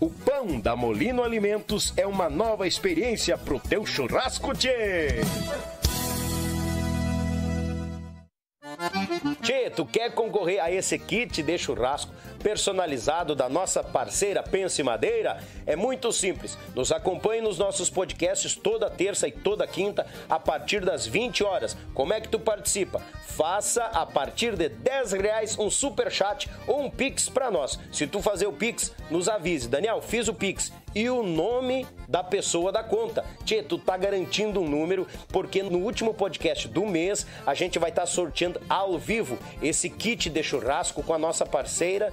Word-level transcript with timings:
O 0.00 0.08
pão 0.08 0.58
da 0.58 0.74
Molino 0.74 1.22
Alimentos 1.22 1.92
é 1.94 2.06
uma 2.06 2.30
nova 2.30 2.66
experiência 2.66 3.36
pro 3.36 3.60
teu 3.60 3.84
churrasco, 3.84 4.54
tchê! 4.54 5.20
Tchê, 9.42 9.70
tu 9.70 9.84
quer 9.84 10.12
concorrer 10.12 10.62
a 10.62 10.70
esse 10.70 10.98
kit 10.98 11.42
de 11.42 11.58
churrasco 11.58 12.12
personalizado 12.42 13.34
da 13.34 13.48
nossa 13.48 13.82
parceira 13.82 14.42
Pense 14.42 14.82
Madeira? 14.82 15.42
É 15.66 15.74
muito 15.74 16.12
simples. 16.12 16.56
Nos 16.74 16.92
acompanhe 16.92 17.40
nos 17.40 17.58
nossos 17.58 17.90
podcasts 17.90 18.54
toda 18.54 18.90
terça 18.90 19.26
e 19.26 19.32
toda 19.32 19.66
quinta 19.66 20.06
a 20.28 20.38
partir 20.38 20.84
das 20.84 21.06
20 21.06 21.42
horas. 21.42 21.76
Como 21.94 22.12
é 22.12 22.20
que 22.20 22.28
tu 22.28 22.38
participa? 22.38 23.00
Faça 23.26 23.84
a 23.84 24.06
partir 24.06 24.56
de 24.56 24.68
10 24.68 25.12
reais 25.12 25.58
um 25.58 25.70
super 25.70 26.10
chat 26.10 26.48
ou 26.66 26.82
um 26.82 26.90
pix 26.90 27.28
para 27.28 27.50
nós. 27.50 27.78
Se 27.92 28.06
tu 28.06 28.22
fazer 28.22 28.46
o 28.46 28.52
pix, 28.52 28.94
nos 29.10 29.28
avise. 29.28 29.68
Daniel, 29.68 30.00
fiz 30.00 30.28
o 30.28 30.34
pix 30.34 30.72
e 30.94 31.08
o 31.08 31.22
nome 31.22 31.86
da 32.08 32.22
pessoa 32.22 32.72
da 32.72 32.82
conta. 32.82 33.24
Tchê, 33.44 33.62
tu 33.62 33.78
tá 33.78 33.96
garantindo 33.96 34.60
um 34.60 34.68
número, 34.68 35.06
porque 35.28 35.62
no 35.62 35.78
último 35.78 36.12
podcast 36.12 36.68
do 36.68 36.84
mês 36.86 37.26
a 37.46 37.54
gente 37.54 37.78
vai 37.78 37.90
estar 37.90 38.02
tá 38.02 38.06
ao 38.68 38.98
vivo 38.98 39.38
esse 39.62 39.88
kit 39.88 40.28
de 40.28 40.42
churrasco 40.42 41.02
com 41.02 41.14
a 41.14 41.18
nossa 41.18 41.46
parceira 41.46 42.12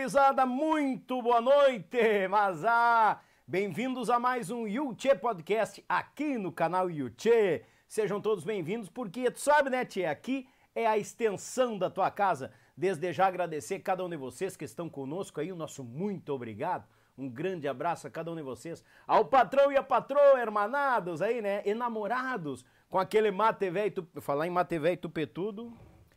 Gurizada, 0.00 0.46
muito 0.46 1.20
boa 1.20 1.42
noite! 1.42 2.26
Mas 2.30 2.64
ah, 2.64 3.20
bem-vindos 3.46 4.08
a 4.08 4.18
mais 4.18 4.50
um 4.50 4.66
Yuchê 4.66 5.14
Podcast 5.14 5.84
aqui 5.86 6.38
no 6.38 6.50
canal 6.50 6.90
Yuchê. 6.90 7.64
Sejam 7.86 8.18
todos 8.18 8.42
bem-vindos, 8.42 8.88
porque 8.88 9.30
tu 9.30 9.38
sabe, 9.38 9.68
né, 9.68 9.84
Tchê, 9.84 10.06
aqui 10.06 10.48
é 10.74 10.86
a 10.86 10.96
extensão 10.96 11.76
da 11.76 11.90
tua 11.90 12.10
casa. 12.10 12.50
Desde 12.74 13.12
já 13.12 13.26
agradecer 13.26 13.80
cada 13.80 14.02
um 14.02 14.08
de 14.08 14.16
vocês 14.16 14.56
que 14.56 14.64
estão 14.64 14.88
conosco 14.88 15.38
aí, 15.38 15.52
o 15.52 15.56
nosso 15.56 15.84
muito 15.84 16.32
obrigado. 16.32 16.88
Um 17.18 17.28
grande 17.28 17.68
abraço 17.68 18.06
a 18.06 18.10
cada 18.10 18.32
um 18.32 18.36
de 18.36 18.42
vocês. 18.42 18.82
Ao 19.06 19.26
patrão 19.26 19.70
e 19.70 19.76
a 19.76 19.82
patroa, 19.82 20.40
hermanados 20.40 21.20
aí, 21.20 21.42
né? 21.42 21.60
Enamorados 21.66 22.64
com 22.88 22.98
aquele 22.98 23.30
mate 23.30 23.68
velho. 23.68 23.92
Tu... 23.92 24.20
Falar 24.22 24.46
em 24.46 24.50
mate 24.50 24.78
velho 24.78 24.96
tupetudo, 24.96 25.76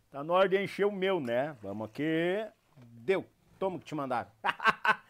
Tá 0.09 0.23
na 0.23 0.31
hora 0.31 0.47
de 0.47 0.57
encher 0.57 0.85
o 0.85 0.91
meu, 0.91 1.19
né? 1.19 1.57
Vamos 1.61 1.89
aqui. 1.89 2.47
Deu. 2.77 3.32
Toma 3.63 3.79
que 3.79 3.85
te 3.85 3.95
mandaram. 3.95 4.29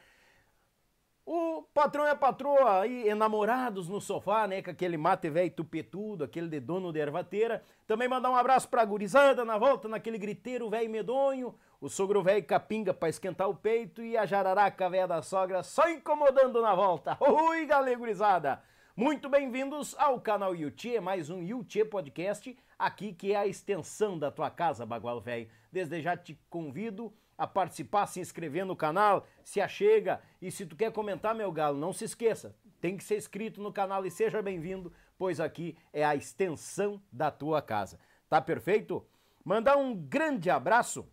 O 1.25 1.63
patrão 1.73 2.05
e 2.05 2.09
a 2.09 2.15
patroa 2.15 2.81
aí, 2.81 3.07
enamorados 3.07 3.87
no 3.87 4.01
sofá, 4.01 4.45
né? 4.45 4.61
Com 4.61 4.71
aquele 4.71 4.97
mate 4.97 5.29
velho 5.29 5.49
tupetudo, 5.49 6.25
aquele 6.25 6.49
de 6.49 6.59
dono 6.59 6.91
de 6.91 6.99
ervateira. 6.99 7.63
Também 7.87 8.09
mandar 8.09 8.29
um 8.29 8.35
abraço 8.35 8.67
pra 8.67 8.83
gurizada 8.83 9.45
na 9.45 9.57
volta, 9.57 9.87
naquele 9.87 10.17
griteiro 10.17 10.69
velho 10.69 10.89
medonho. 10.89 11.55
O 11.79 11.87
sogro 11.87 12.21
velho 12.21 12.43
capinga 12.43 12.93
pra 12.93 13.07
esquentar 13.07 13.49
o 13.49 13.55
peito 13.55 14.03
e 14.03 14.17
a 14.17 14.25
jararaca 14.25 14.89
velha 14.89 15.07
da 15.07 15.21
sogra 15.21 15.63
só 15.63 15.89
incomodando 15.89 16.61
na 16.61 16.75
volta. 16.75 17.17
Oi, 17.23 17.65
galera 17.65 17.97
gurizada! 17.97 18.61
Muito 18.95 19.29
bem-vindos 19.29 19.95
ao 19.97 20.19
canal 20.19 20.53
Yuchê, 20.53 20.99
mais 20.99 21.29
um 21.29 21.41
Yuchê 21.41 21.85
Podcast, 21.85 22.55
aqui 22.77 23.13
que 23.13 23.31
é 23.31 23.37
a 23.37 23.47
extensão 23.47 24.19
da 24.19 24.29
tua 24.29 24.51
casa, 24.51 24.85
Bagual 24.85 25.21
Velho. 25.21 25.49
Desde 25.71 26.01
já 26.01 26.17
te 26.17 26.37
convido 26.49 27.11
a 27.37 27.47
participar, 27.47 28.07
se 28.07 28.19
inscrever 28.19 28.65
no 28.65 28.75
canal, 28.75 29.25
se 29.43 29.59
achega. 29.59 30.21
E 30.41 30.51
se 30.51 30.65
tu 30.65 30.75
quer 30.75 30.91
comentar, 30.91 31.33
meu 31.33 31.51
galo, 31.51 31.77
não 31.77 31.93
se 31.93 32.05
esqueça, 32.05 32.55
tem 32.79 32.97
que 32.97 33.03
ser 33.03 33.17
inscrito 33.17 33.61
no 33.61 33.71
canal 33.71 34.05
e 34.05 34.11
seja 34.11 34.41
bem-vindo, 34.41 34.91
pois 35.17 35.39
aqui 35.39 35.77
é 35.91 36.03
a 36.03 36.15
extensão 36.15 37.01
da 37.11 37.31
tua 37.31 37.61
casa. 37.61 37.99
Tá 38.29 38.41
perfeito? 38.41 39.05
Mandar 39.43 39.77
um 39.77 39.95
grande 39.95 40.49
abraço. 40.49 41.07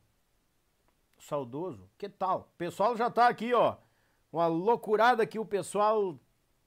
Saudoso, 1.19 1.89
que 1.99 2.09
tal? 2.09 2.51
O 2.55 2.57
pessoal 2.57 2.97
já 2.97 3.11
tá 3.11 3.29
aqui, 3.29 3.53
ó. 3.53 3.77
Uma 4.33 4.47
loucurada 4.47 5.23
aqui, 5.23 5.39
o 5.39 5.45
pessoal 5.45 6.19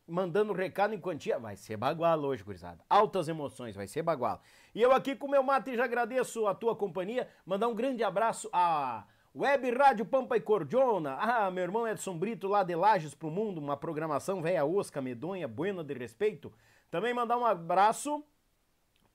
mandando 0.08 0.54
recado 0.54 0.94
em 0.94 1.00
quantia. 1.00 1.40
Vai 1.40 1.56
ser 1.56 1.78
bagual 1.78 2.20
hoje, 2.20 2.44
gurizada. 2.44 2.84
Altas 2.90 3.28
emoções, 3.28 3.76
vai 3.76 3.88
ser 3.88 4.04
bagual. 4.04 4.42
E 4.76 4.82
eu 4.82 4.92
aqui 4.92 5.16
com 5.16 5.28
meu 5.28 5.44
mate 5.44 5.76
já 5.76 5.86
agradeço 5.86 6.46
a 6.48 6.54
tua 6.54 6.76
companhia. 6.76 7.28
Mandar 7.46 7.68
um 7.68 7.76
grande 7.76 8.04
abraço 8.04 8.50
a 8.52 9.06
Web 9.36 9.72
Rádio 9.72 10.06
Pampa 10.06 10.38
e 10.38 10.40
Cordiona. 10.40 11.18
Ah, 11.20 11.50
meu 11.50 11.64
irmão 11.64 11.88
Edson 11.88 12.16
Brito 12.16 12.48
lá 12.48 12.62
de 12.62 12.76
Lages 12.76 13.16
pro 13.16 13.32
Mundo, 13.32 13.58
uma 13.58 13.76
programação 13.76 14.44
velha 14.44 14.64
osca, 14.64 15.02
medonha, 15.02 15.48
buena 15.48 15.84
de 15.84 15.92
respeito. 15.96 16.54
Também 16.92 17.16
mandar 17.16 17.40
um 17.40 17.46
abraço 17.46 18.24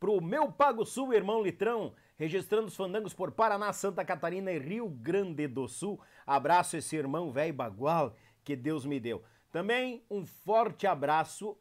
pro 0.01 0.21
meu 0.21 0.51
Pago 0.51 0.85
Sul, 0.85 1.15
irmão 1.15 1.41
Litrão, 1.41 1.95
registrando 2.17 2.67
os 2.67 2.75
fandangos 2.75 3.15
por 3.15 3.31
Paraná, 3.31 3.73
Santa 3.73 4.05
Catarina 4.05 4.51
e 4.51 4.59
Rio 4.59 4.89
Grande 4.89 5.47
do 5.47 5.69
Sul. 5.69 6.01
Abraço 6.27 6.77
esse 6.77 6.97
irmão 6.97 7.31
velho 7.31 7.55
bagual 7.55 8.13
que 8.43 8.57
Deus 8.57 8.85
me 8.85 8.99
deu. 8.99 9.23
Também 9.53 10.03
um 10.11 10.27
forte 10.27 10.85
abraço 10.85 11.57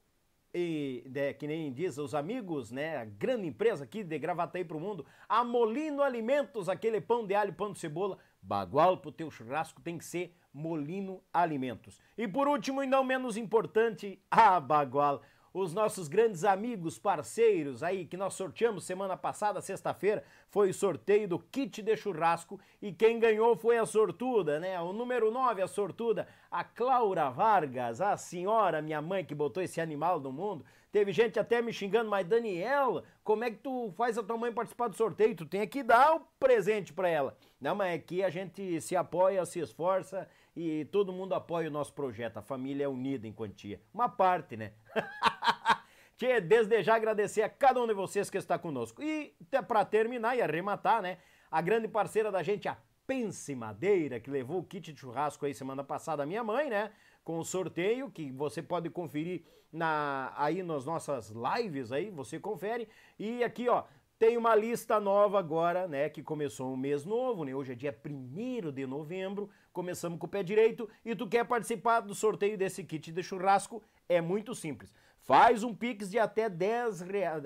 e 0.54 1.04
né, 1.14 1.34
que 1.34 1.46
nem 1.46 1.72
diz 1.72 1.98
os 1.98 2.16
amigos, 2.16 2.72
né, 2.72 2.98
a 2.98 3.06
grande 3.06 3.48
empresa 3.48 3.84
aqui 3.84 4.04
de 4.04 4.18
Gravataí 4.18 4.64
pro 4.64 4.80
mundo, 4.80 5.06
a 5.30 5.44
Molino 5.44 6.02
Alimentos, 6.02 6.68
aquele 6.68 7.00
pão 7.00 7.26
de 7.26 7.36
alho, 7.36 7.54
pão 7.54 7.72
de 7.72 7.78
cebola, 7.78 8.18
bagual 8.48 8.98
pro 8.98 9.12
teu 9.12 9.30
churrasco 9.30 9.82
tem 9.82 9.98
que 9.98 10.06
ser 10.06 10.34
Molino 10.54 11.22
Alimentos. 11.34 12.00
E 12.18 12.28
por 12.28 12.48
último 12.48 12.82
e 12.82 12.88
não 12.88 13.04
menos 13.04 13.36
importante, 13.36 14.20
a 14.32 14.60
Bagual 14.60 15.22
os 15.60 15.74
nossos 15.74 16.08
grandes 16.08 16.44
amigos, 16.44 17.00
parceiros 17.00 17.82
aí 17.82 18.06
que 18.06 18.16
nós 18.16 18.36
sorteamos 18.36 18.84
semana 18.84 19.18
passada, 19.18 19.60
sexta-feira, 19.60 20.24
foi 20.50 20.70
o 20.70 20.74
sorteio 20.74 21.28
do 21.28 21.40
kit 21.40 21.82
de 21.82 21.98
churrasco 21.98 22.60
e 22.82 22.94
quem 22.94 23.20
ganhou 23.20 23.56
foi 23.56 23.78
a 23.78 23.86
sortuda, 23.86 24.60
né? 24.60 24.80
O 24.80 24.94
número 24.94 25.32
9, 25.32 25.62
a 25.62 25.68
sortuda, 25.68 26.28
a 26.52 26.64
Claura 26.64 27.30
Vargas, 27.30 28.02
a 28.02 28.16
senhora, 28.18 28.82
minha 28.82 29.02
mãe 29.02 29.26
que 29.26 29.34
botou 29.34 29.64
esse 29.64 29.82
animal 29.82 30.20
no 30.20 30.32
mundo. 30.32 30.64
Teve 30.92 31.12
gente 31.12 31.40
até 31.40 31.62
me 31.62 31.74
xingando, 31.74 32.10
mas 32.10 32.28
Daniel, 32.28 33.04
como 33.24 33.44
é 33.44 33.50
que 33.50 33.58
tu 33.58 33.92
faz 33.98 34.18
a 34.18 34.24
tua 34.24 34.38
mãe 34.38 34.54
participar 34.54 34.90
do 34.90 34.96
sorteio? 34.96 35.36
Tu 35.36 35.46
tem 35.46 35.68
que 35.68 35.82
dar 35.82 36.16
o 36.16 36.22
presente 36.40 36.94
para 36.94 37.10
ela. 37.10 37.36
Não, 37.60 37.76
mas 37.76 37.96
aqui 37.96 38.24
a 38.24 38.30
gente 38.30 38.80
se 38.82 38.96
apoia, 38.96 39.46
se 39.46 39.60
esforça 39.60 40.28
e 40.56 40.86
todo 40.86 41.12
mundo 41.12 41.34
apoia 41.34 41.70
o 41.70 41.72
nosso 41.72 41.94
projeto. 41.94 42.38
A 42.38 42.42
família 42.42 42.86
é 42.86 42.88
unida 42.88 43.28
em 43.28 43.34
quantia. 43.34 43.82
Uma 43.94 44.08
parte, 44.08 44.56
né? 44.56 44.74
Tchê, 46.18 46.42
desde 46.42 46.82
já 46.84 46.96
agradecer 46.96 47.44
a 47.44 47.50
cada 47.50 47.82
um 47.82 47.88
de 47.88 47.94
vocês 47.94 48.30
que 48.30 48.38
está 48.38 48.58
conosco. 48.58 49.02
E 49.04 49.36
para 49.68 49.86
terminar 49.86 50.36
e 50.36 50.42
arrematar, 50.42 51.02
né? 51.02 51.18
A 51.50 51.62
grande 51.62 51.88
parceira 51.88 52.32
da 52.32 52.42
gente, 52.44 52.68
a 52.68 52.78
Pense 53.06 53.56
Madeira, 53.56 54.20
que 54.20 54.30
levou 54.30 54.60
o 54.60 54.64
kit 54.64 54.92
de 54.92 55.00
churrasco 55.00 55.46
aí 55.46 55.54
semana 55.54 55.84
passada, 55.84 56.24
a 56.24 56.26
minha 56.26 56.44
mãe, 56.44 56.70
né? 56.70 56.92
Com 57.24 57.40
o 57.40 57.46
sorteio, 57.46 58.12
que 58.12 58.32
você 58.32 58.62
pode 58.62 58.90
conferir 58.90 59.44
na, 59.72 60.34
aí 60.36 60.64
nas 60.64 60.86
nossas 60.86 61.32
lives 61.32 61.92
aí, 61.92 62.10
você 62.10 62.40
confere. 62.40 62.90
E 63.18 63.44
aqui, 63.44 63.70
ó, 63.70 63.84
tem 64.20 64.36
uma 64.36 64.56
lista 64.56 65.00
nova 65.00 65.38
agora, 65.38 65.88
né? 65.88 66.10
Que 66.10 66.24
começou 66.24 66.74
um 66.74 66.78
mês 66.78 67.06
novo, 67.06 67.44
né? 67.44 67.54
Hoje 67.54 67.74
é 67.74 67.76
dia 67.76 67.96
1 68.04 68.72
de 68.72 68.86
novembro. 68.88 69.50
Começamos 69.72 70.18
com 70.18 70.26
o 70.26 70.30
pé 70.30 70.42
direito. 70.42 70.90
E 71.06 71.16
tu 71.16 71.28
quer 71.28 71.46
participar 71.46 72.00
do 72.00 72.16
sorteio 72.16 72.58
desse 72.58 72.84
kit 72.84 73.12
de 73.12 73.22
churrasco? 73.22 73.84
É 74.10 74.20
muito 74.20 74.56
simples. 74.56 74.94
Faz 75.20 75.64
um 75.64 75.74
Pix 75.74 76.10
de 76.10 76.18
até 76.18 76.50
10 76.50 77.02
reais. 77.02 77.44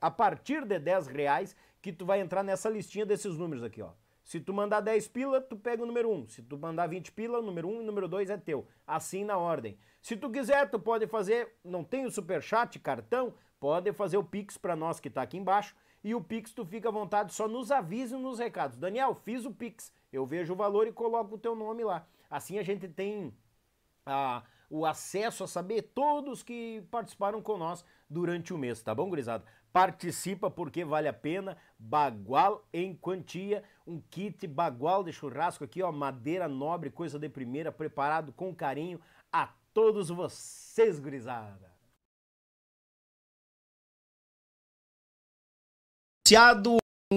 A 0.00 0.10
partir 0.10 0.64
de 0.64 0.78
10 0.78 1.08
reais, 1.08 1.56
que 1.80 1.92
tu 1.92 2.06
vai 2.06 2.20
entrar 2.20 2.44
nessa 2.44 2.70
listinha 2.70 3.04
desses 3.04 3.36
números 3.36 3.64
aqui, 3.64 3.82
ó. 3.82 3.90
Se 4.22 4.38
tu 4.38 4.54
mandar 4.54 4.80
10 4.80 5.08
pila, 5.08 5.40
tu 5.40 5.56
pega 5.56 5.82
o 5.82 5.86
número 5.86 6.08
1. 6.08 6.28
Se 6.28 6.42
tu 6.42 6.56
mandar 6.56 6.86
20 6.86 7.10
pila, 7.10 7.40
o 7.40 7.42
número 7.42 7.68
1 7.68 7.74
e 7.74 7.78
o 7.80 7.82
número 7.82 8.06
2 8.06 8.30
é 8.30 8.36
teu. 8.36 8.64
Assim 8.86 9.24
na 9.24 9.36
ordem. 9.36 9.76
Se 10.00 10.16
tu 10.16 10.30
quiser, 10.30 10.70
tu 10.70 10.78
pode 10.78 11.08
fazer, 11.08 11.56
não 11.64 11.82
tem 11.82 12.06
o 12.06 12.10
superchat, 12.10 12.78
cartão, 12.78 13.34
pode 13.58 13.92
fazer 13.92 14.16
o 14.18 14.24
Pix 14.24 14.56
para 14.56 14.76
nós 14.76 15.00
que 15.00 15.10
tá 15.10 15.22
aqui 15.22 15.36
embaixo 15.36 15.74
e 16.04 16.14
o 16.14 16.20
Pix 16.20 16.52
tu 16.52 16.64
fica 16.64 16.88
à 16.88 16.92
vontade, 16.92 17.32
só 17.32 17.46
nos 17.46 17.70
avise 17.70 18.16
nos 18.16 18.38
recados. 18.38 18.76
Daniel, 18.76 19.14
fiz 19.14 19.44
o 19.44 19.52
Pix, 19.52 19.92
eu 20.12 20.26
vejo 20.26 20.52
o 20.52 20.56
valor 20.56 20.86
e 20.86 20.92
coloco 20.92 21.34
o 21.34 21.38
teu 21.38 21.54
nome 21.54 21.84
lá. 21.84 22.06
Assim 22.30 22.58
a 22.58 22.62
gente 22.62 22.88
tem 22.88 23.32
a, 24.04 24.42
o 24.68 24.84
acesso 24.84 25.44
a 25.44 25.46
saber 25.46 25.82
todos 25.94 26.42
que 26.42 26.82
participaram 26.90 27.40
com 27.42 27.56
nós 27.56 27.84
durante 28.08 28.52
o 28.52 28.58
mês, 28.58 28.82
tá 28.82 28.94
bom, 28.94 29.08
gurizada? 29.08 29.44
Participa 29.72 30.50
porque 30.50 30.84
vale 30.84 31.08
a 31.08 31.12
pena. 31.12 31.56
Bagual 31.78 32.64
em 32.72 32.94
quantia, 32.94 33.64
um 33.86 34.00
kit 34.00 34.46
bagual 34.46 35.02
de 35.02 35.12
churrasco 35.12 35.64
aqui, 35.64 35.82
ó, 35.82 35.90
madeira 35.90 36.46
nobre, 36.46 36.90
coisa 36.90 37.18
de 37.18 37.28
primeira, 37.28 37.72
preparado 37.72 38.32
com 38.32 38.54
carinho 38.54 39.00
a 39.32 39.48
todos 39.72 40.10
vocês, 40.10 41.00
gurizada. 41.00 41.71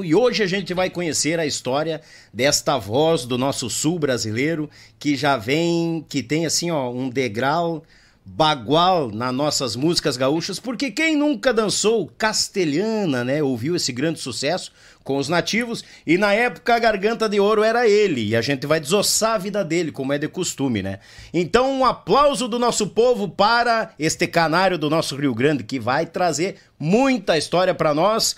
E 0.04 0.14
hoje 0.14 0.44
a 0.44 0.48
gente 0.48 0.74
vai 0.74 0.90
conhecer 0.90 1.40
a 1.40 1.46
história 1.46 2.02
desta 2.34 2.78
voz 2.78 3.24
do 3.24 3.38
nosso 3.38 3.70
sul 3.70 3.98
brasileiro 3.98 4.70
que 5.00 5.16
já 5.16 5.38
vem, 5.38 6.06
que 6.10 6.22
tem 6.22 6.46
assim, 6.46 6.70
ó, 6.70 6.92
um 6.92 7.10
degrau 7.10 7.84
bagual 8.26 9.12
nas 9.12 9.34
nossas 9.34 9.76
músicas 9.76 10.18
gaúchas, 10.18 10.60
porque 10.60 10.90
quem 10.90 11.16
nunca 11.16 11.54
dançou 11.54 12.12
castelhana, 12.18 13.24
né, 13.24 13.44
ouviu 13.44 13.76
esse 13.76 13.94
grande 13.94 14.20
sucesso 14.20 14.72
com 15.04 15.18
os 15.18 15.30
nativos 15.30 15.84
e 16.08 16.18
na 16.18 16.34
época 16.34 16.74
a 16.74 16.80
garganta 16.80 17.30
de 17.30 17.40
ouro 17.40 17.64
era 17.64 17.88
ele 17.88 18.30
e 18.30 18.36
a 18.36 18.42
gente 18.42 18.66
vai 18.66 18.80
desossar 18.80 19.36
a 19.36 19.38
vida 19.38 19.64
dele, 19.64 19.92
como 19.92 20.12
é 20.12 20.18
de 20.18 20.28
costume, 20.28 20.82
né? 20.82 21.00
Então 21.32 21.72
um 21.72 21.86
aplauso 21.86 22.48
do 22.48 22.58
nosso 22.58 22.88
povo 22.88 23.30
para 23.30 23.94
este 24.00 24.26
canário 24.26 24.80
do 24.80 24.90
nosso 24.90 25.16
Rio 25.16 25.36
Grande 25.36 25.64
que 25.64 25.80
vai 25.80 26.08
trazer 26.08 26.56
muita 26.80 27.38
história 27.38 27.76
para 27.76 27.94
nós. 27.94 28.36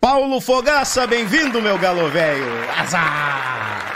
Paulo 0.00 0.40
Fogaça, 0.40 1.06
bem-vindo, 1.06 1.60
meu 1.60 1.78
galo 1.78 2.08
velho. 2.08 2.42
Azar! 2.70 3.92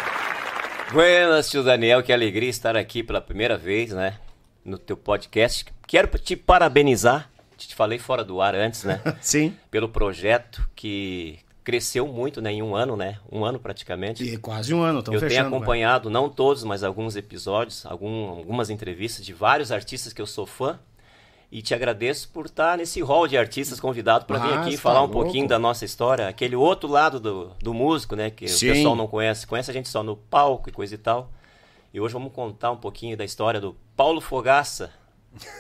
Buenas, 0.93 1.49
tio 1.49 1.65
Daniel, 1.65 2.03
que 2.03 2.13
alegria 2.13 2.51
estar 2.51 2.77
aqui 2.77 3.03
pela 3.03 3.23
primeira 3.23 3.57
vez, 3.57 3.91
né? 3.91 4.19
No 4.63 4.77
teu 4.77 4.99
podcast. 4.99 5.65
Quero 5.87 6.19
te 6.19 6.37
parabenizar, 6.37 7.31
te 7.57 7.75
falei 7.75 7.99
fora 7.99 8.23
do 8.23 8.43
ar 8.43 8.55
antes, 8.55 8.85
né? 8.85 9.01
Sim. 9.19 9.57
Pelo 9.71 9.89
projeto 9.89 10.69
que 10.77 11.39
cresceu 11.65 12.07
muito, 12.07 12.43
né? 12.43 12.53
Em 12.53 12.63
um 12.63 12.77
ano, 12.77 12.99
né? 12.99 13.17
Um 13.33 13.43
ano 13.43 13.59
praticamente. 13.59 14.23
E 14.23 14.37
quase 14.37 14.75
um 14.75 14.83
ano, 14.83 15.01
fechando. 15.01 15.25
Eu 15.25 15.29
tenho 15.31 15.47
acompanhado, 15.47 16.11
não 16.11 16.29
todos, 16.29 16.65
mas 16.65 16.85
alguns 16.85 17.17
episódios, 17.17 17.87
algum, 17.87 18.29
algumas 18.29 18.69
entrevistas 18.69 19.25
de 19.25 19.33
vários 19.33 19.73
artistas 19.73 20.13
que 20.13 20.21
eu 20.21 20.27
sou 20.27 20.45
fã. 20.45 20.79
E 21.55 21.63
te 21.63 21.73
agradeço 21.73 22.29
por 22.31 22.47
estar 22.47 22.79
nesse 22.79 23.01
hall 23.01 23.29
de 23.29 23.39
artistas 23.39 23.79
convidados 23.79 24.27
para 24.27 24.41
vir 24.41 24.55
aqui 24.55 24.75
tá 24.75 24.83
falar 24.83 24.99
um 24.99 25.07
louco. 25.07 25.23
pouquinho 25.23 25.47
da 25.47 25.57
nossa 25.57 25.85
história, 25.85 26.27
aquele 26.27 26.57
outro 26.57 26.89
lado 26.89 27.21
do, 27.21 27.53
do 27.63 27.73
músico, 27.73 28.17
né? 28.17 28.29
Que 28.29 28.49
Sim. 28.49 28.71
o 28.71 28.73
pessoal 28.73 28.97
não 28.97 29.07
conhece. 29.07 29.47
Conhece 29.47 29.71
a 29.71 29.75
gente 29.75 29.89
só 29.89 30.03
no 30.03 30.17
palco 30.17 30.69
e 30.69 30.73
coisa 30.73 30.97
e 30.97 30.99
tal. 30.99 31.31
E 31.93 32.01
hoje 32.01 32.13
vamos 32.13 32.33
contar 32.33 32.73
um 32.73 32.77
pouquinho 32.77 33.17
da 33.17 33.25
história 33.25 33.61
do 33.61 33.77
Paulo 33.97 34.21
Fogaça. 34.21 34.91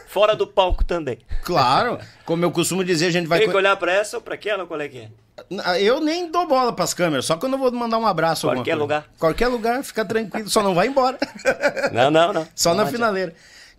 Fora 0.09 0.35
do 0.35 0.49
palco 0.49 0.83
também. 0.83 1.21
Claro, 1.45 2.01
como 2.25 2.45
eu 2.45 2.51
costumo 2.51 2.83
dizer, 2.83 3.07
a 3.07 3.11
gente 3.13 3.29
vai. 3.29 3.39
Tem 3.39 3.49
que 3.49 3.57
olhar 3.57 3.77
para 3.77 3.93
essa 3.93 4.17
ou 4.17 4.21
para 4.21 4.35
aquela, 4.35 4.67
qual 4.67 4.81
é 4.81 4.89
que 4.89 4.99
é? 4.99 5.11
Eu 5.81 6.01
nem 6.01 6.29
dou 6.29 6.45
bola 6.49 6.73
para 6.73 6.85
as 6.85 6.93
câmeras, 6.93 7.25
só 7.25 7.37
quando 7.37 7.53
eu 7.53 7.59
vou 7.61 7.71
mandar 7.71 7.99
um 7.99 8.07
abraço. 8.07 8.49
Qualquer 8.49 8.75
lugar. 8.75 9.07
Qualquer 9.17 9.47
lugar, 9.47 9.85
fica 9.85 10.05
tranquilo, 10.05 10.49
só 10.49 10.61
não 10.61 10.75
vai 10.75 10.89
embora. 10.89 11.19
Não, 11.93 12.11
não, 12.11 12.33
não. 12.33 12.49
Só 12.53 12.75
não 12.75 12.85
na 12.85 12.91
finaleira. 12.91 13.33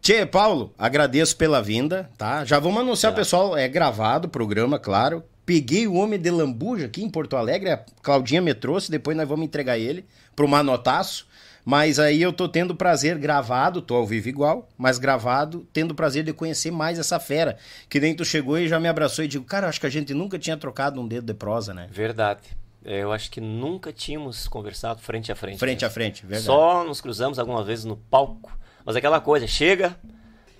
Tchê, 0.06 0.24
Paulo, 0.24 0.72
agradeço 0.78 1.36
pela 1.36 1.64
vinda, 1.64 2.12
tá? 2.16 2.46
Já 2.46 2.60
vamos 2.60 2.80
anunciar, 2.80 3.12
é. 3.12 3.16
pessoal, 3.16 3.58
é 3.58 3.68
gravado 3.68 4.28
o 4.28 4.30
programa, 4.30 4.78
claro. 4.78 5.24
Peguei 5.44 5.88
o 5.88 5.96
homem 5.96 6.20
de 6.20 6.30
Lambuja 6.30 6.86
aqui 6.86 7.04
em 7.04 7.10
Porto 7.10 7.36
Alegre, 7.36 7.72
a 7.72 7.84
Claudinha 8.04 8.40
me 8.40 8.54
trouxe, 8.54 8.92
depois 8.92 9.18
nós 9.18 9.28
vamos 9.28 9.48
entregar 9.48 9.80
ele 9.80 10.06
pro 10.36 10.48
Manotaço. 10.48 11.26
Mas 11.66 11.98
aí 11.98 12.22
eu 12.22 12.32
tô 12.32 12.48
tendo 12.48 12.76
prazer 12.76 13.18
gravado, 13.18 13.82
tô 13.82 13.96
ao 13.96 14.06
vivo 14.06 14.30
igual, 14.30 14.70
mas 14.78 15.00
gravado, 15.00 15.68
tendo 15.74 15.96
prazer 15.96 16.24
de 16.24 16.34
conhecer 16.34 16.70
mais 16.70 17.00
essa 17.00 17.20
fera. 17.20 17.58
Que 17.90 18.00
nem 18.00 18.16
tu 18.16 18.24
chegou 18.24 18.60
e 18.60 18.68
já 18.68 18.80
me 18.80 18.88
abraçou 18.88 19.26
e 19.26 19.28
digo, 19.28 19.44
cara, 19.44 19.68
acho 19.68 19.82
que 19.82 19.88
a 19.88 19.90
gente 19.90 20.14
nunca 20.14 20.38
tinha 20.38 20.56
trocado 20.56 21.02
um 21.02 21.08
dedo 21.08 21.26
de 21.26 21.34
prosa, 21.34 21.74
né? 21.74 21.88
Verdade. 21.90 22.42
É, 22.84 23.02
eu 23.02 23.12
acho 23.12 23.32
que 23.32 23.42
nunca 23.42 23.92
tínhamos 23.92 24.48
conversado 24.48 25.02
frente 25.02 25.32
a 25.32 25.36
frente. 25.36 25.58
Frente 25.58 25.82
né? 25.82 25.88
a 25.88 25.90
frente, 25.90 26.24
verdade. 26.24 26.46
Só 26.46 26.84
nos 26.84 27.02
cruzamos 27.02 27.40
algumas 27.40 27.66
vezes 27.66 27.86
no 27.86 27.98
palco. 27.98 28.56
Mas 28.86 28.96
aquela 28.96 29.20
coisa, 29.20 29.48
chega, 29.48 29.98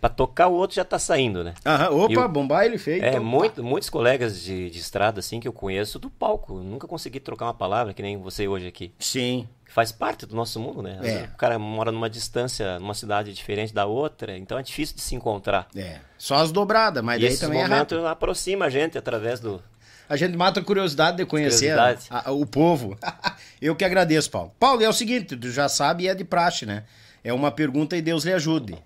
pra 0.02 0.10
tocar 0.10 0.48
o 0.48 0.54
outro 0.54 0.76
já 0.76 0.84
tá 0.84 0.98
saindo, 1.00 1.44
né? 1.44 1.54
Aham, 1.66 1.90
opa, 1.92 2.28
bombar 2.28 2.66
ele 2.66 2.78
fez. 2.78 3.02
É, 3.04 3.10
então, 3.10 3.24
muito, 3.24 3.64
muitos 3.64 3.90
colegas 3.90 4.42
de, 4.42 4.70
de 4.70 4.80
estrada, 4.80 5.20
assim, 5.20 5.40
que 5.40 5.48
eu 5.48 5.54
conheço 5.54 6.00
do 6.00 6.10
palco. 6.10 6.56
Nunca 6.56 6.88
consegui 6.88 7.20
trocar 7.20 7.46
uma 7.46 7.54
palavra, 7.54 7.94
que 7.94 8.02
nem 8.02 8.18
você 8.18 8.48
hoje 8.48 8.68
aqui. 8.68 8.92
Sim. 9.00 9.48
Faz 9.68 9.92
parte 9.92 10.26
do 10.26 10.36
nosso 10.36 10.58
mundo, 10.60 10.82
né? 10.82 11.00
É. 11.04 11.24
O 11.34 11.38
cara 11.38 11.60
mora 11.60 11.92
numa 11.92 12.10
distância, 12.10 12.80
numa 12.80 12.94
cidade 12.94 13.34
diferente 13.34 13.74
da 13.74 13.86
outra, 13.86 14.38
então 14.38 14.58
é 14.58 14.64
difícil 14.64 14.96
de 14.96 15.02
se 15.02 15.16
encontrar. 15.16 15.68
É. 15.76 16.00
Só 16.18 16.36
as 16.36 16.52
dobradas, 16.52 17.04
mas 17.04 17.22
E 17.22 17.28
daí 17.28 17.38
também 17.38 17.60
é 17.62 17.68
momento 17.68 18.06
aproxima 18.08 18.66
a 18.66 18.70
gente 18.70 18.98
através 18.98 19.40
do. 19.40 19.62
A 20.08 20.16
gente 20.16 20.38
mata 20.38 20.60
a 20.60 20.64
curiosidade 20.64 21.18
de 21.18 21.26
conhecer 21.26 21.72
a- 21.72 21.76
Curiosidade. 21.84 22.26
a- 22.28 22.32
o 22.32 22.46
povo. 22.46 22.96
eu 23.62 23.76
que 23.76 23.84
agradeço, 23.84 24.30
Paulo. 24.32 24.54
Paulo, 24.60 24.82
é 24.84 24.88
o 24.88 24.94
seguinte, 24.94 25.36
tu 25.36 25.52
já 25.52 25.68
sabe 25.68 26.04
e 26.04 26.08
é 26.08 26.14
de 26.16 26.24
praxe, 26.24 26.66
né? 26.66 26.84
É 27.26 27.34
uma 27.34 27.50
pergunta 27.50 27.98
e 27.98 28.04
Deus 28.04 28.24
lhe 28.24 28.32
ajude. 28.32 28.78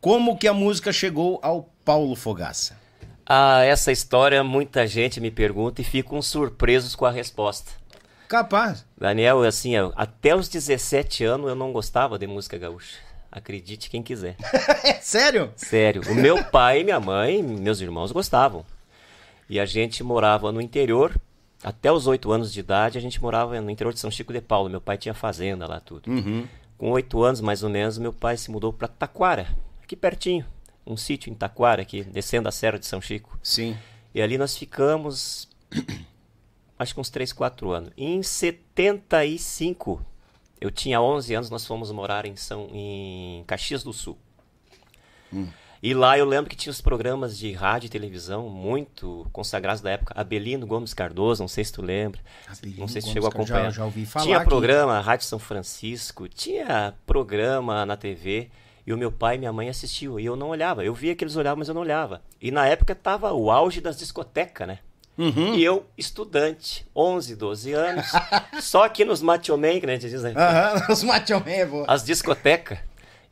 Como 0.00 0.36
que 0.36 0.48
a 0.48 0.52
música 0.52 0.92
chegou 0.92 1.38
ao 1.40 1.70
Paulo 1.84 2.16
Fogaça? 2.16 2.76
Ah, 3.24 3.62
essa 3.62 3.92
história 3.92 4.42
muita 4.42 4.84
gente 4.84 5.20
me 5.20 5.30
pergunta 5.30 5.80
e 5.80 5.84
ficam 5.84 6.20
surpresos 6.20 6.96
com 6.96 7.06
a 7.06 7.10
resposta. 7.12 7.70
Capaz. 8.26 8.84
Daniel, 8.98 9.44
assim, 9.44 9.74
até 9.94 10.34
os 10.34 10.48
17 10.48 11.22
anos 11.22 11.48
eu 11.48 11.54
não 11.54 11.72
gostava 11.72 12.18
de 12.18 12.26
música 12.26 12.58
gaúcha. 12.58 12.96
Acredite 13.30 13.88
quem 13.88 14.02
quiser. 14.02 14.34
É 14.82 14.94
sério? 14.94 15.52
Sério. 15.54 16.02
O 16.10 16.16
meu 16.16 16.42
pai, 16.42 16.82
minha 16.82 16.98
mãe, 16.98 17.40
meus 17.44 17.80
irmãos 17.80 18.10
gostavam. 18.10 18.66
E 19.48 19.60
a 19.60 19.64
gente 19.64 20.02
morava 20.02 20.50
no 20.50 20.60
interior. 20.60 21.14
Até 21.62 21.92
os 21.92 22.08
oito 22.08 22.32
anos 22.32 22.52
de 22.52 22.58
idade, 22.58 22.98
a 22.98 23.00
gente 23.00 23.22
morava 23.22 23.60
no 23.60 23.70
interior 23.70 23.92
de 23.92 24.00
São 24.00 24.10
Chico 24.10 24.32
de 24.32 24.40
Paulo. 24.40 24.68
Meu 24.68 24.80
pai 24.80 24.98
tinha 24.98 25.14
fazenda 25.14 25.64
lá, 25.64 25.78
tudo. 25.78 26.10
Com 26.78 26.92
oito 26.92 27.24
anos, 27.24 27.40
mais 27.40 27.64
ou 27.64 27.68
menos, 27.68 27.98
meu 27.98 28.12
pai 28.12 28.36
se 28.36 28.52
mudou 28.52 28.72
para 28.72 28.86
Taquara, 28.86 29.48
aqui 29.82 29.96
pertinho. 29.96 30.46
Um 30.86 30.96
sítio 30.96 31.30
em 31.30 31.34
Taquara, 31.34 31.82
aqui, 31.82 32.04
descendo 32.04 32.48
a 32.48 32.52
Serra 32.52 32.78
de 32.78 32.86
São 32.86 33.00
Chico. 33.00 33.36
Sim. 33.42 33.76
E 34.14 34.22
ali 34.22 34.38
nós 34.38 34.56
ficamos, 34.56 35.48
acho 36.78 36.94
que 36.94 37.00
uns 37.00 37.10
3, 37.10 37.32
4 37.32 37.72
anos. 37.72 37.90
Em 37.96 38.22
75, 38.22 40.00
eu 40.60 40.70
tinha 40.70 41.02
11 41.02 41.34
anos, 41.34 41.50
nós 41.50 41.66
fomos 41.66 41.90
morar 41.90 42.24
em, 42.24 42.36
São, 42.36 42.68
em 42.72 43.42
Caxias 43.44 43.82
do 43.82 43.92
Sul. 43.92 44.16
E 45.82 45.94
lá 45.94 46.18
eu 46.18 46.24
lembro 46.24 46.50
que 46.50 46.56
tinha 46.56 46.70
os 46.70 46.80
programas 46.80 47.38
de 47.38 47.52
rádio 47.52 47.86
e 47.86 47.90
televisão 47.90 48.48
muito 48.48 49.26
consagrados 49.32 49.80
da 49.80 49.90
época. 49.90 50.12
Abelino 50.16 50.66
Gomes 50.66 50.92
Cardoso, 50.92 51.42
não 51.42 51.48
sei 51.48 51.64
se 51.64 51.72
tu 51.72 51.82
lembra. 51.82 52.20
Abelino 52.48 52.80
não 52.80 52.88
sei 52.88 53.00
se 53.00 53.06
Gomes 53.06 53.12
chegou 53.14 53.28
a 53.28 53.30
acompanhar. 53.30 53.64
já- 53.66 53.70
já 53.70 53.84
ouvi 53.84 54.04
falar 54.04 54.24
tinha 54.24 54.36
aqui. 54.38 54.48
programa 54.48 55.00
Rádio 55.00 55.26
São 55.26 55.38
Francisco, 55.38 56.28
tinha 56.28 56.94
programa 57.06 57.86
na 57.86 57.96
TV. 57.96 58.50
E 58.86 58.92
o 58.92 58.96
meu 58.96 59.12
pai 59.12 59.34
e 59.36 59.38
minha 59.38 59.52
mãe 59.52 59.68
assistiam. 59.68 60.18
E 60.18 60.24
eu 60.24 60.34
não 60.34 60.48
olhava. 60.48 60.82
Eu 60.82 60.94
via 60.94 61.14
que 61.14 61.22
eles 61.22 61.36
olhavam, 61.36 61.58
mas 61.58 61.68
eu 61.68 61.74
não 61.74 61.82
olhava. 61.82 62.22
E 62.40 62.50
na 62.50 62.66
época 62.66 62.94
tava 62.94 63.32
o 63.34 63.50
auge 63.50 63.80
das 63.82 63.98
discotecas, 63.98 64.66
né? 64.66 64.78
Uhum. 65.18 65.54
E 65.54 65.62
eu, 65.62 65.84
estudante, 65.96 66.86
11, 66.96 67.36
12 67.36 67.72
anos, 67.72 68.06
só 68.62 68.88
que 68.88 69.04
nos 69.04 69.20
macho 69.20 69.56
man, 69.58 69.78
que 69.78 69.84
a 69.84 69.90
gente 69.90 70.08
diz, 70.08 70.22
né? 70.22 70.32
Aham, 70.34 70.86
os 70.92 71.02
machão 71.02 71.42
é 71.44 71.68
as 71.86 72.02
discotecas. 72.04 72.78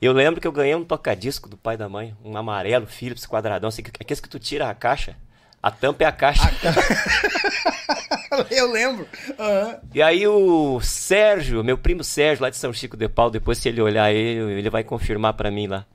Eu 0.01 0.13
lembro 0.13 0.41
que 0.41 0.47
eu 0.47 0.53
ganhei 0.53 0.75
um 0.75 0.85
tocadisco 0.85 1.49
do 1.49 1.57
pai 1.57 1.75
e 1.75 1.79
da 1.79 1.89
mãe, 1.89 2.15
um 2.23 2.37
amarelo 2.37 2.87
Philips 2.87 3.27
quadradão, 3.27 3.69
assim, 3.69 3.83
aqueles 3.83 4.21
que 4.21 4.29
tu 4.29 4.39
tira 4.39 4.69
a 4.69 4.75
caixa, 4.75 5.17
a 5.63 5.71
tampa 5.71 6.05
é 6.05 6.07
a 6.07 6.13
caixa. 6.13 6.51
Eu 8.51 8.71
lembro. 8.71 9.09
Aham. 9.39 9.81
E 9.95 10.03
aí 10.03 10.27
o 10.27 10.79
Sérgio, 10.81 11.65
meu 11.65 11.79
primo 11.79 12.05
Sérgio, 12.05 12.43
lá 12.43 12.51
de 12.51 12.57
São 12.57 12.73
Chico 12.73 12.97
de 12.97 13.09
Pau, 13.09 13.31
depois 13.31 13.59
se 13.59 13.69
ele 13.69 13.81
olhar 13.81 14.13
ele, 14.13 14.59
ele 14.59 14.71
vai 14.71 14.85
confirmar 14.85 15.33
pra 15.35 15.51
mim 15.51 15.67
lá. 15.67 15.87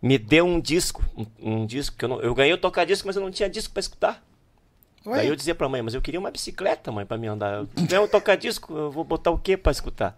Me 0.00 0.16
deu 0.16 0.46
um 0.46 0.60
disco, 0.60 1.04
um, 1.16 1.26
um 1.42 1.66
disco 1.66 1.96
que 1.96 2.04
eu 2.04 2.08
não, 2.08 2.20
eu 2.20 2.34
ganhei 2.34 2.52
o 2.52 2.58
tocadisco, 2.58 3.06
mas 3.06 3.16
eu 3.16 3.22
não 3.22 3.30
tinha 3.30 3.50
disco 3.50 3.72
pra 3.72 3.80
escutar. 3.80 4.22
Ué? 5.04 5.16
Daí 5.16 5.28
eu 5.28 5.34
dizia 5.34 5.54
pra 5.54 5.68
mãe, 5.68 5.82
mas 5.82 5.94
eu 5.94 6.00
queria 6.02 6.20
uma 6.20 6.30
bicicleta, 6.30 6.92
mãe, 6.92 7.04
pra 7.04 7.18
me 7.18 7.26
andar. 7.26 7.54
Eu 7.54 7.68
ganhei 7.74 8.04
um 8.04 8.08
tocadisco, 8.08 8.76
eu 8.76 8.90
vou 8.90 9.02
botar 9.02 9.32
o 9.32 9.38
quê 9.38 9.56
pra 9.56 9.72
escutar? 9.72 10.16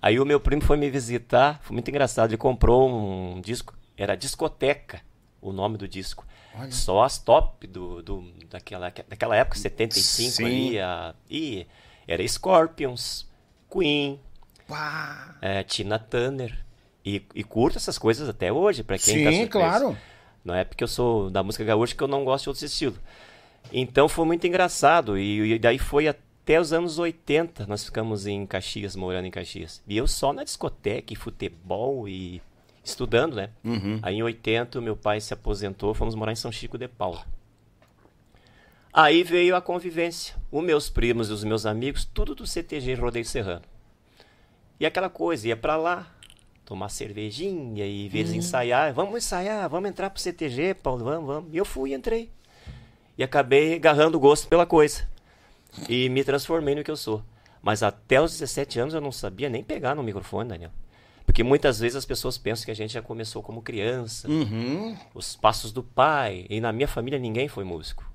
Aí 0.00 0.20
o 0.20 0.24
meu 0.24 0.38
primo 0.38 0.62
foi 0.62 0.76
me 0.76 0.88
visitar, 0.90 1.60
foi 1.62 1.74
muito 1.74 1.88
engraçado, 1.88 2.30
ele 2.30 2.36
comprou 2.36 2.88
um 2.88 3.40
disco, 3.40 3.74
era 3.96 4.16
Discoteca, 4.16 5.00
o 5.40 5.52
nome 5.52 5.76
do 5.76 5.88
disco. 5.88 6.26
Olha. 6.54 6.70
Só 6.72 7.02
as 7.02 7.18
top 7.18 7.66
do, 7.66 8.02
do, 8.02 8.32
daquela, 8.48 8.92
daquela 9.08 9.36
época, 9.36 9.58
75 9.58 10.30
Sim. 10.30 10.44
ali, 10.44 10.78
a, 10.80 11.14
e 11.30 11.66
era 12.06 12.26
Scorpions, 12.26 13.28
Queen, 13.70 14.18
é, 15.40 15.62
Tina 15.62 15.98
Turner. 15.98 16.64
E, 17.04 17.22
e 17.34 17.42
curto 17.42 17.78
essas 17.78 17.96
coisas 17.96 18.28
até 18.28 18.52
hoje, 18.52 18.82
pra 18.82 18.98
quem 18.98 19.14
Sim, 19.14 19.24
tá 19.24 19.30
surpreso. 19.30 19.50
claro. 19.50 19.98
Não 20.44 20.54
é 20.54 20.64
porque 20.64 20.84
eu 20.84 20.88
sou 20.88 21.30
da 21.30 21.42
música 21.42 21.64
gaúcha 21.64 21.94
que 21.94 22.02
eu 22.02 22.08
não 22.08 22.24
gosto 22.24 22.44
de 22.44 22.48
outros 22.50 22.62
estilos. 22.62 22.98
Então 23.72 24.08
foi 24.08 24.24
muito 24.26 24.46
engraçado. 24.46 25.18
E, 25.18 25.54
e 25.54 25.58
daí 25.58 25.78
foi 25.78 26.08
até 26.08 26.27
os 26.56 26.72
anos 26.72 26.98
80. 26.98 27.66
Nós 27.66 27.84
ficamos 27.84 28.26
em 28.26 28.46
Caxias, 28.46 28.94
morando 28.94 29.26
em 29.26 29.30
Caxias. 29.30 29.82
E 29.86 29.96
eu 29.96 30.06
só 30.06 30.32
na 30.32 30.44
discoteca, 30.44 31.12
e 31.12 31.16
futebol 31.16 32.08
e 32.08 32.40
estudando, 32.82 33.36
né? 33.36 33.50
Uhum. 33.64 33.98
Aí 34.00 34.14
em 34.16 34.22
80 34.22 34.80
meu 34.80 34.96
pai 34.96 35.20
se 35.20 35.34
aposentou, 35.34 35.92
fomos 35.92 36.14
morar 36.14 36.32
em 36.32 36.36
São 36.36 36.50
Chico 36.50 36.78
de 36.78 36.88
Paula. 36.88 37.26
Aí 38.92 39.22
veio 39.22 39.54
a 39.54 39.60
convivência. 39.60 40.36
Os 40.50 40.64
meus 40.64 40.88
primos 40.88 41.28
e 41.28 41.32
os 41.32 41.44
meus 41.44 41.66
amigos, 41.66 42.04
tudo 42.04 42.34
do 42.34 42.46
CTG 42.46 42.94
Rodeio 42.94 43.24
Serrano. 43.24 43.64
E 44.80 44.86
aquela 44.86 45.10
coisa, 45.10 45.48
ia 45.48 45.56
pra 45.56 45.76
lá, 45.76 46.06
tomar 46.64 46.88
cervejinha 46.88 47.84
e 47.86 48.08
ver 48.08 48.20
eles 48.20 48.32
ensaiar. 48.32 48.92
Vamos 48.94 49.16
ensaiar, 49.16 49.68
vamos 49.68 49.90
entrar 49.90 50.08
pro 50.10 50.20
CTG, 50.20 50.74
Paulo, 50.74 51.04
vamos, 51.04 51.26
vamos. 51.26 51.52
E 51.52 51.56
eu 51.56 51.64
fui 51.64 51.90
e 51.90 51.94
entrei. 51.94 52.30
E 53.16 53.22
acabei 53.22 53.74
agarrando 53.74 54.16
o 54.16 54.20
gosto 54.20 54.48
pela 54.48 54.64
coisa. 54.64 55.06
E 55.88 56.08
me 56.08 56.22
transformei 56.24 56.74
no 56.74 56.82
que 56.84 56.90
eu 56.90 56.96
sou. 56.96 57.22
Mas 57.62 57.82
até 57.82 58.20
os 58.20 58.32
17 58.32 58.80
anos 58.80 58.94
eu 58.94 59.00
não 59.00 59.12
sabia 59.12 59.48
nem 59.48 59.62
pegar 59.62 59.94
no 59.94 60.02
microfone, 60.02 60.48
Daniel. 60.48 60.70
Porque 61.26 61.42
muitas 61.42 61.78
vezes 61.78 61.96
as 61.96 62.06
pessoas 62.06 62.38
pensam 62.38 62.64
que 62.64 62.70
a 62.70 62.74
gente 62.74 62.92
já 62.94 63.02
começou 63.02 63.42
como 63.42 63.60
criança, 63.60 64.28
Uhum. 64.30 64.96
os 65.14 65.36
passos 65.36 65.72
do 65.72 65.82
pai. 65.82 66.46
E 66.48 66.60
na 66.60 66.72
minha 66.72 66.88
família 66.88 67.18
ninguém 67.18 67.48
foi 67.48 67.64
músico. 67.64 68.08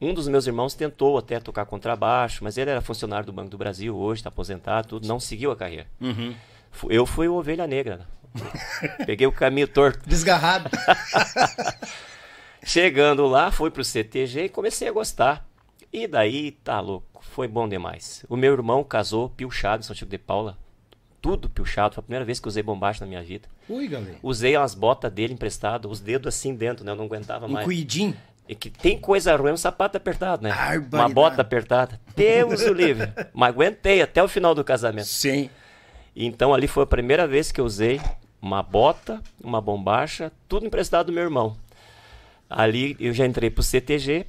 Um 0.00 0.14
dos 0.14 0.28
meus 0.28 0.46
irmãos 0.46 0.74
tentou 0.74 1.16
até 1.18 1.38
tocar 1.40 1.64
contrabaixo, 1.66 2.42
mas 2.44 2.56
ele 2.58 2.70
era 2.70 2.80
funcionário 2.80 3.26
do 3.26 3.32
Banco 3.32 3.50
do 3.50 3.58
Brasil, 3.58 3.96
hoje 3.96 4.20
está 4.20 4.28
aposentado, 4.28 4.88
tudo, 4.88 5.06
não 5.08 5.18
seguiu 5.20 5.50
a 5.50 5.56
carreira. 5.56 5.86
Uhum. 6.00 6.34
Eu 6.88 7.06
fui 7.06 7.28
o 7.28 7.34
ovelha 7.34 7.66
negra. 7.66 7.98
né? 7.98 8.04
Peguei 9.06 9.26
o 9.26 9.32
caminho 9.32 9.66
torto. 9.68 10.00
Desgarrado. 10.08 10.68
Chegando 12.62 13.26
lá, 13.26 13.50
fui 13.50 13.70
pro 13.70 13.84
CTG 13.84 14.44
e 14.44 14.48
comecei 14.48 14.88
a 14.88 14.92
gostar. 14.92 15.45
E 15.96 16.06
daí, 16.06 16.50
tá 16.50 16.78
louco, 16.78 17.24
foi 17.24 17.48
bom 17.48 17.66
demais. 17.66 18.22
O 18.28 18.36
meu 18.36 18.52
irmão 18.52 18.84
casou 18.84 19.30
pilchado 19.30 19.80
em 19.80 19.82
São 19.82 19.96
Chico 19.96 20.10
de 20.10 20.18
Paula. 20.18 20.58
Tudo 21.22 21.48
pilchado, 21.48 21.94
foi 21.94 22.02
a 22.02 22.04
primeira 22.04 22.22
vez 22.22 22.38
que 22.38 22.46
usei 22.46 22.62
bombacha 22.62 23.02
na 23.02 23.08
minha 23.08 23.22
vida. 23.22 23.48
Ui, 23.66 23.88
galera. 23.88 24.18
Usei 24.22 24.54
as 24.56 24.74
botas 24.74 25.10
dele 25.10 25.32
emprestado, 25.32 25.88
os 25.90 25.98
dedos 25.98 26.34
assim 26.34 26.54
dentro, 26.54 26.84
né? 26.84 26.92
Eu 26.92 26.96
não 26.96 27.06
aguentava 27.06 27.46
Um 27.46 27.48
mais. 27.48 27.64
cuidinho. 27.64 28.14
E 28.46 28.54
que 28.54 28.68
tem 28.68 28.98
coisa 28.98 29.34
ruim, 29.36 29.52
um 29.52 29.56
sapato 29.56 29.96
apertado, 29.96 30.42
né? 30.42 30.50
Barbaridade. 30.50 30.94
Uma 30.96 31.08
bota 31.08 31.40
apertada. 31.40 31.98
Deus 32.14 32.60
o 32.60 32.74
livre. 32.74 33.10
Mas 33.32 33.48
aguentei 33.54 34.02
até 34.02 34.22
o 34.22 34.28
final 34.28 34.54
do 34.54 34.62
casamento. 34.62 35.06
Sim. 35.08 35.48
Então 36.14 36.52
ali 36.52 36.68
foi 36.68 36.82
a 36.82 36.86
primeira 36.86 37.26
vez 37.26 37.50
que 37.50 37.58
eu 37.58 37.64
usei 37.64 38.02
uma 38.38 38.62
bota, 38.62 39.22
uma 39.42 39.62
bombacha, 39.62 40.30
tudo 40.46 40.66
emprestado 40.66 41.06
do 41.06 41.12
meu 41.14 41.22
irmão. 41.22 41.56
Ali 42.50 42.94
eu 43.00 43.14
já 43.14 43.24
entrei 43.24 43.48
pro 43.48 43.62
CTG 43.62 44.26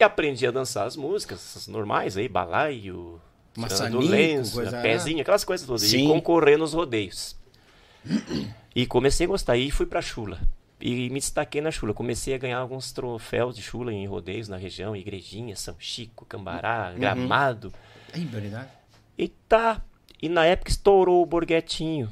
e 0.00 0.04
aprendi 0.04 0.46
a 0.46 0.50
dançar 0.50 0.86
as 0.86 0.96
músicas 0.96 1.56
as 1.56 1.66
normais 1.68 2.16
aí, 2.16 2.28
balaio, 2.28 3.20
Maçanico, 3.56 4.02
lenço, 4.02 4.54
coisa- 4.54 4.80
pezinho, 4.80 5.20
aquelas 5.20 5.44
coisas 5.44 5.66
todas. 5.66 5.82
Sim. 5.82 6.04
E 6.04 6.08
concorrer 6.08 6.58
nos 6.58 6.72
rodeios. 6.72 7.36
E 8.74 8.86
comecei 8.86 9.26
a 9.26 9.28
gostar. 9.28 9.56
E 9.56 9.70
fui 9.70 9.86
pra 9.86 10.00
chula. 10.00 10.38
E 10.80 11.10
me 11.10 11.20
destaquei 11.20 11.60
na 11.60 11.70
chula. 11.70 11.92
Comecei 11.92 12.34
a 12.34 12.38
ganhar 12.38 12.58
alguns 12.58 12.92
troféus 12.92 13.54
de 13.54 13.62
chula 13.62 13.92
em 13.92 14.06
rodeios 14.06 14.48
na 14.48 14.56
região, 14.56 14.96
Igrejinha, 14.96 15.54
São 15.56 15.74
Chico, 15.78 16.24
Cambará, 16.24 16.92
Gramado. 16.92 17.72
Ai, 18.14 18.20
verdade. 18.24 18.68
E 19.18 19.28
tá. 19.28 19.82
E 20.22 20.28
na 20.28 20.44
época 20.46 20.70
estourou 20.70 21.22
o 21.22 21.26
Borguetinho 21.26 22.10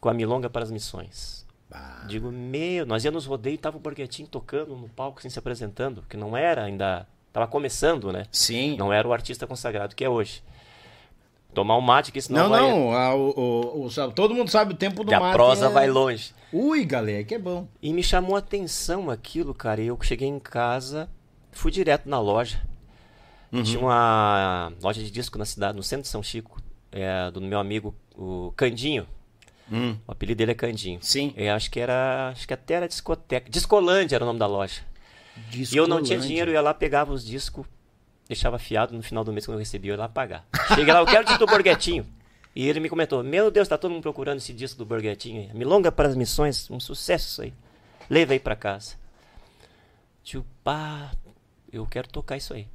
com 0.00 0.08
a 0.08 0.14
Milonga 0.14 0.48
para 0.50 0.62
as 0.64 0.70
Missões. 0.70 1.46
Bah. 1.70 2.04
Digo, 2.08 2.32
meu, 2.32 2.86
nós 2.86 3.04
íamos 3.04 3.24
nos 3.24 3.26
rodeios 3.26 3.58
e 3.58 3.60
tava 3.60 3.76
o 3.76 3.80
Borguetinho 3.80 4.26
tocando 4.28 4.74
no 4.74 4.88
palco, 4.88 5.18
assim, 5.18 5.28
se 5.28 5.38
apresentando, 5.38 6.02
que 6.08 6.16
não 6.16 6.36
era 6.36 6.64
ainda. 6.64 7.06
Tava 7.32 7.46
começando, 7.46 8.12
né? 8.12 8.24
Sim. 8.32 8.76
Não 8.76 8.92
era 8.92 9.06
o 9.06 9.12
artista 9.12 9.46
consagrado 9.46 9.94
que 9.94 10.04
é 10.04 10.08
hoje. 10.08 10.42
Tomar 11.54 11.76
um 11.76 11.80
mate, 11.80 12.12
que 12.12 12.20
senão 12.20 12.44
Não, 12.44 12.50
vai... 12.50 12.60
não, 12.60 12.92
a- 12.92 13.14
o, 13.14 13.30
o- 13.30 13.86
o- 13.86 14.12
todo 14.12 14.34
mundo 14.34 14.50
sabe 14.50 14.74
o 14.74 14.76
tempo 14.76 15.02
do 15.02 15.08
que 15.08 15.14
a 15.14 15.20
mate. 15.20 15.32
prosa 15.32 15.66
é- 15.66 15.70
vai 15.70 15.88
longe. 15.88 16.32
Ui, 16.52 16.84
galera, 16.84 17.24
que 17.24 17.34
é 17.34 17.38
bom. 17.38 17.66
E 17.82 17.92
me 17.92 18.02
chamou 18.02 18.36
a 18.36 18.38
atenção 18.38 19.10
aquilo, 19.10 19.54
cara. 19.54 19.80
E 19.80 19.86
eu 19.88 19.98
cheguei 20.02 20.28
em 20.28 20.38
casa, 20.38 21.08
fui 21.52 21.70
direto 21.70 22.08
na 22.08 22.20
loja. 22.20 22.60
Uhum. 23.50 23.62
Tinha 23.62 23.80
uma 23.80 24.72
loja 24.82 25.02
de 25.02 25.10
disco 25.10 25.38
na 25.38 25.44
cidade, 25.46 25.76
no 25.76 25.82
centro 25.82 26.02
de 26.02 26.08
São 26.08 26.22
Chico, 26.22 26.60
é, 26.92 27.30
do 27.30 27.40
meu 27.40 27.58
amigo, 27.58 27.94
o 28.14 28.52
Candinho. 28.56 29.06
Hum. 29.72 29.96
O 30.06 30.12
apelido 30.12 30.38
dele 30.38 30.52
é 30.52 30.54
Candinho. 30.54 30.98
Sim. 31.02 31.32
Eu 31.36 31.52
acho 31.54 31.70
que 31.70 31.80
era. 31.80 32.30
Acho 32.32 32.46
que 32.46 32.54
até 32.54 32.74
era 32.74 32.88
discoteca. 32.88 33.50
Discolândia 33.50 34.16
era 34.16 34.24
o 34.24 34.26
nome 34.26 34.38
da 34.38 34.46
loja. 34.46 34.82
E 35.72 35.76
eu 35.76 35.86
não 35.86 36.02
tinha 36.02 36.18
dinheiro, 36.18 36.50
eu 36.50 36.54
ia 36.54 36.60
lá, 36.60 36.74
pegava 36.74 37.12
os 37.12 37.24
discos, 37.24 37.66
deixava 38.26 38.56
afiado 38.56 38.94
no 38.94 39.02
final 39.02 39.24
do 39.24 39.32
mês 39.32 39.46
quando 39.46 39.56
eu 39.56 39.58
recebia, 39.60 39.92
eu 39.92 39.94
ia 39.94 40.00
lá 40.00 40.08
pagar. 40.08 40.46
Cheguei 40.74 40.92
lá, 40.92 41.00
eu 41.00 41.06
quero 41.06 41.22
o 41.22 41.24
disco 41.24 41.38
do 41.38 41.46
Borghetinho. 41.46 42.06
E 42.54 42.68
ele 42.68 42.80
me 42.80 42.88
comentou: 42.88 43.22
Meu 43.22 43.50
Deus, 43.50 43.68
tá 43.68 43.78
todo 43.78 43.90
mundo 43.92 44.02
procurando 44.02 44.38
esse 44.38 44.52
disco 44.52 44.78
do 44.78 44.84
Borghetinho. 44.84 45.42
aí. 45.42 45.56
Milonga 45.56 45.92
para 45.92 46.08
as 46.08 46.16
missões, 46.16 46.70
um 46.70 46.80
sucesso 46.80 47.28
isso 47.28 47.42
aí. 47.42 47.52
Leva 48.10 48.32
aí 48.32 48.40
pra 48.40 48.56
casa. 48.56 48.96
Tio, 50.24 50.44
pá, 50.64 51.12
eu 51.72 51.86
quero 51.86 52.08
tocar 52.08 52.36
isso 52.36 52.52
aí. 52.54 52.66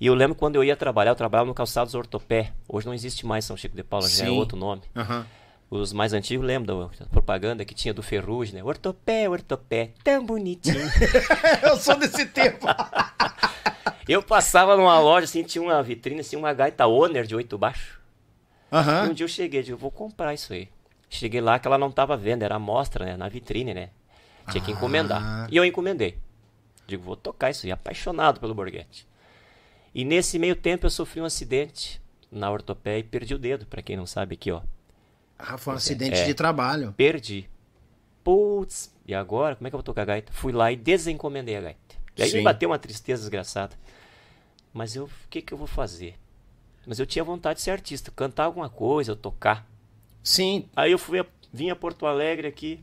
E 0.00 0.06
eu 0.06 0.14
lembro 0.14 0.34
quando 0.34 0.56
eu 0.56 0.64
ia 0.64 0.76
trabalhar, 0.76 1.12
eu 1.12 1.16
trabalhava 1.16 1.48
no 1.48 1.54
Calçados 1.54 1.94
Ortopé. 1.94 2.52
Hoje 2.68 2.86
não 2.86 2.94
existe 2.94 3.24
mais 3.24 3.44
São 3.44 3.56
Chico 3.56 3.74
de 3.76 3.82
Paula, 3.82 4.08
já 4.08 4.24
é 4.24 4.28
Sim. 4.28 4.36
outro 4.36 4.56
nome. 4.56 4.82
Aham. 4.94 5.26
Os 5.74 5.92
mais 5.92 6.12
antigos 6.12 6.46
lembram 6.46 6.88
da 7.00 7.06
propaganda 7.06 7.64
que 7.64 7.74
tinha 7.74 7.92
do 7.92 8.00
Ferrugem, 8.00 8.54
né? 8.54 8.62
Ortopé, 8.62 9.28
ortopé, 9.28 9.90
tão 10.04 10.24
bonitinho. 10.24 10.78
eu 11.64 11.76
sou 11.76 11.98
desse 11.98 12.26
tempo. 12.26 12.64
Eu 14.06 14.22
passava 14.22 14.76
numa 14.76 14.98
loja, 15.00 15.24
assim, 15.24 15.42
tinha 15.42 15.62
uma 15.62 15.82
vitrine, 15.82 16.20
assim, 16.20 16.36
uma 16.36 16.52
gaita 16.52 16.86
Owner 16.86 17.24
de 17.24 17.34
oito 17.34 17.56
baixo. 17.56 17.98
E 18.70 19.08
um 19.08 19.14
dia 19.14 19.24
eu 19.24 19.28
cheguei, 19.28 19.62
digo, 19.62 19.78
vou 19.78 19.90
comprar 19.90 20.34
isso 20.34 20.52
aí. 20.52 20.68
Cheguei 21.08 21.40
lá 21.40 21.58
que 21.58 21.66
ela 21.66 21.78
não 21.78 21.90
tava 21.90 22.14
vendo, 22.14 22.42
era 22.42 22.56
amostra, 22.56 23.06
né? 23.06 23.16
Na 23.16 23.30
vitrine, 23.30 23.72
né? 23.72 23.88
Tinha 24.50 24.62
que 24.62 24.72
encomendar. 24.72 25.22
Ah. 25.22 25.46
E 25.50 25.56
eu 25.56 25.64
encomendei. 25.64 26.18
Digo, 26.86 27.02
vou 27.02 27.16
tocar 27.16 27.50
isso 27.50 27.64
aí, 27.64 27.72
apaixonado 27.72 28.40
pelo 28.40 28.54
Borghetti. 28.54 29.08
E 29.94 30.04
nesse 30.04 30.38
meio 30.38 30.54
tempo 30.54 30.84
eu 30.84 30.90
sofri 30.90 31.22
um 31.22 31.24
acidente 31.24 31.98
na 32.30 32.50
ortopé 32.50 32.98
e 32.98 33.02
perdi 33.02 33.34
o 33.34 33.38
dedo, 33.38 33.64
pra 33.64 33.80
quem 33.80 33.96
não 33.96 34.06
sabe 34.06 34.34
aqui, 34.34 34.52
ó. 34.52 34.60
Ah, 35.46 35.58
foi 35.58 35.74
um 35.74 35.76
acidente 35.76 36.18
É. 36.20 36.24
de 36.24 36.34
trabalho. 36.34 36.92
Perdi. 36.96 37.48
Putz, 38.22 38.90
e 39.06 39.14
agora? 39.14 39.54
Como 39.56 39.66
é 39.66 39.70
que 39.70 39.74
eu 39.74 39.78
vou 39.78 39.82
tocar 39.84 40.02
a 40.02 40.06
gaita? 40.06 40.32
Fui 40.32 40.52
lá 40.52 40.72
e 40.72 40.76
desencomendei 40.76 41.56
a 41.56 41.60
gaita. 41.60 41.94
E 42.16 42.22
aí 42.22 42.30
Sim. 42.30 42.38
me 42.38 42.42
bateu 42.44 42.70
uma 42.70 42.78
tristeza 42.78 43.22
desgraçada. 43.22 43.76
Mas 44.72 44.96
eu, 44.96 45.04
o 45.04 45.10
que 45.28 45.42
que 45.42 45.52
eu 45.52 45.58
vou 45.58 45.66
fazer? 45.66 46.14
Mas 46.86 46.98
eu 46.98 47.06
tinha 47.06 47.24
vontade 47.24 47.58
de 47.58 47.62
ser 47.62 47.70
artista, 47.72 48.10
cantar 48.10 48.44
alguma 48.44 48.68
coisa, 48.68 49.14
tocar. 49.14 49.66
Sim. 50.22 50.68
Aí 50.74 50.92
eu 50.92 50.98
fui 50.98 51.20
a, 51.20 51.26
vim 51.52 51.70
a 51.70 51.76
Porto 51.76 52.06
Alegre 52.06 52.46
aqui 52.48 52.82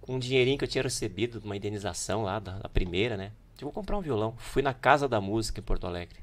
com 0.00 0.14
um 0.14 0.18
dinheirinho 0.18 0.56
que 0.58 0.64
eu 0.64 0.68
tinha 0.68 0.82
recebido 0.82 1.40
de 1.40 1.46
uma 1.46 1.56
indenização 1.56 2.22
lá 2.22 2.38
da, 2.38 2.58
da 2.58 2.68
primeira, 2.68 3.16
né? 3.16 3.32
Eu 3.60 3.64
vou 3.64 3.72
comprar 3.72 3.96
um 3.98 4.00
violão. 4.00 4.34
Fui 4.38 4.62
na 4.62 4.72
Casa 4.74 5.08
da 5.08 5.20
Música 5.20 5.60
em 5.60 5.62
Porto 5.62 5.86
Alegre. 5.86 6.18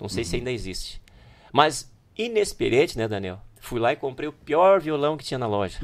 Não 0.00 0.08
sei 0.08 0.24
se 0.24 0.36
ainda 0.36 0.50
existe. 0.50 1.00
Mas 1.52 1.90
inexperiente, 2.16 2.96
né, 2.98 3.06
Daniel? 3.06 3.40
Fui 3.60 3.78
lá 3.80 3.92
e 3.92 3.96
comprei 3.96 4.28
o 4.28 4.32
pior 4.32 4.80
violão 4.80 5.16
que 5.16 5.24
tinha 5.24 5.38
na 5.38 5.46
loja. 5.46 5.78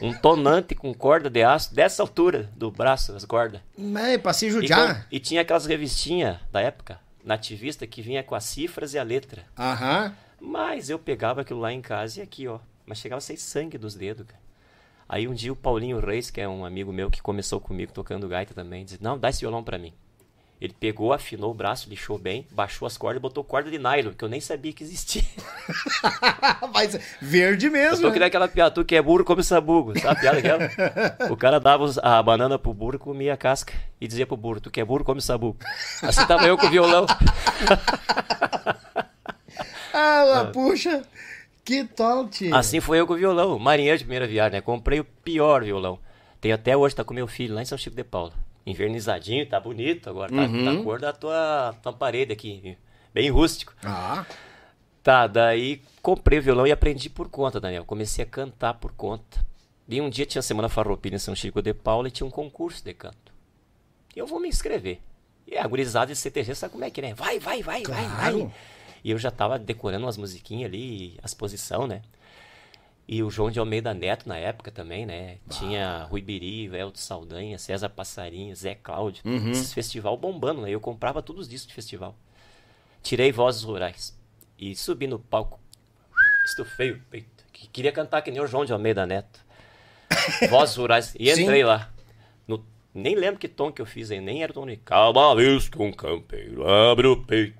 Um 0.00 0.12
tonante 0.14 0.74
com 0.74 0.92
corda 0.94 1.28
de 1.28 1.42
aço 1.42 1.74
dessa 1.74 2.02
altura 2.02 2.50
do 2.56 2.70
braço, 2.70 3.12
as 3.14 3.24
cordas. 3.24 3.60
É, 3.78 4.16
pra 4.18 4.32
se 4.32 4.46
E, 4.46 4.50
judiar. 4.50 5.02
com- 5.02 5.06
e 5.10 5.18
tinha 5.20 5.40
aquelas 5.42 5.66
revistinhas 5.66 6.38
da 6.50 6.60
época, 6.60 6.98
nativista, 7.24 7.86
que 7.86 8.00
vinha 8.02 8.22
com 8.22 8.34
as 8.34 8.44
cifras 8.44 8.94
e 8.94 8.98
a 8.98 9.02
letra. 9.02 9.44
Aham. 9.58 10.14
Mas 10.40 10.88
eu 10.90 10.98
pegava 10.98 11.40
aquilo 11.40 11.60
lá 11.60 11.72
em 11.72 11.80
casa 11.80 12.20
e 12.20 12.22
aqui, 12.22 12.46
ó. 12.46 12.58
Mas 12.86 12.98
chegava 12.98 13.18
a 13.18 13.20
sair 13.22 13.36
sangue 13.38 13.76
dos 13.78 13.94
dedos, 13.94 14.26
cara. 14.26 14.40
Aí 15.08 15.26
um 15.28 15.34
dia 15.34 15.52
o 15.52 15.56
Paulinho 15.56 15.98
Reis, 16.00 16.30
que 16.30 16.40
é 16.40 16.48
um 16.48 16.64
amigo 16.64 16.92
meu 16.92 17.10
que 17.10 17.22
começou 17.22 17.60
comigo 17.60 17.92
tocando 17.92 18.28
gaita 18.28 18.52
também, 18.54 18.84
disse: 18.84 19.02
Não, 19.02 19.18
dá 19.18 19.28
esse 19.30 19.40
violão 19.40 19.62
pra 19.62 19.78
mim. 19.78 19.92
Ele 20.58 20.74
pegou, 20.78 21.12
afinou 21.12 21.50
o 21.50 21.54
braço, 21.54 21.88
lixou 21.88 22.18
bem, 22.18 22.46
baixou 22.50 22.86
as 22.86 22.96
cordas 22.96 23.18
e 23.18 23.20
botou 23.20 23.44
corda 23.44 23.70
de 23.70 23.76
nylon, 23.78 24.12
que 24.12 24.24
eu 24.24 24.28
nem 24.28 24.40
sabia 24.40 24.72
que 24.72 24.82
existia. 24.82 25.22
Mas 26.72 26.98
verde 27.20 27.66
Eu 27.66 27.72
mesmo. 27.72 28.00
tô 28.00 28.06
né? 28.08 28.12
que 28.14 28.18
nem 28.18 28.28
aquela 28.28 28.48
piada, 28.48 28.70
tu 28.74 28.84
que 28.84 28.96
é 28.96 29.02
burro, 29.02 29.22
come 29.22 29.42
sabugo. 29.42 29.98
Sabe 29.98 30.16
a 30.16 30.20
piada 30.20 30.38
aquela? 30.38 31.28
O 31.30 31.36
cara 31.36 31.60
dava 31.60 31.84
a 32.02 32.22
banana 32.22 32.58
pro 32.58 32.72
burro, 32.72 32.98
comia 32.98 33.34
a 33.34 33.36
casca 33.36 33.74
e 34.00 34.08
dizia 34.08 34.26
pro 34.26 34.36
burro, 34.36 34.60
tu 34.60 34.70
que 34.70 34.80
é 34.80 34.84
burro, 34.84 35.04
come 35.04 35.20
sabugo. 35.20 35.58
Assim 36.02 36.26
tava 36.26 36.46
eu 36.46 36.56
com 36.56 36.66
o 36.66 36.70
violão. 36.70 37.06
Ah, 39.98 40.50
puxa. 40.52 41.02
Que 41.64 41.84
tal, 41.84 42.28
tio? 42.28 42.54
Assim 42.54 42.80
foi 42.80 43.00
eu 43.00 43.06
com 43.06 43.14
o 43.14 43.16
violão, 43.16 43.58
marinheiro 43.58 43.96
de 43.98 44.04
primeira 44.04 44.26
viagem, 44.26 44.52
né? 44.52 44.60
Comprei 44.60 45.00
o 45.00 45.04
pior 45.04 45.64
violão. 45.64 45.98
Tem 46.40 46.52
até 46.52 46.76
hoje, 46.76 46.94
tá 46.94 47.02
com 47.02 47.14
meu 47.14 47.26
filho 47.26 47.54
lá 47.54 47.62
em 47.62 47.64
São 47.64 47.78
Chico 47.78 47.96
de 47.96 48.04
Paula. 48.04 48.32
Invernizadinho, 48.66 49.46
tá 49.46 49.60
bonito 49.60 50.10
agora, 50.10 50.30
tá, 50.32 50.42
Uhum. 50.42 50.64
tá 50.64 50.70
a 50.72 50.82
cor 50.82 50.98
da 51.00 51.12
tua, 51.12 51.74
tua 51.82 51.92
parede 51.92 52.32
aqui, 52.32 52.76
bem 53.14 53.30
rústico. 53.30 53.72
Ah, 53.84 54.26
Tá, 55.02 55.28
daí 55.28 55.80
comprei 56.02 56.40
o 56.40 56.42
violão 56.42 56.66
e 56.66 56.72
aprendi 56.72 57.08
por 57.08 57.28
conta, 57.28 57.60
Daniel. 57.60 57.84
Comecei 57.84 58.24
a 58.24 58.26
cantar 58.26 58.74
por 58.74 58.90
conta. 58.92 59.46
E 59.88 60.00
um 60.00 60.10
dia 60.10 60.26
tinha 60.26 60.40
a 60.40 60.42
Semana 60.42 60.68
Farroupilha 60.68 61.14
em 61.14 61.18
São 61.20 61.32
Chico 61.32 61.62
de 61.62 61.72
Paula 61.72 62.08
e 62.08 62.10
tinha 62.10 62.26
um 62.26 62.30
concurso 62.30 62.82
de 62.84 62.92
canto. 62.92 63.32
E 64.16 64.18
eu 64.18 64.26
vou 64.26 64.40
me 64.40 64.48
inscrever. 64.48 64.98
E 65.46 65.56
a 65.56 65.64
gurizada 65.64 66.06
de 66.12 66.16
CTG 66.18 66.56
sabe 66.56 66.72
como 66.72 66.84
é 66.84 66.90
que 66.90 67.00
é, 67.00 67.04
né? 67.10 67.14
Vai, 67.14 67.38
vai, 67.38 67.62
vai, 67.62 67.84
vai, 67.84 68.04
Claro. 68.04 68.38
vai. 68.46 68.50
E 69.04 69.10
eu 69.12 69.16
já 69.18 69.30
tava 69.30 69.60
decorando 69.60 70.06
umas 70.06 70.16
musiquinhas 70.16 70.68
ali, 70.68 71.16
as 71.22 71.32
posição, 71.32 71.86
né? 71.86 72.02
E 73.08 73.22
o 73.22 73.30
João 73.30 73.50
de 73.52 73.58
Almeida 73.60 73.94
Neto 73.94 74.28
na 74.28 74.36
época 74.36 74.70
também, 74.70 75.06
né? 75.06 75.38
Tinha 75.48 76.06
Rui 76.10 76.20
Biri, 76.20 76.66
Elton 76.74 76.98
Saldanha, 76.98 77.56
César 77.56 77.88
Passarinho, 77.88 78.54
Zé 78.56 78.74
Cláudio. 78.74 79.22
Esses 79.50 79.72
festival 79.72 80.16
bombando, 80.16 80.62
né? 80.62 80.70
Eu 80.70 80.80
comprava 80.80 81.22
todos 81.22 81.42
os 81.42 81.48
discos 81.48 81.68
de 81.68 81.74
festival. 81.74 82.16
Tirei 83.04 83.30
vozes 83.30 83.62
rurais. 83.62 84.18
E 84.58 84.74
subi 84.74 85.06
no 85.06 85.18
palco. 85.20 85.60
Estufei 86.46 86.90
o 86.92 87.00
peito. 87.10 87.44
que- 87.52 87.68
Queria 87.68 87.92
cantar 87.92 88.22
que 88.22 88.30
nem 88.30 88.40
o 88.40 88.46
João 88.46 88.64
de 88.64 88.72
Almeida 88.72 89.06
Neto. 89.06 89.40
Vozes 90.50 90.76
rurais. 90.76 91.14
E 91.18 91.32
Sim. 91.34 91.42
entrei 91.42 91.64
lá. 91.64 91.90
No- 92.46 92.64
nem 92.92 93.14
lembro 93.14 93.38
que 93.38 93.48
tom 93.48 93.70
que 93.72 93.80
eu 93.80 93.86
fiz 93.86 94.10
aí. 94.10 94.20
Nem 94.20 94.42
era 94.42 94.50
o 94.50 94.54
tom 94.54 94.66
de 94.66 94.76
calma 94.76 95.34
vez 95.36 95.68
que 95.68 95.80
um 95.80 95.92
campeiro 95.92 96.68
abre 96.68 97.06
o 97.06 97.22
peito. 97.24 97.56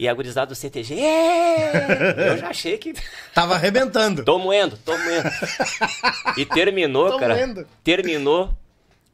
E 0.00 0.08
a 0.08 0.14
gurizada 0.14 0.46
do 0.46 0.54
CTG. 0.54 0.98
"É!" 0.98 2.32
Eu 2.32 2.38
já 2.38 2.48
achei 2.48 2.78
que. 2.78 2.94
tava 3.34 3.54
arrebentando. 3.54 4.24
Tô 4.24 4.38
moendo, 4.38 4.78
tô 4.78 4.96
moendo. 4.96 5.28
E 6.38 6.46
terminou, 6.46 7.10
Tô 7.10 7.18
cara. 7.18 7.34
moendo. 7.34 7.66
Terminou. 7.84 8.50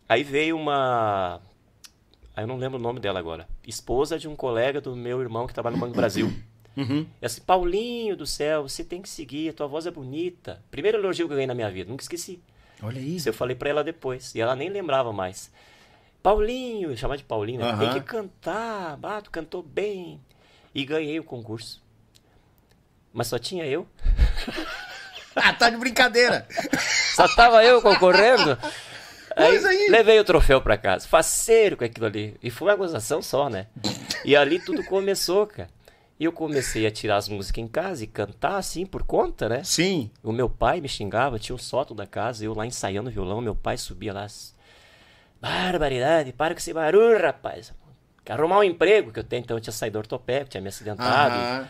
Aí 0.09 0.22
veio 0.22 0.57
uma. 0.57 1.40
Aí 2.37 2.44
eu 2.44 2.46
não 2.46 2.57
lembro 2.57 2.79
o 2.79 2.81
nome 2.81 3.01
dela 3.01 3.18
agora. 3.18 3.49
Esposa 3.66 4.16
de 4.16 4.29
um 4.29 4.37
colega 4.37 4.81
do 4.81 4.94
meu 4.94 5.20
irmão 5.20 5.49
que 5.49 5.53
trabalha 5.53 5.75
no 5.75 5.81
Banco 5.81 5.94
do 5.94 5.96
Brasil. 5.96 6.33
Uhum. 6.77 7.05
E 7.20 7.27
assim, 7.27 7.40
Paulinho 7.40 8.16
do 8.16 8.27
céu, 8.27 8.68
você 8.68 8.85
tem 8.85 9.03
que 9.03 9.09
seguir, 9.09 9.49
a 9.49 9.53
tua 9.53 9.66
voz 9.66 9.87
é 9.87 9.90
bonita. 9.90 10.62
Primeiro 10.70 10.99
elogio 10.99 11.27
que 11.27 11.33
eu 11.33 11.37
ganhei 11.37 11.49
na 11.49 11.55
minha 11.55 11.70
vida, 11.70 11.90
nunca 11.90 12.05
esqueci. 12.05 12.38
Olha 12.81 13.01
isso. 13.01 13.16
Isso 13.16 13.29
eu 13.31 13.33
falei 13.33 13.57
pra 13.57 13.70
ela 13.70 13.83
depois. 13.83 14.35
E 14.37 14.40
ela 14.40 14.55
nem 14.55 14.68
lembrava 14.68 15.12
mais. 15.12 15.51
Paulinho, 16.22 16.96
chamar 16.96 17.16
de 17.16 17.25
Paulinho, 17.25 17.61
né? 17.61 17.77
tem 17.77 17.90
que 17.94 18.01
cantar. 18.03 18.99
Ah, 19.03 19.20
tu 19.20 19.33
cantou 19.33 19.62
bem. 19.62 20.20
E 20.77 20.85
ganhei 20.85 21.19
o 21.19 21.25
concurso. 21.25 21.83
Mas 23.11 23.29
só 23.29 23.39
tinha 23.39 23.65
eu. 23.65 23.87
Ah, 25.39 25.53
tá 25.53 25.69
de 25.69 25.77
brincadeira. 25.77 26.49
Só 27.15 27.29
tava 27.37 27.62
eu 27.62 27.83
concorrendo. 27.83 28.57
Aí, 29.37 29.59
aí. 29.67 29.91
levei 29.91 30.19
o 30.19 30.25
troféu 30.25 30.62
pra 30.62 30.79
casa. 30.79 31.07
Faceiro 31.07 31.77
com 31.77 31.85
aquilo 31.85 32.07
ali. 32.07 32.35
E 32.43 32.51
foi 32.51 32.69
uma 32.69 32.75
gozação 32.75 33.21
só, 33.21 33.51
né? 33.51 33.67
E 34.25 34.35
ali 34.35 34.59
tudo 34.59 34.83
começou, 34.85 35.47
cara. 35.47 35.69
E 36.19 36.25
eu 36.25 36.33
comecei 36.33 36.87
a 36.87 36.91
tirar 36.91 37.19
as 37.19 37.29
músicas 37.29 37.62
em 37.62 37.69
casa 37.69 38.03
e 38.03 38.07
cantar 38.07 38.57
assim 38.57 38.87
por 38.87 39.03
conta, 39.03 39.47
né? 39.47 39.62
Sim. 39.62 40.11
O 40.23 40.33
meu 40.33 40.49
pai 40.49 40.81
me 40.81 40.89
xingava, 40.89 41.39
tinha 41.39 41.55
o 41.55 41.59
sótão 41.59 41.95
da 41.95 42.07
casa, 42.07 42.47
eu 42.47 42.55
lá 42.55 42.65
ensaiando 42.65 43.11
violão, 43.11 43.43
meu 43.43 43.55
pai 43.55 43.77
subia 43.77 44.15
lá. 44.15 44.27
Barbaridade, 45.39 46.33
para 46.33 46.55
com 46.55 46.59
esse 46.61 46.73
barulho, 46.73 47.21
rapaz. 47.21 47.75
Arrumar 48.29 48.59
um 48.59 48.62
emprego, 48.62 49.12
que 49.12 49.21
eu 49.21 49.25
tenho, 49.25 49.41
então 49.41 49.57
eu 49.57 49.61
tinha 49.61 49.73
saído 49.73 49.99
ortopédico, 49.99 50.51
tinha 50.51 50.61
me 50.61 50.69
acidentado. 50.69 51.35
Aham. 51.35 51.69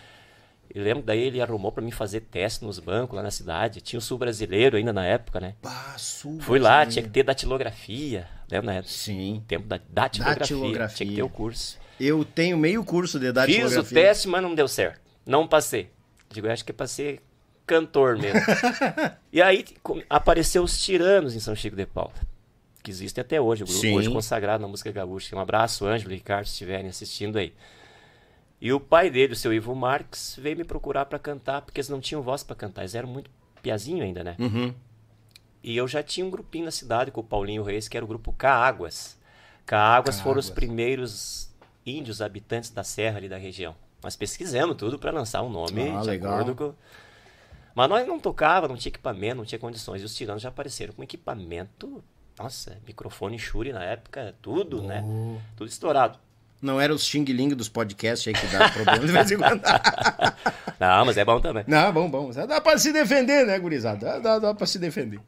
E 0.74 0.78
lembro 0.78 1.02
daí 1.02 1.20
ele 1.20 1.40
arrumou 1.40 1.70
pra 1.72 1.82
mim 1.82 1.90
fazer 1.90 2.20
teste 2.20 2.64
nos 2.64 2.78
bancos 2.78 3.16
lá 3.16 3.22
na 3.22 3.30
cidade. 3.30 3.80
Tinha 3.80 3.98
o 3.98 4.02
sul 4.02 4.18
brasileiro 4.18 4.76
ainda 4.76 4.92
na 4.92 5.06
época, 5.06 5.40
né? 5.40 5.54
Fui 6.40 6.58
lá, 6.58 6.84
tinha 6.84 7.02
que 7.02 7.08
ter 7.08 7.22
datilografia. 7.22 8.28
Lembra 8.50 8.66
na 8.66 8.78
época? 8.78 8.92
Sim. 8.92 9.42
Tempo 9.46 9.66
da 9.66 9.80
datilografia. 9.88 10.40
Datilografia. 10.40 10.96
Tinha 10.96 11.08
que 11.08 11.16
ter 11.16 11.22
o 11.22 11.28
curso. 11.28 11.78
Eu 11.98 12.24
tenho 12.24 12.58
meio 12.58 12.84
curso 12.84 13.18
de 13.18 13.26
Fiz 13.26 13.34
datilografia. 13.34 13.80
o 13.80 13.84
teste, 13.84 14.28
mas 14.28 14.42
não 14.42 14.54
deu 14.54 14.68
certo. 14.68 15.00
Não 15.24 15.46
passei. 15.48 15.90
Digo, 16.30 16.46
eu 16.46 16.52
acho 16.52 16.64
que 16.64 16.72
é 16.72 16.74
pra 16.74 16.86
ser 16.86 17.22
cantor 17.66 18.18
mesmo. 18.18 18.40
e 19.32 19.40
aí 19.40 19.64
apareceu 20.10 20.62
os 20.62 20.78
Tiranos 20.82 21.34
em 21.34 21.40
São 21.40 21.54
Chico 21.54 21.76
de 21.76 21.86
Paula. 21.86 22.12
Que 22.86 22.92
existem 22.92 23.20
até 23.20 23.40
hoje, 23.40 23.64
o 23.64 23.66
grupo 23.66 23.80
Sim. 23.80 23.96
hoje 23.96 24.08
consagrado 24.08 24.62
na 24.62 24.68
música 24.68 24.92
gaúcha. 24.92 25.34
Um 25.34 25.40
abraço, 25.40 25.84
Ângelo 25.84 26.12
e 26.12 26.18
Ricardo, 26.18 26.46
se 26.46 26.52
estiverem 26.52 26.88
assistindo 26.88 27.36
aí. 27.36 27.52
E 28.60 28.72
o 28.72 28.78
pai 28.78 29.10
dele, 29.10 29.32
o 29.32 29.36
seu 29.36 29.52
Ivo 29.52 29.74
Marques, 29.74 30.38
veio 30.40 30.56
me 30.56 30.62
procurar 30.62 31.04
para 31.06 31.18
cantar, 31.18 31.62
porque 31.62 31.80
eles 31.80 31.88
não 31.88 32.00
tinham 32.00 32.22
voz 32.22 32.44
para 32.44 32.54
cantar. 32.54 32.82
Eles 32.82 32.94
eram 32.94 33.08
muito 33.08 33.28
piazinho 33.60 34.04
ainda, 34.04 34.22
né? 34.22 34.36
Uhum. 34.38 34.72
E 35.64 35.76
eu 35.76 35.88
já 35.88 36.00
tinha 36.00 36.24
um 36.24 36.30
grupinho 36.30 36.64
na 36.64 36.70
cidade 36.70 37.10
com 37.10 37.20
o 37.20 37.24
Paulinho 37.24 37.64
Reis, 37.64 37.88
que 37.88 37.96
era 37.96 38.04
o 38.04 38.08
grupo 38.08 38.32
Caáguas. 38.32 39.18
Caáguas 39.66 40.20
foram 40.20 40.38
os 40.38 40.48
primeiros 40.48 41.50
índios 41.84 42.22
habitantes 42.22 42.70
da 42.70 42.84
serra 42.84 43.16
ali 43.18 43.28
da 43.28 43.36
região. 43.36 43.74
Nós 44.00 44.14
pesquisamos 44.14 44.76
tudo 44.76 44.96
para 44.96 45.10
lançar 45.10 45.42
um 45.42 45.50
nome 45.50 45.88
Ah, 45.90 46.02
de 46.02 46.06
legal. 46.06 46.34
acordo 46.34 46.54
com... 46.54 46.72
Mas 47.74 47.88
nós 47.88 48.06
não 48.06 48.20
tocava, 48.20 48.68
não 48.68 48.76
tinha 48.76 48.90
equipamento, 48.90 49.38
não 49.38 49.44
tinha 49.44 49.58
condições. 49.58 50.02
E 50.02 50.04
os 50.04 50.14
tiranos 50.14 50.40
já 50.40 50.50
apareceram 50.50 50.92
com 50.94 51.02
equipamento, 51.02 52.00
nossa, 52.38 52.76
microfone 52.86 53.38
Shure 53.38 53.72
na 53.72 53.82
época, 53.82 54.34
tudo, 54.42 54.82
né? 54.82 55.02
Oh. 55.06 55.36
Tudo 55.56 55.68
estourado. 55.68 56.18
Não 56.60 56.80
era 56.80 56.92
os 56.92 57.06
xing-ling 57.06 57.50
dos 57.50 57.68
podcasts 57.68 58.26
aí 58.26 58.34
que 58.34 58.46
dá 58.46 58.70
problema 58.70 59.06
de 59.06 59.12
vez 59.12 59.30
em 59.30 59.36
quando. 59.36 59.62
Não, 60.80 61.04
mas 61.04 61.16
é 61.16 61.24
bom 61.24 61.40
também. 61.40 61.64
Não, 61.66 61.92
bom, 61.92 62.08
bom. 62.08 62.30
Dá 62.30 62.60
pra 62.60 62.78
se 62.78 62.92
defender, 62.92 63.46
né, 63.46 63.58
gurizada? 63.58 64.06
Dá, 64.06 64.18
dá, 64.18 64.38
dá 64.38 64.54
pra 64.54 64.66
se 64.66 64.78
defender. 64.78 65.20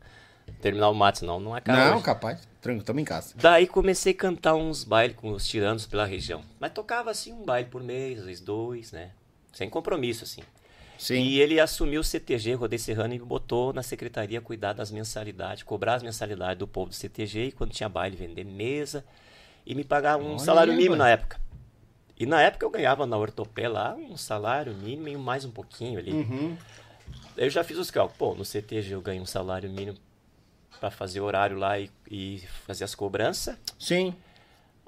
Terminar 0.60 0.88
o 0.88 0.94
mate, 0.94 1.24
não, 1.24 1.38
não 1.38 1.54
acaba. 1.54 1.78
não, 1.78 1.94
hoje. 1.96 2.04
capaz. 2.04 2.48
Tranquilo, 2.60 2.84
tamo 2.84 3.00
em 3.00 3.04
casa. 3.04 3.34
Daí 3.36 3.66
comecei 3.66 4.12
a 4.12 4.16
cantar 4.16 4.54
uns 4.54 4.82
bailes 4.82 5.16
com 5.16 5.30
os 5.30 5.46
tiranos 5.46 5.86
pela 5.86 6.04
região. 6.04 6.42
Mas 6.58 6.72
tocava 6.72 7.10
assim 7.10 7.32
um 7.32 7.44
baile 7.44 7.68
por 7.68 7.82
mês, 7.82 8.20
às 8.20 8.24
vezes 8.24 8.40
dois, 8.40 8.90
né? 8.90 9.10
Sem 9.52 9.70
compromisso, 9.70 10.24
assim. 10.24 10.42
Sim. 10.98 11.22
E 11.22 11.40
ele 11.40 11.60
assumiu 11.60 12.00
o 12.00 12.04
CTG, 12.04 12.54
Rodei 12.54 12.78
Serrano, 12.78 13.14
e 13.14 13.18
me 13.18 13.24
botou 13.24 13.72
na 13.72 13.84
secretaria 13.84 14.40
cuidar 14.40 14.72
das 14.72 14.90
mensalidades, 14.90 15.62
cobrar 15.62 15.94
as 15.94 16.02
mensalidades 16.02 16.58
do 16.58 16.66
povo 16.66 16.90
do 16.90 16.94
CTG 16.94 17.44
e 17.44 17.52
quando 17.52 17.70
tinha 17.70 17.88
baile 17.88 18.16
vender 18.16 18.44
mesa 18.44 19.04
e 19.64 19.76
me 19.76 19.84
pagar 19.84 20.16
um 20.18 20.30
Olha, 20.30 20.38
salário 20.40 20.74
mínimo 20.74 20.96
na 20.96 21.08
época. 21.08 21.40
E 22.18 22.26
na 22.26 22.42
época 22.42 22.66
eu 22.66 22.70
ganhava 22.70 23.06
na 23.06 23.16
ortopé 23.16 23.68
lá 23.68 23.94
um 23.94 24.16
salário 24.16 24.74
mínimo 24.74 25.06
e 25.06 25.16
mais 25.16 25.44
um 25.44 25.52
pouquinho 25.52 26.00
ali. 26.00 26.12
Uhum. 26.12 26.56
Eu 27.36 27.48
já 27.48 27.62
fiz 27.62 27.78
os 27.78 27.92
cálculos. 27.92 28.18
Pô, 28.18 28.34
no 28.34 28.44
CTG 28.44 28.94
eu 28.94 29.00
ganho 29.00 29.22
um 29.22 29.26
salário 29.26 29.70
mínimo 29.70 29.96
para 30.80 30.90
fazer 30.90 31.20
horário 31.20 31.56
lá 31.56 31.78
e, 31.78 31.88
e 32.10 32.42
fazer 32.66 32.82
as 32.82 32.94
cobranças. 32.96 33.56
Sim. 33.78 34.12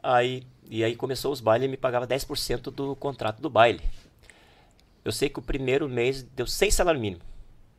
Aí, 0.03 0.43
e 0.69 0.83
aí 0.83 0.97
começou 0.97 1.33
os 1.33 1.41
bailes 1.41 1.67
e 1.67 1.71
me 1.71 1.77
pagava 1.77 2.07
10% 2.07 2.63
do 2.71 2.97
contrato 2.97 3.41
do 3.41 3.49
baile. 3.49 3.81
Eu 5.05 5.13
sei 5.13 5.29
que 5.29 5.39
o 5.39 5.43
primeiro 5.43 5.89
mês 5.89 6.23
deu 6.23 6.47
seis 6.47 6.75
salário 6.75 7.01
mínimo. 7.01 7.23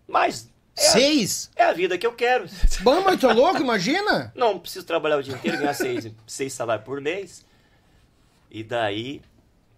Mas 0.08 0.50
é 0.76 0.88
a, 0.88 0.92
Seis? 0.92 1.52
é 1.56 1.64
a 1.64 1.74
vida 1.74 1.98
que 1.98 2.08
eu 2.08 2.14
quero. 2.14 2.46
Bom, 2.82 3.02
mas 3.02 3.20
tu 3.20 3.30
é 3.30 3.34
louco, 3.34 3.62
imagina? 3.62 4.32
Não 4.36 4.58
preciso 4.60 4.86
trabalhar 4.86 5.18
o 5.18 5.24
dia 5.24 5.36
inteiro, 5.36 5.58
ganhar 5.58 5.74
seis, 5.74 6.12
seis 6.26 6.54
salários 6.54 6.86
por 6.86 7.00
mês. 7.02 7.46
E 8.50 8.64
daí, 8.64 9.22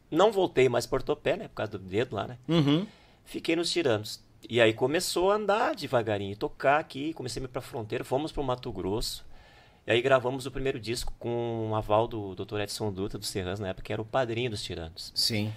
não 0.10 0.32
voltei 0.32 0.70
mais 0.70 0.86
para 0.86 0.98
ortopé, 0.98 1.36
né? 1.36 1.48
Por 1.48 1.56
causa 1.56 1.74
do 1.74 1.80
dedo 1.80 2.16
lá, 2.16 2.28
né? 2.28 2.38
Uhum. 2.48 2.88
Fiquei 3.26 3.56
nos 3.56 3.72
tiranos. 3.72 4.22
E 4.50 4.60
aí 4.60 4.74
começou 4.74 5.32
a 5.32 5.36
andar 5.36 5.76
devagarinho, 5.76 6.36
tocar 6.36 6.80
aqui, 6.80 7.14
comecei 7.14 7.42
a 7.42 7.46
ir 7.46 7.48
pra 7.48 7.62
fronteira, 7.62 8.04
fomos 8.04 8.32
pro 8.32 8.44
Mato 8.44 8.72
Grosso. 8.72 9.26
E 9.86 9.92
aí 9.92 10.02
gravamos 10.02 10.46
o 10.46 10.52
primeiro 10.52 10.80
disco 10.80 11.14
com 11.20 11.70
um 11.70 11.76
aval 11.76 12.08
do 12.08 12.36
Dr. 12.36 12.60
Edson 12.62 12.92
Dutra 12.92 13.18
dos 13.20 13.28
Serrans, 13.30 13.60
na 13.60 13.70
época, 13.70 13.86
que 13.86 13.94
era 13.94 14.02
o 14.02 14.06
padrinho 14.06 14.50
dos 14.50 14.64
tiranos. 14.64 15.12
Sim. 15.16 15.54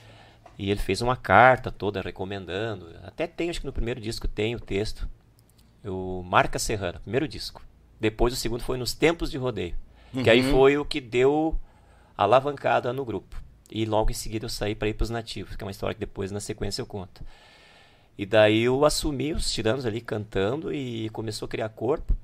E 0.58 0.70
ele 0.70 0.80
fez 0.80 1.02
uma 1.02 1.16
carta 1.16 1.70
toda 1.70 2.00
recomendando. 2.00 2.88
Até 3.02 3.26
tem, 3.26 3.50
acho 3.50 3.60
que 3.60 3.66
no 3.66 3.72
primeiro 3.72 4.00
disco 4.00 4.26
tem 4.26 4.54
o 4.54 4.60
texto. 4.60 5.08
O 5.84 6.22
Marca 6.22 6.58
Serrana, 6.58 7.00
primeiro 7.00 7.28
disco. 7.28 7.62
Depois 8.00 8.32
o 8.32 8.36
segundo 8.36 8.62
foi 8.62 8.76
Nos 8.76 8.94
Tempos 8.94 9.30
de 9.30 9.38
Rodeio. 9.38 9.76
Que 10.22 10.30
aí 10.30 10.42
foi 10.42 10.78
o 10.78 10.84
que 10.84 11.00
deu 11.00 11.58
alavancada 12.16 12.92
no 12.92 13.04
grupo. 13.04 13.42
E 13.70 13.84
logo 13.84 14.10
em 14.10 14.14
seguida 14.14 14.46
eu 14.46 14.50
saí 14.50 14.74
para 14.74 14.88
ir 14.88 14.94
para 14.94 15.04
os 15.04 15.10
nativos, 15.10 15.56
que 15.56 15.62
é 15.62 15.66
uma 15.66 15.70
história 15.70 15.94
que 15.94 16.00
depois 16.00 16.30
na 16.30 16.40
sequência 16.40 16.80
eu 16.80 16.86
conto. 16.86 17.22
E 18.16 18.24
daí 18.24 18.62
eu 18.62 18.84
assumi 18.84 19.32
os 19.32 19.50
tiranos 19.52 19.84
ali 19.84 20.00
cantando 20.00 20.72
e 20.72 21.10
começou 21.10 21.46
a 21.46 21.48
criar 21.48 21.68
corpo. 21.68 22.16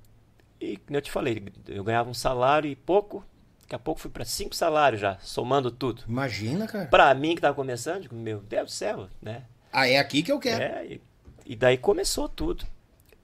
E 0.60 0.76
como 0.76 0.96
eu 0.96 1.02
te 1.02 1.10
falei, 1.10 1.42
eu 1.68 1.84
ganhava 1.84 2.08
um 2.08 2.14
salário 2.14 2.70
e 2.70 2.76
pouco. 2.76 3.24
Daqui 3.72 3.76
a 3.80 3.84
pouco 3.86 4.02
fui 4.02 4.10
para 4.10 4.26
cinco 4.26 4.54
salários 4.54 5.00
já, 5.00 5.16
somando 5.20 5.70
tudo. 5.70 6.02
Imagina, 6.06 6.66
cara. 6.66 6.88
Pra 6.88 7.14
mim 7.14 7.34
que 7.34 7.40
tava 7.40 7.54
começando, 7.54 8.02
digo, 8.02 8.14
meu 8.14 8.40
Deus 8.40 8.66
do 8.66 8.70
céu, 8.70 9.08
né? 9.20 9.44
Ah, 9.72 9.88
é 9.88 9.98
aqui 9.98 10.22
que 10.22 10.30
eu 10.30 10.38
quero. 10.38 10.62
É, 10.62 10.84
e, 10.84 11.00
e 11.46 11.56
daí 11.56 11.78
começou 11.78 12.28
tudo. 12.28 12.66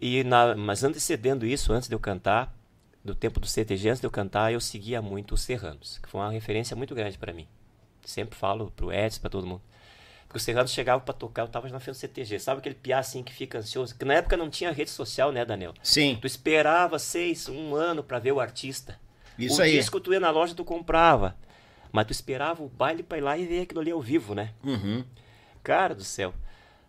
E 0.00 0.24
na, 0.24 0.56
mas 0.56 0.82
antecedendo 0.82 1.44
isso, 1.44 1.70
antes 1.70 1.86
de 1.86 1.94
eu 1.94 2.00
cantar, 2.00 2.54
do 3.04 3.14
tempo 3.14 3.38
do 3.38 3.46
CTG, 3.46 3.90
antes 3.90 4.00
de 4.00 4.06
eu 4.06 4.10
cantar, 4.10 4.50
eu 4.50 4.58
seguia 4.58 5.02
muito 5.02 5.34
os 5.34 5.42
Serranos, 5.42 5.98
que 5.98 6.08
foi 6.08 6.18
uma 6.18 6.30
referência 6.30 6.74
muito 6.74 6.94
grande 6.94 7.18
pra 7.18 7.34
mim. 7.34 7.46
Sempre 8.02 8.38
falo 8.38 8.70
pro 8.70 8.90
Edson, 8.90 9.20
pra 9.20 9.28
todo 9.28 9.46
mundo. 9.46 9.60
Porque 10.26 10.38
os 10.38 10.42
Serranos 10.42 10.72
chegavam 10.72 11.04
pra 11.04 11.12
tocar, 11.12 11.42
eu 11.42 11.48
tava 11.48 11.68
na 11.68 11.78
frente 11.78 11.96
do 11.96 12.00
CTG. 12.00 12.38
Sabe 12.38 12.60
aquele 12.60 12.74
piá 12.74 13.00
assim 13.00 13.22
que 13.22 13.34
fica 13.34 13.58
ansioso? 13.58 13.94
Que 13.94 14.06
na 14.06 14.14
época 14.14 14.34
não 14.34 14.48
tinha 14.48 14.72
rede 14.72 14.88
social, 14.88 15.30
né, 15.30 15.44
Daniel? 15.44 15.74
Sim. 15.82 16.16
Tu 16.18 16.26
esperava 16.26 16.98
seis, 16.98 17.50
um 17.50 17.74
ano 17.74 18.02
pra 18.02 18.18
ver 18.18 18.32
o 18.32 18.40
artista. 18.40 18.98
Isso 19.38 19.60
o 19.60 19.64
aí. 19.64 19.72
disco 19.72 20.00
tu 20.00 20.12
ia 20.12 20.20
na 20.20 20.30
loja, 20.30 20.54
tu 20.54 20.64
comprava. 20.64 21.36
Mas 21.92 22.06
tu 22.06 22.12
esperava 22.12 22.62
o 22.62 22.68
baile 22.68 23.02
pra 23.02 23.18
ir 23.18 23.20
lá 23.22 23.38
e 23.38 23.46
ver 23.46 23.62
aquilo 23.62 23.80
ali 23.80 23.90
ao 23.90 24.00
vivo, 24.00 24.34
né? 24.34 24.52
Uhum. 24.62 25.04
Cara 25.62 25.94
do 25.94 26.04
céu. 26.04 26.34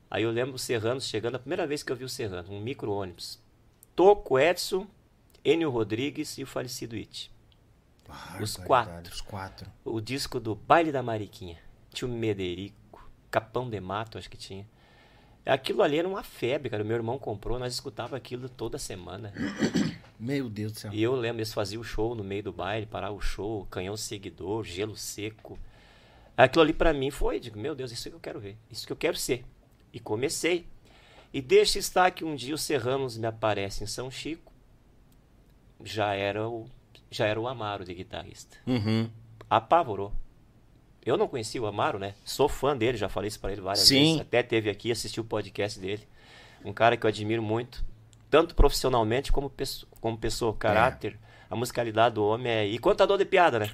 Aí 0.10 0.24
eu 0.24 0.32
lembro 0.32 0.56
o 0.56 0.60
Serranos 0.60 1.06
chegando, 1.08 1.36
a 1.36 1.40
primeira 1.40 1.68
vez 1.68 1.84
que 1.84 1.92
eu 1.92 1.96
vi 1.96 2.04
o 2.04 2.10
Serrano, 2.10 2.52
um 2.52 2.60
micro-ônibus. 2.60 3.40
Toco, 3.96 4.40
Edson, 4.40 4.88
Enio 5.46 5.70
Rodrigues 5.70 6.38
e 6.38 6.44
o 6.44 6.48
falecido 6.48 6.96
It. 6.96 7.32
Os 8.42 8.58
Barbaridade, 8.58 8.66
quatro. 8.66 9.14
Os 9.14 9.22
quatro. 9.22 9.72
O 9.86 10.02
disco 10.02 10.40
do 10.40 10.56
Baile 10.56 10.92
da 10.92 11.04
Mariquinha. 11.04 11.58
Tinha 11.94 12.10
o 12.10 12.14
Mederico, 12.14 13.10
Capão 13.30 13.70
de 13.70 13.80
Mato, 13.80 14.18
acho 14.18 14.30
que 14.30 14.38
tinha. 14.38 14.66
Aquilo 15.46 15.82
ali 15.82 15.98
era 15.98 16.08
uma 16.08 16.24
febre, 16.24 16.70
cara. 16.70 16.84
O 16.84 16.86
meu 16.86 16.96
irmão 16.96 17.18
comprou, 17.18 17.60
nós 17.60 17.74
escutava 17.74 18.18
aquilo 18.18 18.50
toda 18.50 18.78
semana. 18.78 19.34
Meu 20.20 20.50
Deus 20.50 20.74
do 20.74 20.80
céu. 20.80 20.92
E 20.94 21.02
eu 21.02 21.16
lembro, 21.16 21.38
eles 21.38 21.54
faziam 21.54 21.80
o 21.80 21.84
show 21.84 22.14
no 22.14 22.24
meio 22.24 22.44
do 22.44 22.52
baile, 22.52 22.86
parar 22.86 23.12
o 23.12 23.22
show, 23.22 23.66
canhão 23.72 23.96
seguidor, 23.96 24.66
gelo 24.66 24.96
seco. 24.96 25.58
Aquilo 26.36 26.64
ali 26.64 26.74
pra 26.74 26.94
mim 26.94 27.10
foi, 27.10 27.40
digo, 27.40 27.58
meu 27.58 27.74
Deus, 27.74 27.92
isso 27.92 28.10
que 28.10 28.16
eu 28.16 28.20
quero 28.20 28.40
ver, 28.40 28.58
isso 28.70 28.86
que 28.86 28.92
eu 28.92 28.98
quero 28.98 29.16
ser. 29.16 29.46
E 29.94 30.00
comecei. 30.00 30.66
E 31.34 31.42
deixa 31.42 31.80
estar 31.80 32.12
que 32.12 32.26
um 32.26 32.36
dia 32.36 32.56
o 32.56 32.58
Serranos 32.58 33.18
me 33.18 33.28
aparece 33.28 33.84
em 33.84 33.88
São 33.88 34.10
Chico. 34.10 34.52
Já 35.84 36.14
era 36.14 36.48
o, 36.48 36.68
já 37.10 37.26
era 37.26 37.40
o 37.40 37.48
Amaro 37.48 37.86
de 37.86 37.94
guitarrista. 37.94 38.58
Uhum. 38.68 39.10
Apavorou. 39.50 40.12
Eu 41.06 41.18
não 41.18 41.28
conhecia 41.28 41.62
o 41.62 41.66
Amaro, 41.66 41.98
né? 41.98 42.14
Sou 42.26 42.50
fã 42.50 42.76
dele, 42.76 42.98
já 42.98 43.08
falei 43.08 43.30
isso 43.30 43.40
pra 43.40 43.52
ele 43.52 43.62
várias 43.62 43.88
Sim. 43.88 44.00
vezes. 44.00 44.22
Até 44.22 44.44
teve 44.44 44.70
aqui, 44.70 44.92
assisti 44.92 45.20
o 45.20 45.24
podcast 45.24 45.80
dele. 45.80 46.06
Um 46.64 46.74
cara 46.74 46.98
que 46.98 47.06
eu 47.06 47.08
admiro 47.08 47.42
muito, 47.42 47.84
tanto 48.30 48.54
profissionalmente 48.56 49.32
como, 49.32 49.50
pesso- 49.50 49.88
como 50.02 50.18
pessoa, 50.18 50.54
caráter, 50.56 51.18
a 51.50 51.56
musicalidade 51.56 52.16
do 52.16 52.24
homem 52.26 52.52
é. 52.52 52.66
E 52.68 52.78
contador 52.80 53.18
de 53.18 53.26
piada, 53.26 53.60
né? 53.60 53.70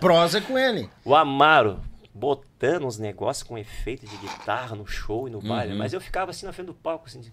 Prosa 0.00 0.40
com 0.40 0.58
ele. 0.58 0.88
O 1.04 1.14
Amaro 1.14 1.80
botando 2.14 2.84
uns 2.86 2.98
negócios 2.98 3.42
com 3.42 3.56
efeito 3.56 4.06
de 4.06 4.16
guitarra 4.18 4.76
no 4.76 4.86
show 4.86 5.26
e 5.26 5.30
no 5.30 5.40
baile. 5.40 5.72
Uhum. 5.72 5.78
Mas 5.78 5.92
eu 5.92 6.00
ficava 6.00 6.30
assim 6.30 6.44
na 6.46 6.52
frente 6.52 6.66
do 6.66 6.74
palco, 6.74 7.06
assim. 7.06 7.20
de- 7.20 7.32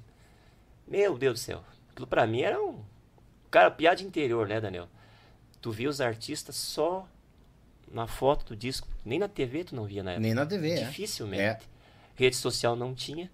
Meu 0.88 1.18
Deus 1.18 1.34
do 1.34 1.40
céu. 1.44 1.64
Aquilo 1.92 2.08
pra 2.08 2.26
mim 2.26 2.42
era 2.42 2.62
um. 2.62 2.80
Cara, 3.52 3.70
piada 3.72 4.02
interior, 4.02 4.48
né, 4.48 4.62
Daniel? 4.62 4.88
Tu 5.62 5.72
via 5.72 5.90
os 5.90 6.00
artistas 6.00 6.56
só 6.56 7.06
na 7.92 8.08
foto 8.08 8.46
do 8.46 8.56
disco. 8.56 8.88
Nem 9.04 9.20
na 9.20 9.28
TV 9.28 9.64
tu 9.66 9.76
não 9.76 9.84
via 9.86 10.02
na 10.04 10.12
época. 10.12 10.22
Nem 10.22 10.34
na 10.34 10.46
TV, 10.46 10.72
é. 10.72 10.76
Dificilmente. 10.86 11.42
É. 11.44 11.60
Rede 12.16 12.36
social 12.36 12.76
não 12.76 12.94
tinha. 12.94 13.30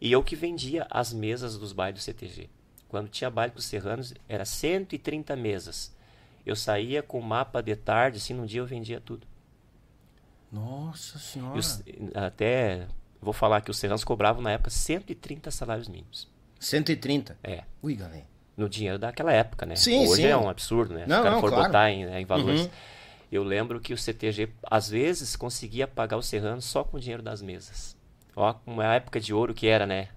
E 0.00 0.10
eu 0.10 0.22
que 0.22 0.34
vendia 0.34 0.86
as 0.90 1.12
mesas 1.12 1.58
dos 1.58 1.72
bailes 1.72 2.00
do 2.00 2.04
CTG. 2.04 2.48
Quando 2.88 3.08
tinha 3.08 3.30
baile 3.30 3.52
com 3.52 3.58
os 3.58 3.66
Serranos, 3.66 4.14
era 4.28 4.44
130 4.44 5.36
mesas. 5.36 5.94
Eu 6.44 6.56
saía 6.56 7.02
com 7.02 7.20
mapa 7.20 7.62
de 7.62 7.76
tarde, 7.76 8.16
assim, 8.16 8.32
num 8.34 8.46
dia 8.46 8.60
eu 8.60 8.66
vendia 8.66 9.00
tudo. 9.00 9.26
Nossa 10.50 11.18
senhora. 11.18 11.56
E 11.56 11.60
os- 11.60 11.82
até 12.14 12.86
vou 13.20 13.32
falar 13.32 13.60
que 13.60 13.70
os 13.70 13.78
Serranos 13.78 14.02
cobravam 14.04 14.42
na 14.42 14.52
época 14.52 14.70
130 14.70 15.50
salários 15.50 15.86
mínimos. 15.88 16.28
130. 16.58 17.38
É, 17.42 17.64
Ui, 17.82 17.94
galera. 17.94 18.26
no 18.56 18.68
dinheiro 18.68 18.98
daquela 18.98 19.32
época, 19.32 19.64
né? 19.64 19.76
Sim, 19.76 20.06
Hoje 20.08 20.22
sim. 20.22 20.28
é 20.28 20.36
um 20.36 20.48
absurdo, 20.48 20.94
né? 20.94 21.04
Se 21.04 21.08
Não, 21.08 21.20
o 21.20 21.22
cara 21.22 21.34
não, 21.34 21.40
for 21.40 21.50
claro. 21.50 21.66
botar 21.66 21.90
em, 21.90 22.04
né, 22.06 22.20
em 22.20 22.24
valores. 22.24 22.62
Uhum. 22.62 22.70
Eu 23.30 23.44
lembro 23.44 23.80
que 23.80 23.94
o 23.94 23.98
CTG, 23.98 24.48
às 24.64 24.88
vezes, 24.88 25.36
conseguia 25.36 25.86
pagar 25.86 26.16
os 26.16 26.26
Serranos 26.26 26.64
só 26.64 26.82
com 26.82 26.96
o 26.96 27.00
dinheiro 27.00 27.22
das 27.22 27.40
mesas. 27.40 27.96
Ó, 28.40 28.54
uma 28.66 28.94
época 28.94 29.20
de 29.20 29.34
ouro 29.34 29.52
que 29.54 29.66
era, 29.66 29.86
né? 29.86 30.08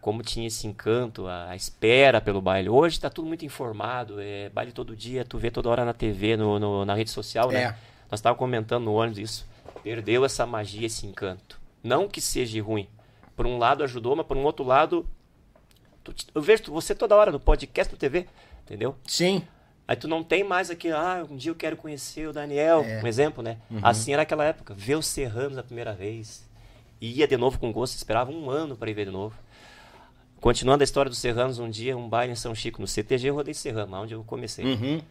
Como 0.00 0.22
tinha 0.22 0.46
esse 0.46 0.66
encanto, 0.66 1.26
a, 1.26 1.48
a 1.50 1.56
espera 1.56 2.20
pelo 2.20 2.42
baile. 2.42 2.68
Hoje 2.68 3.00
tá 3.00 3.08
tudo 3.08 3.26
muito 3.26 3.44
informado, 3.46 4.20
é 4.20 4.50
baile 4.50 4.70
todo 4.70 4.94
dia, 4.94 5.24
tu 5.24 5.38
vê 5.38 5.50
toda 5.50 5.70
hora 5.70 5.82
na 5.84 5.94
TV, 5.94 6.36
no, 6.36 6.58
no- 6.58 6.84
na 6.84 6.94
rede 6.94 7.10
social, 7.10 7.50
né? 7.50 7.62
É. 7.62 7.68
Nós 8.10 8.20
estávamos 8.20 8.38
comentando 8.38 8.84
no 8.84 8.92
ônibus 8.94 9.18
isso. 9.18 9.46
Perdeu 9.82 10.22
essa 10.24 10.44
magia, 10.44 10.86
esse 10.86 11.06
encanto. 11.06 11.58
Não 11.82 12.06
que 12.06 12.20
seja 12.20 12.62
ruim. 12.62 12.86
Por 13.34 13.46
um 13.46 13.56
lado 13.56 13.82
ajudou, 13.82 14.14
mas 14.14 14.26
por 14.26 14.36
um 14.36 14.44
outro 14.44 14.64
lado. 14.64 15.06
tu 16.02 16.14
eu 16.34 16.42
vejo 16.42 16.64
você 16.70 16.94
toda 16.94 17.16
hora 17.16 17.32
no 17.32 17.40
podcast, 17.40 17.90
no 17.90 17.98
TV, 17.98 18.26
entendeu? 18.62 18.94
Sim. 19.06 19.42
Aí 19.88 19.96
tu 19.96 20.06
não 20.06 20.22
tem 20.22 20.44
mais 20.44 20.70
aqui, 20.70 20.90
ah, 20.90 21.26
um 21.30 21.36
dia 21.36 21.50
eu 21.50 21.54
quero 21.54 21.76
conhecer 21.78 22.28
o 22.28 22.32
Daniel, 22.32 22.82
é. 22.84 23.02
um 23.02 23.06
exemplo, 23.06 23.42
né? 23.42 23.56
Uhum. 23.70 23.80
Assim 23.82 24.12
era 24.12 24.22
aquela 24.22 24.44
época, 24.44 24.74
ver 24.74 24.96
os 24.96 25.06
Serranos 25.06 25.56
a 25.58 25.62
primeira 25.62 25.94
vez. 25.94 26.43
E 27.04 27.18
ia 27.18 27.28
de 27.28 27.36
novo 27.36 27.58
com 27.58 27.70
gosto, 27.70 27.96
esperava 27.96 28.32
um 28.32 28.48
ano 28.48 28.78
para 28.78 28.90
ir 28.90 28.94
ver 28.94 29.04
de 29.04 29.10
novo. 29.10 29.36
Continuando 30.40 30.82
a 30.82 30.84
história 30.84 31.10
dos 31.10 31.18
Serranos, 31.18 31.58
um 31.58 31.68
dia, 31.68 31.94
um 31.94 32.08
baile 32.08 32.32
em 32.32 32.34
São 32.34 32.54
Chico, 32.54 32.80
no 32.80 32.88
CTG, 32.88 33.28
eu 33.28 33.34
rodei 33.34 33.52
Serrano, 33.52 33.94
onde 33.94 34.14
eu 34.14 34.24
comecei. 34.24 34.64
Uhum. 34.64 35.02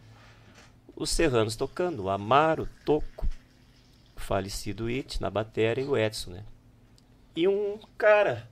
Os 0.96 1.10
Serranos 1.10 1.54
tocando, 1.54 2.02
o 2.02 2.10
Amaro, 2.10 2.68
Toco, 2.84 3.28
o 4.16 4.20
falecido 4.20 4.88
It 4.88 5.22
na 5.22 5.30
bateria 5.30 5.84
e 5.84 5.86
o 5.86 5.96
Edson, 5.96 6.32
né? 6.32 6.42
E 7.36 7.46
um 7.46 7.78
cara 7.96 8.48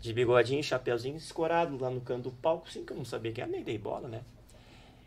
de 0.00 0.12
bigodinho, 0.12 0.60
chapeuzinho, 0.60 1.16
escorado 1.16 1.78
lá 1.78 1.88
no 1.88 2.00
canto 2.00 2.30
do 2.30 2.30
palco, 2.32 2.66
assim, 2.68 2.84
que 2.84 2.92
eu 2.92 2.96
não 2.96 3.04
sabia 3.04 3.30
que 3.30 3.40
era, 3.40 3.48
nem 3.48 3.62
dei 3.62 3.78
bola, 3.78 4.08
né? 4.08 4.22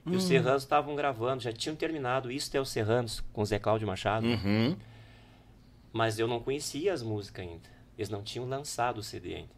E 0.06 0.12
hum. 0.12 0.16
os 0.16 0.24
Serranos 0.24 0.64
estavam 0.64 0.96
gravando, 0.96 1.44
já 1.44 1.52
tinham 1.52 1.76
terminado 1.76 2.32
Isso 2.32 2.56
é 2.56 2.62
os 2.62 2.70
Serranos, 2.70 3.22
com 3.34 3.42
o 3.42 3.46
Zé 3.46 3.60
Cláudio 3.60 3.86
Machado. 3.86 4.26
Uhum. 4.26 4.78
Mas 5.96 6.20
eu 6.20 6.28
não 6.28 6.42
conhecia 6.42 6.92
as 6.92 7.02
músicas 7.02 7.48
ainda. 7.48 7.70
Eles 7.98 8.10
não 8.10 8.22
tinham 8.22 8.46
lançado 8.46 8.98
o 8.98 9.02
CD 9.02 9.36
ainda. 9.36 9.56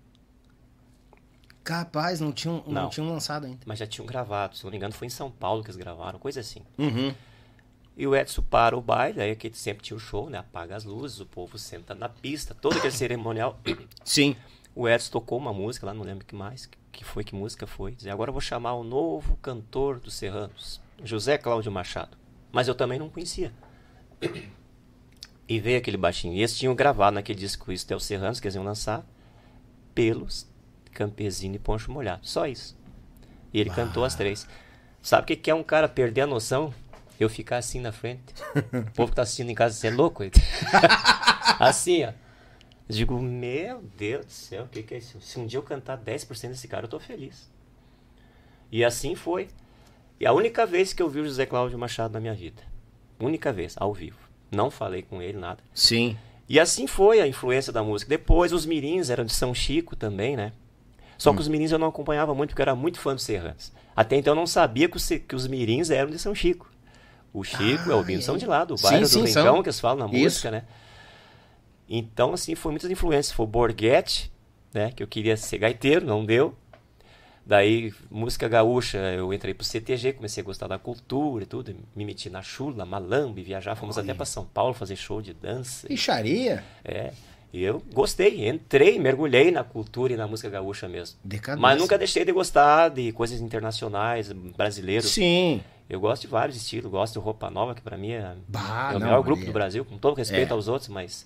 Capaz, 1.63 2.19
não 2.19 2.31
tinham, 2.31 2.63
não. 2.67 2.83
não 2.83 2.89
tinham 2.91 3.09
lançado 3.09 3.47
ainda. 3.47 3.61
Mas 3.65 3.79
já 3.79 3.87
tinham 3.87 4.05
gravado, 4.05 4.55
se 4.55 4.63
não 4.63 4.69
me 4.69 4.77
engano, 4.77 4.93
foi 4.93 5.07
em 5.07 5.09
São 5.09 5.31
Paulo 5.31 5.63
que 5.63 5.71
eles 5.71 5.77
gravaram, 5.77 6.19
coisa 6.19 6.41
assim. 6.41 6.61
Uhum. 6.77 7.11
E 7.97 8.05
o 8.05 8.15
Edson 8.15 8.43
para 8.43 8.77
o 8.77 8.81
baile, 8.81 9.19
aí 9.19 9.35
que 9.35 9.51
sempre 9.57 9.83
tinha 9.83 9.97
o 9.97 9.99
show, 9.99 10.29
né? 10.29 10.37
Apaga 10.37 10.75
as 10.75 10.83
luzes, 10.83 11.19
o 11.19 11.25
povo 11.25 11.57
senta 11.57 11.95
na 11.95 12.07
pista, 12.07 12.53
todo 12.53 12.77
aquele 12.77 12.93
cerimonial. 12.93 13.59
Sim. 14.03 14.35
O 14.75 14.87
Edson 14.87 15.13
tocou 15.13 15.39
uma 15.39 15.51
música 15.51 15.87
lá, 15.87 15.93
não 15.95 16.03
lembro 16.03 16.23
que 16.23 16.35
mais, 16.35 16.69
que 16.91 17.03
foi, 17.03 17.23
que 17.23 17.33
música 17.33 17.65
foi. 17.65 17.93
Dizer, 17.93 18.11
agora 18.11 18.29
eu 18.29 18.33
vou 18.33 18.41
chamar 18.41 18.75
o 18.75 18.83
novo 18.83 19.37
cantor 19.37 19.99
dos 19.99 20.13
Serranos, 20.13 20.79
José 21.03 21.39
Cláudio 21.39 21.71
Machado. 21.71 22.15
Mas 22.51 22.67
eu 22.67 22.75
também 22.75 22.99
não 22.99 23.09
conhecia. 23.09 23.51
E 25.47 25.59
veio 25.59 25.77
aquele 25.77 25.97
baixinho. 25.97 26.33
E 26.33 26.39
eles 26.39 26.57
tinham 26.57 26.75
gravado 26.75 27.15
naquele 27.15 27.39
disco 27.39 27.71
Isso 27.71 27.93
o 27.95 27.99
Serranos, 27.99 28.39
que 28.39 28.47
eles 28.47 28.55
iam 28.55 28.63
lançar, 28.63 29.05
Pelos, 29.95 30.47
Campesino 30.91 31.55
e 31.55 31.59
Poncho 31.59 31.91
Molhado. 31.91 32.27
Só 32.27 32.45
isso. 32.45 32.77
E 33.53 33.59
ele 33.59 33.69
ah. 33.69 33.73
cantou 33.73 34.03
as 34.03 34.15
três. 34.15 34.47
Sabe 35.01 35.23
o 35.23 35.37
que, 35.37 35.49
é 35.49 35.55
um 35.55 35.63
cara 35.63 35.87
perder 35.87 36.21
a 36.21 36.27
noção? 36.27 36.73
Eu 37.19 37.29
ficar 37.29 37.57
assim 37.57 37.79
na 37.79 37.91
frente. 37.91 38.33
o 38.73 38.91
povo 38.91 39.09
que 39.09 39.15
tá 39.15 39.21
assistindo 39.21 39.49
em 39.49 39.55
casa, 39.55 39.75
você 39.75 39.87
é 39.87 39.91
louco? 39.91 40.23
assim, 41.59 42.03
ó. 42.03 42.11
Digo, 42.89 43.19
meu 43.19 43.81
Deus 43.97 44.25
do 44.25 44.31
céu, 44.31 44.63
o 44.63 44.67
que, 44.67 44.83
que 44.83 44.93
é 44.93 44.97
isso? 44.97 45.19
Se 45.19 45.39
um 45.39 45.45
dia 45.45 45.59
eu 45.59 45.63
cantar 45.63 45.97
10% 45.97 46.49
desse 46.49 46.67
cara, 46.67 46.85
eu 46.85 46.89
tô 46.89 46.99
feliz. 46.99 47.49
E 48.71 48.83
assim 48.83 49.15
foi. 49.15 49.47
E 50.19 50.25
a 50.25 50.33
única 50.33 50.65
vez 50.65 50.93
que 50.93 51.01
eu 51.01 51.09
vi 51.09 51.19
o 51.19 51.25
José 51.25 51.45
Cláudio 51.45 51.77
Machado 51.77 52.13
na 52.13 52.19
minha 52.19 52.33
vida. 52.33 52.61
Única 53.19 53.51
vez, 53.51 53.75
ao 53.77 53.93
vivo. 53.93 54.26
Não 54.51 54.71
falei 54.71 55.01
com 55.01 55.21
ele 55.21 55.37
nada. 55.37 55.59
Sim. 55.73 56.17
E 56.49 56.59
assim 56.59 56.87
foi 56.87 57.19
a 57.19 57.27
influência 57.27 57.73
da 57.73 57.83
música. 57.83 58.09
Depois 58.09 58.53
os 58.53 58.65
mirins 58.65 59.09
eram 59.09 59.25
de 59.25 59.33
São 59.33 59.53
Chico 59.53 59.95
também, 59.95 60.37
né? 60.37 60.53
Só 61.17 61.31
hum. 61.31 61.35
que 61.35 61.41
os 61.41 61.47
mirins 61.47 61.71
eu 61.71 61.79
não 61.79 61.87
acompanhava 61.87 62.33
muito 62.33 62.51
porque 62.51 62.61
eu 62.61 62.65
era 62.65 62.75
muito 62.75 62.99
fã 62.99 63.13
dos 63.13 63.23
Serranos. 63.23 63.71
Até 63.95 64.15
então 64.15 64.31
eu 64.31 64.35
não 64.35 64.47
sabia 64.47 64.87
que 64.87 64.95
os, 64.95 65.07
que 65.07 65.35
os 65.35 65.47
mirins 65.47 65.89
eram 65.89 66.09
de 66.09 66.19
São 66.19 66.33
Chico. 66.33 66.71
O 67.33 67.43
Chico 67.43 67.83
ah, 67.83 67.87
e 67.87 67.89
o 67.89 67.93
Albino 67.93 68.19
é. 68.19 68.21
são 68.21 68.37
de 68.37 68.45
lá, 68.45 68.63
do 68.63 68.75
bairro 68.75 69.05
sim, 69.05 69.21
do 69.21 69.27
sim, 69.27 69.27
Rincão, 69.27 69.55
são. 69.55 69.63
que 69.63 69.69
eles 69.69 69.79
falam 69.79 69.97
na 69.97 70.07
música, 70.07 70.27
Isso. 70.27 70.51
né? 70.51 70.63
Então, 71.89 72.33
assim, 72.33 72.55
foi 72.55 72.71
muitas 72.71 72.89
influências. 72.89 73.35
Foi 73.35 73.45
o 73.45 73.47
Borghetti, 73.47 74.31
né? 74.73 74.91
Que 74.91 75.03
eu 75.03 75.07
queria 75.07 75.37
ser 75.37 75.57
gaiteiro, 75.57 76.05
não 76.05 76.25
deu. 76.25 76.55
Daí, 77.47 77.93
música 78.11 78.45
gaúcha, 78.49 78.97
eu 78.97 79.33
entrei 79.33 79.53
pro 79.53 79.63
CTG, 79.63 80.11
comecei 80.11 80.43
a 80.43 80.45
gostar 80.45 80.67
da 80.67 80.77
cultura 80.77 81.45
e 81.45 81.47
tudo. 81.47 81.73
Me 81.95 82.03
meti 82.03 82.29
na 82.29 82.41
chula, 82.41 82.85
malambe, 82.85 83.41
viajar. 83.41 83.73
Fomos 83.73 83.97
até 83.97 84.13
para 84.13 84.25
São 84.25 84.43
Paulo 84.43 84.73
fazer 84.73 84.97
show 84.97 85.21
de 85.21 85.33
dança. 85.33 85.87
Ixaria? 85.89 86.61
É. 86.83 87.13
E 87.53 87.63
eu 87.63 87.81
gostei, 87.93 88.49
entrei, 88.49 88.99
mergulhei 88.99 89.49
na 89.49 89.63
cultura 89.63 90.11
e 90.11 90.17
na 90.17 90.27
música 90.27 90.49
gaúcha 90.49 90.89
mesmo. 90.89 91.17
Decadência. 91.23 91.61
Mas 91.61 91.79
nunca 91.79 91.97
deixei 91.97 92.25
de 92.25 92.33
gostar 92.33 92.89
de 92.89 93.13
coisas 93.13 93.39
internacionais, 93.39 94.29
brasileiros. 94.29 95.09
Sim. 95.09 95.61
Eu 95.89 96.01
gosto 96.01 96.23
de 96.23 96.27
vários 96.27 96.57
estilos, 96.57 96.91
gosto 96.91 97.13
de 97.13 97.19
Roupa 97.19 97.49
Nova, 97.49 97.73
que 97.73 97.81
para 97.81 97.95
mim 97.95 98.11
é, 98.11 98.35
bah, 98.45 98.89
é 98.91 98.97
o 98.97 98.99
não, 98.99 99.07
melhor 99.07 99.23
grupo 99.23 99.45
do 99.45 99.53
Brasil, 99.53 99.85
com 99.85 99.97
todo 99.97 100.17
respeito 100.17 100.49
é. 100.49 100.53
aos 100.53 100.67
outros, 100.67 100.89
mas 100.89 101.25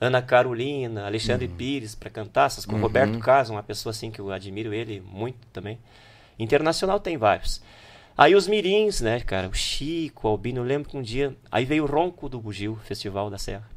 Ana 0.00 0.22
Carolina, 0.22 1.04
Alexandre 1.04 1.46
uhum. 1.46 1.56
Pires 1.56 1.94
para 1.94 2.08
cantar, 2.08 2.46
essas 2.46 2.64
com 2.64 2.76
uhum. 2.76 2.80
Roberto 2.80 3.18
Carlos, 3.18 3.50
uma 3.50 3.62
pessoa 3.62 3.90
assim 3.90 4.10
que 4.10 4.18
eu 4.18 4.32
admiro 4.32 4.72
ele 4.72 5.00
muito 5.00 5.46
também. 5.52 5.78
Internacional 6.38 6.98
tem 6.98 7.18
vários. 7.18 7.62
Aí 8.16 8.34
os 8.34 8.48
mirins, 8.48 9.00
né, 9.00 9.20
cara, 9.20 9.48
o 9.48 9.54
Chico, 9.54 10.26
o 10.26 10.30
Albino, 10.30 10.60
eu 10.60 10.64
lembro 10.64 10.88
que 10.88 10.96
um 10.96 11.02
dia, 11.02 11.36
aí 11.50 11.64
veio 11.64 11.84
o 11.84 11.86
Ronco 11.86 12.28
do 12.28 12.40
Bugio, 12.40 12.76
Festival 12.84 13.28
da 13.28 13.38
Serra. 13.38 13.68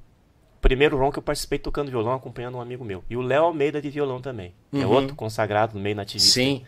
Primeiro 0.62 0.97
ronco 0.97 1.19
eu 1.19 1.23
participei 1.23 1.59
tocando 1.59 1.91
violão, 1.91 2.13
acompanhando 2.13 2.55
um 2.55 2.62
amigo 2.62 2.86
meu. 2.86 3.03
E 3.09 3.17
o 3.17 3.21
Léo 3.21 3.43
Almeida 3.43 3.81
de 3.81 3.89
violão 3.89 4.21
também, 4.21 4.53
é 4.71 4.77
uhum. 4.77 4.81
é 4.83 4.86
outro 4.86 5.13
consagrado 5.13 5.75
no 5.75 5.81
meio 5.81 5.93
nativista. 5.93 6.36
Sim. 6.36 6.63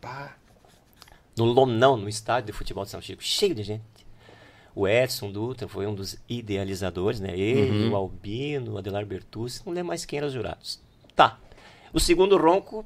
Pá. 0.00 0.36
No 1.36 1.44
Lonão, 1.44 1.96
no 1.96 2.08
estádio 2.08 2.46
de 2.46 2.52
futebol 2.52 2.84
de 2.84 2.90
São 2.90 3.02
Chico, 3.02 3.22
cheio 3.24 3.56
de 3.56 3.64
gente. 3.64 3.82
O 4.76 4.86
Edson 4.86 5.32
Dutra 5.32 5.66
foi 5.66 5.86
um 5.86 5.94
dos 5.94 6.18
idealizadores, 6.28 7.18
né? 7.18 7.34
Ele, 7.34 7.86
uhum. 7.86 7.92
o 7.92 7.96
Albino, 7.96 8.74
o 8.74 8.78
Adelar 8.78 9.06
Bertucci, 9.06 9.62
não 9.64 9.72
lembro 9.72 9.88
mais 9.88 10.04
quem 10.04 10.18
eram 10.18 10.28
os 10.28 10.34
jurados. 10.34 10.78
Tá. 11.14 11.38
O 11.94 11.98
segundo 11.98 12.36
ronco, 12.36 12.84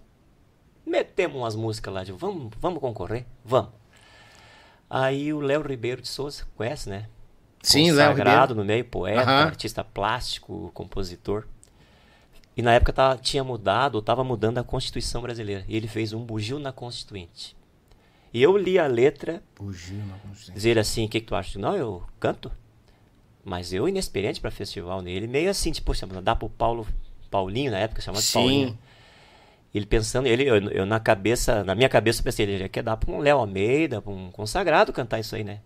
metemos 0.87 1.37
umas 1.37 1.57
músicas 1.57 1.93
lá 1.93 2.05
de 2.05 2.13
vamos, 2.13 2.53
vamos 2.61 2.79
concorrer? 2.79 3.27
Vamos. 3.45 3.73
Aí 4.89 5.33
o 5.33 5.41
Léo 5.41 5.63
Ribeiro 5.63 6.01
de 6.01 6.07
Souza, 6.07 6.47
conhece, 6.55 6.89
né? 6.89 7.09
Sim, 7.61 7.91
Léo 7.91 8.15
Ribeiro. 8.15 8.55
no 8.55 8.65
meio, 8.65 8.85
poeta, 8.85 9.29
uhum. 9.29 9.39
artista 9.49 9.83
plástico, 9.83 10.71
compositor. 10.73 11.45
E 12.57 12.63
na 12.63 12.73
época 12.73 12.93
tava, 12.93 13.19
tinha 13.19 13.43
mudado, 13.43 13.99
estava 13.99 14.23
mudando 14.23 14.59
a 14.59 14.63
Constituição 14.63 15.23
brasileira. 15.23 15.65
E 15.67 15.77
ele 15.77 15.89
fez 15.89 16.13
um 16.13 16.25
bugio 16.25 16.61
na 16.61 16.73
Constituinte. 16.73 17.57
E 18.33 18.43
eu 18.43 18.57
li 18.57 18.79
a 18.79 18.87
letra. 18.87 19.43
Dizer 20.55 20.79
assim, 20.79 21.07
o 21.07 21.09
que, 21.09 21.21
que 21.21 21.27
tu 21.27 21.35
acha? 21.35 21.59
Não, 21.59 21.77
eu 21.77 22.03
canto. 22.19 22.51
Mas 23.45 23.73
eu, 23.73 23.89
inexperiente 23.89 24.41
para 24.41 24.51
festival 24.51 25.03
nele, 25.03 25.27
meio 25.27 25.51
assim, 25.51 25.73
tipo, 25.73 25.93
dá 26.23 26.37
pro 26.37 26.49
Paulo, 26.49 26.87
Paulinho, 27.31 27.71
na 27.71 27.79
época, 27.79 28.01
chamado 28.01 28.23
Sim. 28.23 28.33
Paulinho. 28.33 28.79
Ele 29.75 29.87
pensando, 29.87 30.27
ele, 30.27 30.45
eu, 30.45 30.57
eu, 30.71 30.87
na 30.87 30.99
cabeça, 30.99 31.63
na 31.65 31.75
minha 31.75 31.89
cabeça, 31.89 32.21
eu 32.21 32.25
pensei, 32.25 32.45
ele 32.45 32.59
já 32.59 32.69
quer 32.69 32.83
dar 32.83 32.97
pra 32.97 33.11
um 33.13 33.19
Léo 33.19 33.39
Almeida, 33.39 34.03
pra 34.03 34.13
um 34.13 34.31
consagrado 34.31 34.93
cantar 34.93 35.21
isso 35.21 35.37
aí, 35.37 35.45
né? 35.45 35.61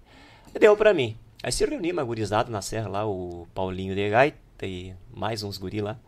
E 0.54 0.58
deu 0.58 0.76
pra 0.76 0.92
mim. 0.92 1.16
Aí 1.42 1.50
se 1.50 1.64
reuniu 1.64 1.92
uma 1.92 2.04
gurizada 2.04 2.50
na 2.50 2.62
serra 2.62 2.88
lá, 2.88 3.06
o 3.06 3.46
Paulinho 3.54 3.94
de 3.94 4.08
Gaita 4.08 4.66
e 4.66 4.94
mais 5.12 5.42
uns 5.42 5.58
guri 5.58 5.80
lá. 5.80 5.98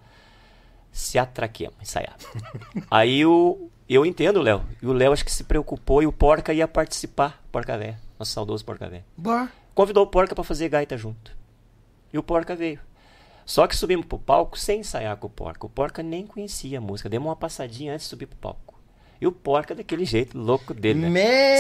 Se 0.93 1.19
atraquemos, 1.19 1.77
ensaiar. 1.81 2.17
aí 2.91 3.25
o, 3.25 3.71
eu 3.95 4.05
entendo 4.05 4.39
o 4.39 4.43
Léo. 4.43 4.63
E 4.83 4.87
o 4.87 4.93
Léo 4.93 5.13
acho 5.13 5.25
que 5.25 5.33
se 5.33 5.45
preocupou 5.45 6.03
e 6.03 6.07
o 6.07 6.13
Porca 6.13 6.53
ia 6.53 6.67
participar, 6.67 7.43
Porca 7.53 7.79
Vé, 7.79 7.97
nosso 8.19 8.33
saudoso 8.33 8.65
Porca 8.65 8.89
Vé. 8.89 9.05
Convidou 9.75 10.05
o 10.05 10.07
Porca 10.07 10.35
para 10.35 10.45
fazer 10.45 10.69
gaita 10.69 10.97
junto. 10.97 11.37
E 12.13 12.19
o 12.19 12.23
Porca 12.23 12.57
veio. 12.57 12.81
Só 13.45 13.67
que 13.67 13.77
subimos 13.77 14.07
pro 14.07 14.19
palco 14.19 14.59
sem 14.59 14.81
ensaiar 14.81 15.17
com 15.17 15.29
o 15.29 15.31
Porca. 15.31 15.67
O 15.67 15.71
Porca 15.71 16.03
nem 16.03 16.27
conhecia 16.27 16.79
a 16.79 16.81
música. 16.81 17.09
Demos 17.09 17.29
uma 17.29 17.37
passadinha 17.37 17.93
antes 17.95 18.07
de 18.07 18.11
subir 18.11 18.27
pro 18.27 18.37
palco. 18.39 18.75
E 19.21 19.27
o 19.27 19.33
Porca 19.33 19.75
daquele 19.75 20.05
jeito 20.05 20.37
louco 20.37 20.75
dele, 20.75 21.01
né? 21.01 21.11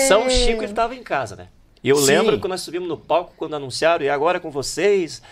São 0.09 0.29
Chico 0.29 0.65
ele 0.65 0.73
tava 0.73 0.95
em 0.95 1.03
casa, 1.03 1.37
né? 1.37 1.49
E 1.83 1.89
eu 1.89 1.97
Sim. 1.97 2.07
lembro 2.07 2.41
que 2.41 2.49
nós 2.49 2.62
subimos 2.62 2.89
no 2.89 2.97
palco 2.97 3.35
quando 3.37 3.55
anunciaram, 3.55 4.05
e 4.05 4.09
agora 4.09 4.41
com 4.41 4.51
vocês, 4.51 5.23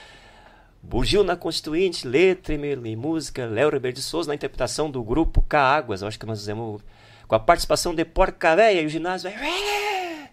Bugio 0.87 1.25
na 1.25 1.35
Constituinte, 1.35 2.07
letra 2.07 2.55
e 2.55 2.97
música, 2.97 3.47
Léo 3.47 3.71
Ribeiro 3.71 3.97
de 3.97 4.03
Souza 4.03 4.29
na 4.29 4.35
interpretação 4.35 4.91
do 4.91 5.03
grupo 5.03 5.43
K 5.43 5.59
Águas. 5.59 6.03
Eu 6.03 6.09
acho 6.09 6.19
que 6.19 6.27
nós 6.27 6.39
fizemos 6.39 6.83
com 7.27 7.35
a 7.35 7.41
participação 7.41 7.95
de 7.95 8.05
Porca 8.05 8.55
Véia 8.55 8.83
e 8.83 8.87
o 8.87 8.89
ginásio 8.89 9.31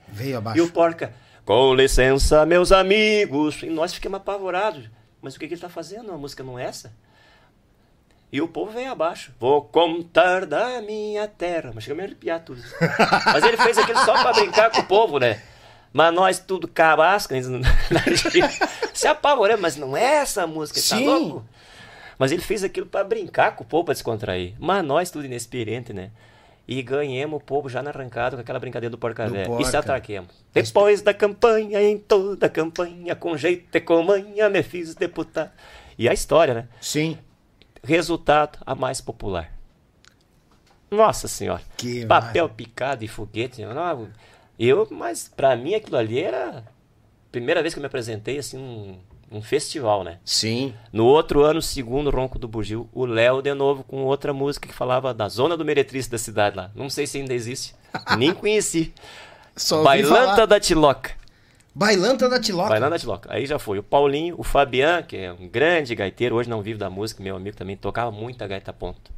veio 0.09 0.37
abaixo. 0.37 0.59
E 0.59 0.61
o 0.61 0.69
Porca, 0.69 1.13
com 1.45 1.73
licença, 1.73 2.45
meus 2.45 2.71
amigos. 2.71 3.63
E 3.63 3.69
nós 3.69 3.93
ficamos 3.93 4.17
apavorados. 4.17 4.89
Mas 5.21 5.35
o 5.35 5.39
que, 5.39 5.47
que 5.47 5.53
ele 5.53 5.57
está 5.57 5.69
fazendo? 5.69 6.11
A 6.11 6.17
música 6.17 6.43
não 6.43 6.59
é 6.59 6.65
essa? 6.65 6.91
E 8.31 8.41
o 8.41 8.47
povo 8.47 8.71
veio 8.71 8.91
abaixo. 8.91 9.33
Vou 9.39 9.61
contar 9.63 10.45
da 10.45 10.81
minha 10.81 11.27
terra. 11.27 11.71
Mas 11.73 11.85
chega 11.85 12.01
a 12.01 12.05
arrepiar 12.05 12.41
tudo. 12.41 12.61
Mas 13.25 13.43
ele 13.43 13.57
fez 13.57 13.77
aquilo 13.77 13.99
só 13.99 14.13
para 14.21 14.33
brincar 14.33 14.69
com 14.69 14.81
o 14.81 14.85
povo, 14.85 15.17
né? 15.17 15.41
Mas 15.93 16.13
nós 16.13 16.39
tudo 16.39 16.67
cabasca, 16.67 17.35
se 19.01 19.07
apavoramos, 19.07 19.61
mas 19.61 19.75
não 19.75 19.97
é 19.97 20.15
essa 20.17 20.45
música, 20.47 20.79
tá 20.79 20.97
Sim. 20.97 21.05
tá 21.05 21.11
louco? 21.11 21.45
Mas 22.17 22.31
ele 22.31 22.41
fez 22.41 22.63
aquilo 22.63 22.85
para 22.85 23.03
brincar 23.03 23.55
com 23.55 23.63
o 23.63 23.67
povo, 23.67 23.85
para 23.85 23.93
descontrair. 23.95 24.53
Mas 24.59 24.85
nós 24.85 25.09
tudo 25.09 25.25
inexperiente, 25.25 25.91
né? 25.91 26.11
E 26.67 26.81
ganhamos 26.83 27.41
o 27.41 27.43
povo 27.43 27.67
já 27.67 27.81
na 27.81 27.89
arrancada 27.89 28.35
com 28.35 28.41
aquela 28.41 28.59
brincadeira 28.59 28.91
do 28.91 28.97
porca 28.97 29.27
velho. 29.27 29.59
E 29.59 29.65
se 29.65 29.75
atraquemos. 29.75 30.29
Depois 30.53 31.01
da 31.01 31.13
campanha, 31.13 31.81
em 31.81 31.97
toda 31.97 32.45
a 32.45 32.49
campanha, 32.49 33.15
com 33.15 33.35
jeito 33.35 33.75
e 33.75 33.81
com 33.81 34.03
manha, 34.03 34.49
me 34.49 34.61
fiz 34.61 34.93
deputado. 34.93 35.49
E 35.97 36.07
a 36.07 36.13
história, 36.13 36.53
né? 36.53 36.67
Sim. 36.79 37.17
Resultado, 37.83 38.59
a 38.65 38.75
mais 38.75 39.01
popular. 39.01 39.51
Nossa 40.91 41.27
senhora. 41.27 41.63
Que 41.75 42.05
Papel 42.05 42.47
picado 42.49 43.03
e 43.03 43.07
foguete. 43.07 43.65
Não, 43.65 44.09
Eu, 44.59 44.87
mas 44.91 45.27
pra 45.27 45.55
mim 45.55 45.73
aquilo 45.73 45.97
ali 45.97 46.19
era 46.19 46.63
primeira 47.31 47.61
vez 47.61 47.73
que 47.73 47.79
eu 47.79 47.81
me 47.81 47.87
apresentei, 47.87 48.37
assim, 48.37 48.57
um, 48.57 48.97
um 49.31 49.41
festival, 49.41 50.03
né? 50.03 50.19
Sim. 50.25 50.73
No 50.91 51.05
outro 51.05 51.43
ano, 51.43 51.61
segundo 51.61 52.09
Ronco 52.09 52.37
do 52.37 52.47
Bugio, 52.47 52.89
o 52.91 53.05
Léo 53.05 53.41
de 53.41 53.53
novo 53.53 53.83
com 53.83 54.03
outra 54.03 54.33
música 54.33 54.67
que 54.67 54.73
falava 54.73 55.13
da 55.13 55.29
zona 55.29 55.55
do 55.55 55.63
meretriz 55.63 56.07
da 56.07 56.17
cidade 56.17 56.57
lá. 56.57 56.69
Não 56.75 56.89
sei 56.89 57.07
se 57.07 57.17
ainda 57.17 57.33
existe. 57.33 57.73
Nem 58.17 58.33
conheci. 58.33 58.93
Só 59.55 59.83
Bailanta 59.83 60.33
falar. 60.33 60.45
da 60.45 60.59
Tiloca. 60.59 61.11
Bailanta 61.73 62.27
da 62.27 62.39
Tiloca. 62.39 62.69
Bailanta 62.69 62.91
da 62.91 62.99
Tiloca. 62.99 63.33
Aí 63.33 63.45
já 63.45 63.57
foi 63.57 63.79
o 63.79 63.83
Paulinho, 63.83 64.35
o 64.37 64.43
Fabian, 64.43 65.01
que 65.01 65.15
é 65.15 65.31
um 65.31 65.47
grande 65.47 65.95
gaiteiro, 65.95 66.35
hoje 66.35 66.49
não 66.49 66.61
vive 66.61 66.77
da 66.77 66.89
música, 66.89 67.23
meu 67.23 67.35
amigo 67.35 67.55
também, 67.55 67.77
tocava 67.77 68.11
muita 68.11 68.45
gaita 68.45 68.73
ponto. 68.73 69.11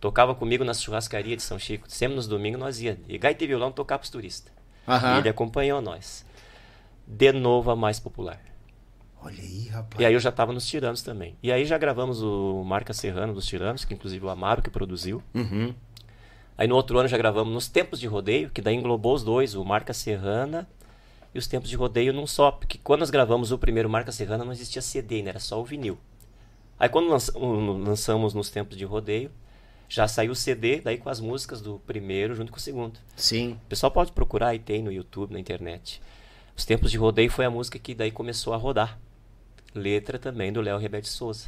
Tocava 0.00 0.32
comigo 0.32 0.64
na 0.64 0.72
churrascaria 0.74 1.36
de 1.36 1.42
São 1.42 1.58
Chico. 1.58 1.86
Sempre 1.88 2.14
nos 2.14 2.28
domingos 2.28 2.60
nós 2.60 2.80
ia. 2.80 2.96
E 3.08 3.18
gaita 3.18 3.42
e 3.42 3.46
violão 3.48 3.72
tocar 3.72 3.98
pros 3.98 4.10
turistas. 4.10 4.52
Aham. 4.86 5.16
E 5.16 5.18
ele 5.18 5.28
acompanhou 5.28 5.82
nós. 5.82 6.24
De 7.10 7.32
novo 7.32 7.70
a 7.70 7.76
mais 7.76 7.98
popular. 7.98 8.40
Olha 9.22 9.40
aí, 9.42 9.66
rapaz. 9.68 10.00
E 10.00 10.04
aí 10.04 10.12
eu 10.14 10.20
já 10.20 10.30
tava 10.30 10.52
nos 10.52 10.66
Tiranos 10.66 11.02
também. 11.02 11.36
E 11.42 11.50
aí 11.50 11.64
já 11.64 11.76
gravamos 11.78 12.22
o 12.22 12.62
Marca 12.64 12.92
Serrano 12.92 13.32
dos 13.34 13.46
Tiranos, 13.46 13.84
que 13.84 13.94
inclusive 13.94 14.24
o 14.24 14.28
Amaro 14.28 14.62
que 14.62 14.70
produziu. 14.70 15.22
Uhum. 15.34 15.74
Aí 16.56 16.68
no 16.68 16.74
outro 16.76 16.98
ano 16.98 17.08
já 17.08 17.16
gravamos 17.16 17.52
nos 17.52 17.66
Tempos 17.68 17.98
de 17.98 18.06
Rodeio, 18.06 18.50
que 18.50 18.60
daí 18.60 18.74
englobou 18.74 19.14
os 19.14 19.24
dois, 19.24 19.54
o 19.54 19.64
Marca 19.64 19.92
Serrana 19.94 20.68
e 21.34 21.38
os 21.38 21.46
Tempos 21.46 21.68
de 21.70 21.76
Rodeio 21.76 22.12
num 22.12 22.26
só. 22.26 22.50
Porque 22.52 22.78
quando 22.82 23.00
nós 23.00 23.10
gravamos 23.10 23.50
o 23.50 23.58
primeiro 23.58 23.88
Marca 23.88 24.12
Serrana 24.12 24.44
não 24.44 24.52
existia 24.52 24.82
CD, 24.82 25.16
ainda 25.16 25.30
era 25.30 25.40
só 25.40 25.60
o 25.60 25.64
vinil. 25.64 25.98
Aí 26.78 26.88
quando 26.88 27.08
lança- 27.08 27.36
um, 27.36 27.82
lançamos 27.82 28.34
nos 28.34 28.50
Tempos 28.50 28.76
de 28.76 28.84
Rodeio, 28.84 29.30
já 29.88 30.06
saiu 30.06 30.32
o 30.32 30.36
CD, 30.36 30.80
daí 30.80 30.98
com 30.98 31.08
as 31.08 31.18
músicas 31.20 31.60
do 31.60 31.80
primeiro 31.80 32.34
junto 32.34 32.52
com 32.52 32.58
o 32.58 32.60
segundo. 32.60 33.00
Sim. 33.16 33.52
O 33.64 33.68
pessoal 33.68 33.90
pode 33.90 34.12
procurar 34.12 34.48
aí, 34.48 34.58
tem 34.58 34.82
no 34.82 34.92
YouTube, 34.92 35.32
na 35.32 35.40
internet. 35.40 36.00
Os 36.58 36.64
Tempos 36.64 36.90
de 36.90 36.98
Rodeio 36.98 37.30
foi 37.30 37.44
a 37.44 37.50
música 37.50 37.78
que 37.78 37.94
daí 37.94 38.10
começou 38.10 38.52
a 38.52 38.56
rodar. 38.56 38.98
Letra 39.72 40.18
também 40.18 40.52
do 40.52 40.60
Léo 40.60 40.76
Rebelde 40.76 41.06
Souza. 41.06 41.46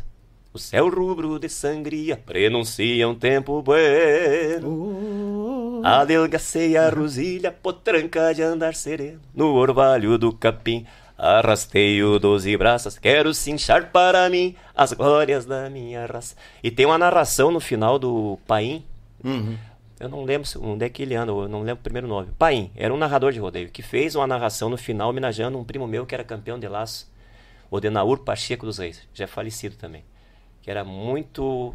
O 0.53 0.59
céu 0.59 0.89
rubro 0.89 1.37
de 1.37 1.49
sangria 1.49 2.17
prenuncia 2.17 3.09
um 3.09 3.15
tempo 3.17 3.61
bueno. 3.61 4.71
Adelgacei 5.85 6.77
a 6.77 6.89
rosilha, 6.91 7.51
potranca 7.51 8.33
de 8.33 8.43
andar 8.43 8.77
sereno. 8.77 9.21
No 9.35 9.53
orvalho 9.55 10.17
do 10.17 10.33
capim, 10.33 10.87
arrastei 11.19 12.01
o 12.05 12.21
doze 12.21 12.57
braças. 12.57 12.97
Quero 12.97 13.35
cinchar 13.35 13.91
para 13.91 14.31
mim 14.31 14.55
as 14.77 14.93
glórias 14.93 15.45
da 15.45 15.69
minha 15.69 16.07
raça. 16.07 16.37
E 16.63 16.71
tem 16.71 16.87
uma 16.87 16.99
narração 16.99 17.51
no 17.51 17.59
final 17.59 17.99
do 17.99 18.39
Paim, 18.47 18.85
Uhum. 19.23 19.59
Eu 20.01 20.09
não 20.09 20.25
lembro 20.25 20.49
onde 20.63 20.85
é 20.85 20.89
que 20.89 21.03
ele 21.03 21.15
anda, 21.15 21.31
eu 21.31 21.47
não 21.47 21.61
lembro 21.61 21.81
o 21.81 21.85
primeiro 21.85 22.09
nome. 22.09 22.33
Paim, 22.39 22.73
era 22.75 22.93
um 22.93 22.97
narrador 22.97 23.33
de 23.33 23.39
rodeio, 23.39 23.69
que 23.69 23.83
fez 23.83 24.15
uma 24.15 24.27
narração 24.27 24.71
no 24.71 24.79
final 24.79 25.11
homenageando 25.11 25.59
um 25.59 25.65
primo 25.65 25.87
meu 25.87 26.07
que 26.07 26.15
era 26.15 26.25
campeão 26.25 26.59
de 26.59 26.67
laço, 26.67 27.13
o 27.71 27.79
Denaur 27.79 28.19
Pacheco 28.21 28.65
dos 28.65 28.79
Reis, 28.79 29.07
já 29.13 29.25
é 29.25 29.27
falecido 29.27 29.77
também. 29.77 30.03
Que 30.63 30.71
era 30.71 30.83
muito 30.83 31.75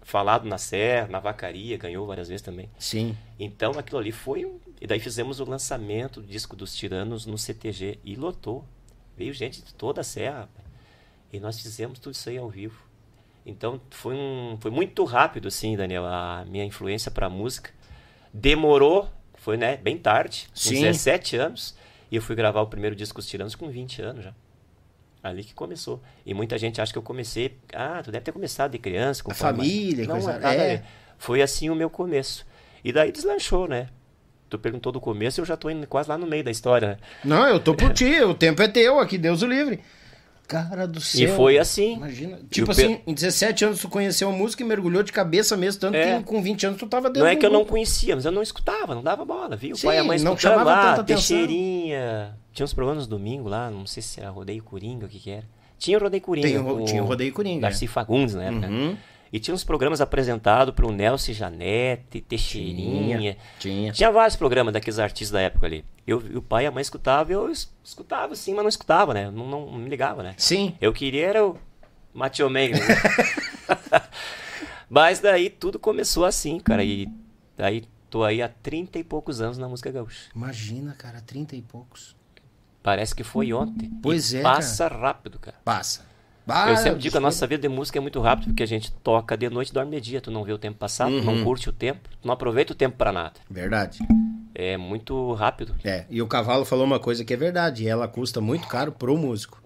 falado 0.00 0.48
na 0.48 0.56
serra, 0.56 1.08
na 1.08 1.20
vacaria, 1.20 1.76
ganhou 1.76 2.06
várias 2.06 2.28
vezes 2.28 2.42
também. 2.42 2.70
Sim. 2.78 3.16
Então 3.38 3.72
aquilo 3.78 3.98
ali 3.98 4.12
foi 4.12 4.46
um... 4.46 4.58
E 4.80 4.86
daí 4.86 4.98
fizemos 4.98 5.38
o 5.38 5.44
lançamento 5.44 6.20
do 6.22 6.26
disco 6.26 6.56
dos 6.56 6.74
Tiranos 6.74 7.26
no 7.26 7.36
CTG 7.36 7.98
e 8.02 8.16
lotou. 8.16 8.64
Veio 9.16 9.32
gente 9.32 9.62
de 9.62 9.74
toda 9.74 10.00
a 10.00 10.04
serra. 10.04 10.48
E 11.30 11.38
nós 11.38 11.60
fizemos 11.60 11.98
tudo 11.98 12.14
isso 12.14 12.28
aí 12.28 12.38
ao 12.38 12.48
vivo. 12.48 12.82
Então 13.44 13.80
foi 13.90 14.14
um 14.14 14.56
foi 14.60 14.70
muito 14.70 15.04
rápido 15.04 15.48
assim, 15.48 15.76
Daniel, 15.76 16.04
a 16.06 16.44
minha 16.48 16.64
influência 16.64 17.10
para 17.10 17.28
música. 17.28 17.70
Demorou, 18.32 19.08
foi 19.34 19.56
né, 19.56 19.76
bem 19.76 19.98
tarde, 19.98 20.46
com 20.50 20.56
Sim. 20.70 20.80
17 20.82 21.36
anos, 21.36 21.76
e 22.10 22.16
eu 22.16 22.22
fui 22.22 22.34
gravar 22.36 22.60
o 22.62 22.66
primeiro 22.66 22.94
disco 22.96 23.16
dos 23.18 23.26
Tiranos 23.26 23.54
com 23.54 23.68
20 23.68 24.00
anos 24.02 24.24
já. 24.24 24.32
Ali 25.22 25.44
que 25.44 25.54
começou. 25.54 26.02
E 26.26 26.34
muita 26.34 26.56
gente 26.58 26.80
acha 26.80 26.92
que 26.92 26.98
eu 26.98 27.02
comecei, 27.02 27.56
ah, 27.74 28.00
tu 28.02 28.10
deve 28.10 28.24
ter 28.24 28.32
começado 28.32 28.72
de 28.72 28.78
criança, 28.78 29.22
com 29.22 29.30
A 29.30 29.34
família, 29.34 30.04
Não, 30.06 30.14
coisa- 30.14 30.32
nada 30.38 30.54
é. 30.54 30.82
Foi 31.18 31.40
assim 31.42 31.70
o 31.70 31.74
meu 31.76 31.88
começo. 31.88 32.44
E 32.82 32.92
daí 32.92 33.12
deslanchou, 33.12 33.68
né? 33.68 33.88
Tu 34.50 34.58
perguntou 34.58 34.90
do 34.90 35.00
começo, 35.00 35.40
eu 35.40 35.44
já 35.44 35.56
tô 35.56 35.70
indo 35.70 35.86
quase 35.86 36.08
lá 36.08 36.18
no 36.18 36.26
meio 36.26 36.42
da 36.42 36.50
história. 36.50 36.88
né? 36.88 36.98
Não, 37.24 37.46
eu 37.48 37.60
tô 37.60 37.74
por 37.74 37.92
ti, 37.92 38.20
o 38.22 38.34
tempo 38.34 38.60
é 38.62 38.68
teu 38.68 38.98
aqui, 38.98 39.16
Deus 39.16 39.42
o 39.42 39.46
livre. 39.46 39.80
Cara 40.52 40.86
do 40.86 40.98
E 40.98 41.02
céu. 41.02 41.34
foi 41.36 41.58
assim. 41.58 41.94
Imagina. 41.94 42.38
E 42.42 42.46
Tipo 42.46 42.70
assim, 42.70 43.00
em 43.06 43.14
17 43.14 43.64
anos 43.64 43.80
tu 43.80 43.88
conheceu 43.88 44.28
a 44.28 44.32
música 44.32 44.62
e 44.62 44.66
mergulhou 44.66 45.02
de 45.02 45.10
cabeça 45.12 45.56
mesmo, 45.56 45.80
tanto 45.80 45.94
É. 45.96 46.18
que 46.18 46.24
com 46.24 46.42
20 46.42 46.66
anos 46.66 46.78
tu 46.78 46.86
tava 46.86 47.08
dentro 47.08 47.20
Não 47.22 47.26
é 47.26 47.36
que 47.36 47.44
eu 47.46 47.50
não 47.50 47.64
conhecia, 47.64 48.14
mas 48.14 48.24
eu 48.24 48.32
não 48.32 48.42
escutava, 48.42 48.94
não 48.94 49.02
dava 49.02 49.24
bola, 49.24 49.56
viu? 49.56 49.74
O 49.74 49.76
Sim, 49.78 49.86
pai 49.86 49.96
e 49.96 50.00
a 50.00 50.04
mãe 50.04 50.18
não 50.18 50.36
chamava 50.36 50.64
lá, 50.64 50.88
tanta 50.90 51.00
atenção. 51.02 51.36
Teixeirinha. 51.38 52.36
Tinha 52.52 52.64
uns 52.64 52.74
programas 52.74 53.04
no 53.06 53.10
domingo 53.16 53.48
lá, 53.48 53.70
não 53.70 53.86
sei 53.86 54.02
se 54.02 54.20
era 54.20 54.28
Rodeio 54.30 54.62
Coringa, 54.62 55.06
o 55.06 55.08
que 55.08 55.18
que 55.18 55.30
era. 55.30 55.44
Tinha 55.78 55.96
o 55.98 56.00
Rodeio 56.00 56.22
Coringa. 56.22 56.46
Tem 56.48 56.58
o 56.58 56.84
tinha 56.84 57.02
o 57.02 57.06
Rodeio 57.06 57.32
Coringa, 57.32 57.62
Darcy 57.62 57.86
Fagundes 57.86 58.34
na 58.34 58.44
época. 58.44 58.68
Uhum. 58.68 58.96
E 59.32 59.40
tinha 59.40 59.54
uns 59.54 59.64
programas 59.64 60.00
apresentados 60.02 60.74
pelo 60.74 60.92
Nelson 60.92 61.32
Janete, 61.32 62.20
Teixeirinha. 62.20 63.36
Tinha. 63.58 63.90
Tinha 63.90 64.10
vários 64.12 64.36
programas 64.36 64.74
daqueles 64.74 64.98
artistas 64.98 65.30
da 65.30 65.40
época 65.40 65.66
ali. 65.66 65.84
Eu, 66.06 66.18
o 66.18 66.42
pai 66.42 66.64
e 66.64 66.66
a 66.66 66.70
mãe 66.70 66.82
escutavam, 66.82 67.32
eu 67.32 67.50
es- 67.50 67.72
escutava 67.82 68.36
sim, 68.36 68.52
mas 68.52 68.62
não 68.62 68.68
escutava, 68.68 69.14
né? 69.14 69.30
Não, 69.30 69.46
não, 69.48 69.66
não 69.70 69.78
me 69.78 69.88
ligava, 69.88 70.22
né? 70.22 70.34
Sim. 70.36 70.76
Eu 70.80 70.92
queria 70.92 71.26
era 71.26 71.46
o 71.46 71.56
Macho 72.12 72.44
Man. 72.50 72.68
né? 72.68 72.78
mas 74.88 75.20
daí 75.20 75.48
tudo 75.48 75.78
começou 75.78 76.24
assim, 76.24 76.58
cara. 76.60 76.84
E 76.84 77.08
daí 77.56 77.84
tô 78.10 78.24
aí 78.24 78.42
há 78.42 78.48
30 78.48 78.98
e 78.98 79.04
poucos 79.04 79.40
anos 79.40 79.56
na 79.58 79.68
música 79.68 79.90
gaúcha. 79.90 80.30
Imagina, 80.34 80.92
cara, 80.92 81.20
30 81.22 81.56
e 81.56 81.62
poucos. 81.62 82.14
Parece 82.82 83.14
que 83.14 83.24
foi 83.24 83.52
ontem. 83.52 83.88
Pois 84.02 84.32
E 84.32 84.38
é, 84.38 84.42
Passa 84.42 84.88
rápido, 84.88 85.38
cara. 85.38 85.56
Passa. 85.64 86.04
Ah, 86.48 86.70
eu 86.70 86.76
sempre 86.76 86.98
digo 86.98 87.12
que 87.12 87.18
a 87.18 87.20
nossa 87.20 87.46
vida 87.46 87.62
de 87.62 87.68
música 87.68 87.98
é 87.98 88.00
muito 88.00 88.20
rápido, 88.20 88.46
porque 88.48 88.62
a 88.62 88.66
gente 88.66 88.90
toca 88.92 89.36
de 89.36 89.48
noite 89.48 89.68
e 89.70 89.72
dorme 89.72 89.92
de 89.96 90.00
dia. 90.10 90.20
Tu 90.20 90.30
não 90.30 90.42
vê 90.44 90.52
o 90.52 90.58
tempo 90.58 90.76
passar, 90.78 91.06
tu 91.08 91.14
Uhum. 91.14 91.22
não 91.24 91.44
curte 91.44 91.68
o 91.68 91.72
tempo, 91.72 92.08
tu 92.20 92.26
não 92.26 92.34
aproveita 92.34 92.72
o 92.72 92.76
tempo 92.76 92.96
pra 92.96 93.12
nada. 93.12 93.34
Verdade. 93.48 93.98
É 94.54 94.76
muito 94.76 95.32
rápido. 95.34 95.74
É, 95.84 96.04
e 96.10 96.20
o 96.20 96.26
cavalo 96.26 96.64
falou 96.64 96.84
uma 96.84 96.98
coisa 97.00 97.24
que 97.24 97.32
é 97.32 97.36
verdade, 97.36 97.88
ela 97.88 98.06
custa 98.08 98.40
muito 98.40 98.66
caro 98.68 98.92
pro 98.92 99.16
músico. 99.16 99.62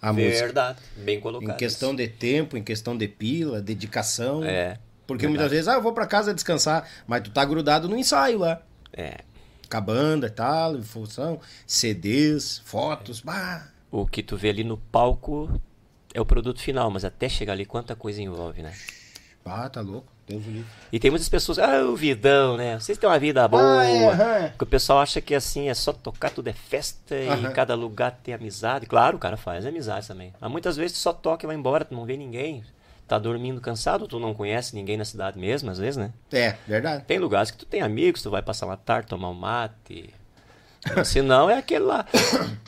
A 0.00 0.12
música. 0.12 0.30
Verdade. 0.44 0.78
Bem 0.96 1.16
Em 1.16 1.20
colocado. 1.20 1.56
questão 1.56 1.94
de 1.94 2.06
tempo, 2.06 2.56
em 2.56 2.62
questão 2.62 2.96
de 2.96 3.08
pila, 3.08 3.60
dedicação. 3.60 4.44
É. 4.44 4.78
Porque 5.08 5.26
muitas 5.26 5.50
vezes, 5.50 5.66
ah, 5.66 5.74
eu 5.74 5.82
vou 5.82 5.92
pra 5.92 6.06
casa 6.06 6.32
descansar, 6.34 6.86
mas 7.06 7.22
tu 7.22 7.30
tá 7.30 7.44
grudado 7.44 7.88
no 7.88 7.96
ensaio 7.96 8.38
lá. 8.38 8.60
É. 8.92 9.22
Com 9.68 9.76
a 9.76 9.80
banda 9.80 10.26
e 10.28 10.30
tal, 10.30 10.76
em 10.76 10.82
função, 10.82 11.40
CDs, 11.66 12.60
fotos, 12.64 13.20
bah. 13.20 13.68
O 13.90 14.06
que 14.06 14.22
tu 14.22 14.36
vê 14.36 14.50
ali 14.50 14.62
no 14.62 14.76
palco 14.76 15.50
é 16.18 16.20
o 16.20 16.26
produto 16.26 16.60
final, 16.60 16.90
mas 16.90 17.04
até 17.04 17.28
chegar 17.28 17.52
ali, 17.52 17.64
quanta 17.64 17.94
coisa 17.94 18.20
envolve, 18.20 18.60
né? 18.60 18.74
Ah, 19.44 19.68
tá 19.68 19.80
louco. 19.80 20.12
Deus 20.26 20.44
o 20.44 20.50
livre. 20.50 20.66
E 20.92 20.98
tem 20.98 21.10
muitas 21.10 21.28
pessoas, 21.28 21.58
ah, 21.58 21.82
o 21.84 21.96
vidão, 21.96 22.56
né? 22.56 22.78
Vocês 22.78 22.98
têm 22.98 23.08
uma 23.08 23.18
vida 23.18 23.48
boa. 23.48 23.80
Ah, 23.80 23.84
é, 23.84 24.06
aham. 24.08 24.52
Que 24.58 24.64
o 24.64 24.66
pessoal 24.66 24.98
acha 24.98 25.20
que 25.22 25.34
assim 25.34 25.70
é 25.70 25.74
só 25.74 25.92
tocar, 25.92 26.30
tudo 26.30 26.48
é 26.48 26.52
festa 26.52 27.14
e 27.14 27.52
cada 27.54 27.74
lugar 27.74 28.18
tem 28.22 28.34
amizade. 28.34 28.84
Claro, 28.84 29.16
o 29.16 29.20
cara 29.20 29.38
faz 29.38 29.64
amizade 29.64 30.06
também. 30.06 30.34
Mas 30.38 30.50
muitas 30.50 30.76
vezes 30.76 30.98
tu 30.98 31.00
só 31.00 31.12
toca 31.12 31.46
e 31.46 31.46
vai 31.46 31.56
embora, 31.56 31.84
tu 31.84 31.94
não 31.94 32.04
vê 32.04 32.16
ninguém. 32.16 32.62
Tá 33.06 33.18
dormindo 33.18 33.58
cansado, 33.58 34.06
tu 34.06 34.18
não 34.18 34.34
conhece 34.34 34.74
ninguém 34.74 34.98
na 34.98 35.04
cidade 35.04 35.38
mesmo, 35.38 35.70
às 35.70 35.78
vezes, 35.78 35.96
né? 35.96 36.12
É, 36.30 36.56
verdade. 36.66 37.04
Tem 37.04 37.18
lugares 37.18 37.50
que 37.50 37.56
tu 37.56 37.64
tem 37.64 37.80
amigos, 37.80 38.22
tu 38.22 38.30
vai 38.30 38.42
passar 38.42 38.66
uma 38.66 38.76
tarde, 38.76 39.08
tomar 39.08 39.30
um 39.30 39.34
mate. 39.34 40.12
Se 41.04 41.20
não, 41.22 41.50
é 41.50 41.58
aquele 41.58 41.84
lá. 41.84 42.06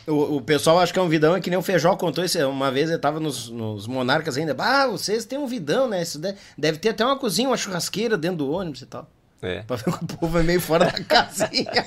O, 0.06 0.36
o 0.36 0.40
pessoal 0.42 0.78
acha 0.80 0.92
que 0.92 0.98
é 0.98 1.02
um 1.02 1.08
vidão, 1.08 1.36
é 1.36 1.40
que 1.40 1.48
nem 1.48 1.58
o 1.58 1.62
Feijó 1.62 1.94
contou 1.96 2.24
isso. 2.24 2.38
Uma 2.48 2.70
vez 2.70 2.90
ele 2.90 2.98
tava 2.98 3.20
nos, 3.20 3.48
nos 3.48 3.86
Monarcas 3.86 4.36
ainda. 4.36 4.54
Ah, 4.58 4.86
vocês 4.88 5.24
têm 5.24 5.38
um 5.38 5.46
vidão, 5.46 5.88
né? 5.88 6.02
Isso 6.02 6.18
deve, 6.18 6.36
deve 6.58 6.78
ter 6.78 6.90
até 6.90 7.04
uma 7.04 7.16
cozinha, 7.18 7.48
uma 7.48 7.56
churrasqueira 7.56 8.16
dentro 8.18 8.38
do 8.38 8.50
ônibus 8.52 8.82
e 8.82 8.86
tal. 8.86 9.08
É. 9.42 9.62
Pra 9.62 9.76
ver 9.76 9.84
que 9.84 9.90
o 9.90 10.06
povo 10.06 10.38
é 10.38 10.42
meio 10.42 10.60
fora 10.60 10.86
da 10.86 10.92
casinha. 11.04 11.86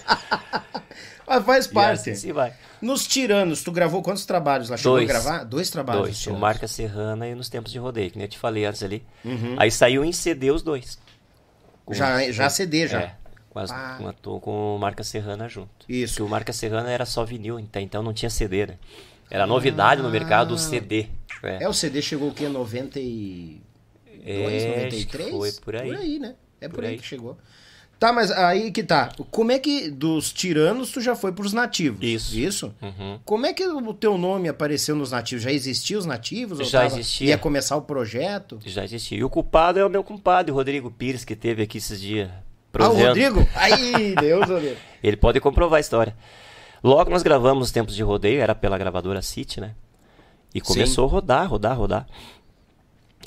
Mas 1.28 1.46
faz 1.46 1.66
E 1.66 1.70
parte. 1.70 2.10
assim 2.10 2.32
vai. 2.34 2.54
Nos 2.82 3.06
Tiranos, 3.08 3.62
tu 3.64 3.72
gravou 3.72 4.02
quantos 4.02 4.26
trabalhos 4.26 4.70
lá? 4.70 4.78
Chegou 4.78 4.98
Dois. 4.98 5.10
a 5.10 5.14
gravar? 5.14 5.44
Dois 5.46 5.70
trabalhos. 5.70 6.02
Dois, 6.04 6.28
o. 6.28 6.34
Marca 6.34 6.68
Serrana 6.68 7.28
e 7.28 7.36
nos 7.36 7.48
tempos 7.50 7.72
de 7.72 7.80
rodeio, 7.80 8.12
que 8.12 8.18
nem 8.18 8.26
eu 8.26 8.30
te 8.30 8.38
falei 8.38 8.66
antes 8.66 8.82
ali. 8.84 9.06
Uhum. 9.24 9.56
Aí 9.58 9.70
saiu 9.72 10.04
em 10.04 10.12
CD 10.12 10.52
os 10.52 10.62
dois. 10.62 10.98
Com- 11.86 11.94
Já, 11.94 12.30
já 12.32 12.50
CD, 12.50 12.88
já. 12.88 13.02
É, 13.02 13.16
com, 13.54 13.60
as, 13.60 13.72
Ah. 13.72 13.96
com, 14.00 14.08
a- 14.08 14.40
com 14.42 14.76
o 14.76 14.80
Marca 14.80 15.04
Serrana 15.04 15.48
junto. 15.48 15.70
Isso. 15.88 16.16
Porque 16.16 16.24
o 16.24 16.28
Marca 16.30 16.52
Serrana 16.52 16.90
era 16.90 17.06
só 17.06 17.24
vinil, 17.24 17.60
então, 17.60 17.82
então 17.82 18.02
não 18.04 18.14
tinha 18.14 18.30
CD, 18.30 18.66
né? 18.66 18.78
Era 19.30 19.46
novidade 19.48 20.02
no 20.02 20.10
mercado 20.10 20.54
o 20.54 20.58
CD. 20.58 21.08
É, 21.42 21.68
o 21.68 21.74
CD 21.74 22.02
chegou 22.02 22.30
o 22.30 22.34
quê? 22.34 22.48
92, 22.48 23.62
É, 24.26 24.46
acho 24.46 24.66
que 24.66 24.84
93? 24.84 25.30
foi 25.32 25.52
por 25.54 25.76
aí. 25.76 25.88
Por 25.88 25.98
aí, 25.98 26.20
né? 26.20 26.36
É 26.62 26.68
por, 26.68 26.76
Por 26.76 26.84
aí. 26.86 26.92
aí. 26.92 26.98
que 27.00 27.06
chegou. 27.06 27.38
Tá, 28.00 28.12
mas 28.12 28.32
aí 28.32 28.70
que 28.72 28.84
tá. 28.84 29.14
Como 29.32 29.52
é 29.52 29.60
que 29.60 29.90
dos 29.90 30.34
tiranos 30.34 30.92
tu 30.92 31.00
já 31.00 31.16
foi 31.16 31.32
pros 31.32 31.54
nativos? 31.54 32.04
Isso. 32.04 32.38
Isso? 32.38 32.76
Uhum. 32.82 33.20
Como 33.24 33.46
é 33.46 33.54
que 33.54 33.66
o 33.66 33.94
teu 33.94 34.18
nome 34.18 34.50
apareceu 34.50 34.94
nos 34.96 35.12
nativos? 35.12 35.44
Já 35.44 35.52
existia 35.52 35.98
os 35.98 36.06
nativos? 36.06 36.70
Já 36.70 36.82
tava- 36.84 36.94
existia. 37.00 37.28
Ia 37.30 37.38
começar 37.38 37.78
o 37.78 37.82
projeto? 37.82 38.60
Já 38.66 38.84
existia. 38.84 39.18
E 39.18 39.24
o 39.24 39.30
culpado 39.30 39.80
é 39.80 39.86
o 39.86 39.90
meu 39.90 40.04
compadre, 40.04 40.52
o 40.52 40.56
Rodrigo 40.56 40.92
Pires, 40.92 41.24
que 41.24 41.36
teve 41.36 41.64
aqui 41.64 41.78
esses 41.78 42.00
dias 42.02 42.30
Ah, 42.80 42.90
o 42.90 42.96
Rodrigo? 42.96 43.48
Aí, 43.56 44.16
Deus, 44.16 44.50
Rodrigo. 44.50 44.78
Ele 45.04 45.18
pode 45.18 45.40
comprovar 45.40 45.78
a 45.78 45.82
história. 45.82 46.16
Logo 46.84 47.10
nós 47.10 47.24
gravamos 47.24 47.68
os 47.68 47.72
tempos 47.72 47.96
de 47.96 48.04
rodeio, 48.04 48.42
era 48.42 48.54
pela 48.54 48.78
gravadora 48.78 49.22
City, 49.22 49.62
né? 49.62 49.74
E 50.54 50.60
começou 50.62 51.08
Sim. 51.08 51.10
a 51.10 51.14
rodar, 51.14 51.50
rodar, 51.50 51.78
rodar. 51.78 52.08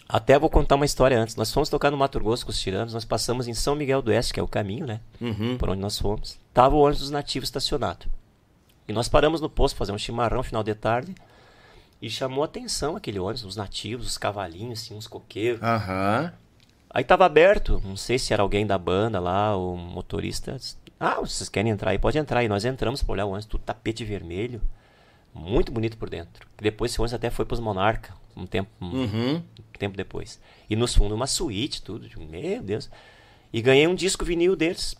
Até 0.08 0.38
vou 0.38 0.48
contar 0.48 0.76
uma 0.76 0.84
história 0.84 1.18
antes. 1.18 1.34
Nós 1.34 1.52
fomos 1.52 1.68
tocar 1.68 1.90
no 1.90 1.96
Mato 1.96 2.20
Grosso 2.20 2.44
com 2.44 2.50
os 2.50 2.60
tiranos, 2.60 2.94
nós 2.94 3.04
passamos 3.04 3.48
em 3.48 3.54
São 3.54 3.74
Miguel 3.74 4.00
do 4.00 4.10
Oeste, 4.10 4.32
que 4.32 4.38
é 4.38 4.42
o 4.42 4.48
caminho, 4.48 4.86
né? 4.86 5.00
Uhum. 5.20 5.56
Por 5.58 5.70
onde 5.70 5.80
nós 5.80 5.98
fomos. 5.98 6.38
Tava 6.54 6.76
o 6.76 6.78
ônibus 6.78 7.00
dos 7.00 7.10
nativos 7.10 7.48
estacionado. 7.48 8.06
E 8.86 8.92
nós 8.92 9.08
paramos 9.08 9.40
no 9.40 9.50
posto 9.50 9.76
fazer 9.76 9.90
um 9.90 9.98
chimarrão 9.98 10.42
final 10.42 10.62
de 10.62 10.74
tarde. 10.74 11.14
E 12.00 12.08
chamou 12.08 12.44
atenção 12.44 12.94
aquele 12.94 13.18
ônibus, 13.18 13.44
os 13.44 13.56
nativos, 13.56 14.06
os 14.06 14.18
cavalinhos, 14.18 14.82
assim, 14.82 14.94
uns 14.94 15.06
coqueiros. 15.08 15.60
Aham. 15.62 16.32
Uhum. 16.32 16.45
Aí 16.96 17.04
tava 17.04 17.26
aberto, 17.26 17.78
não 17.84 17.94
sei 17.94 18.18
se 18.18 18.32
era 18.32 18.42
alguém 18.42 18.66
da 18.66 18.78
banda 18.78 19.20
lá, 19.20 19.54
o 19.54 19.76
motorista. 19.76 20.56
Ah, 20.98 21.20
vocês 21.20 21.46
querem 21.46 21.70
entrar 21.70 21.90
aí? 21.90 21.98
Pode 21.98 22.16
entrar. 22.16 22.42
E 22.42 22.48
nós 22.48 22.64
entramos 22.64 23.02
para 23.02 23.12
olhar 23.12 23.26
o 23.26 23.28
ônibus, 23.28 23.44
tudo 23.44 23.64
tapete 23.64 24.02
vermelho. 24.02 24.62
Muito 25.34 25.70
bonito 25.70 25.98
por 25.98 26.08
dentro. 26.08 26.48
Depois 26.56 26.90
esse 26.90 26.98
ônibus 26.98 27.12
até 27.12 27.28
foi 27.28 27.44
pros 27.44 27.60
Monarca, 27.60 28.14
um 28.34 28.46
tempo, 28.46 28.70
uhum. 28.80 29.36
um 29.36 29.78
tempo 29.78 29.94
depois. 29.94 30.40
E 30.70 30.74
nos 30.74 30.94
fundos 30.94 31.14
uma 31.14 31.26
suíte, 31.26 31.82
tudo. 31.82 32.08
Meu 32.18 32.62
Deus. 32.62 32.88
E 33.52 33.60
ganhei 33.60 33.86
um 33.86 33.94
disco 33.94 34.24
vinil 34.24 34.56
deles, 34.56 34.96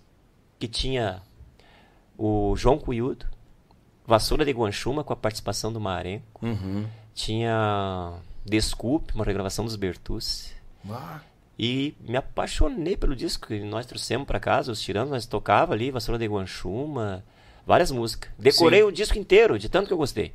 que 0.59 0.68
tinha 0.68 1.22
o 2.18 2.55
João 2.57 2.76
Cuyudo, 2.76 3.24
Vassoura 4.07 4.44
de 4.44 4.53
Guanchuma, 4.53 5.03
com 5.03 5.14
a 5.14 5.16
participação 5.16 5.72
do 5.72 5.80
Marenco. 5.80 6.44
Uhum. 6.44 6.86
Tinha 7.14 8.18
Desculpe, 8.44 9.14
uma 9.14 9.24
regravação 9.24 9.64
dos 9.64 9.76
Bertucci. 9.76 10.55
Ah. 10.90 11.22
E 11.59 11.94
me 12.00 12.16
apaixonei 12.16 12.96
pelo 12.96 13.16
disco 13.16 13.46
que 13.46 13.61
nós 13.61 13.86
trouxemos 13.86 14.26
para 14.26 14.38
casa, 14.38 14.70
os 14.70 14.80
tiranos, 14.80 15.11
nós 15.11 15.26
tocava 15.26 15.72
ali, 15.72 15.90
Vassoura 15.90 16.18
de 16.18 16.26
Guanchuma, 16.26 17.24
várias 17.66 17.90
músicas. 17.90 18.30
Decorei 18.38 18.80
Sim. 18.80 18.86
o 18.86 18.92
disco 18.92 19.18
inteiro, 19.18 19.59
de 19.59 19.68
tanto 19.68 19.86
que 19.86 19.92
eu 19.92 19.98
gostei. 19.98 20.32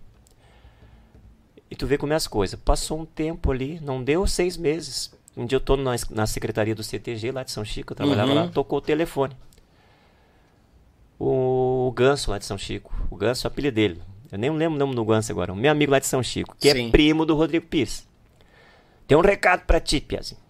E 1.70 1.76
tu 1.76 1.86
vê 1.86 1.98
como 1.98 2.12
é 2.12 2.16
as 2.16 2.28
coisas. 2.28 2.60
Passou 2.60 3.00
um 3.00 3.06
tempo 3.06 3.52
ali, 3.52 3.80
não 3.82 4.04
deu 4.04 4.26
seis 4.26 4.58
meses. 4.58 5.14
Um 5.38 5.46
dia 5.46 5.56
eu 5.56 5.62
tô 5.62 5.78
na, 5.78 5.96
na 6.10 6.28
secretaria 6.28 6.76
do 6.76 6.84
CTG 6.84 7.32
lá 7.32 7.44
de 7.44 7.52
São 7.52 7.64
Chico, 7.64 7.94
eu 7.94 7.96
trabalhava 7.96 8.30
uhum. 8.30 8.36
lá, 8.36 8.48
tocou 8.50 8.80
o 8.80 8.82
telefone. 8.82 9.36
O 11.18 11.94
Ganso 11.96 12.32
lá 12.32 12.40
de 12.40 12.46
São 12.46 12.58
Chico, 12.58 12.94
o 13.10 13.16
Ganso, 13.16 13.46
é 13.46 13.48
o 13.48 13.52
apelido 13.52 13.76
dele. 13.76 14.02
Eu 14.32 14.40
nem 14.40 14.50
lembro 14.50 14.76
o 14.76 14.80
nome 14.80 14.96
do 14.96 15.06
Ganso 15.06 15.32
agora, 15.32 15.54
o 15.54 15.56
meu 15.56 15.72
amigo 15.72 15.92
lá 15.92 16.00
de 16.00 16.08
São 16.08 16.24
Chico, 16.24 16.56
que 16.60 16.68
é 16.68 16.74
Sim. 16.74 16.88
é 16.88 16.92
primo 16.92 17.26
do 17.26 17.36
Rodrigo 17.36 17.68
Pires. 17.68 18.08
Tem 19.08 19.18
um 19.18 19.22
recado 19.22 19.66
para 19.66 19.80
ti, 19.80 20.02
Piazinho. 20.02 20.41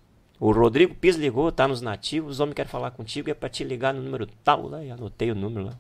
O 0.42 0.52
Rodrigo 0.52 0.96
Pires 0.96 1.18
ligou, 1.18 1.52
tá 1.52 1.68
nos 1.68 1.84
nativos, 1.84 2.40
o 2.40 2.44
homem 2.44 2.56
quer 2.56 2.66
falar 2.66 2.90
contigo, 2.90 3.30
é 3.30 3.34
para 3.36 3.48
te 3.48 3.64
ligar 3.64 3.94
no 3.94 4.02
número 4.02 4.26
tal 4.44 4.68
lá, 4.68 4.84
e 4.84 4.90
anotei 4.90 5.30
o 5.30 5.36
número 5.36 5.68
lá. 5.68 5.78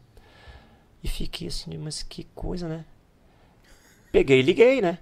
E 1.03 1.07
fiquei 1.07 1.47
assim, 1.47 1.75
mas 1.79 2.03
que 2.03 2.25
coisa, 2.35 2.67
né? 2.67 2.85
Peguei 4.11 4.37
e 4.37 4.43
liguei, 4.43 4.79
né? 4.79 4.99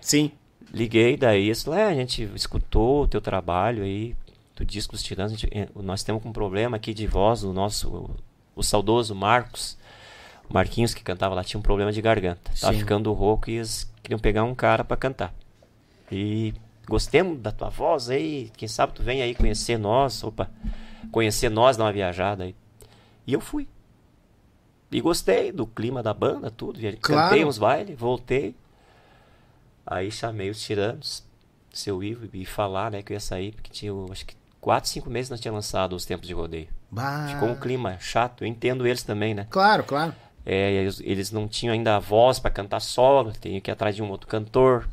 Sim. 0.00 0.32
Liguei, 0.74 1.16
daí 1.16 1.48
é, 1.48 1.84
a 1.84 1.94
gente 1.94 2.28
escutou 2.34 3.04
o 3.04 3.06
teu 3.06 3.20
trabalho 3.20 3.84
aí, 3.84 4.16
do 4.56 4.64
disco 4.64 4.94
dos 4.94 5.02
tiranos, 5.04 5.38
gente, 5.38 5.48
eh, 5.56 5.68
nós 5.76 6.02
temos 6.02 6.26
um 6.26 6.32
problema 6.32 6.76
aqui 6.76 6.92
de 6.92 7.06
voz, 7.06 7.44
o 7.44 7.52
nosso, 7.52 7.88
o, 7.88 8.16
o 8.56 8.62
saudoso 8.64 9.14
Marcos, 9.14 9.78
Marquinhos 10.48 10.92
que 10.92 11.04
cantava 11.04 11.36
lá, 11.36 11.44
tinha 11.44 11.60
um 11.60 11.62
problema 11.62 11.92
de 11.92 12.02
garganta. 12.02 12.50
Tava 12.60 12.72
Sim. 12.72 12.80
ficando 12.80 13.12
rouco 13.12 13.48
e 13.48 13.58
eles 13.58 13.88
queriam 14.02 14.18
pegar 14.18 14.42
um 14.42 14.56
cara 14.56 14.82
para 14.82 14.96
cantar. 14.96 15.32
E 16.10 16.52
gostemos 16.90 17.40
da 17.40 17.52
tua 17.52 17.68
voz 17.68 18.10
aí, 18.10 18.50
quem 18.56 18.66
sabe 18.66 18.92
tu 18.92 19.02
vem 19.02 19.22
aí 19.22 19.32
conhecer 19.32 19.78
nós, 19.78 20.24
opa, 20.24 20.50
conhecer 21.12 21.48
nós, 21.48 21.76
dar 21.76 21.84
uma 21.84 21.92
viajada 21.92 22.42
aí. 22.42 22.56
E 23.24 23.32
eu 23.32 23.40
fui. 23.40 23.68
E 24.90 25.00
gostei 25.00 25.52
do 25.52 25.68
clima 25.68 26.02
da 26.02 26.12
banda, 26.12 26.50
tudo. 26.50 26.80
Claro. 26.80 26.98
Cantei 27.00 27.44
uns 27.44 27.58
bailes, 27.58 27.96
voltei. 27.96 28.56
Aí 29.86 30.10
chamei 30.10 30.50
os 30.50 30.60
tiranos, 30.60 31.24
seu 31.72 32.02
Ivo, 32.02 32.28
e 32.32 32.44
falar, 32.44 32.90
né, 32.90 33.02
que 33.02 33.12
eu 33.12 33.14
ia 33.14 33.20
sair, 33.20 33.52
porque 33.52 33.70
tinha, 33.70 33.92
acho 34.10 34.26
que 34.26 34.34
quatro, 34.60 34.90
cinco 34.90 35.08
meses 35.08 35.30
nós 35.30 35.40
tinha 35.40 35.52
lançado 35.52 35.94
os 35.94 36.04
tempos 36.04 36.26
de 36.26 36.34
rodeio. 36.34 36.68
Bah. 36.90 37.28
Ficou 37.28 37.48
um 37.48 37.54
clima 37.54 37.98
chato, 38.00 38.42
eu 38.42 38.48
entendo 38.48 38.84
eles 38.84 39.04
também, 39.04 39.32
né? 39.32 39.46
Claro, 39.48 39.84
claro. 39.84 40.12
É, 40.44 40.72
eles, 40.72 41.00
eles 41.04 41.30
não 41.30 41.46
tinham 41.46 41.72
ainda 41.72 41.94
a 41.94 41.98
voz 42.00 42.40
para 42.40 42.50
cantar 42.50 42.80
solo, 42.80 43.32
tinha 43.32 43.60
que 43.60 43.70
ir 43.70 43.72
atrás 43.72 43.94
de 43.94 44.02
um 44.02 44.10
outro 44.10 44.26
cantor. 44.26 44.88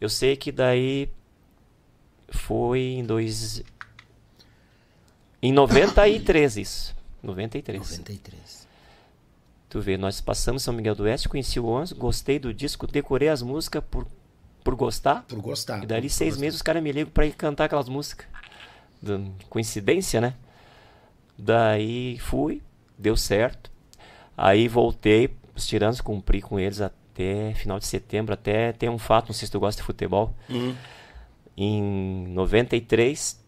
Eu 0.00 0.08
sei 0.08 0.36
que 0.36 0.52
daí 0.52 1.10
foi 2.28 2.80
em 2.80 3.04
dois. 3.04 3.62
Em 5.42 5.52
93 5.52 6.56
isso. 6.56 6.96
93. 7.22 7.80
93. 7.80 8.68
Tu 9.68 9.80
vê, 9.80 9.98
nós 9.98 10.20
passamos 10.20 10.62
São 10.62 10.72
Miguel 10.72 10.94
do 10.94 11.02
Oeste, 11.02 11.28
conheci 11.28 11.60
o 11.60 11.66
Onze, 11.66 11.94
gostei 11.94 12.38
do 12.38 12.54
disco, 12.54 12.86
decorei 12.86 13.28
as 13.28 13.42
músicas 13.42 13.82
por, 13.90 14.06
por 14.64 14.74
gostar. 14.74 15.24
Por 15.24 15.40
gostar. 15.40 15.82
E 15.82 15.86
dali 15.86 16.08
seis 16.08 16.34
por 16.34 16.40
meses 16.40 16.56
os 16.56 16.62
caras 16.62 16.82
me 16.82 16.90
ligam 16.90 17.10
pra 17.10 17.26
ir 17.26 17.34
cantar 17.34 17.64
aquelas 17.64 17.88
músicas. 17.88 18.26
Coincidência, 19.48 20.20
né? 20.20 20.34
Daí 21.36 22.18
fui, 22.18 22.62
deu 22.96 23.16
certo. 23.16 23.70
Aí 24.36 24.68
voltei, 24.68 25.36
os 25.54 25.66
tiranos, 25.66 26.00
cumpri 26.00 26.40
com 26.40 26.58
eles 26.58 26.80
até 26.80 26.97
até 27.18 27.52
final 27.54 27.80
de 27.80 27.86
setembro, 27.86 28.32
até 28.32 28.72
tem 28.72 28.88
um 28.88 28.98
fato, 28.98 29.26
não 29.26 29.34
sei 29.34 29.46
se 29.46 29.52
tu 29.52 29.58
gosta 29.58 29.82
de 29.82 29.86
futebol. 29.86 30.32
Uhum. 30.48 30.74
Em 31.56 32.28
93, 32.28 33.44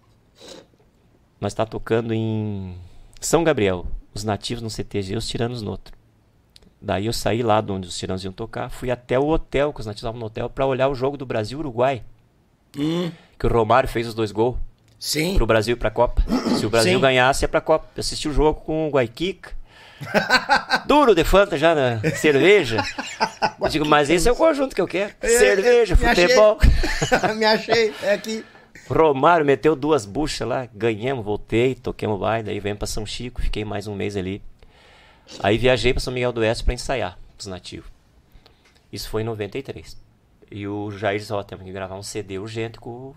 nós 1.40 1.52
está 1.52 1.64
tocando 1.64 2.12
em 2.12 2.76
São 3.20 3.44
Gabriel, 3.44 3.86
os 4.12 4.24
nativos 4.24 4.62
no 4.62 4.68
CTG, 4.68 5.16
os 5.16 5.28
tiranos 5.28 5.62
no 5.62 5.70
outro. 5.70 5.94
Daí 6.82 7.06
eu 7.06 7.12
saí 7.12 7.42
lá 7.42 7.60
de 7.60 7.70
onde 7.70 7.86
os 7.86 7.96
tiranos 7.96 8.24
iam 8.24 8.32
tocar, 8.32 8.68
fui 8.70 8.90
até 8.90 9.18
o 9.18 9.28
hotel, 9.28 9.72
que 9.72 9.80
os 9.80 9.86
nativos 9.86 10.02
estavam 10.02 10.18
no 10.18 10.26
hotel, 10.26 10.50
para 10.50 10.66
olhar 10.66 10.88
o 10.88 10.94
jogo 10.94 11.16
do 11.16 11.24
Brasil-Uruguai. 11.24 12.02
Uhum. 12.76 13.12
Que 13.38 13.46
o 13.46 13.50
Romário 13.50 13.88
fez 13.88 14.08
os 14.08 14.14
dois 14.14 14.32
gols. 14.32 14.56
Sim. 14.98 15.34
Pro 15.34 15.46
Brasil 15.46 15.76
e 15.76 15.78
pra 15.78 15.90
Copa. 15.90 16.22
Se 16.58 16.66
o 16.66 16.70
Brasil 16.70 16.94
Sim. 16.94 17.00
ganhasse, 17.00 17.44
é 17.44 17.48
pra 17.48 17.60
Copa. 17.60 17.86
Eu 17.96 18.00
assisti 18.00 18.28
o 18.28 18.32
jogo 18.32 18.60
com 18.60 18.86
o 18.86 18.90
Guaiquica. 18.90 19.52
Duro 20.86 21.14
de 21.14 21.24
Fanta 21.24 21.56
já 21.56 21.74
na 21.74 22.00
cerveja. 22.16 22.82
Eu 23.60 23.68
digo, 23.68 23.86
mas 23.86 24.10
esse 24.10 24.28
é 24.28 24.32
o 24.32 24.36
conjunto 24.36 24.74
que 24.74 24.80
eu 24.80 24.86
quero. 24.86 25.14
É, 25.20 25.28
cerveja, 25.28 25.96
me 25.96 26.08
futebol. 26.08 26.58
Achei. 26.60 27.34
me 27.36 27.44
achei, 27.44 27.94
é 28.02 28.14
aqui. 28.14 28.44
Romário 28.88 29.46
meteu 29.46 29.76
duas 29.76 30.04
buchas 30.04 30.46
lá, 30.48 30.68
ganhamos, 30.74 31.24
voltei, 31.24 31.76
toquemos 31.76 32.18
baile, 32.18 32.46
daí 32.46 32.58
vem 32.58 32.74
pra 32.74 32.88
São 32.88 33.06
Chico, 33.06 33.40
fiquei 33.40 33.64
mais 33.64 33.86
um 33.86 33.94
mês 33.94 34.16
ali. 34.16 34.42
Aí 35.42 35.56
viajei 35.56 35.92
pra 35.92 36.00
São 36.00 36.12
Miguel 36.12 36.32
do 36.32 36.40
Oeste 36.40 36.64
pra 36.64 36.74
ensaiar 36.74 37.16
os 37.38 37.46
nativos. 37.46 37.88
Isso 38.92 39.08
foi 39.08 39.22
em 39.22 39.24
93. 39.24 39.96
E 40.50 40.66
o 40.66 40.90
Jair 40.90 41.20
disse, 41.20 41.32
ó, 41.32 41.42
temos 41.44 41.64
que 41.64 41.70
gravar 41.70 41.94
um 41.94 42.02
CD 42.02 42.38
urgente 42.38 42.80
com, 42.80 43.14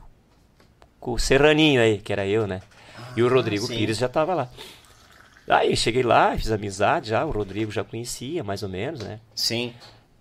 com 0.99 1.13
o 1.13 1.19
Serraninho 1.19 1.81
aí, 1.81 1.97
que 1.97 2.13
era 2.13 2.27
eu, 2.27 2.45
né? 2.45 2.61
Ah, 2.95 3.13
e 3.17 3.23
o 3.23 3.27
Rodrigo 3.27 3.65
sim. 3.65 3.75
Pires 3.75 3.97
já 3.97 4.07
tava 4.07 4.35
lá. 4.35 4.49
Aí 5.47 5.75
cheguei 5.75 6.03
lá, 6.03 6.37
fiz 6.37 6.51
amizade 6.51 7.09
já, 7.09 7.25
o 7.25 7.31
Rodrigo 7.31 7.71
já 7.71 7.83
conhecia, 7.83 8.43
mais 8.43 8.63
ou 8.63 8.69
menos, 8.69 9.01
né? 9.01 9.19
Sim. 9.35 9.73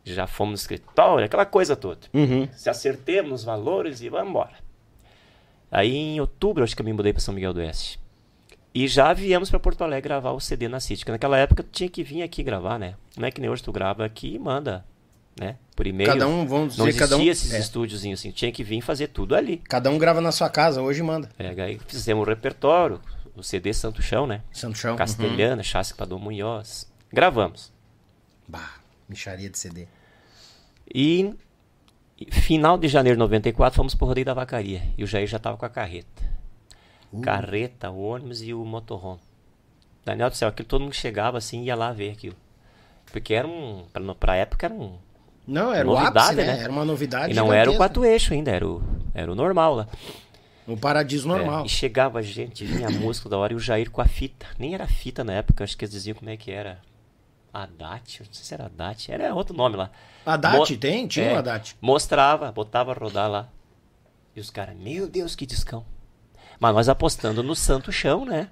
Já 0.04 0.26
fomos 0.26 0.52
no 0.52 0.56
escritório, 0.56 1.24
aquela 1.24 1.46
coisa 1.46 1.76
toda. 1.76 2.00
Uhum. 2.12 2.48
Se 2.52 2.68
acertemos 2.68 3.40
os 3.40 3.44
valores 3.44 4.00
e 4.00 4.08
vamos 4.08 4.30
embora. 4.30 4.54
Aí 5.70 5.96
em 5.96 6.20
outubro, 6.20 6.64
acho 6.64 6.74
que 6.74 6.82
eu 6.82 6.86
me 6.86 6.92
mudei 6.92 7.12
para 7.12 7.22
São 7.22 7.32
Miguel 7.32 7.54
do 7.54 7.60
Oeste. 7.60 8.00
E 8.74 8.88
já 8.88 9.12
viemos 9.12 9.50
para 9.50 9.60
Porto 9.60 9.82
Alegre 9.84 10.08
gravar 10.08 10.32
o 10.32 10.40
CD 10.40 10.66
na 10.66 10.80
City. 10.80 11.08
Naquela 11.08 11.38
época 11.38 11.62
tu 11.62 11.70
tinha 11.70 11.88
que 11.88 12.02
vir 12.02 12.22
aqui 12.22 12.42
gravar, 12.42 12.78
né? 12.78 12.94
Não 13.16 13.26
é 13.26 13.30
que 13.30 13.40
nem 13.40 13.48
hoje 13.48 13.62
tu 13.62 13.70
grava 13.70 14.04
aqui 14.04 14.34
e 14.34 14.38
manda, 14.38 14.84
né? 15.38 15.56
Por 15.76 15.86
e-mail. 15.86 16.10
Cada 16.10 16.26
um, 16.26 16.46
vamos 16.46 16.70
dizer, 16.70 16.82
Não 16.82 16.88
existia 16.88 17.08
cada 17.08 17.22
um, 17.22 17.26
esses 17.26 17.52
é. 17.52 17.58
estúdiozinhos 17.58 18.20
assim. 18.20 18.30
Tinha 18.30 18.50
que 18.50 18.64
vir 18.64 18.80
fazer 18.80 19.08
tudo 19.08 19.34
ali. 19.34 19.58
Cada 19.58 19.90
um 19.90 19.98
grava 19.98 20.20
na 20.20 20.32
sua 20.32 20.48
casa, 20.48 20.80
hoje 20.80 21.02
manda. 21.02 21.28
É, 21.38 21.48
aí 21.62 21.78
fizemos 21.86 22.26
o 22.26 22.28
repertório, 22.28 22.98
o 23.35 23.43
CD 23.43 23.72
Santo 23.72 24.03
Chão, 24.03 24.26
né? 24.26 24.43
Santo 24.53 24.78
Chão. 24.78 24.97
Castelhana, 24.97 25.57
uhum. 25.57 25.62
Chasque 25.62 25.97
Pador 25.97 26.18
Munhoz. 26.18 26.91
Gravamos. 27.12 27.72
Bah, 28.47 28.74
micharia 29.09 29.49
de 29.49 29.59
CD. 29.59 29.87
E 30.95 31.35
final 32.30 32.76
de 32.76 32.89
janeiro 32.89 33.16
de 33.16 33.20
94 33.20 33.76
fomos 33.76 33.95
pro 33.95 34.07
Rodeio 34.07 34.26
da 34.26 34.35
Vacaria. 34.35 34.83
E 34.97 35.05
o 35.05 35.07
Jair 35.07 35.26
já 35.26 35.39
tava 35.39 35.57
com 35.57 35.64
a 35.64 35.70
carreta. 35.70 36.22
Uh. 37.12 37.20
Carreta, 37.20 37.91
o 37.91 38.01
ônibus 38.03 38.43
e 38.43 38.53
o 38.55 38.64
motorhome. 38.64 39.20
Daniel 40.05 40.30
do 40.30 40.37
céu, 40.37 40.49
aquilo 40.49 40.68
todo 40.68 40.83
mundo 40.83 40.95
chegava 40.95 41.39
assim 41.39 41.62
e 41.62 41.66
ia 41.66 41.76
lá 41.76 41.93
ver 41.93 42.11
aquilo. 42.11 42.37
Porque 43.11 43.35
era 43.35 43.47
um. 43.47 43.85
Pra, 43.93 44.14
pra 44.14 44.37
época 44.37 44.66
era 44.66 44.74
um. 44.74 44.97
Não, 45.47 45.72
era 45.72 45.85
novidade, 45.85 46.16
o 46.16 46.20
ápice, 46.20 46.35
né? 46.35 46.47
né? 46.47 46.62
Era 46.62 46.72
uma 46.72 46.85
novidade. 46.85 47.33
E 47.33 47.37
não 47.37 47.53
era 47.53 47.70
o 47.70 47.76
quatro 47.76 48.05
eixo 48.05 48.33
ainda, 48.33 48.51
era 48.51 48.66
o, 48.66 48.83
era 49.12 49.30
o 49.30 49.35
normal 49.35 49.74
lá. 49.74 49.89
No 50.66 50.76
paradiso 50.76 51.26
normal. 51.26 51.62
É, 51.62 51.66
e 51.66 51.68
chegava 51.68 52.22
gente, 52.22 52.64
vinha 52.64 52.88
a 52.88 52.90
música 52.90 53.28
da 53.28 53.36
hora 53.36 53.52
e 53.52 53.56
o 53.56 53.60
Jair 53.60 53.90
com 53.90 54.00
a 54.00 54.04
fita. 54.04 54.46
Nem 54.58 54.74
era 54.74 54.86
fita 54.86 55.24
na 55.24 55.32
época, 55.32 55.64
acho 55.64 55.76
que 55.76 55.84
eles 55.84 55.92
diziam 55.92 56.14
como 56.14 56.30
é 56.30 56.36
que 56.36 56.50
era. 56.50 56.80
Haddad, 57.52 58.20
não 58.20 58.32
sei 58.32 58.44
se 58.44 58.54
era 58.54 58.64
Haddad, 58.64 59.12
era 59.12 59.34
outro 59.34 59.54
nome 59.54 59.76
lá. 59.76 59.90
Haddad 60.24 60.56
Mo 60.56 60.76
tem? 60.78 61.06
Tinha 61.06 61.26
é, 61.26 61.34
um 61.34 61.38
Haddad. 61.38 61.76
Mostrava, 61.80 62.50
botava 62.50 62.92
a 62.92 62.94
rodar 62.94 63.30
lá. 63.30 63.48
E 64.34 64.40
os 64.40 64.48
caras, 64.48 64.74
meu 64.76 65.06
Deus, 65.06 65.34
que 65.34 65.44
discão. 65.44 65.84
Mas 66.58 66.74
nós 66.74 66.88
apostando 66.88 67.42
no 67.42 67.54
santo 67.54 67.92
chão, 67.92 68.24
né? 68.24 68.48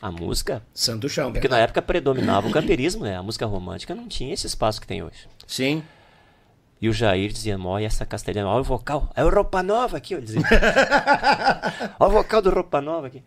A 0.00 0.10
música. 0.12 0.62
Santo 0.72 1.08
chão, 1.08 1.32
Porque 1.32 1.48
na 1.48 1.58
época 1.58 1.82
predominava 1.82 2.46
o 2.46 2.52
camperismo, 2.52 3.02
né? 3.02 3.16
A 3.16 3.22
música 3.22 3.44
romântica 3.44 3.94
não 3.94 4.06
tinha 4.06 4.32
esse 4.32 4.46
espaço 4.46 4.80
que 4.80 4.86
tem 4.86 5.02
hoje. 5.02 5.28
Sim. 5.46 5.82
E 6.80 6.88
o 6.88 6.92
Jair 6.92 7.32
dizia, 7.32 7.58
olha 7.58 7.86
essa 7.86 8.06
castelhana, 8.06 8.48
olha 8.48 8.60
o 8.60 8.64
vocal, 8.64 9.10
é 9.16 9.24
o 9.24 9.28
Roupa 9.28 9.62
Nova 9.62 9.96
aqui, 9.96 10.14
eu 10.14 10.20
dizia. 10.20 10.42
olha 11.98 12.08
o 12.08 12.12
vocal 12.12 12.40
do 12.40 12.50
Roupa 12.50 12.80
Nova 12.80 13.08
aqui. 13.08 13.22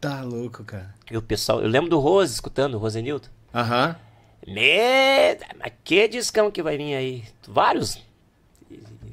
Tá 0.00 0.22
louco, 0.22 0.64
cara. 0.64 0.94
E 1.10 1.16
o 1.16 1.22
pessoal, 1.22 1.60
eu 1.60 1.68
lembro 1.68 1.90
do 1.90 1.98
Rose 1.98 2.32
escutando, 2.32 2.74
o 2.74 2.78
Rosenildo. 2.78 3.28
Aham. 3.54 3.94
Merda, 4.46 5.46
mas 5.58 5.72
que 5.84 6.08
discão 6.08 6.50
que 6.50 6.62
vai 6.62 6.76
vir 6.76 6.94
aí? 6.94 7.24
Vários 7.46 8.00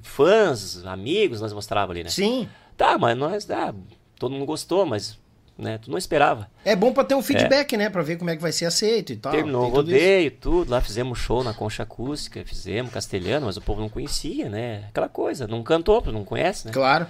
fãs, 0.02 0.84
amigos, 0.86 1.42
nós 1.42 1.54
mostrava 1.54 1.92
ali, 1.92 2.04
né? 2.04 2.10
Sim. 2.10 2.50
Tá, 2.76 2.98
mas 2.98 3.18
nós, 3.18 3.50
ah, 3.52 3.74
todo 4.18 4.32
mundo 4.32 4.46
gostou, 4.46 4.86
mas 4.86 5.20
né, 5.60 5.78
tu 5.78 5.92
não 5.92 5.98
esperava. 5.98 6.50
É 6.64 6.76
bom 6.76 6.94
pra 6.94 7.04
ter 7.04 7.16
um 7.16 7.22
feedback, 7.22 7.74
é. 7.74 7.78
né? 7.78 7.90
Pra 7.90 8.02
ver 8.02 8.18
como 8.18 8.30
é 8.30 8.36
que 8.36 8.42
vai 8.42 8.52
ser 8.52 8.66
aceito 8.66 9.12
e 9.12 9.18
tal. 9.18 9.32
Terminou 9.32 9.66
o 9.66 9.70
rodeio, 9.70 10.32
tudo, 10.32 10.60
tudo. 10.60 10.72
Lá 10.72 10.80
fizemos 10.80 11.20
show 11.20 11.44
na 11.44 11.54
concha 11.54 11.84
acústica, 11.84 12.44
fizemos 12.46 12.92
castelhano, 12.92 13.46
mas 13.46 13.58
o 13.58 13.62
povo 13.62 13.82
não 13.82 13.90
conhecia, 13.90 14.48
né? 14.50 14.86
Aquela 14.88 15.10
coisa, 15.10 15.46
não 15.48 15.62
cantou, 15.62 16.02
não 16.12 16.24
conhece, 16.24 16.66
né? 16.66 16.74
Claro. 16.74 17.06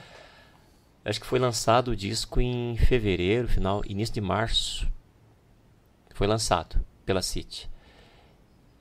Acho 1.05 1.19
que 1.21 1.27
foi 1.27 1.39
lançado 1.39 1.91
o 1.91 1.95
disco 1.95 2.41
em 2.41 2.75
fevereiro, 2.75 3.47
final, 3.47 3.81
início 3.85 4.13
de 4.13 4.21
março. 4.21 4.87
Foi 6.13 6.27
lançado 6.27 6.83
pela 7.05 7.21
City. 7.21 7.69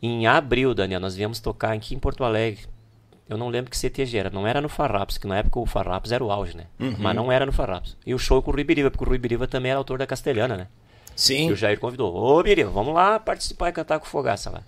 Em 0.03 0.27
abril, 0.27 0.75
Daniel, 0.75 1.01
nós 1.01 1.15
viemos 1.15 1.41
tocar 1.41 1.73
aqui 1.73 1.95
em 1.95 1.99
Porto 1.99 2.25
Alegre. 2.25 2.67
Eu 3.29 3.37
não 3.37 3.49
lembro 3.49 3.71
que 3.71 3.77
CTG 3.77 4.17
era, 4.19 4.31
não 4.31 4.47
era 4.47 4.61
no 4.61 4.69
Farrapos, 4.69 5.19
que 5.19 5.27
na 5.27 5.37
época 5.39 5.61
o 5.61 5.67
Farrapos 5.67 6.13
era 6.13 6.25
o 6.25 6.31
auge, 6.33 6.57
né? 6.57 6.65
Uhum. 6.81 6.97
Mas 6.99 7.15
não 7.15 7.31
era 7.31 7.45
no 7.45 7.53
Farrapos. 7.53 7.97
E 8.07 8.15
o 8.15 8.19
show 8.19 8.41
com 8.43 8.51
o 8.51 8.55
Rui 8.55 8.65
Biriva, 8.65 8.91
porque 8.91 9.05
o 9.05 9.09
Rui 9.09 9.19
Biriva 9.19 9.47
também 9.47 9.71
era 9.71 9.79
autor 9.79 9.99
da 9.99 10.07
Castelhana, 10.07 10.57
né? 10.57 10.67
Sim. 11.15 11.49
E 11.49 11.53
o 11.53 11.57
Jair 11.57 11.79
convidou, 11.79 12.15
ô 12.15 12.43
Biriva, 12.43 12.71
vamos 12.71 12.95
lá 12.95 13.19
participar 13.19 13.69
e 13.69 13.73
cantar 13.73 13.99
com 13.99 14.07
o 14.07 14.09
Fogaça 14.09 14.49
lá. 14.51 14.63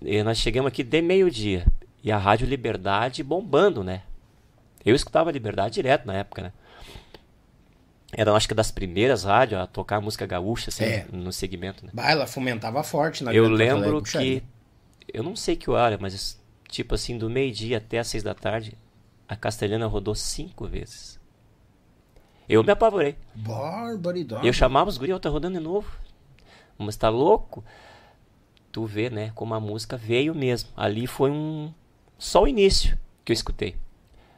E 0.00 0.22
nós 0.22 0.38
chegamos 0.38 0.68
aqui 0.68 0.82
de 0.82 1.02
meio-dia. 1.02 1.66
E 2.02 2.10
a 2.12 2.16
Rádio 2.16 2.46
Liberdade 2.46 3.22
bombando, 3.22 3.82
né? 3.82 4.02
Eu 4.84 4.94
escutava 4.94 5.30
Liberdade 5.32 5.74
direto 5.74 6.06
na 6.06 6.14
época, 6.14 6.42
né? 6.44 6.52
Era, 8.12 8.32
acho 8.32 8.46
que 8.46 8.54
das 8.54 8.70
primeiras 8.70 9.24
rádios 9.24 9.60
a 9.60 9.66
tocar 9.66 10.00
música 10.00 10.24
gaúcha, 10.24 10.70
assim, 10.70 10.84
É. 10.84 11.06
no 11.12 11.32
segmento, 11.32 11.84
né? 11.84 11.90
Bah, 11.92 12.10
ela 12.10 12.26
fomentava 12.26 12.82
forte 12.84 13.24
na 13.24 13.34
Eu 13.34 13.48
lembro 13.48 14.00
que. 14.02 14.42
Eu 15.12 15.22
não 15.22 15.34
sei 15.36 15.56
que 15.56 15.68
hora, 15.68 15.98
mas 16.00 16.40
tipo 16.76 16.94
assim, 16.94 17.16
do 17.16 17.30
meio-dia 17.30 17.78
até 17.78 17.98
as 17.98 18.06
seis 18.06 18.22
da 18.22 18.34
tarde, 18.34 18.76
a 19.26 19.34
Castelhana 19.34 19.86
rodou 19.86 20.14
cinco 20.14 20.66
vezes. 20.66 21.18
Eu 22.48 22.62
me 22.62 22.70
apavorei. 22.70 23.16
Barbaridade. 23.34 24.46
Eu 24.46 24.52
chamava 24.52 24.90
os 24.90 24.98
guri, 24.98 25.10
eu 25.10 25.18
tá 25.18 25.28
rodando 25.28 25.58
de 25.58 25.64
novo. 25.64 25.90
Mas 26.78 26.96
tá 26.96 27.08
louco? 27.08 27.64
Tu 28.70 28.84
vê, 28.84 29.08
né, 29.08 29.32
como 29.34 29.54
a 29.54 29.60
música 29.60 29.96
veio 29.96 30.34
mesmo. 30.34 30.68
Ali 30.76 31.06
foi 31.06 31.30
um. 31.30 31.72
Só 32.18 32.42
o 32.42 32.48
início 32.48 32.96
que 33.24 33.32
eu 33.32 33.34
escutei. 33.34 33.74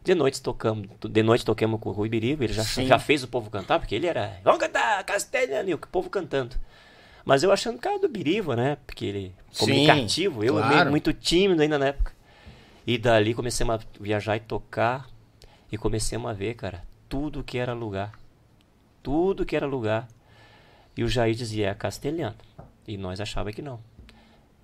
De 0.05 0.14
noite 0.14 0.41
tocamos, 0.41 0.89
de 1.11 1.22
noite 1.22 1.45
tocamos 1.45 1.80
com 1.80 1.91
o 1.91 1.93
Rui 1.93 2.09
Biriba, 2.09 2.45
ele 2.45 2.53
já, 2.53 2.62
Sim. 2.62 2.86
já 2.86 2.99
fez 2.99 3.24
o 3.24 3.28
povo 3.28 3.51
cantar, 3.51 3.78
porque 3.78 3.95
ele 3.95 4.07
era. 4.07 4.41
Vamos 4.43 4.61
cantar, 4.61 5.05
Castelhana, 5.05 5.68
e 5.68 5.74
o 5.74 5.78
povo 5.78 6.09
cantando. 6.09 6.57
Mas 7.24 7.43
eu 7.43 7.53
achando 7.53 7.78
cara 7.78 7.99
do 7.99 8.09
Biriva, 8.09 8.57
né? 8.57 8.78
Porque 8.86 9.05
ele 9.05 9.34
Sim, 9.51 9.66
comunicativo, 9.66 10.45
eu 10.45 10.55
claro. 10.55 10.74
meio 10.74 10.91
muito 10.91 11.12
tímido 11.12 11.61
ainda 11.61 11.78
na 11.78 11.89
época. 11.89 12.18
E 12.89 12.97
dali 12.97 13.34
comecemos 13.34 13.74
a 13.74 13.80
viajar 14.01 14.39
e 14.39 14.41
tocar. 14.41 15.07
E 15.70 15.76
comecemos 15.76 16.30
a 16.30 16.32
ver, 16.32 16.55
cara, 16.55 16.82
tudo 17.07 17.45
que 17.45 17.59
era 17.59 17.74
lugar. 17.74 18.12
Tudo 19.03 19.45
que 19.45 19.55
era 19.55 19.66
lugar. 19.66 20.09
E 20.97 21.05
o 21.05 21.09
Jair 21.09 21.34
dizia, 21.34 21.68
é 21.68 21.74
castelhano. 21.74 22.36
E 22.86 22.97
nós 22.97 23.20
achava 23.20 23.53
que 23.53 23.61
não. 23.61 23.78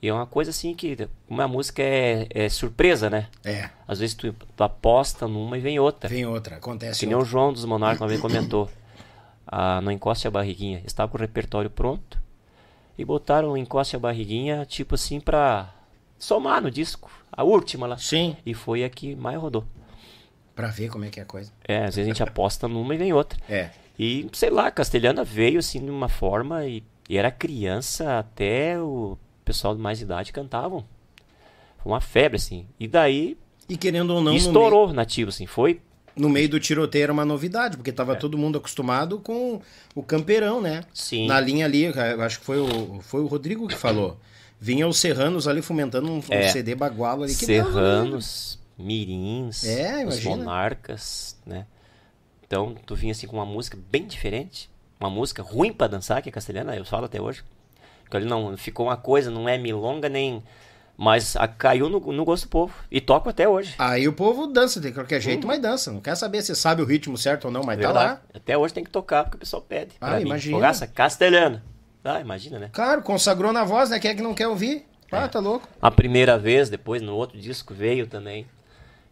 E 0.01 0.09
é 0.09 0.15
uma 0.15 0.25
coisa 0.25 0.53
assim 0.53 0.75
que, 0.75 1.07
uma 1.29 1.47
música 1.47 1.83
é, 1.83 2.27
é 2.31 2.49
surpresa, 2.49 3.11
né? 3.11 3.29
É, 3.45 3.69
Às 3.87 3.99
vezes 3.99 4.15
tu, 4.15 4.33
tu 4.33 4.65
aposta 4.65 5.29
numa 5.29 5.59
e 5.59 5.61
vem 5.61 5.79
outra. 5.79 6.09
vem 6.09 6.25
outra, 6.25 6.57
acontece 6.57 7.01
Que 7.01 7.05
nem 7.05 7.15
o. 7.15 7.27
João 7.27 7.53
dos 7.53 7.67
Monarcas 7.67 8.01
uma 8.01 8.09
vez 8.09 8.23
comentou. 8.23 8.71
Ah, 9.47 9.83
não 9.83 9.93
encoste 9.93 10.27
a 10.27 10.31
barriguinha. 10.31 10.81
Estava 10.87 11.11
com 11.11 11.19
o 11.19 11.21
repertório 11.21 11.69
pronto. 11.69 12.19
E 12.97 13.05
botaram 13.05 13.51
o 13.53 13.57
encoste 13.59 13.97
a 13.97 13.99
barriguinha, 13.99 14.65
tipo 14.65 14.95
assim, 14.95 15.21
pra 15.21 15.75
somar 16.25 16.63
no 16.63 16.71
disco. 16.71 17.11
A 17.31 17.43
última 17.43 17.87
lá. 17.87 17.97
Sim, 17.99 18.37
E 18.47 18.55
foi 18.55 18.85
a 18.85 18.89
que 18.91 19.15
mais 19.17 19.39
rodou. 19.39 19.65
pra 20.55 20.69
ver 20.69 20.89
como 20.89 21.05
é 21.05 21.09
que 21.09 21.19
é 21.19 21.23
a 21.23 21.27
coisa. 21.27 21.53
É, 21.67 21.79
às 21.85 21.97
vezes 21.97 22.05
a 22.05 22.05
gente 22.05 22.23
aposta 22.23 22.69
numa 22.69 22.95
e 22.95 22.99
vem 22.99 23.13
outra. 23.13 23.39
É. 23.49 23.71
E, 23.99 24.29
sei 24.33 24.51
lá, 24.51 24.69
a 24.69 24.71
Castelhana 24.71 25.23
veio 25.25 25.59
assim 25.59 25.85
de 25.85 25.91
uma 25.91 26.09
forma 26.09 26.65
e, 26.67 26.83
e 27.09 27.17
era 27.17 27.31
criança 27.31 28.19
até 28.19 28.81
o 28.81 29.19
pessoal 29.45 29.75
de 29.75 29.81
mais 29.81 30.01
idade 30.01 30.33
cantavam. 30.33 30.85
Foi 31.79 31.93
uma 31.93 32.01
febre, 32.01 32.37
assim. 32.37 32.67
E 32.79 32.87
daí 32.89 33.37
E 33.69 33.77
querendo 33.77 34.11
ou 34.11 34.17
não, 34.17 34.25
no 34.25 34.31
meio, 34.31 34.39
estourou 34.39 34.93
nativo, 34.93 35.29
assim. 35.31 35.47
Foi. 35.47 35.81
no 36.17 36.29
meio 36.29 36.49
do 36.49 36.59
tiroteio 36.61 37.03
era 37.05 37.13
uma 37.13 37.25
novidade, 37.25 37.77
porque 37.77 37.91
tava 37.93 38.15
todo 38.17 38.39
mundo 38.39 38.59
acostumado 38.59 39.19
com 39.19 39.61
o 39.95 40.03
campeirão, 40.03 40.61
né? 40.61 40.79
É. 40.79 40.85
Sim. 40.95 41.27
Na 41.27 41.41
linha 41.41 41.67
ali, 41.67 41.83
eu 41.85 42.23
acho 42.23 42.39
que 42.39 42.45
foi 42.47 42.59
o, 42.59 43.01
foi 43.01 43.21
o 43.21 43.27
Rodrigo 43.27 43.67
que 43.69 43.75
falou. 43.77 44.17
Vinha 44.65 44.89
os 44.89 44.97
Serranos 44.99 45.47
ali 45.47 45.61
fomentando 45.61 46.11
um, 46.11 46.17
um 46.17 46.23
É. 46.31 46.49
CD 46.49 46.75
bagualo 46.75 47.25
ali. 47.25 47.35
que 47.35 47.45
Serranos, 47.45 48.59
Mirins, 48.79 49.63
É, 49.63 50.07
os. 50.07 50.25
Monarcas, 50.25 51.37
né? 51.45 51.67
Então, 52.47 52.75
tu 52.87 52.95
vinha 52.95 53.13
assim 53.13 53.27
com 53.27 53.37
uma 53.37 53.45
música 53.45 53.77
bem 53.91 54.07
diferente. 54.07 54.71
Uma 54.99 55.11
música 55.11 55.43
ruim 55.43 55.71
pra 55.71 55.87
dançar, 55.87 56.23
que 56.23 56.31
é 56.31 56.33
castelhana, 56.33 56.75
eu 56.75 56.85
falo 56.87 57.05
até 57.05 57.21
hoje. 57.21 57.45
Porque 58.05 58.17
ali 58.17 58.25
não 58.25 58.57
ficou 58.57 58.87
uma 58.87 58.97
coisa, 58.97 59.31
não 59.31 59.47
é 59.47 59.59
milonga 59.59 60.09
nem. 60.09 60.43
Mas 60.97 61.37
a, 61.37 61.47
caiu 61.47 61.91
no, 61.91 62.01
no 62.01 62.25
gosto 62.25 62.45
do 62.45 62.49
povo. 62.49 62.73
E 62.91 63.03
toco 63.03 63.29
até 63.29 63.47
hoje. 63.47 63.75
Aí 63.79 64.09
o 64.09 64.15
povo 64.15 64.47
dança 64.47 64.81
de 64.81 64.93
qualquer 64.93 65.21
jeito, 65.21 65.47
mas 65.47 65.61
dança. 65.61 65.93
Não 65.93 66.01
quer 66.01 66.15
saber 66.15 66.41
se 66.41 66.57
sabe 66.57 66.81
o 66.81 66.87
ritmo 66.87 67.19
certo 67.19 67.45
ou 67.47 67.51
não, 67.51 67.63
mas 67.65 67.77
tá 67.79 67.85
Verdade. 67.85 68.13
lá. 68.13 68.23
Até 68.33 68.57
hoje 68.57 68.73
tem 68.73 68.83
que 68.85 68.91
tocar, 68.91 69.25
porque 69.25 69.37
o 69.37 69.41
pessoal 69.41 69.61
pede. 69.61 69.93
Ah, 70.01 70.17
mim. 70.17 70.23
imagina. 70.23 70.57
Fogaça, 70.57 70.87
castelhano. 70.87 71.61
Ah, 72.05 72.21
imagina, 72.21 72.59
né? 72.59 72.71
Claro, 72.73 73.03
consagrou 73.03 73.53
na 73.53 73.65
voz, 73.65 73.91
né? 73.91 73.99
Quem 73.99 74.11
é 74.11 74.15
que 74.15 74.23
não 74.23 74.35
quer 74.35 74.47
ouvir? 74.47 74.87
É. 75.11 75.17
Ah, 75.17 75.29
tá 75.29 75.41
louco. 75.41 75.69
A 75.81 75.91
primeira 75.91 76.39
vez, 76.39 76.69
depois 76.69 77.01
no 77.01 77.15
outro 77.15 77.39
disco 77.39 77.73
veio 77.73 78.07
também, 78.07 78.47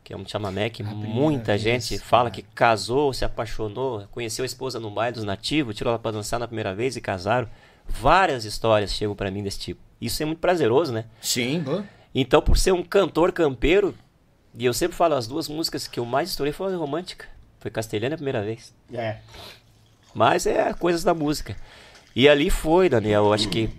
que 0.04 0.12
é 0.12 0.16
um 0.16 0.26
chamamé 0.26 0.68
que 0.68 0.82
muita 0.82 1.52
vez, 1.52 1.62
gente 1.62 1.98
fala 1.98 2.30
que 2.30 2.42
casou, 2.42 3.12
se 3.12 3.24
apaixonou, 3.24 4.06
conheceu 4.10 4.42
a 4.42 4.46
esposa 4.46 4.78
no 4.78 4.90
baile 4.90 5.14
dos 5.14 5.24
nativos, 5.24 5.74
tirou 5.74 5.90
ela 5.90 5.98
pra 5.98 6.10
dançar 6.10 6.38
na 6.38 6.46
primeira 6.46 6.74
vez 6.74 6.96
e 6.96 7.00
casaram. 7.00 7.48
Várias 7.88 8.44
histórias 8.44 8.92
chegam 8.92 9.14
pra 9.14 9.30
mim 9.30 9.42
desse 9.42 9.58
tipo. 9.58 9.80
Isso 10.00 10.22
é 10.22 10.26
muito 10.26 10.38
prazeroso, 10.38 10.92
né? 10.92 11.04
Sim, 11.20 11.62
pô. 11.64 11.82
Então, 12.14 12.42
por 12.42 12.58
ser 12.58 12.72
um 12.72 12.82
cantor 12.82 13.32
campeiro, 13.32 13.94
e 14.56 14.64
eu 14.64 14.74
sempre 14.74 14.96
falo, 14.96 15.14
as 15.14 15.26
duas 15.26 15.48
músicas 15.48 15.86
que 15.86 15.98
eu 15.98 16.04
mais 16.04 16.30
estourei 16.30 16.52
foram 16.52 16.78
romântica. 16.78 17.26
Foi 17.58 17.70
Castelhana 17.70 18.16
a 18.16 18.18
primeira 18.18 18.42
vez. 18.42 18.74
É. 18.92 19.18
Mas 20.14 20.46
é 20.46 20.74
coisas 20.74 21.02
da 21.02 21.14
música. 21.14 21.56
E 22.14 22.28
ali 22.28 22.50
foi, 22.50 22.88
Daniel, 22.88 23.26
eu 23.26 23.32
acho 23.32 23.48
que 23.48 23.70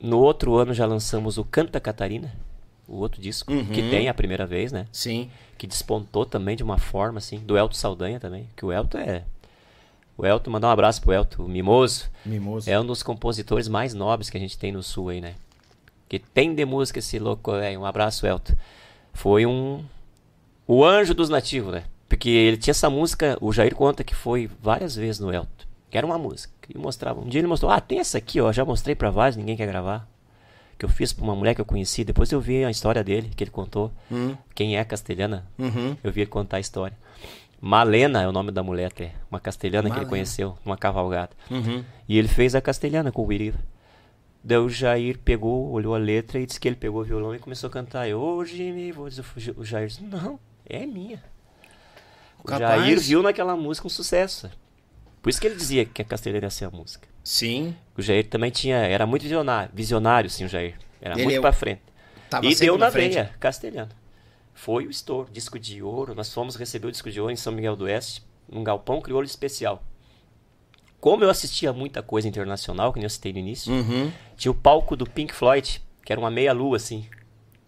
no 0.00 0.18
outro 0.18 0.56
ano 0.56 0.74
já 0.74 0.86
lançamos 0.86 1.38
o 1.38 1.44
Canta 1.44 1.80
Catarina, 1.80 2.34
o 2.88 2.96
outro 2.96 3.20
disco, 3.20 3.52
que 3.72 3.88
tem 3.90 4.08
a 4.08 4.14
primeira 4.14 4.46
vez, 4.46 4.72
né? 4.72 4.86
Sim. 4.92 5.30
Que 5.56 5.66
despontou 5.66 6.26
também 6.26 6.56
de 6.56 6.62
uma 6.62 6.78
forma, 6.78 7.18
assim, 7.18 7.38
do 7.38 7.56
Elton 7.56 7.74
Saldanha 7.74 8.20
também, 8.20 8.48
que 8.56 8.64
o 8.64 8.72
Elton 8.72 8.98
é... 8.98 9.24
O 10.18 10.24
Elton, 10.24 10.50
mandar 10.50 10.68
um 10.68 10.70
abraço 10.70 11.02
pro 11.02 11.12
Elton, 11.12 11.44
o 11.44 11.48
Mimoso. 11.48 12.10
Mimoso. 12.24 12.70
É 12.70 12.80
um 12.80 12.86
dos 12.86 13.02
compositores 13.02 13.68
mais 13.68 13.92
nobres 13.92 14.30
que 14.30 14.36
a 14.36 14.40
gente 14.40 14.56
tem 14.56 14.72
no 14.72 14.82
Sul 14.82 15.10
aí, 15.10 15.20
né? 15.20 15.34
Que 16.08 16.18
tem 16.18 16.54
de 16.54 16.64
música 16.64 17.00
esse 17.00 17.18
louco, 17.18 17.52
velho. 17.52 17.80
Um 17.80 17.84
abraço, 17.84 18.26
Elton. 18.26 18.54
Foi 19.12 19.44
um... 19.44 19.84
O 20.66 20.84
anjo 20.84 21.12
dos 21.12 21.28
nativos, 21.28 21.72
né? 21.72 21.84
Porque 22.08 22.30
ele 22.30 22.56
tinha 22.56 22.72
essa 22.72 22.88
música, 22.88 23.36
o 23.42 23.52
Jair 23.52 23.74
conta 23.74 24.02
que 24.02 24.14
foi 24.14 24.48
várias 24.62 24.96
vezes 24.96 25.20
no 25.20 25.30
Elton. 25.30 25.66
Que 25.90 25.98
era 25.98 26.06
uma 26.06 26.16
música. 26.16 26.54
Que 26.66 26.72
ele 26.72 26.82
mostrava. 26.82 27.20
Um 27.20 27.28
dia 27.28 27.40
ele 27.40 27.46
mostrou, 27.48 27.70
ah, 27.70 27.80
tem 27.80 27.98
essa 28.00 28.18
aqui, 28.18 28.40
ó. 28.40 28.52
Já 28.52 28.64
mostrei 28.64 28.94
pra 28.94 29.10
vários, 29.10 29.36
ninguém 29.36 29.56
quer 29.56 29.66
gravar. 29.66 30.08
Que 30.78 30.84
eu 30.84 30.88
fiz 30.88 31.12
pra 31.12 31.24
uma 31.24 31.34
mulher 31.34 31.54
que 31.54 31.60
eu 31.60 31.64
conheci. 31.64 32.04
Depois 32.04 32.30
eu 32.32 32.40
vi 32.40 32.64
a 32.64 32.70
história 32.70 33.02
dele, 33.02 33.30
que 33.34 33.42
ele 33.44 33.50
contou. 33.50 33.90
Quem 34.54 34.76
é 34.76 34.84
castelhana. 34.84 35.46
Uhum. 35.58 35.96
Eu 36.04 36.12
vi 36.12 36.20
ele 36.22 36.30
contar 36.30 36.58
a 36.58 36.60
história. 36.60 36.96
Malena 37.58 38.20
é 38.22 38.28
o 38.28 38.32
nome 38.32 38.50
da 38.50 38.62
mulher 38.62 38.86
até. 38.86 39.12
Uma 39.30 39.40
castelhana 39.40 39.84
que 39.84 39.88
Malena. 39.90 40.02
ele 40.04 40.10
conheceu, 40.10 40.58
numa 40.64 40.76
cavalgada. 40.76 41.30
Uhum. 41.50 41.82
E 42.06 42.18
ele 42.18 42.28
fez 42.28 42.54
a 42.54 42.60
castelhana 42.60 43.10
com 43.10 43.22
o 43.22 43.26
Biriva. 43.26 43.58
Daí 44.44 44.58
o 44.58 44.68
Jair 44.68 45.18
pegou, 45.18 45.70
olhou 45.70 45.94
a 45.94 45.98
letra 45.98 46.38
e 46.38 46.46
disse 46.46 46.60
que 46.60 46.68
ele 46.68 46.76
pegou 46.76 47.00
o 47.00 47.04
violão 47.04 47.34
e 47.34 47.38
começou 47.38 47.68
a 47.68 47.70
cantar. 47.70 48.06
Eu, 48.08 48.20
hoje 48.20 48.70
me 48.70 48.92
vou. 48.92 49.08
dizer, 49.08 49.24
O 49.56 49.64
Jair 49.64 49.88
disse, 49.88 50.04
não, 50.04 50.38
é 50.68 50.84
minha. 50.86 51.22
O 52.38 52.44
Capaz. 52.44 52.82
Jair 52.82 53.00
viu 53.00 53.22
naquela 53.22 53.56
música 53.56 53.86
um 53.86 53.90
sucesso. 53.90 54.50
Por 55.26 55.30
isso 55.30 55.40
que 55.40 55.48
ele 55.48 55.56
dizia 55.56 55.84
que 55.84 56.00
a 56.00 56.04
castelhana 56.04 56.46
ia 56.46 56.50
ser 56.50 56.66
a 56.66 56.70
música. 56.70 57.08
Sim. 57.24 57.74
O 57.98 58.00
Jair 58.00 58.28
também 58.28 58.48
tinha, 58.48 58.76
era 58.76 59.04
muito 59.08 59.22
visionário, 59.22 59.70
visionário 59.74 60.30
sim, 60.30 60.44
o 60.44 60.48
Jair. 60.48 60.78
Era 61.02 61.14
Ele 61.16 61.24
muito 61.24 61.38
é 61.38 61.40
pra 61.40 61.52
frente. 61.52 61.82
Tava 62.30 62.46
e 62.46 62.54
deu 62.54 62.78
na 62.78 62.92
frente. 62.92 63.14
veia, 63.14 63.34
castelhano. 63.40 63.90
Foi 64.54 64.86
o 64.86 64.90
estouro, 64.90 65.28
disco 65.32 65.58
de 65.58 65.82
ouro. 65.82 66.14
Nós 66.14 66.32
fomos 66.32 66.54
receber 66.54 66.86
o 66.86 66.92
disco 66.92 67.10
de 67.10 67.20
ouro 67.20 67.32
em 67.32 67.36
São 67.36 67.52
Miguel 67.52 67.74
do 67.74 67.86
Oeste, 67.86 68.22
num 68.48 68.62
galpão 68.62 69.00
crioulo 69.00 69.26
especial. 69.26 69.82
como 71.00 71.24
eu 71.24 71.30
assistia 71.30 71.72
muita 71.72 72.04
coisa 72.04 72.28
internacional, 72.28 72.92
que 72.92 73.00
nem 73.00 73.04
eu 73.06 73.10
citei 73.10 73.32
no 73.32 73.40
início, 73.40 73.72
Uhum. 73.72 74.12
tinha 74.36 74.52
o 74.52 74.54
palco 74.54 74.94
do 74.94 75.04
Pink 75.10 75.34
Floyd, 75.34 75.82
que 76.04 76.12
era 76.12 76.20
uma 76.20 76.30
meia-lua, 76.30 76.76
assim. 76.76 77.04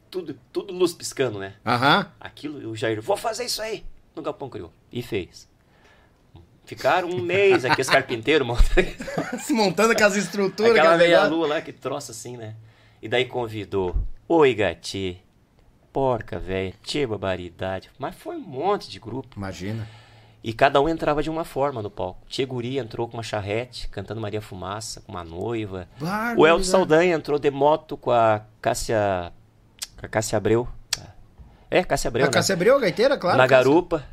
Tudo, 0.09 0.39
tudo 0.53 0.73
luz 0.73 0.93
piscando, 0.93 1.41
né? 1.41 1.55
Aham. 1.67 2.07
Aquilo, 2.21 2.71
o 2.71 2.77
Jair, 2.77 3.03
vou 3.03 3.17
fazer 3.17 3.45
isso 3.47 3.61
aí 3.61 3.85
no 4.15 4.23
Galpão 4.23 4.49
Criou. 4.49 4.73
E 4.93 5.03
fez. 5.03 5.49
Ficaram 6.69 7.09
um 7.09 7.23
mês 7.23 7.65
aqui, 7.65 7.81
os 7.81 7.89
carpinteiros 7.89 8.47
montando 8.47 8.89
montando 9.51 9.93
aquelas 9.93 10.17
estruturas, 10.17 10.77
aquela 10.77 10.99
meia-lua 10.99 11.49
lá, 11.49 11.61
que 11.63 11.73
troço 11.73 12.11
assim, 12.11 12.37
né? 12.37 12.55
E 13.01 13.09
daí 13.09 13.25
convidou, 13.25 13.97
oi 14.29 14.55
gati, 14.55 15.19
porca 15.91 16.39
velha, 16.39 16.75
tchê 16.83 17.07
barbaridade. 17.07 17.91
Mas 17.99 18.15
foi 18.17 18.37
um 18.37 18.41
monte 18.41 18.91
de 18.91 19.01
grupo. 19.01 19.35
Imagina. 19.39 19.89
E 20.45 20.53
cada 20.53 20.79
um 20.79 20.91
entrava 20.91 21.23
de 21.23 21.31
uma 21.31 21.43
forma 21.43 21.81
no 21.81 21.91
palco. 21.91 22.21
Tchê 22.29 22.45
Guri 22.45 22.79
entrou 22.79 23.09
com 23.09 23.17
uma 23.17 23.23
charrete, 23.23 23.89
cantando 23.89 24.21
Maria 24.21 24.43
Fumaça, 24.43 25.01
com 25.01 25.13
uma 25.13 25.25
noiva. 25.25 25.89
O 26.37 26.47
Elton. 26.47 26.65
Saldanha 26.65 27.15
entrou 27.15 27.39
de 27.39 27.51
moto 27.51 27.97
com 27.97 28.11
a 28.11 28.43
Cássia. 28.61 29.33
Com 29.97 30.05
a 30.05 30.09
Cássia 30.09 30.37
Abreu. 30.37 30.69
É, 31.71 31.83
Cássia 31.83 32.09
Abreu. 32.09 32.25
A 32.25 32.29
né? 32.29 32.33
Cássia 32.33 32.55
Abreu, 32.55 32.79
gaiteira, 32.79 33.17
claro. 33.17 33.37
Na 33.37 33.49
Cássia. 33.49 33.65
garupa, 33.65 34.05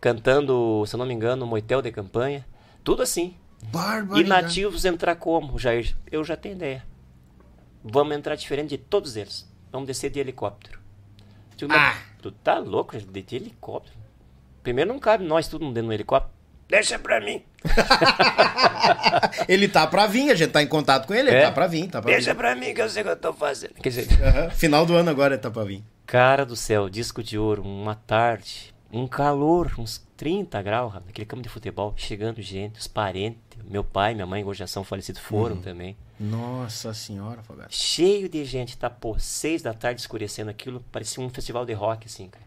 cantando, 0.00 0.84
se 0.86 0.94
eu 0.94 0.98
não 0.98 1.06
me 1.06 1.14
engano, 1.14 1.46
Moitel 1.46 1.82
de 1.82 1.90
Campanha. 1.90 2.44
Tudo 2.84 3.02
assim. 3.02 3.34
E 3.62 3.66
Barbaridade. 3.66 4.28
nativos 4.28 4.84
entrar 4.84 5.16
como, 5.16 5.58
Jair? 5.58 5.96
Eu 6.10 6.22
já 6.24 6.36
tenho 6.36 6.54
ideia. 6.54 6.84
Vamos 7.82 8.14
entrar 8.16 8.34
diferente 8.36 8.70
de 8.70 8.78
todos 8.78 9.16
eles. 9.16 9.48
Vamos 9.72 9.86
descer 9.86 10.10
de 10.10 10.20
helicóptero. 10.20 10.78
Mas 11.68 11.70
Ah. 11.78 11.96
Tu 12.20 12.30
tá 12.32 12.58
louco? 12.58 12.96
De 12.98 13.22
de 13.22 13.36
helicóptero? 13.36 13.96
Primeiro 14.62 14.92
não 14.92 14.98
cabe 14.98 15.24
nós 15.24 15.48
tudo 15.48 15.64
dentro 15.72 15.84
do 15.88 15.92
helicóptero. 15.92 16.34
Deixa 16.68 16.98
pra 16.98 17.20
mim. 17.20 17.42
Ele 19.48 19.68
tá 19.68 19.86
pra 19.86 20.06
vir, 20.06 20.30
a 20.30 20.34
gente 20.34 20.50
tá 20.50 20.62
em 20.62 20.66
contato 20.66 21.06
com 21.06 21.14
ele, 21.14 21.28
ele 21.30 21.38
É. 21.38 21.42
tá 21.42 21.52
pra 21.52 21.66
vir, 21.66 21.88
tá 21.88 22.00
pra 22.02 22.10
Deixa 22.10 22.32
vir. 22.32 22.38
pra 22.38 22.54
mim 22.56 22.74
que 22.74 22.82
eu 22.82 22.88
sei 22.88 23.02
o 23.02 23.04
que 23.04 23.10
eu 23.12 23.16
tô 23.16 23.32
fazendo. 23.32 23.74
Quer 23.74 23.88
dizer, 23.88 24.08
Aham. 24.22 24.50
Final 24.50 24.84
do 24.86 24.94
ano 24.94 25.10
agora 25.10 25.34
ele 25.34 25.42
tá 25.42 25.50
pra 25.50 25.64
vir. 25.64 25.82
cara 26.04 26.44
do 26.44 26.56
céu, 26.56 26.88
disco 26.88 27.22
de 27.22 27.38
ouro, 27.38 27.62
uma 27.62 27.94
tarde, 27.94 28.74
um 28.92 29.06
calor, 29.06 29.72
uns 29.78 30.06
30 30.16 30.62
graus, 30.62 30.94
naquele 30.94 31.26
campo 31.26 31.42
de 31.42 31.48
futebol, 31.48 31.92
chegando 31.96 32.40
gente, 32.40 32.78
os 32.78 32.86
parentes, 32.86 33.40
meu 33.64 33.82
pai, 33.82 34.14
minha 34.14 34.26
mãe, 34.26 34.44
hoje 34.44 34.60
já 34.60 34.66
são 34.66 34.84
falecidos, 34.84 35.20
foram 35.20 35.56
também. 35.60 35.96
Nossa 36.18 36.94
senhora, 36.94 37.42
Fogaça. 37.42 37.70
Cheio 37.70 38.28
de 38.28 38.44
gente, 38.44 38.76
tá, 38.76 38.88
pô, 38.88 39.18
seis 39.18 39.62
da 39.62 39.74
tarde 39.74 40.00
escurecendo 40.00 40.50
aquilo, 40.50 40.82
parecia 40.92 41.22
um 41.22 41.28
festival 41.28 41.66
de 41.66 41.72
rock, 41.72 42.06
assim, 42.06 42.28
cara. 42.28 42.46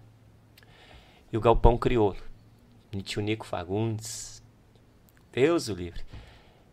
E 1.31 1.37
o 1.37 1.41
Galpão 1.41 1.77
Crioulo, 1.77 2.17
tio 3.03 3.21
Nico 3.21 3.45
Fagundes, 3.45 4.41
Deus 5.31 5.67
o 5.67 5.73
livre. 5.73 6.01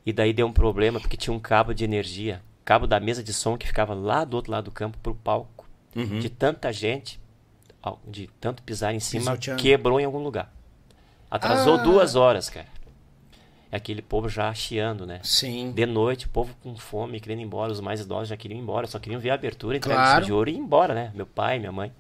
E 0.05 0.13
daí 0.13 0.33
deu 0.33 0.47
um 0.47 0.53
problema, 0.53 1.01
porque 1.01 1.17
tinha 1.17 1.35
um 1.35 1.41
cabo 1.41 1.75
de 1.75 1.85
energia, 1.85 2.43
cabo 2.65 2.87
da 2.87 2.99
mesa 2.99 3.23
de 3.23 3.33
som 3.33 3.59
que 3.59 3.67
ficava 3.67 3.93
lá 3.93 4.25
do 4.25 4.35
outro 4.35 4.53
lado 4.53 4.65
do 4.67 4.71
campo 4.71 4.99
pro 4.99 5.15
palco. 5.15 5.69
Uhum. 5.95 6.19
De 6.19 6.31
tanta 6.31 6.73
gente, 6.73 7.21
de 8.07 8.29
tanto 8.41 8.63
pisar 8.63 8.95
em 8.95 9.01
cima, 9.01 9.33
Pisoteando. 9.33 9.63
quebrou 9.63 10.01
em 10.01 10.05
algum 10.05 10.23
lugar. 10.23 10.53
Atrasou 11.31 11.75
Ah. 11.75 11.79
duas 11.79 12.15
horas, 12.15 12.49
cara. 12.49 12.67
E 13.73 13.75
aquele 13.77 14.01
povo 14.01 14.29
já 14.29 14.53
chiando, 14.55 15.05
né? 15.07 15.21
Sim. 15.25 15.73
De 15.73 15.85
noite, 15.87 16.27
o 16.27 16.29
povo 16.29 16.55
com 16.63 16.77
fome, 16.77 17.19
querendo 17.21 17.41
ir 17.41 17.45
embora, 17.45 17.73
os 17.73 17.81
mais 17.81 18.01
idosos 18.01 18.29
já 18.29 18.37
queriam 18.37 18.59
ir 18.59 18.63
embora, 18.63 18.87
só 18.87 18.99
queriam 18.99 19.21
ver 19.21 19.31
a 19.31 19.35
abertura, 19.35 19.77
entregar 19.77 19.97
Claro. 19.97 20.25
de 20.25 20.33
ouro 20.33 20.49
e 20.49 20.53
ir 20.55 20.59
embora, 20.59 20.95
né? 20.95 21.11
Meu 21.15 21.27
pai, 21.27 21.59
minha 21.59 21.73
mãe. 21.73 21.93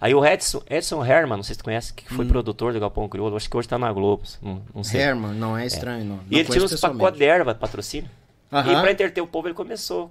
Aí 0.00 0.14
o 0.14 0.24
Edson, 0.24 0.62
Edson 0.70 1.04
Herman, 1.04 1.36
não 1.36 1.42
sei 1.42 1.56
se 1.56 1.62
conhece, 1.62 1.92
que 1.92 2.08
foi 2.08 2.24
produtor 2.24 2.72
do 2.72 2.78
Galpão 2.80 3.08
Crioulo, 3.08 3.36
acho 3.36 3.50
que 3.50 3.56
hoje 3.56 3.66
tá 3.68 3.76
na 3.76 3.92
Globo, 3.92 4.22
não, 4.40 4.62
não 4.72 4.84
sei. 4.84 5.00
Herman, 5.00 5.32
não 5.34 5.58
é 5.58 5.66
estranho, 5.66 6.04
não. 6.04 6.16
não 6.18 6.24
e 6.30 6.38
ele 6.38 6.48
tinha 6.48 6.64
uns 6.64 6.80
pacotes 6.80 7.18
de 7.18 7.24
erva, 7.26 7.52
patrocínio. 7.54 8.08
Aham. 8.52 8.72
E 8.78 8.80
pra 8.80 8.92
entreter 8.92 9.20
o 9.22 9.26
povo, 9.26 9.48
ele 9.48 9.54
começou 9.54 10.10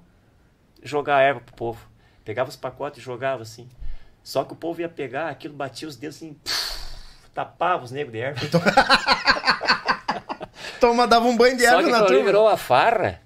a 0.84 0.86
jogar 0.88 1.22
erva 1.22 1.40
pro 1.40 1.56
povo. 1.56 1.88
Pegava 2.26 2.50
os 2.50 2.58
pacotes 2.58 3.00
e 3.00 3.02
jogava 3.04 3.42
assim. 3.44 3.68
Só 4.28 4.44
que 4.44 4.52
o 4.52 4.58
povo 4.58 4.82
ia 4.82 4.90
pegar, 4.90 5.30
aquilo 5.30 5.54
batia 5.54 5.88
os 5.88 5.96
dedos 5.96 6.18
assim, 6.18 6.36
tapava 7.34 7.86
os 7.86 7.92
negros 7.92 8.12
de 8.12 8.20
erva. 8.20 8.42
Toma, 10.82 11.08
dava 11.08 11.26
um 11.28 11.38
banho 11.38 11.56
de 11.56 11.64
erva 11.64 11.88
na 11.88 12.04
turma. 12.04 12.26
virou 12.26 12.46
a 12.46 12.58
farra. 12.58 13.22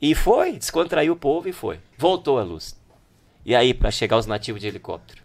E 0.00 0.14
foi, 0.14 0.56
descontraiu 0.56 1.14
o 1.14 1.16
povo 1.16 1.48
e 1.48 1.52
foi. 1.52 1.80
Voltou 1.98 2.38
a 2.38 2.44
luz. 2.44 2.80
E 3.44 3.56
aí, 3.56 3.74
pra 3.74 3.90
chegar 3.90 4.16
os 4.18 4.26
nativos 4.26 4.60
de 4.60 4.68
helicóptero. 4.68 5.20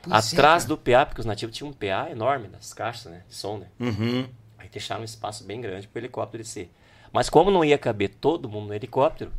Pois 0.00 0.32
é, 0.32 0.36
Atrás 0.36 0.62
cara. 0.64 0.68
do 0.74 0.78
PA, 0.78 1.04
porque 1.04 1.20
os 1.20 1.26
nativos 1.26 1.54
tinham 1.54 1.68
um 1.68 1.74
PA 1.74 2.08
enorme 2.10 2.48
nas 2.48 2.72
caixas, 2.72 3.12
né? 3.12 3.22
De 3.28 3.34
som, 3.34 3.58
né? 3.58 3.66
Uhum. 3.78 4.26
Aí 4.56 4.70
deixaram 4.70 5.02
um 5.02 5.04
espaço 5.04 5.44
bem 5.44 5.60
grande 5.60 5.86
pro 5.86 6.00
helicóptero 6.00 6.42
descer. 6.42 6.72
Mas 7.12 7.28
como 7.28 7.50
não 7.50 7.62
ia 7.62 7.76
caber 7.76 8.08
todo 8.08 8.48
mundo 8.48 8.68
no 8.68 8.74
helicóptero, 8.74 9.30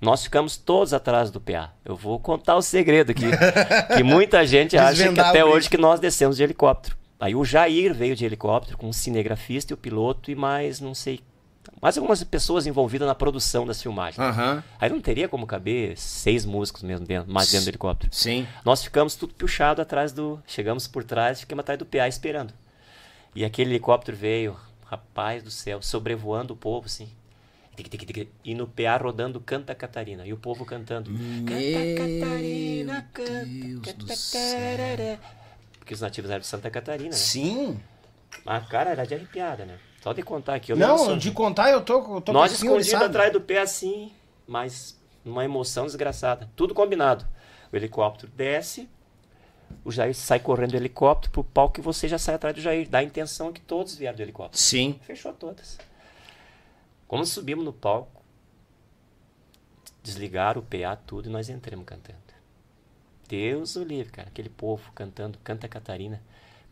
nós 0.00 0.22
ficamos 0.22 0.56
todos 0.56 0.92
atrás 0.92 1.30
do 1.30 1.40
PA. 1.40 1.72
Eu 1.84 1.96
vou 1.96 2.18
contar 2.18 2.56
o 2.56 2.62
segredo 2.62 3.10
aqui. 3.10 3.26
que 3.96 4.02
muita 4.02 4.46
gente 4.46 4.76
acha 4.78 5.12
que 5.12 5.20
até 5.20 5.44
hoje 5.44 5.70
que 5.70 5.76
nós 5.76 6.00
descemos 6.00 6.36
de 6.36 6.42
helicóptero. 6.42 6.96
Aí 7.18 7.34
o 7.34 7.44
Jair 7.44 7.94
veio 7.94 8.14
de 8.14 8.24
helicóptero 8.24 8.76
com 8.76 8.88
o 8.88 8.94
cinegrafista 8.94 9.72
e 9.72 9.74
o 9.74 9.78
piloto 9.78 10.30
e 10.30 10.34
mais, 10.34 10.80
não 10.80 10.94
sei, 10.94 11.20
mais 11.80 11.96
algumas 11.96 12.22
pessoas 12.24 12.66
envolvidas 12.66 13.06
na 13.06 13.14
produção 13.14 13.66
das 13.66 13.82
filmagens. 13.82 14.18
Aham. 14.18 14.62
Aí 14.78 14.90
não 14.90 15.00
teria 15.00 15.28
como 15.28 15.46
caber 15.46 15.96
seis 15.96 16.44
músicos 16.44 16.82
mesmo 16.82 17.06
dentro, 17.06 17.32
mais 17.32 17.50
dentro 17.50 17.66
do 17.66 17.70
helicóptero. 17.70 18.14
Sim. 18.14 18.46
Nós 18.64 18.82
ficamos 18.82 19.16
tudo 19.16 19.34
puxado 19.34 19.80
atrás 19.80 20.12
do. 20.12 20.40
Chegamos 20.46 20.86
por 20.86 21.04
trás, 21.04 21.40
ficamos 21.40 21.62
atrás 21.62 21.78
do 21.78 21.86
PA 21.86 22.06
esperando. 22.06 22.52
E 23.34 23.44
aquele 23.44 23.70
helicóptero 23.70 24.16
veio, 24.16 24.56
rapaz 24.84 25.42
do 25.42 25.50
céu, 25.50 25.82
sobrevoando 25.82 26.54
o 26.54 26.56
povo, 26.56 26.86
assim. 26.86 27.08
Tic, 27.76 27.88
tic, 27.88 28.06
tic, 28.06 28.28
E 28.44 28.54
no 28.54 28.66
PA 28.66 28.96
rodando 28.96 29.40
Canta 29.40 29.74
Catarina. 29.74 30.26
E 30.26 30.32
o 30.32 30.36
povo 30.36 30.64
cantando. 30.64 31.10
Canta 31.10 32.20
Catarina, 32.20 33.08
Deus 33.14 33.80
canta. 33.82 33.92
do 33.92 34.06
canta, 34.06 34.16
céu. 34.16 34.76
tarará. 34.76 35.18
Porque 35.78 35.94
os 35.94 36.00
nativos 36.00 36.30
eram 36.30 36.40
de 36.40 36.46
Santa 36.46 36.70
Catarina, 36.70 37.10
né? 37.10 37.16
Sim. 37.16 37.78
A 38.44 38.60
cara 38.60 38.90
era 38.90 39.04
de 39.06 39.14
arrepiada, 39.14 39.64
né? 39.64 39.78
Só 40.02 40.12
de 40.12 40.22
contar 40.22 40.54
aqui. 40.54 40.72
Eu 40.72 40.76
Não, 40.76 41.16
de 41.18 41.30
contar 41.30 41.70
eu 41.70 41.80
tô, 41.80 42.16
eu 42.16 42.20
tô 42.20 42.32
nós 42.32 42.52
escondidos 42.52 42.94
atrás 42.94 43.32
do 43.32 43.40
pé 43.40 43.60
assim, 43.60 44.12
mas 44.46 44.98
uma 45.24 45.44
emoção 45.44 45.84
desgraçada. 45.84 46.48
Tudo 46.56 46.74
combinado. 46.74 47.26
O 47.72 47.76
helicóptero 47.76 48.30
desce, 48.34 48.88
o 49.84 49.90
Jair 49.90 50.14
sai 50.14 50.38
correndo 50.38 50.70
do 50.72 50.76
helicóptero 50.76 51.32
pro 51.32 51.44
palco 51.44 51.80
e 51.80 51.82
você 51.82 52.08
já 52.08 52.18
sai 52.18 52.36
atrás 52.36 52.54
do 52.54 52.60
Jair. 52.60 52.88
Dá 52.88 52.98
a 52.98 53.02
intenção 53.02 53.52
que 53.52 53.60
todos 53.60 53.96
vieram 53.96 54.16
do 54.16 54.22
helicóptero. 54.22 54.60
Sim. 54.60 54.98
Fechou 55.02 55.32
todas. 55.32 55.78
Quando 57.08 57.24
subimos 57.26 57.64
no 57.64 57.72
palco, 57.72 58.22
desligaram 60.02 60.60
o 60.60 60.64
PA 60.64 60.96
tudo 60.96 61.28
e 61.28 61.32
nós 61.32 61.48
entramos 61.48 61.84
cantando. 61.86 62.18
Deus 63.28 63.74
o 63.76 63.82
livre, 63.82 64.12
cara. 64.12 64.28
Aquele 64.28 64.48
povo 64.48 64.92
cantando 64.94 65.38
Canta 65.42 65.66
Catarina, 65.68 66.22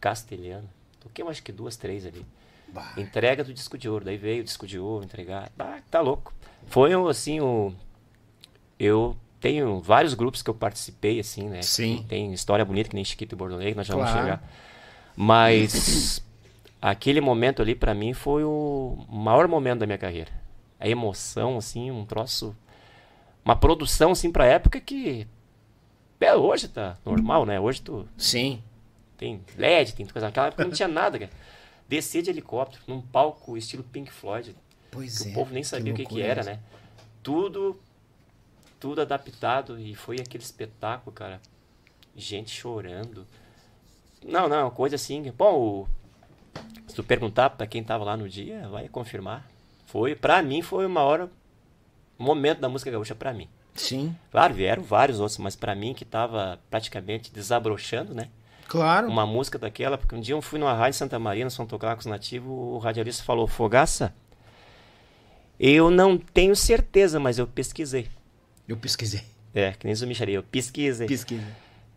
castelhano. 0.01 0.69
Toquei 1.01 1.27
acho 1.27 1.43
que 1.43 1.53
duas, 1.53 1.77
três 1.77 2.07
ali. 2.07 2.25
Bah. 2.69 2.95
Entrega 2.97 3.45
do 3.45 3.53
disco 3.53 3.77
de 3.77 3.89
ouro. 3.89 4.05
Daí 4.05 4.17
veio 4.17 4.43
o 4.43 4.45
disco 4.45 4.67
de 4.67 4.79
ouro, 4.79 5.05
entregar. 5.05 5.51
Bah, 5.57 5.81
tá 5.91 6.01
louco. 6.01 6.33
Foi 6.67 6.95
um, 6.95 7.09
assim, 7.09 7.41
o. 7.41 7.75
Eu 8.79 9.17
tenho 9.41 9.81
vários 9.81 10.15
grupos 10.15 10.43
que 10.43 10.51
eu 10.51 10.55
participei, 10.55 11.21
assim, 11.21 11.49
né? 11.49 11.63
Sim. 11.63 12.05
Tem 12.09 12.33
história 12.33 12.65
bonita, 12.65 12.89
que 12.89 12.95
nem 12.97 13.05
Chiquito 13.05 13.35
e 13.35 13.37
que 13.73 13.75
nós 13.77 13.87
já 13.87 13.95
vamos 13.95 14.11
Claro. 14.11 14.25
chegar. 14.27 14.51
Mas 15.17 16.24
aquele 16.91 17.21
momento 17.21 17.63
ali, 17.63 17.75
pra 17.75 17.95
mim, 17.95 18.13
foi 18.13 18.45
o 18.45 19.05
maior 19.09 19.49
momento 19.49 19.81
da 19.81 19.87
minha 19.87 19.99
carreira. 19.99 20.31
A 20.79 20.89
emoção, 20.89 21.57
assim, 21.57 21.91
um 21.91 22.05
troço. 22.05 22.55
Uma 23.45 23.57
produção, 23.57 24.13
assim, 24.13 24.31
pra 24.31 24.45
época 24.47 24.81
que. 24.81 25.27
É, 26.21 26.35
hoje 26.35 26.69
tá 26.69 26.97
normal, 27.05 27.45
né? 27.45 27.61
Hoje 27.61 27.83
tu 27.83 28.09
Sim. 28.17 28.63
tem 29.19 29.43
LED, 29.59 29.95
tem 29.95 30.07
coisa. 30.07 30.27
Naquela 30.29 30.47
época 30.47 30.65
não 30.65 30.71
tinha 30.71 30.89
nada, 30.89 31.19
cara. 31.19 31.31
Descer 31.87 32.23
de 32.23 32.31
helicóptero 32.31 32.83
num 32.87 33.03
palco 33.03 33.57
estilo 33.59 33.83
Pink 33.85 34.11
Floyd. 34.11 34.57
Pois 34.91 35.27
é. 35.27 35.31
o 35.31 35.35
povo 35.35 35.53
nem 35.53 35.63
sabia 35.63 35.93
o 35.93 35.97
que, 35.97 36.07
que 36.07 36.23
era, 36.23 36.43
né? 36.43 36.61
Tudo, 37.23 37.79
tudo 38.81 39.03
adaptado 39.03 39.79
e 39.79 39.95
foi 39.95 40.17
aquele 40.17 40.43
espetáculo, 40.43 41.13
cara. 41.15 41.41
Gente 42.17 42.51
chorando. 42.51 43.27
Não, 44.25 44.49
não, 44.49 44.71
coisa 44.71 44.97
assim. 44.97 45.31
Bom, 45.37 45.55
o- 45.83 45.89
se 46.87 46.95
tu 46.95 47.03
perguntar 47.03 47.51
pra 47.51 47.67
quem 47.67 47.83
tava 47.83 48.05
lá 48.05 48.17
no 48.17 48.29
dia, 48.29 48.69
vai 48.69 48.89
confirmar. 48.89 49.47
Foi, 49.87 50.15
pra 50.15 50.43
mim, 50.43 50.63
foi 50.63 50.87
o 50.87 50.91
maior 50.91 51.29
momento 52.19 52.61
da 52.61 52.69
música 52.69 52.91
gaúcha 52.91 53.15
pra 53.15 53.33
mim. 53.33 53.49
Sim. 53.75 54.15
Claro, 54.31 54.55
vieram 54.55 54.83
vários 54.83 55.21
outros, 55.21 55.39
mas 55.39 55.57
pra 55.57 55.75
mim 55.75 55.95
que 55.95 56.05
tava 56.05 56.59
praticamente 56.71 57.33
desabrochando, 57.33 58.15
né? 58.15 58.29
Claro. 58.67 59.09
uma 59.09 59.27
música 59.27 59.59
daquela, 59.59 59.99
porque 59.99 60.15
um 60.15 60.21
dia 60.21 60.35
eu 60.35 60.41
fui 60.41 60.59
numa 60.59 60.73
rádio 60.73 60.97
em 60.97 60.99
Santa 60.99 61.19
Maria, 61.19 61.45
nós 61.45 61.55
fomos 61.55 61.69
tocar 61.69 61.95
com 61.95 62.01
os 62.01 62.07
nativos, 62.07 62.51
o 62.51 62.79
radialista 62.79 63.23
falou, 63.23 63.47
Fogaça, 63.47 64.15
eu 65.59 65.91
não 65.91 66.17
tenho 66.17 66.57
certeza, 66.57 67.21
mas 67.21 67.39
eu 67.39 67.47
pesquisei. 67.47 68.09
Eu 68.67 68.77
pesquisei. 68.77 69.23
É, 69.55 69.73
que 69.73 69.87
nem 69.87 69.95
Zumicharia, 69.95 70.37
eu 70.37 70.43
pesquisei. 70.43 71.07
Pesquisei. 71.07 71.45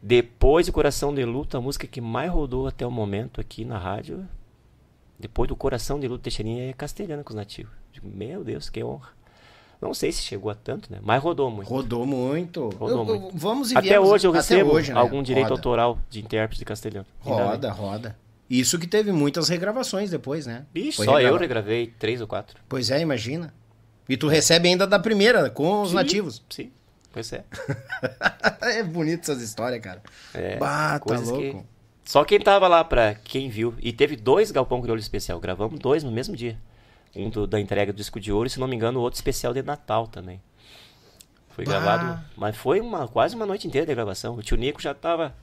Depois 0.02 0.66
de 0.66 0.72
Coração 0.72 1.14
de 1.14 1.26
Luto, 1.26 1.58
a 1.58 1.62
música 1.62 1.88
que 1.88 2.00
mais 2.00 2.30
rodou 2.32 2.68
até 2.68 2.86
o 2.86 2.92
momento 2.92 3.42
aqui 3.42 3.66
na 3.66 3.78
rádio, 3.78 4.28
depois 5.20 5.48
do 5.48 5.56
Coração 5.56 6.00
de 6.00 6.08
Luto 6.08 6.24
Teixeirinha, 6.24 6.70
é 6.70 6.74
castelhana 6.74 7.24
com 7.24 7.30
os 7.32 7.36
nativos. 7.36 7.72
Digo, 7.92 8.08
meu 8.08 8.44
Deus, 8.44 8.70
que 8.70 8.84
honra. 8.84 9.10
Não 9.80 9.94
sei 9.94 10.12
se 10.12 10.24
chegou 10.24 10.50
a 10.50 10.56
tanto, 10.56 10.92
né? 10.92 10.98
Mas 11.04 11.22
rodou 11.22 11.52
muito. 11.52 11.70
Rodou 11.70 12.06
muito. 12.06 12.70
Rodou 12.70 12.90
Eu- 12.90 13.14
eu- 13.16 13.22
muito. 13.22 13.38
vamos 13.38 13.72
e 13.72 13.78
Até 13.78 13.90
viemos- 13.90 14.10
hoje 14.10 14.26
eu 14.26 14.32
recebo 14.32 14.72
hoje, 14.74 14.92
né? 14.92 15.00
algum 15.00 15.22
direito 15.22 15.46
Roda. 15.50 15.60
autoral 15.60 16.00
de 16.10 16.20
intérprete 16.20 16.60
de 16.60 16.66
castelhano. 16.66 17.06
Roda, 17.20 17.72
roda. 17.72 18.18
Isso 18.50 18.80
que 18.80 18.88
teve 18.88 19.12
muitas 19.12 19.50
regravações 19.50 20.10
depois, 20.10 20.48
né? 20.48 20.66
Bicho, 20.74 20.98
Foi 20.98 21.06
só 21.06 21.20
eu 21.22 21.38
regravei 21.38 21.88
três 22.00 22.22
ou 22.22 22.28
quatro. 22.28 22.60
Pois 22.68 22.90
é, 22.90 23.00
imagina. 23.02 23.54
E 24.10 24.16
tu 24.18 24.28
recebe 24.28 24.68
ainda 24.70 24.88
da 24.88 24.98
primeira, 24.98 25.50
com 25.50 25.82
os 25.82 25.90
Sim, 25.90 25.96
nativos. 25.96 26.44
Sim, 26.50 26.72
pois 27.12 27.32
é. 27.34 27.44
é 28.62 28.84
bonito 28.84 29.22
essas 29.30 29.42
histórias, 29.44 29.82
cara. 29.82 30.02
É, 30.34 30.56
bah, 30.58 30.94
tá 30.94 31.00
coisas 31.02 31.30
que- 31.30 31.52
louco. 31.52 31.66
Só 32.08 32.24
quem 32.24 32.40
tava 32.40 32.68
lá 32.68 32.84
pra 32.84 33.16
quem 33.16 33.50
viu. 33.50 33.76
E 33.82 33.92
teve 33.92 34.16
dois 34.16 34.50
Galpão 34.50 34.82
Crioulo 34.82 35.00
especial. 35.00 35.40
Gravamos 35.40 35.78
dois 35.80 36.04
no 36.04 36.12
mesmo 36.12 36.36
dia. 36.36 36.58
Um 37.16 37.30
do- 37.30 37.46
da 37.48 37.60
entrega 37.60 37.92
do 37.92 37.98
disco 37.98 38.20
de 38.20 38.32
ouro 38.32 38.48
e, 38.48 38.50
se 38.50 38.60
não 38.60 38.68
me 38.68 38.76
engano, 38.76 39.00
o 39.00 39.02
outro 39.02 39.18
especial 39.18 39.54
de 39.54 39.62
Natal 39.62 40.08
também. 40.08 40.40
Foi 41.50 41.66
Bah. 41.66 41.72
gravado. 41.72 42.24
Mas 42.38 42.56
foi 42.56 42.80
uma, 42.80 43.08
quase 43.08 43.36
uma 43.36 43.46
noite 43.46 43.68
inteira 43.68 43.86
de 43.88 43.94
gravação. 43.94 44.36
O 44.36 44.42
tio 44.42 44.56
Nico 44.56 44.82
já 44.82 44.94
tava. 44.94 45.36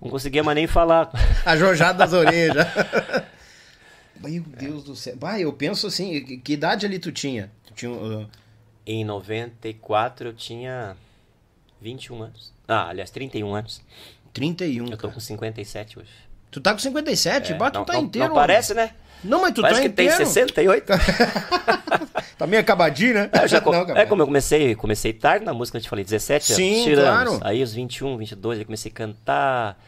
Não 0.00 0.08
conseguia 0.10 0.44
mais 0.44 0.54
nem 0.54 0.66
falar. 0.66 1.10
A 1.44 1.56
jojada 1.56 1.98
das 1.98 2.12
orelhas. 2.12 2.66
Meu 4.22 4.42
Deus 4.42 4.84
do 4.84 4.94
céu. 4.94 5.16
Bah, 5.16 5.38
eu 5.40 5.52
penso 5.52 5.86
assim, 5.86 6.22
que, 6.24 6.36
que 6.38 6.52
idade 6.52 6.86
ali 6.86 6.98
tu 6.98 7.10
tinha? 7.12 7.50
Tu 7.66 7.74
tinha 7.74 7.90
uh, 7.90 8.26
Em 8.86 9.04
94 9.04 10.28
eu 10.28 10.32
tinha 10.34 10.96
21 11.80 12.22
anos. 12.22 12.52
Ah, 12.68 12.88
aliás, 12.88 13.10
31 13.10 13.54
anos. 13.54 13.82
31. 14.36 14.84
Eu 14.84 14.90
tô 14.92 14.96
cara. 14.98 15.14
com 15.14 15.20
57 15.20 15.98
hoje. 15.98 16.08
Tu 16.50 16.60
tá 16.60 16.72
com 16.72 16.78
57? 16.78 17.52
É, 17.52 17.56
bah, 17.56 17.70
tu 17.70 17.78
não, 17.78 17.84
tá 17.84 17.92
não- 17.94 18.02
inteiro. 18.02 18.28
Não 18.28 18.34
parece, 18.34 18.74
né? 18.74 18.90
Não, 19.24 19.40
mas 19.40 19.52
tu 19.54 19.62
Parece 19.62 19.80
tá 19.82 19.88
que 19.88 19.94
tem 19.94 20.06
inteiro. 20.06 20.24
68. 20.26 20.92
Tá 22.38 22.46
meio 22.46 22.60
acabadinho, 22.60 23.14
né? 23.14 23.30
É, 23.32 23.48
já 23.48 23.60
Não, 23.64 23.96
é 23.96 24.04
como 24.04 24.20
eu 24.20 24.26
comecei, 24.26 24.74
comecei 24.74 25.10
tarde 25.12 25.44
na 25.44 25.54
música, 25.54 25.78
eu 25.78 25.82
te 25.82 25.88
falei, 25.88 26.04
17 26.04 26.52
anos, 26.52 26.56
Sim, 26.84 26.94
claro. 26.94 27.38
Aí 27.42 27.62
os 27.62 27.72
21, 27.72 28.14
22, 28.18 28.58
eu 28.58 28.64
comecei 28.66 28.92
a 28.92 28.94
cantar. 28.94 29.82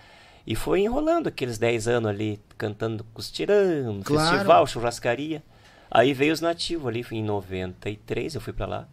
E 0.46 0.54
foi 0.54 0.80
enrolando 0.80 1.26
aqueles 1.26 1.58
10 1.58 1.86
anos 1.88 2.08
ali, 2.10 2.40
cantando 2.56 3.04
com 3.04 3.20
os 3.20 3.30
tiranos, 3.30 4.02
Claro. 4.02 4.30
festival, 4.30 4.66
churrascaria. 4.66 5.42
Aí 5.90 6.14
veio 6.14 6.32
os 6.32 6.40
nativos 6.40 6.86
ali, 6.88 7.04
em 7.12 7.22
93, 7.22 8.34
eu 8.34 8.40
fui 8.40 8.54
pra 8.54 8.64
lá. 8.66 8.88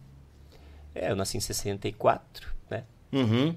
É, 0.94 1.10
eu 1.10 1.16
nasci 1.16 1.38
em 1.38 1.40
64, 1.40 2.48
né? 2.70 2.82
Uhum, 3.10 3.56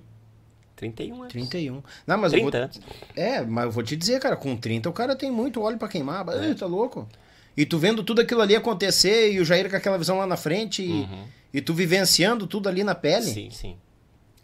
31 0.80 1.16
anos. 1.16 1.34
31. 1.34 1.84
Não, 2.08 2.18
mas 2.18 2.32
eu 2.32 2.40
30 2.40 2.52
vou... 2.52 2.64
anos. 2.64 2.82
É, 3.16 3.42
mas 3.42 3.66
eu 3.66 3.72
vou 3.72 3.84
te 3.84 3.98
dizer, 3.98 4.20
cara, 4.22 4.38
com 4.38 4.56
30 4.56 4.90
o 4.90 4.94
cara 4.94 5.14
tem 5.14 5.30
muito 5.30 5.62
óleo 5.62 5.78
pra 5.78 5.90
queimar. 5.90 6.28
Ai, 6.30 6.56
tá 6.56 6.66
louco? 6.66 7.08
E 7.56 7.66
tu 7.66 7.78
vendo 7.78 8.02
tudo 8.02 8.22
aquilo 8.22 8.42
ali 8.42 8.56
acontecer 8.56 9.34
e 9.34 9.40
o 9.42 9.46
Jair 9.46 9.70
com 9.70 9.76
aquela 9.76 9.98
visão 9.98 10.18
lá 10.18 10.26
na 10.26 10.38
frente 10.38 10.82
e, 10.82 11.08
e 11.54 11.60
tu 11.60 11.74
vivenciando 11.74 12.48
tudo 12.48 12.70
ali 12.70 12.84
na 12.84 12.96
pele. 12.96 13.26
Uhum. 13.26 13.34
Sim, 13.34 13.50
sim. 13.52 13.78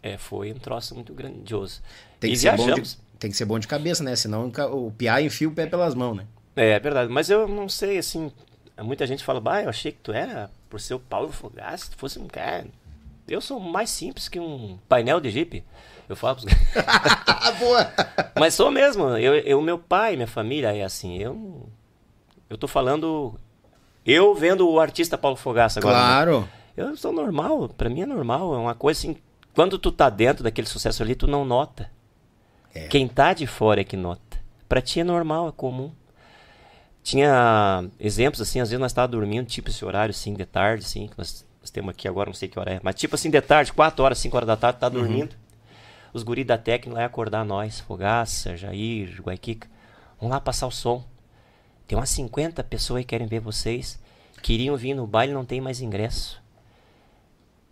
É, 0.02 0.18
foi 0.18 0.52
um 0.52 0.58
troço 0.58 0.94
muito 0.94 1.14
grandioso. 1.14 1.80
Tem 2.20 2.30
e 2.30 2.34
que, 2.34 2.40
ser 2.40 2.54
bom 2.54 2.74
de, 2.74 2.96
tem 3.18 3.30
que 3.30 3.36
ser 3.36 3.46
bom 3.46 3.58
de 3.58 3.66
cabeça, 3.66 4.04
né? 4.04 4.14
Senão 4.14 4.52
o 4.72 4.90
piá 4.90 5.22
enfia 5.22 5.48
o 5.48 5.52
pé 5.52 5.66
pelas 5.66 5.94
mãos, 5.94 6.14
né? 6.14 6.26
É, 6.54 6.72
é 6.72 6.78
verdade, 6.78 7.10
mas 7.10 7.30
eu 7.30 7.48
não 7.48 7.68
sei, 7.68 7.96
assim, 7.96 8.30
muita 8.82 9.06
gente 9.06 9.24
fala, 9.24 9.40
bah, 9.40 9.62
eu 9.62 9.70
achei 9.70 9.92
que 9.92 9.98
tu 10.02 10.12
era, 10.12 10.50
por 10.68 10.78
ser 10.78 10.94
o 10.94 11.00
Paulo 11.00 11.32
Fogaça, 11.32 11.90
tu 11.90 11.96
fosse 11.96 12.18
um 12.18 12.26
cara... 12.26 12.66
Eu 13.26 13.40
sou 13.40 13.58
mais 13.58 13.90
simples 13.90 14.28
que 14.28 14.38
um 14.38 14.78
painel 14.88 15.20
de 15.20 15.30
Jeep. 15.30 15.64
Eu 16.08 16.16
falo 16.16 16.36
pros... 16.36 16.46
Boa! 17.58 17.92
Mas 18.38 18.54
sou 18.54 18.70
mesmo, 18.70 19.08
eu, 19.16 19.34
eu, 19.36 19.62
meu 19.62 19.78
pai, 19.78 20.16
minha 20.16 20.26
família 20.26 20.74
é 20.74 20.82
assim, 20.82 21.18
eu... 21.18 21.68
Eu 22.48 22.56
tô 22.56 22.68
falando... 22.68 23.38
Eu 24.04 24.34
vendo 24.34 24.68
o 24.68 24.78
artista 24.78 25.18
Paulo 25.18 25.36
Fogaça 25.36 25.80
agora. 25.80 25.96
né? 25.96 26.04
Claro. 26.04 26.48
Eu 26.76 26.96
sou 26.96 27.12
normal, 27.12 27.68
pra 27.70 27.88
mim 27.88 28.02
é 28.02 28.06
normal, 28.06 28.54
é 28.54 28.58
uma 28.58 28.74
coisa 28.74 29.00
assim... 29.00 29.16
Quando 29.54 29.78
tu 29.78 29.90
tá 29.90 30.10
dentro 30.10 30.44
daquele 30.44 30.66
sucesso 30.66 31.02
ali, 31.02 31.14
tu 31.14 31.26
não 31.26 31.44
nota. 31.44 31.90
É. 32.74 32.88
Quem 32.88 33.08
tá 33.08 33.32
de 33.32 33.46
fora 33.46 33.80
é 33.80 33.84
que 33.84 33.96
nota. 33.96 34.38
Pra 34.68 34.82
ti 34.82 35.00
é 35.00 35.04
normal, 35.04 35.48
é 35.48 35.52
comum. 35.52 35.90
Tinha 37.02 37.84
exemplos 37.98 38.40
assim, 38.40 38.60
às 38.60 38.68
vezes 38.68 38.80
nós 38.80 38.90
estávamos 38.90 39.16
dormindo, 39.16 39.46
tipo 39.46 39.70
esse 39.70 39.84
horário 39.84 40.10
assim, 40.10 40.34
de 40.34 40.44
tarde, 40.44 40.84
assim, 40.84 41.06
que 41.06 41.16
nós, 41.16 41.46
nós 41.60 41.70
temos 41.70 41.90
aqui 41.90 42.06
agora, 42.08 42.28
não 42.28 42.34
sei 42.34 42.48
que 42.48 42.58
hora 42.58 42.74
é, 42.74 42.80
mas 42.82 42.96
tipo 42.96 43.14
assim, 43.14 43.30
de 43.30 43.40
tarde, 43.40 43.72
4 43.72 44.04
horas, 44.04 44.18
5 44.18 44.36
horas 44.36 44.46
da 44.46 44.56
tarde, 44.56 44.80
tá 44.80 44.88
dormindo. 44.88 45.34
Os 46.16 46.22
guris 46.22 46.46
da 46.46 46.56
técnica 46.56 46.98
lá 46.98 47.04
acordar 47.04 47.44
nós, 47.44 47.78
Fogaça, 47.78 48.56
Jair, 48.56 49.20
Guaiquica. 49.20 49.68
Vamos 50.18 50.32
lá 50.32 50.40
passar 50.40 50.66
o 50.66 50.70
som. 50.70 51.04
Tem 51.86 51.98
umas 51.98 52.08
50 52.08 52.64
pessoas 52.64 53.02
que 53.02 53.08
querem 53.08 53.26
ver 53.26 53.38
vocês. 53.38 54.00
Queriam 54.42 54.74
vir 54.78 54.94
no 54.94 55.06
baile 55.06 55.34
não 55.34 55.44
tem 55.44 55.60
mais 55.60 55.82
ingresso. 55.82 56.42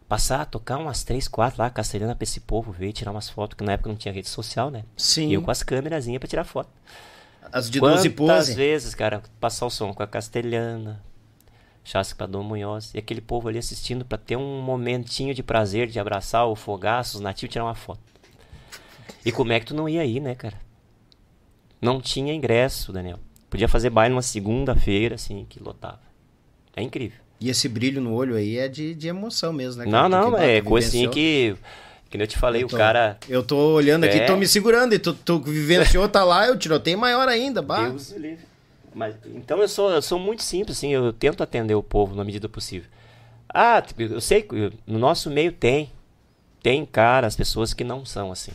Passar, 0.07 0.45
tocar 0.45 0.77
umas 0.77 1.03
3, 1.05 1.27
4 1.27 1.59
lá, 1.59 1.71
castelhana 1.71 2.15
pra 2.15 2.25
esse 2.25 2.39
povo 2.39 2.71
ver, 2.71 2.93
tirar 2.93 3.13
umas 3.13 3.31
fotos, 3.31 3.57
que 3.57 3.65
na 3.65 3.73
época 3.73 3.89
não 3.89 3.97
tinha 3.97 4.13
rede 4.13 4.29
social, 4.29 4.71
né? 4.71 4.85
Sim. 4.95 5.31
E 5.31 5.33
eu 5.33 5.41
com 5.41 5.51
as 5.51 5.63
câmerazinhas 5.63 6.21
pra 6.21 6.29
tirar 6.29 6.45
foto. 6.45 6.69
As 7.51 7.71
de 7.71 7.81
12 7.81 8.11
Quantas 8.11 8.49
pose. 8.49 8.55
vezes, 8.55 8.95
cara, 8.95 9.23
passar 9.41 9.65
o 9.65 9.71
som 9.71 9.95
com 9.95 10.03
a 10.03 10.07
Castelhana, 10.07 11.03
Chasque 11.83 12.15
pra 12.15 12.27
Dom 12.27 12.43
Munhoz, 12.43 12.93
e 12.93 12.99
aquele 12.99 13.23
povo 13.23 13.49
ali 13.49 13.59
assistindo 13.59 14.05
pra 14.05 14.19
ter 14.19 14.37
um 14.37 14.61
momentinho 14.61 15.33
de 15.33 15.43
prazer 15.43 15.89
de 15.89 15.99
abraçar 15.99 16.47
o 16.47 16.55
fogaço, 16.55 17.17
os 17.17 17.23
nativos, 17.23 17.51
tirar 17.51 17.65
uma 17.65 17.75
foto. 17.75 18.14
E 19.25 19.33
como 19.33 19.53
é 19.53 19.61
que 19.61 19.67
tu 19.67 19.75
não 19.75 19.89
ia 19.89 20.03
aí, 20.03 20.21
né, 20.21 20.35
cara? 20.35 20.59
Não 21.81 22.01
tinha 22.01 22.33
ingresso, 22.33 22.93
Daniel. 22.93 23.19
Podia 23.49 23.69
fazer 23.69 23.91
baile 23.91 24.13
numa 24.13 24.23
segunda-feira, 24.23 25.15
assim, 25.15 25.47
que 25.49 25.63
lotava. 25.63 26.01
É 26.77 26.83
incrível. 26.83 27.19
E 27.41 27.51
esse 27.51 27.69
brilho 27.69 28.01
no 28.01 28.15
olho 28.15 28.37
aí 28.37 28.59
é 28.59 28.69
de, 28.69 28.95
de 28.95 29.09
emoção 29.09 29.53
mesmo, 29.53 29.83
né? 29.85 29.91
cara? 29.91 30.09
Não, 30.09 30.09
não, 30.09 30.31
Porque, 30.31 30.45
é 30.45 30.61
coisa 30.63 30.89
assim 30.89 31.09
que. 31.11 31.57
Que 32.09 32.17
nem 32.17 32.25
eu 32.25 32.29
te 32.29 32.39
falei, 32.39 32.63
Eu 32.63 32.67
o 32.67 32.71
cara. 32.71 33.19
Eu 33.29 33.43
tô 33.43 33.57
olhando 33.75 34.05
aqui, 34.05 34.19
É. 34.19 34.27
tô 34.27 34.37
me 34.37 34.47
segurando 34.47 34.95
e 34.95 34.99
tu, 34.99 35.13
tu 35.13 35.41
vivenciou, 35.41 36.09
tá 36.09 36.23
lá, 36.23 36.47
eu 36.47 36.57
tiroteio 36.57 36.97
maior 36.97 37.29
ainda, 37.29 37.61
bah. 37.61 37.89
Deus 37.89 38.13
livre. 38.13 38.45
Mas, 38.95 39.17
então 39.35 39.59
eu 39.61 39.67
sou, 39.69 39.91
eu 39.91 40.01
sou 40.01 40.19
muito 40.19 40.43
simples, 40.43 40.79
assim, 40.79 40.91
eu 40.91 41.13
tento 41.13 41.43
atender 41.43 41.75
o 41.75 41.83
povo 41.83 42.15
na 42.15 42.23
medida 42.25 42.49
possível. 42.49 42.89
Ah, 43.53 43.83
eu 43.99 44.21
sei 44.21 44.43
que 44.43 44.73
no 44.87 44.99
nosso 44.99 45.29
meio 45.29 45.51
tem. 45.53 45.91
Tem, 46.63 46.87
cara, 46.87 47.27
as 47.27 47.37
pessoas 47.37 47.75
que 47.75 47.85
não 47.85 48.05
são 48.05 48.33
assim. 48.33 48.53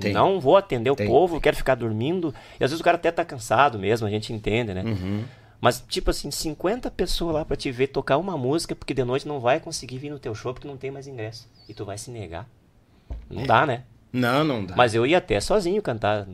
Tem. 0.00 0.12
Não 0.12 0.40
vou 0.40 0.56
atender 0.56 0.90
o 0.90 0.96
Tem. 0.96 1.06
povo, 1.06 1.40
quero 1.40 1.56
ficar 1.56 1.74
dormindo. 1.76 2.34
E 2.58 2.64
às 2.64 2.70
vezes 2.70 2.80
o 2.80 2.84
cara 2.84 2.96
até 2.96 3.10
tá 3.10 3.24
cansado 3.24 3.78
mesmo, 3.78 4.06
a 4.06 4.10
gente 4.10 4.32
entende, 4.32 4.74
né? 4.74 4.82
Uhum. 4.82 5.24
Mas, 5.60 5.84
tipo 5.88 6.10
assim, 6.10 6.30
50 6.30 6.90
pessoas 6.90 7.34
lá 7.34 7.44
pra 7.44 7.54
te 7.56 7.70
ver 7.70 7.88
tocar 7.88 8.16
uma 8.16 8.36
música, 8.36 8.74
porque 8.74 8.94
de 8.94 9.04
noite 9.04 9.28
não 9.28 9.38
vai 9.40 9.60
conseguir 9.60 9.98
vir 9.98 10.10
no 10.10 10.18
teu 10.18 10.34
show 10.34 10.54
porque 10.54 10.66
não 10.66 10.76
tem 10.76 10.90
mais 10.90 11.06
ingresso. 11.06 11.48
E 11.68 11.74
tu 11.74 11.84
vai 11.84 11.98
se 11.98 12.10
negar. 12.10 12.48
Não 13.28 13.44
dá, 13.44 13.66
né? 13.66 13.82
Não, 14.12 14.42
não 14.42 14.64
dá. 14.64 14.74
Mas 14.74 14.94
eu 14.94 15.06
ia 15.06 15.18
até 15.18 15.38
sozinho 15.38 15.80
cantar. 15.82 16.26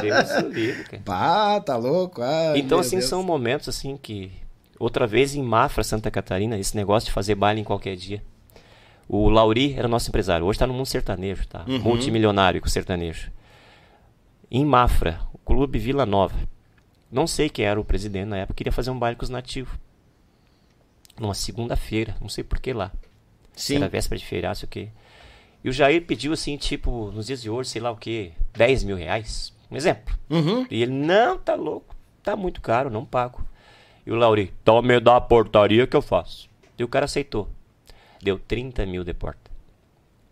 Deus 0.00 0.30
livre, 0.54 0.84
cara. 0.84 1.02
Pá, 1.04 1.60
tá 1.60 1.76
louco? 1.76 2.22
Ai, 2.22 2.58
Então, 2.58 2.78
assim, 2.78 2.96
Deus. 2.98 3.08
são 3.08 3.22
momentos 3.22 3.68
assim 3.68 3.96
que. 3.96 4.30
Outra 4.78 5.06
vez 5.06 5.34
em 5.34 5.42
Mafra, 5.42 5.84
Santa 5.84 6.10
Catarina, 6.10 6.58
esse 6.58 6.76
negócio 6.76 7.06
de 7.08 7.12
fazer 7.12 7.34
baile 7.34 7.60
em 7.60 7.64
qualquer 7.64 7.96
dia. 7.96 8.22
O 9.08 9.28
Lauri 9.28 9.74
era 9.74 9.88
nosso 9.88 10.08
empresário. 10.08 10.46
Hoje 10.46 10.58
tá 10.58 10.66
no 10.66 10.74
mundo 10.74 10.86
sertanejo, 10.86 11.46
tá? 11.46 11.64
Uhum. 11.68 11.78
Multimilionário 11.80 12.60
com 12.60 12.68
sertanejo. 12.68 13.30
Em 14.50 14.64
Mafra, 14.64 15.20
o 15.32 15.38
Clube 15.38 15.78
Vila 15.78 16.06
Nova. 16.06 16.36
Não 17.10 17.26
sei 17.26 17.48
quem 17.48 17.64
era 17.64 17.80
o 17.80 17.84
presidente 17.84 18.26
na 18.26 18.38
época, 18.38 18.56
queria 18.56 18.72
fazer 18.72 18.90
um 18.90 18.98
baile 18.98 19.16
com 19.16 19.24
os 19.24 19.30
nativos. 19.30 19.72
Numa 21.18 21.34
segunda-feira, 21.34 22.16
não 22.20 22.28
sei 22.28 22.42
por 22.42 22.60
que 22.60 22.72
lá. 22.72 22.90
Sim. 23.54 23.76
Era 23.76 23.88
véspera 23.88 24.18
de 24.18 24.26
feriado, 24.26 24.58
sei 24.58 24.66
o 24.66 24.70
quê. 24.70 24.88
E 25.62 25.68
o 25.68 25.72
Jair 25.72 26.04
pediu 26.04 26.32
assim, 26.32 26.56
tipo, 26.56 27.10
nos 27.12 27.26
dias 27.26 27.40
de 27.40 27.48
hoje, 27.48 27.70
sei 27.70 27.80
lá 27.80 27.90
o 27.90 27.96
quê, 27.96 28.32
10 28.52 28.84
mil 28.84 28.96
reais. 28.96 29.52
Um 29.70 29.76
exemplo. 29.76 30.14
Uhum. 30.28 30.66
E 30.70 30.82
ele, 30.82 30.92
não, 30.92 31.38
tá 31.38 31.54
louco. 31.54 31.94
Tá 32.22 32.36
muito 32.36 32.60
caro, 32.60 32.90
não 32.90 33.04
pago. 33.04 33.44
E 34.06 34.10
o 34.10 34.14
Lauri, 34.14 34.52
então 34.62 34.82
me 34.82 35.00
dá 35.00 35.16
a 35.16 35.20
portaria 35.20 35.86
que 35.86 35.96
eu 35.96 36.02
faço. 36.02 36.48
E 36.78 36.84
o 36.84 36.88
cara 36.88 37.06
aceitou. 37.06 37.48
Deu 38.24 38.38
30 38.38 38.84
mil 38.86 39.04
de 39.04 39.12
porta. 39.12 39.50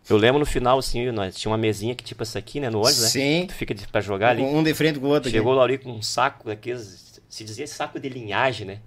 Eu 0.09 0.17
lembro 0.17 0.39
no 0.39 0.45
final, 0.45 0.77
assim, 0.79 1.09
nós 1.11 1.35
tinha 1.35 1.49
uma 1.51 1.57
mesinha 1.57 1.95
que 1.95 2.03
tipo 2.03 2.23
essa 2.23 2.37
aqui, 2.39 2.59
né, 2.59 2.69
no 2.69 2.79
ônibus, 2.79 3.03
né? 3.03 3.07
Sim. 3.07 3.45
Tu 3.47 3.53
fica 3.53 3.73
de, 3.73 3.87
pra 3.87 4.01
jogar 4.01 4.31
ali. 4.31 4.41
Um 4.41 4.61
de 4.63 4.73
frente 4.73 4.99
com 4.99 5.05
o 5.05 5.09
outro 5.09 5.29
Chegou 5.29 5.51
o 5.51 5.51
aqui. 5.53 5.59
Lauri 5.59 5.77
com 5.77 5.91
um 5.91 6.01
saco 6.01 6.45
daqueles, 6.45 7.21
se 7.29 7.43
dizia 7.43 7.65
saco 7.67 7.99
de 7.99 8.09
linhagem, 8.09 8.65
né? 8.67 8.79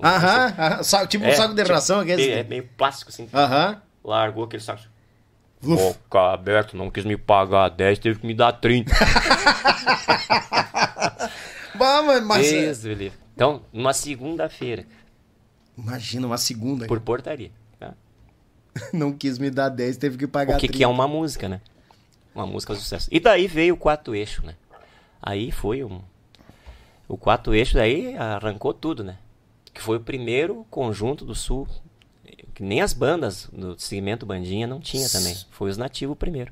Um- 0.00 0.06
Aham, 0.06 0.54
aham, 0.58 1.06
tipo 1.06 1.24
um 1.24 1.28
É, 1.28 1.32
saco 1.34 1.54
de 1.54 1.62
tipo, 1.62 1.72
ração 1.74 2.00
aquele. 2.00 2.30
É 2.30 2.42
meio 2.42 2.66
plástico, 2.76 3.10
assim. 3.10 3.28
Aham. 3.32 3.80
Largou 4.02 4.44
aquele 4.44 4.62
saco. 4.62 4.82
Uf. 5.62 5.76
Boca 5.76 6.32
aberta, 6.32 6.76
não 6.76 6.90
quis 6.90 7.04
me 7.04 7.16
pagar 7.16 7.68
10, 7.68 7.98
teve 7.98 8.18
que 8.20 8.26
me 8.26 8.34
dar 8.34 8.52
30. 8.52 8.92
Bah, 11.76 12.02
mas, 12.24 12.80
do 12.82 12.88
livre. 12.88 13.12
Então, 13.34 13.62
numa 13.72 13.92
segunda-feira, 13.92 14.86
Imagina, 15.76 16.26
uma 16.26 16.38
segunda. 16.38 16.86
por 16.86 16.98
portaria. 17.00 17.50
Não 18.92 19.12
quis 19.12 19.38
me 19.38 19.50
dar 19.50 19.68
10, 19.68 19.96
teve 19.96 20.18
que 20.18 20.26
pagar 20.26 20.56
O 20.56 20.60
que, 20.60 20.66
que 20.66 20.78
30. 20.78 20.84
é 20.84 20.88
uma 20.88 21.08
música, 21.08 21.48
né? 21.48 21.60
Uma 22.34 22.46
música 22.46 22.74
de 22.74 22.80
sucesso. 22.80 23.08
E 23.10 23.18
daí 23.18 23.46
veio 23.46 23.74
o 23.74 23.78
quatro 23.78 24.14
eixo, 24.14 24.44
né? 24.44 24.54
Aí 25.22 25.50
foi 25.50 25.82
um. 25.82 26.00
O 27.08 27.16
quatro 27.16 27.54
eixo 27.54 27.74
daí 27.74 28.16
arrancou 28.16 28.74
tudo, 28.74 29.02
né? 29.02 29.16
que 29.76 29.82
foi 29.82 29.98
o 29.98 30.00
primeiro 30.00 30.66
conjunto 30.70 31.24
do 31.24 31.34
Sul, 31.34 31.68
que 32.54 32.62
nem 32.62 32.80
as 32.80 32.94
bandas 32.94 33.48
do 33.52 33.78
segmento 33.78 34.24
Bandinha 34.24 34.66
não 34.66 34.80
tinha 34.80 35.06
também. 35.08 35.36
Foi 35.50 35.70
os 35.70 35.76
nativos 35.76 36.16
primeiro. 36.16 36.50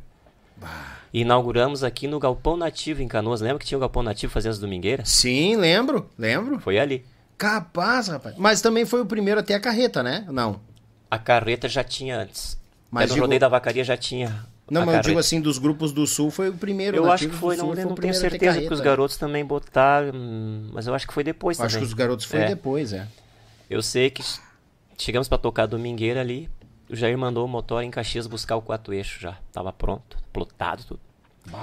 Bah. 0.57 0.99
E 1.13 1.23
inauguramos 1.23 1.83
aqui 1.83 2.07
no 2.07 2.19
Galpão 2.21 2.57
Nativo 2.57 3.03
em 3.03 3.09
Canoas. 3.09 3.41
Lembra 3.41 3.59
que 3.59 3.65
tinha 3.65 3.79
o 3.79 3.81
Galpão 3.81 4.03
Nativo 4.03 4.33
fazendo 4.33 4.53
as 4.53 4.59
domingueiras? 4.59 5.09
Sim, 5.09 5.57
lembro, 5.57 6.09
lembro. 6.19 6.61
Foi 6.61 6.79
ali. 6.79 7.05
Capaz, 7.39 8.09
rapaz. 8.09 8.37
Mas 8.37 8.61
também 8.61 8.85
foi 8.85 9.01
o 9.01 9.07
primeiro 9.07 9.41
a 9.41 9.43
ter 9.43 9.55
a 9.55 9.61
carreta, 9.61 10.03
né? 10.03 10.27
Não. 10.29 10.61
A 11.15 11.19
carreta 11.19 11.69
já 11.69 11.85
tinha 11.85 12.19
antes. 12.19 12.59
Mas 12.91 13.11
digo... 13.11 13.21
rodeio 13.21 13.41
da 13.41 13.49
vacaria 13.49 13.85
já 13.85 13.97
tinha. 13.97 14.29
Não, 14.69 14.81
mas 14.81 14.87
carreta. 14.87 14.99
eu 14.99 15.11
digo 15.11 15.21
assim, 15.21 15.41
dos 15.41 15.59
grupos 15.59 15.93
do 15.93 16.09
sul 16.09 16.29
foi 16.29 16.49
o 16.49 16.55
primeiro. 16.55 16.97
Eu 16.97 17.11
acho 17.11 17.29
que 17.29 17.37
foi, 17.37 17.57
não, 17.57 17.73
não 17.73 17.95
tenho 17.95 18.15
certeza 18.15 18.61
que 18.61 18.73
os 18.73 18.81
garotos 18.81 19.17
também 19.17 19.45
botaram, 19.45 20.13
mas 20.73 20.89
eu 20.89 20.95
acho 20.95 21.07
que 21.07 21.15
foi 21.15 21.23
depois 21.23 21.61
acho 21.61 21.69
também. 21.69 21.77
Acho 21.77 21.87
que 21.87 21.87
os 21.87 21.95
garotos 21.95 22.25
foi 22.25 22.41
é. 22.41 22.49
depois, 22.49 22.93
é. 22.93 23.07
Eu 23.71 23.81
sei 23.81 24.11
que 24.11 24.25
chegamos 24.99 25.29
para 25.29 25.39
tocar 25.39 25.67
domingueira 25.67 26.21
ali, 26.21 26.51
o 26.91 26.97
Jair 26.97 27.17
mandou 27.17 27.45
o 27.45 27.49
motor 27.49 27.81
em 27.85 27.91
Caxias 27.93 28.27
buscar 28.27 28.57
o 28.57 28.63
quatro 28.63 28.93
eixo 28.93 29.21
já. 29.21 29.39
Tava 29.53 29.73
pronto, 29.73 30.17
plotado 30.33 30.83
tudo. 30.83 31.01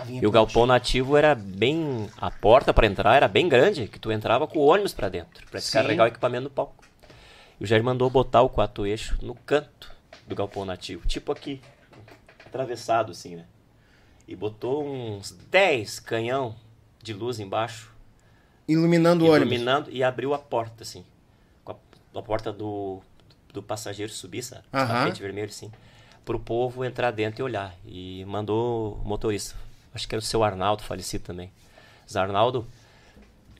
e 0.09 0.25
o 0.25 0.31
galpão 0.31 0.65
nativo 0.65 1.17
era 1.17 1.35
bem. 1.35 2.07
A 2.17 2.31
porta 2.31 2.73
para 2.73 2.87
entrar 2.87 3.15
era 3.15 3.27
bem 3.27 3.49
grande, 3.49 3.87
que 3.87 3.99
tu 3.99 4.13
entrava 4.13 4.47
com 4.47 4.59
o 4.59 4.65
ônibus 4.65 4.93
para 4.93 5.09
dentro, 5.09 5.45
para 5.49 5.59
descarregar 5.59 6.05
o 6.05 6.07
equipamento 6.07 6.45
no 6.45 6.49
palco. 6.49 6.85
O 7.61 7.65
Jair 7.67 7.83
mandou 7.83 8.09
botar 8.09 8.41
o 8.41 8.49
quatro 8.49 8.87
eixo 8.87 9.15
no 9.21 9.35
canto 9.35 9.91
do 10.27 10.33
galpão 10.33 10.65
nativo, 10.65 11.05
tipo 11.05 11.31
aqui, 11.31 11.61
atravessado 12.43 13.11
assim, 13.11 13.35
né? 13.35 13.45
E 14.27 14.35
botou 14.35 14.83
uns 14.83 15.31
10 15.31 15.99
canhão 15.99 16.55
de 17.03 17.13
luz 17.13 17.39
embaixo. 17.39 17.93
Iluminando 18.67 19.25
o 19.25 19.27
ônibus. 19.27 19.51
Iluminando 19.51 19.91
e 19.91 20.03
abriu 20.03 20.33
a 20.33 20.39
porta, 20.39 20.81
assim. 20.81 21.05
Com 21.63 21.73
a, 21.73 21.75
a 22.17 22.21
porta 22.23 22.51
do, 22.51 22.99
do 23.53 23.61
passageiro 23.61 24.11
subir, 24.11 24.41
sabe? 24.41 24.63
Uhum. 24.73 24.87
Tapete 24.87 25.21
vermelho, 25.21 25.51
sim. 25.51 25.71
Pro 26.25 26.39
povo 26.39 26.83
entrar 26.83 27.11
dentro 27.11 27.41
e 27.41 27.43
olhar. 27.43 27.75
E 27.85 28.25
mandou 28.25 28.95
o 28.95 29.07
motorista. 29.07 29.55
Acho 29.93 30.07
que 30.07 30.15
era 30.15 30.19
o 30.19 30.25
seu 30.25 30.43
Arnaldo, 30.43 30.81
falecido 30.81 31.25
também. 31.25 31.51
Mas 32.01 32.15
Arnaldo, 32.15 32.65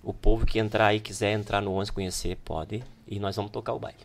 o 0.02 0.12
povo 0.12 0.44
que 0.44 0.58
entrar 0.58 0.88
aí, 0.88 1.00
quiser 1.00 1.34
entrar 1.34 1.62
no 1.62 1.72
ônibus 1.72 1.92
conhecer, 1.92 2.36
pode. 2.38 2.84
E 3.12 3.20
nós 3.20 3.36
vamos 3.36 3.52
tocar 3.52 3.74
o 3.74 3.80
baile. 3.80 4.00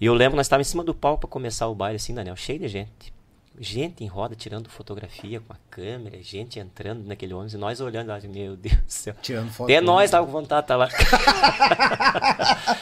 E 0.00 0.06
eu 0.06 0.14
lembro, 0.14 0.36
nós 0.36 0.46
estávamos 0.46 0.66
em 0.66 0.70
cima 0.70 0.82
do 0.82 0.94
palco 0.94 1.20
para 1.20 1.28
começar 1.28 1.68
o 1.68 1.74
baile, 1.74 1.96
assim, 1.96 2.14
Daniel, 2.14 2.34
cheio 2.34 2.58
de 2.58 2.66
gente. 2.66 3.12
Gente 3.60 4.02
em 4.02 4.06
roda 4.06 4.34
tirando 4.34 4.70
fotografia 4.70 5.38
com 5.38 5.52
a 5.52 5.56
câmera, 5.70 6.20
gente 6.22 6.58
entrando 6.58 7.06
naquele 7.06 7.34
ônibus 7.34 7.52
e 7.52 7.58
nós 7.58 7.82
olhando 7.82 8.08
lá, 8.08 8.18
meu 8.20 8.56
Deus 8.56 8.76
do 8.76 8.90
céu. 8.90 9.14
Tirando 9.20 9.52
foto. 9.52 9.70
Até 9.70 9.82
nós 9.82 10.10
tava 10.10 10.24
com 10.24 10.32
vontade 10.32 10.62
de 10.62 10.64
estar 10.64 10.76
lá. 10.76 10.88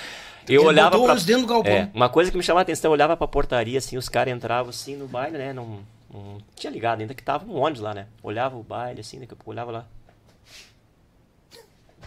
eu 0.48 0.62
olhava 0.62 0.96
pra, 0.96 1.14
dentro 1.16 1.42
do 1.42 1.48
galpão. 1.48 1.72
É, 1.72 1.90
uma 1.92 2.08
coisa 2.08 2.30
que 2.30 2.36
me 2.36 2.44
chamava 2.44 2.60
a 2.60 2.62
atenção, 2.62 2.90
eu 2.90 2.92
olhava 2.92 3.16
pra 3.16 3.26
portaria, 3.26 3.78
assim, 3.78 3.96
os 3.96 4.08
caras 4.08 4.32
entravam 4.32 4.70
assim 4.70 4.94
no 4.94 5.08
baile, 5.08 5.36
né? 5.36 5.52
Não, 5.52 5.80
não 6.14 6.38
tinha 6.54 6.70
ligado 6.70 7.00
ainda 7.00 7.12
que 7.12 7.24
tava 7.24 7.44
um 7.44 7.56
ônibus 7.56 7.82
lá, 7.82 7.92
né? 7.92 8.06
Olhava 8.22 8.56
o 8.56 8.62
baile, 8.62 9.00
assim, 9.00 9.18
daqui 9.18 9.34
a 9.34 9.36
pouco 9.36 9.50
olhava 9.50 9.72
lá. 9.72 9.84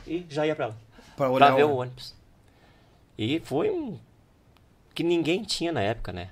E 0.08 0.26
já 0.30 0.48
ia 0.48 0.56
pra 0.56 0.68
lá. 0.68 0.76
Pra, 1.18 1.30
olhar 1.30 1.48
pra 1.48 1.56
ver 1.56 1.66
o 1.66 1.76
ônibus. 1.76 2.23
E 3.18 3.40
foi 3.44 3.70
um 3.70 3.98
que 4.94 5.04
ninguém 5.04 5.44
tinha 5.44 5.72
na 5.72 5.82
época, 5.82 6.12
né? 6.12 6.30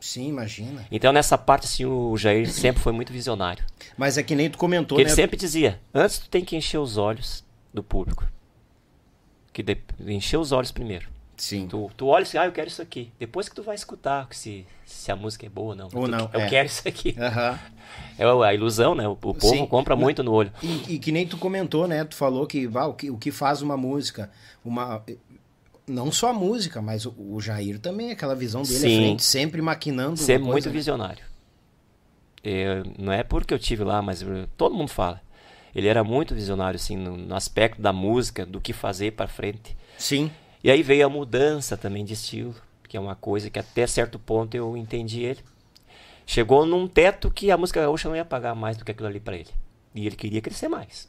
Sim, 0.00 0.28
imagina. 0.28 0.86
Então 0.90 1.12
nessa 1.12 1.36
parte 1.36 1.64
assim 1.64 1.84
o 1.84 2.16
Jair 2.16 2.50
sempre 2.50 2.82
foi 2.82 2.92
muito 2.92 3.12
visionário. 3.12 3.64
Mas 3.98 4.16
é 4.16 4.22
que 4.22 4.34
nem 4.34 4.48
tu 4.48 4.56
comentou, 4.56 4.96
que 4.96 5.04
né? 5.04 5.10
Ele 5.10 5.14
sempre 5.16 5.36
dizia: 5.36 5.80
"Antes 5.92 6.18
tu 6.20 6.28
tem 6.30 6.44
que 6.44 6.56
encher 6.56 6.78
os 6.78 6.96
olhos 6.96 7.44
do 7.72 7.82
público. 7.82 8.24
Que 9.52 9.62
de... 9.62 9.78
encher 10.06 10.38
os 10.38 10.52
olhos 10.52 10.70
primeiro. 10.70 11.08
Sim. 11.36 11.66
Tu, 11.66 11.90
tu 11.96 12.06
olha 12.06 12.22
e 12.22 12.24
assim, 12.24 12.36
ah, 12.36 12.44
eu 12.44 12.52
quero 12.52 12.68
isso 12.68 12.82
aqui. 12.82 13.10
Depois 13.18 13.48
que 13.48 13.54
tu 13.54 13.62
vai 13.62 13.74
escutar 13.74 14.28
se, 14.30 14.66
se 14.84 15.10
a 15.10 15.16
música 15.16 15.46
é 15.46 15.48
boa 15.48 15.70
ou 15.70 15.74
não. 15.74 15.84
Ou 15.86 16.04
tu, 16.04 16.08
não. 16.08 16.30
Eu 16.34 16.40
é. 16.40 16.48
quero 16.48 16.66
isso 16.66 16.86
aqui. 16.86 17.16
Uhum. 17.16 17.58
É 18.18 18.46
a 18.46 18.54
ilusão, 18.54 18.94
né? 18.94 19.08
O, 19.08 19.12
o 19.12 19.16
povo 19.16 19.40
Sim. 19.40 19.66
compra 19.66 19.96
muito 19.96 20.22
no 20.22 20.32
olho. 20.32 20.52
E, 20.62 20.94
e, 20.94 20.98
que 20.98 21.10
nem 21.10 21.26
tu 21.26 21.38
comentou, 21.38 21.88
né? 21.88 22.04
Tu 22.04 22.14
falou 22.14 22.46
que, 22.46 22.68
ah, 22.74 22.86
o 22.88 22.94
que 22.94 23.10
o 23.10 23.16
que 23.16 23.30
faz 23.30 23.62
uma 23.62 23.76
música, 23.76 24.30
uma 24.62 25.02
não 25.86 26.10
só 26.10 26.30
a 26.30 26.32
música, 26.32 26.80
mas 26.80 27.06
o, 27.06 27.14
o 27.18 27.40
Jair 27.40 27.78
também, 27.78 28.10
aquela 28.10 28.34
visão 28.34 28.62
dele 28.62 28.78
Sim. 28.78 28.94
à 28.94 29.00
frente, 29.00 29.24
sempre 29.24 29.62
maquinando. 29.62 30.16
Sempre 30.18 30.48
muito 30.48 30.68
né? 30.68 30.72
visionário. 30.72 31.24
Eu, 32.42 32.84
não 32.98 33.12
é 33.12 33.22
porque 33.22 33.52
eu 33.52 33.58
tive 33.58 33.84
lá, 33.84 34.00
mas 34.00 34.24
todo 34.56 34.74
mundo 34.74 34.90
fala. 34.90 35.20
Ele 35.74 35.86
era 35.86 36.02
muito 36.02 36.34
visionário, 36.34 36.76
assim, 36.76 36.96
no, 36.96 37.16
no 37.16 37.34
aspecto 37.34 37.80
da 37.80 37.92
música, 37.92 38.44
do 38.44 38.60
que 38.60 38.72
fazer 38.72 39.12
para 39.12 39.28
frente. 39.28 39.76
Sim. 39.98 40.30
E 40.62 40.70
aí 40.70 40.82
veio 40.82 41.06
a 41.06 41.08
mudança 41.08 41.76
também 41.76 42.04
de 42.04 42.14
estilo, 42.14 42.54
que 42.88 42.96
é 42.96 43.00
uma 43.00 43.14
coisa 43.14 43.48
que 43.50 43.58
até 43.58 43.86
certo 43.86 44.18
ponto 44.18 44.54
eu 44.54 44.76
entendi 44.76 45.22
ele. 45.22 45.40
Chegou 46.26 46.64
num 46.66 46.86
teto 46.86 47.30
que 47.30 47.50
a 47.50 47.56
música 47.56 47.80
gaúcha 47.80 48.08
não 48.08 48.16
ia 48.16 48.24
pagar 48.24 48.54
mais 48.54 48.76
do 48.76 48.84
que 48.84 48.90
aquilo 48.90 49.08
ali 49.08 49.20
para 49.20 49.36
ele. 49.36 49.50
E 49.94 50.06
ele 50.06 50.16
queria 50.16 50.40
crescer 50.40 50.68
mais. 50.68 51.08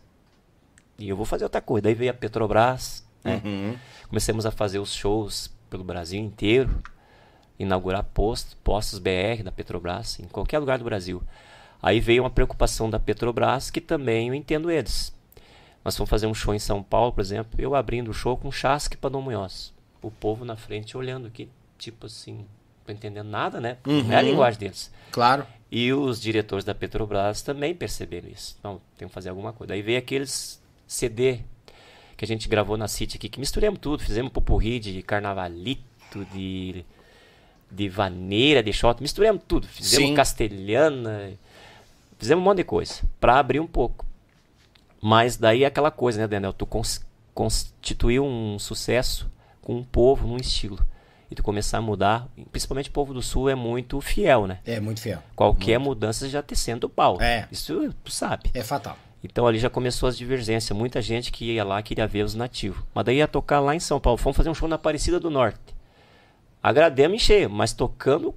E 0.97 1.09
eu 1.09 1.15
vou 1.15 1.25
fazer 1.25 1.43
outra 1.43 1.61
coisa. 1.61 1.83
Daí 1.83 1.93
veio 1.93 2.11
a 2.11 2.13
Petrobras, 2.13 3.05
né? 3.23 3.41
Uhum. 3.43 3.75
Comecemos 4.07 4.45
a 4.45 4.51
fazer 4.51 4.79
os 4.79 4.93
shows 4.93 5.51
pelo 5.69 5.83
Brasil 5.83 6.19
inteiro, 6.19 6.81
inaugurar 7.57 8.03
postos, 8.03 8.55
postos 8.63 8.99
BR 8.99 9.43
da 9.43 9.51
Petrobras, 9.51 10.19
em 10.19 10.25
qualquer 10.25 10.59
lugar 10.59 10.77
do 10.77 10.83
Brasil. 10.83 11.21
Aí 11.81 11.99
veio 11.99 12.23
uma 12.23 12.29
preocupação 12.29 12.89
da 12.89 12.99
Petrobras, 12.99 13.71
que 13.71 13.81
também 13.81 14.27
eu 14.27 14.33
entendo 14.33 14.69
eles. 14.69 15.13
Nós 15.83 15.97
fomos 15.97 16.09
fazer 16.09 16.27
um 16.27 16.33
show 16.33 16.53
em 16.53 16.59
São 16.59 16.83
Paulo, 16.83 17.11
por 17.11 17.21
exemplo, 17.21 17.59
eu 17.59 17.73
abrindo 17.73 18.09
o 18.09 18.13
show 18.13 18.37
com 18.37 18.51
chasque 18.51 18.95
para 18.95 19.09
Dom 19.09 19.21
Munhoz. 19.21 19.73
O 20.01 20.11
povo 20.11 20.45
na 20.45 20.55
frente 20.55 20.95
olhando 20.95 21.27
aqui, 21.27 21.49
tipo 21.77 22.05
assim, 22.05 22.45
não 22.87 22.93
entendendo 22.93 23.27
nada, 23.27 23.59
né? 23.59 23.77
Uhum. 23.87 24.03
Não 24.03 24.13
é 24.13 24.17
a 24.17 24.21
linguagem 24.21 24.59
deles. 24.59 24.91
Claro. 25.11 25.45
E 25.71 25.91
os 25.93 26.21
diretores 26.21 26.65
da 26.65 26.75
Petrobras 26.75 27.41
também 27.41 27.73
perceberam 27.73 28.29
isso. 28.29 28.59
Não, 28.63 28.79
tem 28.97 29.07
que 29.07 29.13
fazer 29.13 29.29
alguma 29.29 29.53
coisa. 29.53 29.73
Aí 29.73 29.81
veio 29.81 29.97
aqueles 29.97 30.61
CD 30.85 31.39
que 32.21 32.25
a 32.25 32.27
gente 32.27 32.47
gravou 32.47 32.77
na 32.77 32.87
City 32.87 33.17
aqui, 33.17 33.27
que 33.27 33.39
misturamos 33.39 33.79
tudo, 33.79 34.03
fizemos 34.03 34.31
popurri 34.31 34.79
de 34.79 35.01
carnavalito, 35.01 36.23
de, 36.31 36.85
de 37.71 37.89
vaneira, 37.89 38.61
de 38.61 38.71
shot, 38.71 39.01
misturamos 39.01 39.41
tudo, 39.47 39.65
fizemos 39.65 40.09
Sim. 40.09 40.13
castelhana, 40.13 41.31
fizemos 42.19 42.43
um 42.43 42.45
monte 42.45 42.57
de 42.57 42.63
coisa, 42.63 43.01
para 43.19 43.39
abrir 43.39 43.59
um 43.59 43.65
pouco. 43.65 44.05
Mas 45.01 45.35
daí 45.35 45.63
é 45.63 45.65
aquela 45.65 45.89
coisa, 45.89 46.19
né, 46.19 46.27
Daniel, 46.27 46.53
tu 46.53 46.67
cons 46.67 47.03
constituiu 47.33 48.23
um 48.23 48.59
sucesso 48.59 49.27
com 49.59 49.73
um 49.77 49.83
povo, 49.83 50.27
num 50.27 50.37
estilo. 50.37 50.77
E 51.31 51.33
tu 51.33 51.41
começar 51.41 51.79
a 51.79 51.81
mudar, 51.81 52.27
principalmente 52.51 52.89
o 52.89 52.93
povo 52.93 53.15
do 53.15 53.23
sul 53.23 53.49
é 53.49 53.55
muito 53.55 53.99
fiel, 53.99 54.45
né? 54.45 54.59
É, 54.63 54.79
muito 54.79 55.01
fiel. 55.01 55.23
Qualquer 55.35 55.79
muito. 55.79 55.95
mudança 55.95 56.29
já 56.29 56.43
tecendo 56.43 56.85
o 56.85 56.89
pau. 56.89 57.19
É. 57.19 57.47
Isso 57.51 57.95
tu 58.03 58.11
sabe. 58.11 58.51
É 58.53 58.61
fatal. 58.61 58.95
Então 59.23 59.45
ali 59.45 59.59
já 59.59 59.69
começou 59.69 60.09
as 60.09 60.17
divergências. 60.17 60.77
Muita 60.77 61.01
gente 61.01 61.31
que 61.31 61.53
ia 61.53 61.63
lá 61.63 61.81
queria 61.81 62.07
ver 62.07 62.23
os 62.23 62.33
nativos. 62.33 62.83
Mas 62.93 63.05
daí 63.05 63.17
ia 63.17 63.27
tocar 63.27 63.59
lá 63.59 63.75
em 63.75 63.79
São 63.79 63.99
Paulo. 63.99 64.17
Fomos 64.17 64.35
fazer 64.35 64.49
um 64.49 64.53
show 64.53 64.67
na 64.67 64.75
Aparecida 64.75 65.19
do 65.19 65.29
Norte. 65.29 65.59
Agrademos 66.61 67.15
em 67.15 67.19
cheio, 67.19 67.49
mas 67.49 67.73
tocando 67.73 68.33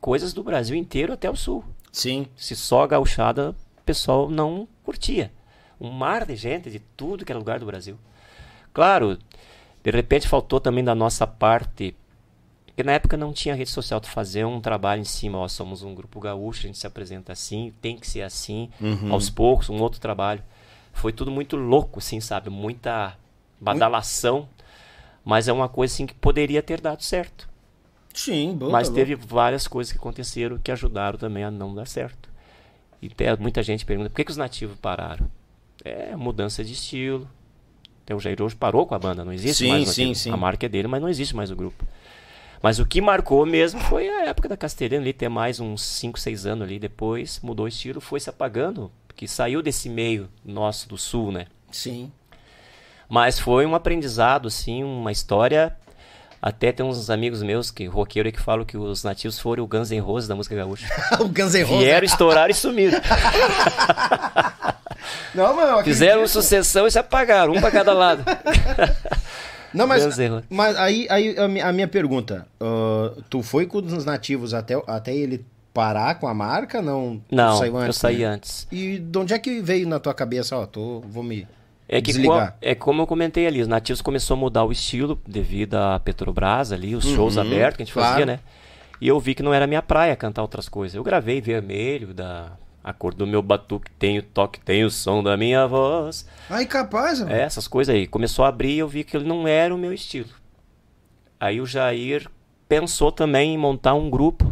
coisas 0.00 0.32
do 0.32 0.42
Brasil 0.42 0.76
inteiro 0.76 1.12
até 1.12 1.30
o 1.30 1.36
sul. 1.36 1.64
Sim. 1.92 2.26
Se 2.36 2.56
só 2.56 2.82
a 2.84 2.86
gauchada, 2.86 3.54
o 3.78 3.82
pessoal 3.82 4.30
não 4.30 4.66
curtia. 4.84 5.30
Um 5.80 5.90
mar 5.90 6.26
de 6.26 6.36
gente 6.36 6.70
de 6.70 6.78
tudo 6.78 7.24
que 7.24 7.32
era 7.32 7.38
lugar 7.38 7.58
do 7.58 7.66
Brasil. 7.66 7.98
Claro, 8.72 9.18
de 9.82 9.90
repente 9.90 10.28
faltou 10.28 10.60
também 10.60 10.84
da 10.84 10.94
nossa 10.94 11.26
parte 11.26 11.94
porque 12.80 12.86
na 12.86 12.92
época 12.92 13.14
não 13.14 13.30
tinha 13.30 13.54
rede 13.54 13.68
social, 13.68 14.00
tu 14.00 14.08
fazer 14.08 14.46
um 14.46 14.58
trabalho 14.58 15.02
em 15.02 15.04
cima, 15.04 15.36
ó, 15.36 15.46
somos 15.48 15.82
um 15.82 15.94
grupo 15.94 16.18
gaúcho, 16.18 16.60
a 16.60 16.66
gente 16.66 16.78
se 16.78 16.86
apresenta 16.86 17.30
assim, 17.30 17.74
tem 17.82 17.98
que 17.98 18.06
ser 18.06 18.22
assim, 18.22 18.70
uhum. 18.80 19.12
aos 19.12 19.28
poucos, 19.28 19.68
um 19.68 19.78
outro 19.82 20.00
trabalho. 20.00 20.42
Foi 20.94 21.12
tudo 21.12 21.30
muito 21.30 21.56
louco, 21.56 21.98
assim, 21.98 22.20
sabe? 22.20 22.48
Muita 22.48 23.18
badalação, 23.60 24.48
mas 25.22 25.46
é 25.46 25.52
uma 25.52 25.68
coisa 25.68 25.92
assim 25.92 26.06
que 26.06 26.14
poderia 26.14 26.62
ter 26.62 26.80
dado 26.80 27.02
certo. 27.02 27.50
Sim, 28.14 28.56
boa, 28.56 28.72
Mas 28.72 28.88
boa. 28.88 28.94
teve 28.94 29.14
várias 29.14 29.68
coisas 29.68 29.92
que 29.92 29.98
aconteceram 29.98 30.56
que 30.56 30.72
ajudaram 30.72 31.18
também 31.18 31.44
a 31.44 31.50
não 31.50 31.74
dar 31.74 31.86
certo. 31.86 32.30
E 33.02 33.10
tem, 33.10 33.28
muita 33.38 33.62
gente 33.62 33.84
pergunta, 33.84 34.08
por 34.08 34.16
que, 34.16 34.24
que 34.24 34.30
os 34.30 34.38
nativos 34.38 34.78
pararam? 34.78 35.30
É 35.84 36.16
mudança 36.16 36.64
de 36.64 36.72
estilo. 36.72 37.28
Então, 38.04 38.16
o 38.16 38.20
Jair 38.20 38.40
hoje 38.40 38.56
parou 38.56 38.86
com 38.86 38.94
a 38.94 38.98
banda, 38.98 39.22
não 39.22 39.34
existe 39.34 39.64
sim, 39.64 39.68
mais. 39.68 39.90
Sim, 39.90 40.14
sim. 40.14 40.30
A 40.30 40.36
marca 40.36 40.64
é 40.64 40.68
dele, 40.68 40.88
mas 40.88 41.02
não 41.02 41.10
existe 41.10 41.36
mais 41.36 41.50
o 41.50 41.56
grupo. 41.56 41.84
Mas 42.62 42.78
o 42.78 42.84
que 42.84 43.00
marcou 43.00 43.46
mesmo 43.46 43.80
foi 43.80 44.08
a 44.08 44.26
época 44.26 44.48
da 44.48 44.56
Castelhana 44.56 45.02
ali, 45.02 45.12
ter 45.12 45.28
mais 45.28 45.60
uns 45.60 45.82
5, 45.82 46.20
6 46.20 46.46
anos 46.46 46.64
ali. 46.64 46.78
Depois 46.78 47.40
mudou 47.42 47.64
o 47.64 47.68
estilo, 47.68 48.00
foi 48.00 48.20
se 48.20 48.28
apagando, 48.28 48.92
porque 49.08 49.26
saiu 49.26 49.62
desse 49.62 49.88
meio 49.88 50.28
nosso 50.44 50.88
do 50.88 50.98
sul, 50.98 51.32
né? 51.32 51.46
Sim. 51.70 52.12
Mas 53.08 53.38
foi 53.38 53.64
um 53.64 53.74
aprendizado, 53.74 54.48
assim, 54.48 54.84
uma 54.84 55.10
história. 55.10 55.74
Até 56.42 56.70
tem 56.70 56.84
uns 56.84 57.10
amigos 57.10 57.42
meus, 57.42 57.70
que 57.70 57.86
roqueiro, 57.86 58.30
que 58.30 58.40
falam 58.40 58.64
que 58.64 58.76
os 58.76 59.04
nativos 59.04 59.38
foram 59.38 59.64
o 59.64 59.66
Guns 59.66 59.90
N' 59.90 60.00
Roses 60.00 60.28
da 60.28 60.34
música 60.34 60.54
gaúcha. 60.54 60.86
o 61.18 61.28
Guns 61.28 61.54
N' 61.54 61.62
Roses. 61.62 61.84
Vieram, 61.84 62.04
estouraram 62.04 62.50
e 62.50 62.54
sumiram. 62.54 63.00
Não, 65.34 65.54
mano, 65.54 65.82
Fizeram 65.82 66.26
sucessão 66.26 66.86
e 66.86 66.90
se 66.90 66.98
apagaram, 66.98 67.52
um 67.52 67.60
para 67.60 67.70
cada 67.70 67.92
lado. 67.92 68.24
Não, 69.72 69.86
mas, 69.86 70.04
mas 70.48 70.76
aí, 70.76 71.06
aí 71.08 71.36
a, 71.38 71.72
minha 71.72 71.88
pergunta, 71.88 72.46
uh, 72.60 73.22
tu 73.30 73.42
foi 73.42 73.66
com 73.66 73.78
os 73.78 74.04
nativos 74.04 74.52
até, 74.52 74.80
até 74.86 75.14
ele 75.14 75.44
parar 75.72 76.16
com 76.16 76.26
a 76.26 76.34
marca? 76.34 76.82
Não, 76.82 77.20
não 77.30 77.56
saiu 77.56 77.76
antes, 77.76 77.86
eu 77.86 77.92
saí 77.92 78.18
né? 78.18 78.24
antes. 78.24 78.66
E 78.70 78.98
de 78.98 79.18
onde 79.18 79.32
é 79.32 79.38
que 79.38 79.60
veio 79.60 79.86
na 79.86 79.98
tua 79.98 80.12
cabeça, 80.12 80.56
ó, 80.56 80.66
tô, 80.66 81.00
vou 81.00 81.22
me 81.22 81.46
é 81.88 82.00
que 82.00 82.12
desligar? 82.12 82.56
é 82.62 82.74
como 82.74 83.02
eu 83.02 83.06
comentei 83.06 83.46
ali, 83.46 83.60
os 83.60 83.66
nativos 83.68 84.00
começou 84.00 84.36
a 84.36 84.38
mudar 84.38 84.64
o 84.64 84.70
estilo 84.70 85.20
devido 85.26 85.74
à 85.74 85.98
Petrobras 85.98 86.70
ali, 86.72 86.94
os 86.94 87.04
uhum, 87.04 87.14
shows 87.16 87.38
abertos 87.38 87.76
que 87.76 87.82
a 87.82 87.86
gente 87.86 87.92
claro. 87.92 88.10
fazia, 88.10 88.26
né? 88.26 88.40
E 89.00 89.08
eu 89.08 89.18
vi 89.18 89.34
que 89.34 89.42
não 89.42 89.52
era 89.52 89.66
minha 89.66 89.82
praia 89.82 90.14
cantar 90.14 90.42
outras 90.42 90.68
coisas. 90.68 90.94
Eu 90.94 91.02
gravei 91.02 91.40
vermelho, 91.40 92.12
da 92.12 92.52
a 92.82 92.92
cor 92.92 93.14
do 93.14 93.26
meu 93.26 93.42
batuque, 93.42 93.90
tem 93.92 94.18
o 94.18 94.22
toque, 94.22 94.60
tem 94.60 94.84
o 94.84 94.90
som 94.90 95.22
da 95.22 95.36
minha 95.36 95.66
voz. 95.66 96.26
Ai, 96.48 96.66
capaz, 96.66 97.20
mano. 97.20 97.32
É, 97.32 97.42
essas 97.42 97.68
coisas 97.68 97.94
aí. 97.94 98.06
Começou 98.06 98.44
a 98.44 98.48
abrir 98.48 98.74
e 98.74 98.78
eu 98.78 98.88
vi 98.88 99.04
que 99.04 99.16
ele 99.16 99.28
não 99.28 99.46
era 99.46 99.74
o 99.74 99.78
meu 99.78 99.92
estilo. 99.92 100.30
Aí 101.38 101.60
o 101.60 101.66
Jair 101.66 102.28
pensou 102.68 103.10
também 103.10 103.54
em 103.54 103.58
montar 103.58 103.94
um 103.94 104.08
grupo 104.08 104.50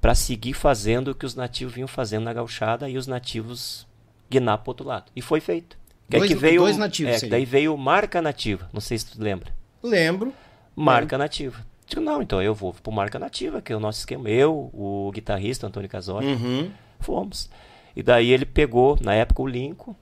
para 0.00 0.14
seguir 0.14 0.54
fazendo 0.54 1.08
o 1.08 1.14
que 1.14 1.26
os 1.26 1.34
nativos 1.34 1.74
vinham 1.74 1.88
fazendo 1.88 2.24
na 2.24 2.32
gauchada 2.32 2.88
e 2.88 2.96
os 2.96 3.06
nativos 3.06 3.86
guinar 4.30 4.58
pro 4.58 4.70
outro 4.70 4.86
lado. 4.86 5.10
E 5.14 5.20
foi 5.20 5.40
feito. 5.40 5.78
Que 6.08 6.18
dois, 6.18 6.30
que 6.30 6.36
veio, 6.36 6.62
dois 6.62 6.76
nativos. 6.76 7.22
É, 7.22 7.26
daí 7.26 7.44
veio 7.44 7.76
marca 7.76 8.20
nativa. 8.22 8.68
Não 8.72 8.80
sei 8.80 8.98
se 8.98 9.06
tu 9.06 9.22
lembra. 9.22 9.52
Lembro. 9.82 10.32
Marca 10.74 11.16
lembro. 11.16 11.18
nativa. 11.18 11.66
Digo, 11.86 12.00
não, 12.00 12.22
então 12.22 12.40
eu 12.40 12.54
vou 12.54 12.72
pro 12.72 12.92
marca 12.92 13.18
nativa, 13.18 13.60
que 13.60 13.72
é 13.72 13.76
o 13.76 13.80
nosso 13.80 14.00
esquema. 14.00 14.28
Eu, 14.28 14.70
o 14.72 15.10
guitarrista 15.12 15.66
Antônio 15.66 15.88
Casotti, 15.88 16.26
uhum. 16.26 16.70
Fomos. 17.00 17.50
E 17.94 18.02
daí 18.02 18.30
ele 18.30 18.44
pegou, 18.46 18.96
na 19.00 19.14
época, 19.14 19.42
o 19.42 19.46
Lincoln, 19.46 19.94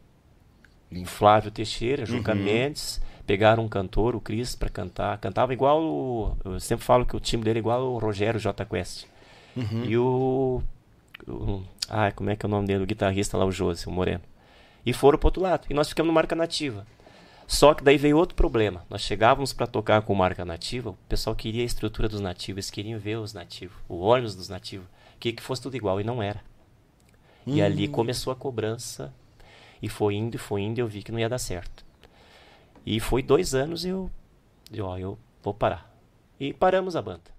Flávio 1.05 1.51
Teixeira, 1.51 2.07
Juca 2.07 2.33
uhum. 2.33 2.43
Mendes, 2.43 3.01
pegaram 3.27 3.65
um 3.65 3.69
cantor, 3.69 4.17
o 4.17 4.21
Cris, 4.21 4.55
para 4.55 4.69
cantar. 4.69 5.19
Cantava 5.19 5.53
igual 5.53 5.83
o. 5.83 6.37
Eu 6.45 6.61
sempre 6.61 6.85
falo 6.85 7.05
que 7.05 7.17
o 7.17 7.21
time 7.21 7.45
dele 7.45 7.59
é 7.59 7.61
igual 7.61 7.83
o 7.83 7.99
Rogério 7.99 8.41
J 8.41 8.65
Quest. 8.65 9.05
Uhum. 9.57 9.85
E 9.85 9.99
o, 9.99 10.63
o. 11.27 11.63
Ah, 11.89 12.11
como 12.13 12.31
é 12.31 12.37
que 12.37 12.45
é 12.45 12.49
o 12.49 12.51
nome 12.51 12.67
dele? 12.67 12.85
O 12.85 12.87
guitarrista 12.87 13.37
lá, 13.37 13.45
o 13.45 13.53
Josi, 13.53 13.87
o 13.87 13.91
Moreno. 13.91 14.23
E 14.85 14.93
foram 14.93 15.19
pro 15.19 15.29
outro 15.29 15.43
lado. 15.43 15.67
E 15.69 15.75
nós 15.75 15.89
ficamos 15.89 16.09
no 16.09 16.15
marca 16.15 16.35
nativa. 16.35 16.87
Só 17.47 17.73
que 17.73 17.83
daí 17.83 17.97
veio 17.97 18.19
outro 18.19 18.35
problema. 18.35 18.85
Nós 18.91 19.01
chegávamos 19.01 19.55
para 19.55 19.67
tocar 19.67 20.03
com 20.03 20.15
marca 20.15 20.45
nativa, 20.45 20.91
o 20.91 20.99
pessoal 21.09 21.35
queria 21.35 21.63
a 21.63 21.67
estrutura 21.67 22.07
dos 22.07 22.21
nativos, 22.21 22.59
eles 22.59 22.71
queriam 22.71 23.01
ver 23.01 23.17
os 23.17 23.33
nativos, 23.33 23.75
o 23.89 24.01
ônibus 24.01 24.35
dos 24.35 24.51
nativos, 24.51 24.87
queria 25.19 25.35
que 25.35 25.43
fosse 25.43 25.63
tudo 25.63 25.75
igual 25.75 25.99
e 25.99 26.05
não 26.05 26.23
era. 26.23 26.43
Hum. 27.49 27.57
E 27.57 27.63
ali 27.63 27.89
hum. 27.89 27.93
começou 27.93 28.31
a 28.31 28.37
cobrança 28.37 29.13
e 29.83 29.89
foi 29.89 30.15
indo 30.15 30.35
e 30.35 30.39
foi 30.39 30.61
indo 30.61 30.79
e 30.79 30.83
eu 30.83 30.87
vi 30.87 31.03
que 31.03 31.11
não 31.11 31.19
ia 31.19 31.29
dar 31.29 31.39
certo. 31.39 31.85
E 32.85 33.01
foi 33.01 33.23
dois 33.23 33.55
anos 33.55 33.85
e 33.85 33.89
eu, 33.89 34.11
eu, 34.71 34.85
ó, 34.85 34.99
eu 34.99 35.19
vou 35.43 35.55
parar. 35.55 35.91
E 36.39 36.53
paramos 36.53 36.95
a 36.95 37.03
banda. 37.03 37.39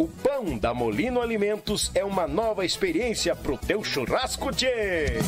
O 0.00 0.08
pão 0.08 0.56
da 0.56 0.72
Molino 0.72 1.20
Alimentos 1.20 1.90
é 1.94 2.02
uma 2.02 2.26
nova 2.26 2.64
experiência 2.64 3.36
pro 3.36 3.58
teu 3.58 3.84
churrasco, 3.84 4.50
tchê! 4.50 5.18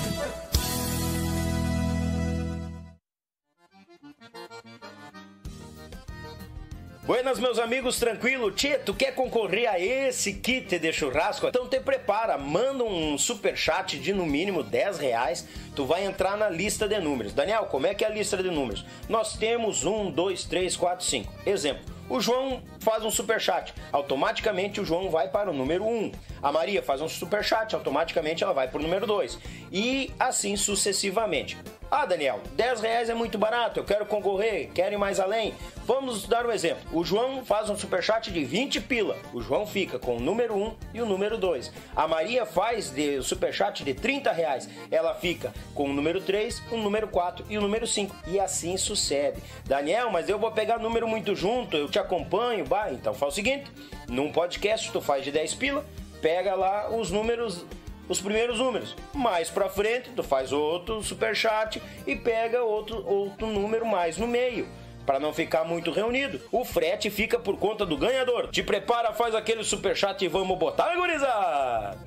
Buenas, 7.03 7.39
meus 7.39 7.59
amigos, 7.59 7.99
tranquilo? 7.99 8.51
Tchê, 8.51 8.79
tu 8.79 8.95
quer 8.95 9.15
concorrer 9.15 9.69
a 9.69 9.79
esse 9.79 10.33
kit 10.33 10.79
de 10.79 10.91
churrasco? 10.91 11.49
Então 11.49 11.69
te 11.69 11.79
prepara, 11.79 12.39
manda 12.39 12.83
um 12.83 13.19
super 13.19 13.55
chat 13.55 13.99
de 13.99 14.15
no 14.15 14.25
mínimo 14.25 14.63
10 14.63 14.99
reais, 14.99 15.47
tu 15.77 15.85
vai 15.85 16.07
entrar 16.07 16.39
na 16.39 16.49
lista 16.49 16.89
de 16.89 16.99
números. 16.99 17.35
Daniel, 17.35 17.67
como 17.67 17.87
é 17.87 17.93
que 17.93 18.07
é 18.07 18.09
a 18.09 18.11
lista 18.11 18.43
de 18.43 18.51
números? 18.51 18.87
Nós 19.07 19.37
temos 19.37 19.85
1, 19.85 20.13
2, 20.13 20.45
3, 20.45 20.77
4, 20.77 21.05
5. 21.05 21.33
Exemplo, 21.45 21.85
o 22.09 22.21
João 22.21 22.63
faz 22.83 23.05
um 23.05 23.11
super 23.11 23.41
chat, 23.41 23.73
automaticamente 23.91 24.81
o 24.81 24.85
João 24.85 25.09
vai 25.09 25.29
para 25.29 25.51
o 25.51 25.55
número 25.55 25.85
1. 25.85 26.13
A 26.43 26.51
Maria 26.51 26.83
faz 26.83 27.01
um 27.01 27.09
super 27.09 27.43
chat, 27.45 27.75
automaticamente 27.75 28.43
ela 28.43 28.53
vai 28.53 28.69
para 28.69 28.79
o 28.79 28.83
número 28.83 29.07
2. 29.07 29.39
E 29.73 30.13
assim 30.19 30.57
sucessivamente. 30.57 31.57
Ah, 31.91 32.07
Daniel, 32.07 32.41
10 32.55 32.81
reais 32.81 33.11
é 33.11 33.15
muito 33.15 33.37
barato, 33.37 33.79
eu 33.79 33.85
quero 33.85 34.07
concorrer, 34.07 34.71
quero 34.73 34.95
ir 34.95 34.99
mais 34.99 35.21
além. 35.21 35.55
Vamos 35.85 36.27
dar 36.27 36.47
um 36.47 36.51
exemplo. 36.51 36.83
O 36.93 37.05
João 37.05 37.45
faz 37.45 37.69
um 37.69 37.77
superchat 37.77 38.31
de 38.31 38.45
20 38.45 38.81
pila. 38.81 39.19
O 39.33 39.43
João 39.43 39.67
fica 39.67 39.99
com 39.99 40.17
o 40.17 40.21
número 40.21 40.55
1 40.55 40.77
e 40.95 41.03
o 41.03 41.07
número 41.07 41.37
2. 41.37 41.73
A 41.95 42.07
Maria 42.07 42.47
faz 42.47 42.89
de 42.89 43.21
superchat 43.21 43.85
de 43.85 43.93
30 43.93 44.31
reais. 44.31 44.71
Ela 44.91 45.13
fica 45.13 45.53
com 45.75 45.91
o 45.91 45.93
número 45.93 46.21
3, 46.21 46.63
o 46.71 46.77
número 46.77 47.09
4 47.09 47.45
e 47.51 47.59
o 47.59 47.61
número 47.61 47.87
5. 47.87 48.15
E 48.29 48.39
assim 48.39 48.77
sucede. 48.77 49.43
Daniel, 49.65 50.09
mas 50.11 50.29
eu 50.29 50.39
vou 50.39 50.53
pegar 50.53 50.79
número 50.79 51.09
muito 51.09 51.35
junto, 51.35 51.77
eu 51.77 51.89
te 51.89 51.99
acompanho. 51.99 52.65
Então 52.93 53.15
faz 53.15 53.33
o 53.33 53.35
seguinte: 53.35 53.71
num 54.09 54.33
podcast 54.33 54.91
tu 54.91 55.01
faz 55.01 55.25
de 55.25 55.31
10 55.33 55.55
pila, 55.55 55.85
pega 56.21 56.55
lá 56.55 56.91
os 56.91 57.11
números 57.11 57.65
os 58.09 58.21
primeiros 58.21 58.59
números. 58.59 58.97
Mais 59.15 59.49
para 59.49 59.69
frente, 59.69 60.11
tu 60.11 60.23
faz 60.23 60.53
outro 60.53 61.03
super 61.03 61.35
chat 61.35 61.83
e 62.07 62.15
pega 62.15 62.63
outro, 62.63 63.07
outro 63.07 63.47
número 63.47 63.87
mais 63.87 64.19
no 64.19 64.27
meio. 64.27 64.69
Para 65.07 65.19
não 65.19 65.33
ficar 65.33 65.65
muito 65.65 65.91
reunido, 65.91 66.41
o 66.53 66.65
frete 66.65 67.11
fica 67.11 67.39
por 67.39 67.57
conta 67.59 67.85
do 67.85 67.97
ganhador. 67.97 68.49
Te 68.49 68.63
prepara, 68.63 69.13
faz 69.13 69.35
aquele 69.35 69.65
super 69.65 69.97
chat 69.97 70.23
e 70.25 70.29
vamos 70.29 70.59
botar, 70.59 70.95
gurizada! 70.95 71.99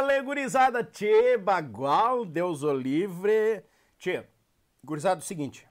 Galera, 0.00 0.22
gurizada. 0.22 0.84
Tchê, 0.84 1.38
bagual, 1.38 2.26
Deus 2.26 2.62
o 2.62 2.72
livre. 2.72 3.64
Tchê, 3.98 4.24
gurizada, 4.84 5.20
é 5.20 5.22
o 5.22 5.26
seguinte. 5.26 5.66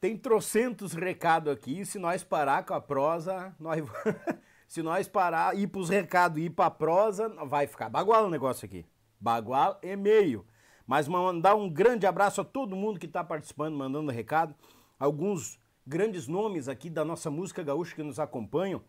Tem 0.00 0.16
trocentos 0.16 0.92
recados 0.92 1.52
aqui. 1.52 1.84
Se 1.84 1.98
nós 1.98 2.22
parar 2.22 2.64
com 2.64 2.74
a 2.74 2.80
prosa, 2.80 3.54
nós. 3.58 3.82
se 4.68 4.82
nós 4.82 5.08
parar, 5.08 5.56
ir 5.56 5.66
pros 5.66 5.88
recados 5.88 6.38
e 6.38 6.42
ir 6.42 6.50
pra 6.50 6.70
prosa, 6.70 7.28
vai 7.44 7.66
ficar 7.66 7.88
bagual 7.88 8.26
o 8.26 8.30
negócio 8.30 8.64
aqui. 8.64 8.86
Bagual 9.20 9.78
e 9.82 9.96
meio. 9.96 10.46
Mas 10.86 11.08
mandar 11.08 11.56
um 11.56 11.68
grande 11.68 12.06
abraço 12.06 12.40
a 12.40 12.44
todo 12.44 12.76
mundo 12.76 13.00
que 13.00 13.06
está 13.06 13.24
participando, 13.24 13.76
mandando 13.76 14.12
recado. 14.12 14.54
Alguns 14.98 15.58
grandes 15.84 16.28
nomes 16.28 16.68
aqui 16.68 16.88
da 16.88 17.04
nossa 17.04 17.30
música 17.30 17.64
gaúcha 17.64 17.96
que 17.96 18.02
nos 18.02 18.20
acompanham. 18.20 18.80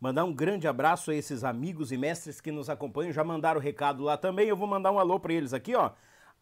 Mandar 0.00 0.24
um 0.24 0.32
grande 0.32 0.68
abraço 0.68 1.10
a 1.10 1.14
esses 1.14 1.44
amigos 1.44 1.92
e 1.92 1.96
mestres 1.96 2.40
que 2.40 2.50
nos 2.50 2.68
acompanham. 2.68 3.12
Já 3.12 3.24
mandaram 3.24 3.60
recado 3.60 4.02
lá 4.02 4.16
também. 4.16 4.48
Eu 4.48 4.56
vou 4.56 4.66
mandar 4.66 4.92
um 4.92 4.98
alô 4.98 5.18
para 5.18 5.32
eles 5.32 5.52
aqui, 5.52 5.74
ó. 5.74 5.92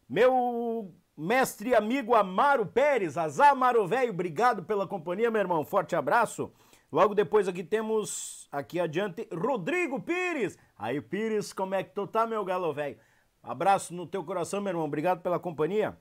Meu 0.09 0.93
mestre 1.15 1.69
e 1.69 1.75
amigo 1.75 2.15
Amaro 2.15 2.65
Pérez, 2.65 3.17
Azamaro 3.17 3.87
Velho, 3.87 4.11
obrigado 4.11 4.63
pela 4.63 4.87
companhia, 4.87 5.31
meu 5.31 5.41
irmão. 5.41 5.63
Forte 5.63 5.95
abraço. 5.95 6.51
Logo 6.91 7.15
depois 7.15 7.47
aqui 7.47 7.63
temos, 7.63 8.47
aqui 8.51 8.79
adiante, 8.79 9.27
Rodrigo 9.33 9.99
Pires. 9.99 10.57
Aí, 10.77 11.01
Pires, 11.01 11.51
como 11.51 11.73
é 11.73 11.83
que 11.83 11.89
tu 11.89 12.05
tá, 12.05 12.27
meu 12.27 12.45
galo 12.45 12.71
velho? 12.71 12.97
Abraço 13.41 13.95
no 13.95 14.05
teu 14.05 14.23
coração, 14.23 14.61
meu 14.61 14.69
irmão. 14.69 14.85
Obrigado 14.85 15.21
pela 15.21 15.39
companhia. 15.39 15.97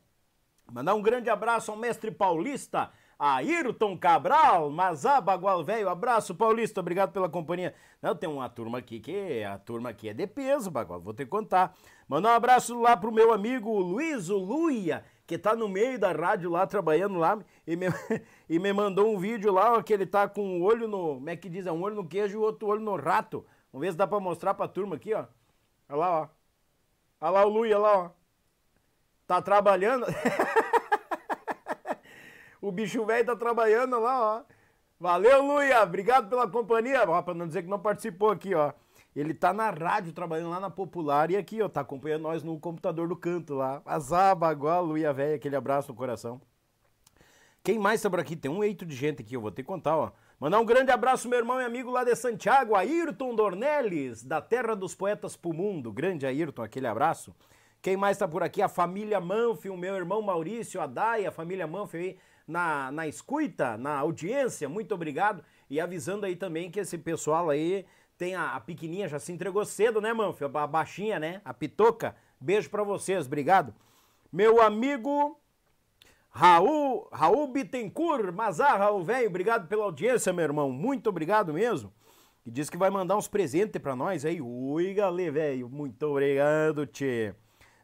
Mandar 0.70 0.94
um 0.94 1.00
grande 1.00 1.30
abraço 1.30 1.70
ao 1.70 1.78
mestre 1.78 2.10
paulista, 2.10 2.90
Ayrton 3.18 3.96
Cabral, 3.96 4.70
Mazá 4.70 5.20
Bagual 5.20 5.62
Velho. 5.62 5.88
Abraço, 5.88 6.34
Paulista. 6.34 6.80
Obrigado 6.80 7.12
pela 7.12 7.28
companhia. 7.28 7.74
Não, 8.00 8.14
tem 8.14 8.28
uma 8.28 8.48
turma 8.48 8.78
aqui 8.78 8.98
que 8.98 9.44
a 9.44 9.58
turma 9.58 9.90
aqui 9.90 10.08
é 10.08 10.14
de 10.14 10.26
peso, 10.26 10.70
Bagual. 10.70 11.00
Vou 11.00 11.14
ter 11.14 11.24
que 11.24 11.30
contar. 11.30 11.74
Mandar 12.08 12.30
um 12.30 12.34
abraço 12.34 12.80
lá 12.80 12.96
pro 12.96 13.12
meu 13.12 13.32
amigo 13.32 13.70
Luiz 13.78 14.28
Luia, 14.28 15.04
que 15.26 15.38
tá 15.38 15.54
no 15.54 15.68
meio 15.68 15.98
da 15.98 16.12
rádio 16.12 16.50
lá, 16.50 16.66
trabalhando 16.66 17.18
lá, 17.18 17.38
e 17.66 17.76
me, 17.76 17.86
e 18.48 18.58
me 18.58 18.72
mandou 18.72 19.14
um 19.14 19.18
vídeo 19.18 19.52
lá, 19.52 19.74
ó, 19.74 19.82
que 19.82 19.92
ele 19.92 20.04
tá 20.06 20.28
com 20.28 20.42
um 20.42 20.62
olho 20.62 20.88
no. 20.88 21.14
Como 21.14 21.30
é 21.30 21.36
que 21.36 21.48
diz? 21.48 21.66
É 21.66 21.72
um 21.72 21.82
olho 21.82 21.96
no 21.96 22.06
queijo 22.06 22.34
e 22.34 22.36
o 22.36 22.42
outro 22.42 22.68
olho 22.68 22.82
no 22.82 22.96
rato. 22.96 23.46
Vamos 23.72 23.86
ver 23.86 23.92
se 23.92 23.98
dá 23.98 24.06
pra 24.06 24.20
mostrar 24.20 24.54
pra 24.54 24.68
turma 24.68 24.96
aqui, 24.96 25.14
ó. 25.14 25.24
Olha 25.88 25.98
lá, 25.98 26.20
ó. 26.22 26.28
Olha 27.20 27.30
lá 27.30 27.46
o 27.46 27.48
Luia 27.48 27.78
lá, 27.78 27.98
ó. 27.98 28.10
Tá 29.26 29.40
trabalhando. 29.40 30.06
o 32.62 32.70
bicho 32.70 33.04
velho 33.04 33.26
tá 33.26 33.36
trabalhando 33.36 33.98
lá, 33.98 34.38
ó. 34.38 34.42
Valeu, 34.98 35.42
Luia. 35.42 35.82
Obrigado 35.82 36.28
pela 36.28 36.48
companhia. 36.48 37.02
Ó, 37.08 37.20
pra 37.20 37.34
não 37.34 37.48
dizer 37.48 37.64
que 37.64 37.68
não 37.68 37.80
participou 37.80 38.30
aqui, 38.30 38.54
ó. 38.54 38.72
Ele 39.14 39.34
tá 39.34 39.52
na 39.52 39.68
rádio, 39.68 40.12
trabalhando 40.12 40.50
lá 40.50 40.60
na 40.60 40.70
Popular 40.70 41.30
e 41.30 41.36
aqui, 41.36 41.60
ó, 41.60 41.68
tá 41.68 41.82
acompanhando 41.82 42.22
nós 42.22 42.42
no 42.42 42.58
computador 42.58 43.06
do 43.08 43.16
canto 43.16 43.52
lá. 43.54 43.82
Azaba, 43.84 44.50
igual 44.52 44.82
Luia 44.82 45.12
velho, 45.12 45.34
aquele 45.34 45.54
abraço 45.54 45.88
no 45.88 45.94
coração. 45.94 46.40
Quem 47.62 47.78
mais 47.78 48.00
tá 48.00 48.08
por 48.08 48.20
aqui? 48.20 48.34
Tem 48.34 48.50
um 48.50 48.64
eito 48.64 48.86
de 48.86 48.96
gente 48.96 49.20
aqui, 49.20 49.34
eu 49.34 49.40
vou 49.40 49.50
ter 49.50 49.62
que 49.62 49.68
contar, 49.68 49.96
ó. 49.96 50.12
Mandar 50.40 50.60
um 50.60 50.64
grande 50.64 50.90
abraço, 50.90 51.28
meu 51.28 51.38
irmão 51.38 51.60
e 51.60 51.64
amigo 51.64 51.90
lá 51.90 52.04
de 52.04 52.16
Santiago, 52.16 52.74
Ayrton 52.74 53.34
Dornelles, 53.34 54.24
da 54.24 54.40
Terra 54.40 54.74
dos 54.74 54.94
Poetas 54.94 55.36
pro 55.36 55.52
Mundo. 55.52 55.92
Grande 55.92 56.24
Ayrton, 56.24 56.62
aquele 56.62 56.86
abraço. 56.86 57.34
Quem 57.82 57.96
mais 57.96 58.16
tá 58.16 58.26
por 58.26 58.42
aqui? 58.42 58.62
A 58.62 58.68
família 58.68 59.20
Manfi, 59.20 59.68
o 59.68 59.76
meu 59.76 59.94
irmão 59.94 60.22
Maurício, 60.22 60.80
a 60.80 60.86
Dai, 60.86 61.26
a 61.26 61.30
família 61.30 61.66
Manfi 61.66 61.96
aí 61.96 62.18
na, 62.46 62.90
na 62.92 63.06
escuta, 63.06 63.76
na 63.76 63.98
audiência. 63.98 64.68
Muito 64.68 64.94
obrigado. 64.94 65.44
E 65.68 65.80
avisando 65.80 66.26
aí 66.26 66.36
também 66.36 66.70
que 66.70 66.80
esse 66.80 66.98
pessoal 66.98 67.50
aí 67.50 67.86
tem 68.18 68.34
a, 68.34 68.54
a 68.54 68.60
pequenininha, 68.60 69.08
já 69.08 69.18
se 69.18 69.32
entregou 69.32 69.64
cedo, 69.64 70.00
né, 70.00 70.12
Manfi? 70.12 70.44
A 70.44 70.66
baixinha, 70.66 71.18
né? 71.18 71.40
A 71.44 71.52
pitoca. 71.52 72.14
Beijo 72.40 72.70
para 72.70 72.82
vocês, 72.82 73.26
obrigado. 73.26 73.74
Meu 74.32 74.62
amigo 74.62 75.38
Raul, 76.30 77.08
Raul 77.12 77.46
Bittencourt, 77.48 78.32
Mazar, 78.32 78.78
Raul 78.78 79.04
velho, 79.04 79.28
obrigado 79.28 79.68
pela 79.68 79.84
audiência, 79.84 80.32
meu 80.32 80.44
irmão, 80.44 80.70
muito 80.72 81.10
obrigado 81.10 81.52
mesmo. 81.52 81.92
E 82.44 82.50
diz 82.50 82.70
que 82.70 82.76
vai 82.76 82.88
mandar 82.88 83.16
uns 83.16 83.28
presentes 83.28 83.80
para 83.80 83.94
nós 83.94 84.24
aí. 84.24 84.40
Ui, 84.40 84.94
galê, 84.94 85.30
velho, 85.30 85.68
muito 85.68 86.02
obrigado, 86.04 86.86
tchê. 86.86 87.34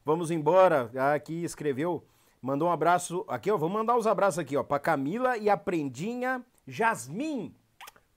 Vamos 0.05 0.31
embora. 0.31 0.91
Aqui 1.15 1.45
escreveu, 1.45 2.05
mandou 2.49 2.69
um 2.69 2.73
abraço. 2.73 3.27
Aqui, 3.29 3.51
ó, 3.51 3.59
vou 3.59 3.69
mandar 3.69 3.95
os 3.95 4.07
abraços 4.07 4.39
aqui, 4.39 4.57
ó, 4.57 4.63
pra 4.63 4.79
Camila 4.79 5.37
e 5.37 5.51
a 5.51 5.57
prendinha 5.57 6.43
Jasmin. 6.67 7.55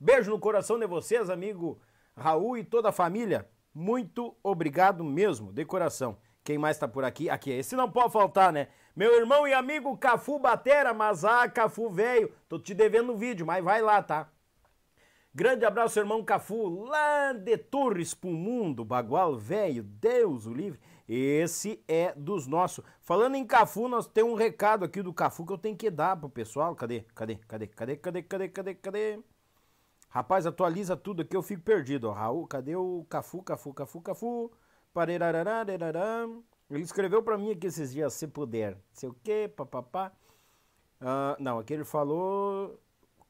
Beijo 0.00 0.30
no 0.30 0.38
coração 0.38 0.78
de 0.78 0.86
vocês, 0.86 1.28
amigo 1.28 1.78
Raul 2.16 2.56
e 2.56 2.64
toda 2.64 2.88
a 2.88 2.92
família. 2.92 3.46
Muito 3.74 4.34
obrigado 4.42 5.04
mesmo, 5.04 5.52
de 5.52 5.66
coração. 5.66 6.16
Quem 6.42 6.56
mais 6.56 6.78
tá 6.78 6.88
por 6.88 7.04
aqui? 7.04 7.28
Aqui, 7.28 7.50
esse 7.50 7.76
não 7.76 7.90
pode 7.90 8.10
faltar, 8.10 8.52
né? 8.52 8.68
Meu 8.96 9.14
irmão 9.14 9.46
e 9.46 9.52
amigo 9.52 9.96
Cafu 9.98 10.38
Batera, 10.38 10.94
mas 10.94 11.26
ah, 11.26 11.46
Cafu 11.46 11.90
velho, 11.90 12.32
tô 12.48 12.58
te 12.58 12.72
devendo 12.72 13.12
o 13.12 13.16
vídeo, 13.16 13.44
mas 13.44 13.62
vai 13.62 13.82
lá, 13.82 14.02
tá? 14.02 14.28
Grande 15.34 15.66
abraço, 15.66 15.98
irmão 15.98 16.24
Cafu, 16.24 16.84
lá 16.84 17.34
de 17.34 17.58
Torres 17.58 18.14
pro 18.14 18.30
mundo, 18.30 18.82
bagual 18.82 19.36
velho, 19.36 19.82
Deus 19.82 20.46
o 20.46 20.54
livre. 20.54 20.80
Esse 21.14 21.84
é 21.86 22.14
dos 22.16 22.46
nossos. 22.46 22.82
Falando 23.02 23.34
em 23.34 23.46
Cafu, 23.46 23.86
nós 23.86 24.06
temos 24.06 24.32
um 24.32 24.34
recado 24.34 24.82
aqui 24.82 25.02
do 25.02 25.12
Cafu 25.12 25.44
que 25.44 25.52
eu 25.52 25.58
tenho 25.58 25.76
que 25.76 25.90
dar 25.90 26.16
pro 26.16 26.30
pessoal. 26.30 26.74
Cadê? 26.74 27.02
Cadê? 27.14 27.36
Cadê? 27.36 27.66
Cadê? 27.66 27.96
Cadê? 27.96 28.22
Cadê? 28.22 28.48
Cadê? 28.48 28.74
Cadê? 28.74 29.20
Rapaz, 30.08 30.46
atualiza 30.46 30.96
tudo 30.96 31.20
aqui, 31.20 31.36
eu 31.36 31.42
fico 31.42 31.60
perdido. 31.60 32.08
Ó. 32.08 32.12
Raul, 32.12 32.46
cadê 32.46 32.76
o 32.76 33.04
Cafu, 33.10 33.42
Cafu, 33.42 33.74
Cafu, 33.74 34.00
Cafu? 34.00 34.50
Ele 36.70 36.82
escreveu 36.82 37.22
para 37.22 37.36
mim 37.36 37.50
aqui 37.50 37.66
esses 37.66 37.92
dias, 37.92 38.14
se 38.14 38.26
puder. 38.26 38.78
Sei 38.94 39.10
o 39.10 39.16
quê, 39.22 39.52
papapá. 39.54 40.12
Uh, 40.98 41.36
não, 41.38 41.58
aqui 41.58 41.74
ele 41.74 41.84
falou. 41.84 42.80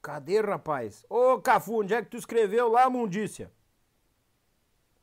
Cadê, 0.01 0.41
rapaz? 0.41 1.05
Ô, 1.11 1.41
Cafu, 1.41 1.81
onde 1.81 1.95
é 1.95 2.01
que 2.01 2.11
tu 2.11 2.17
escreveu 2.17 2.69
lá, 2.69 2.89
mundícia? 2.89 3.51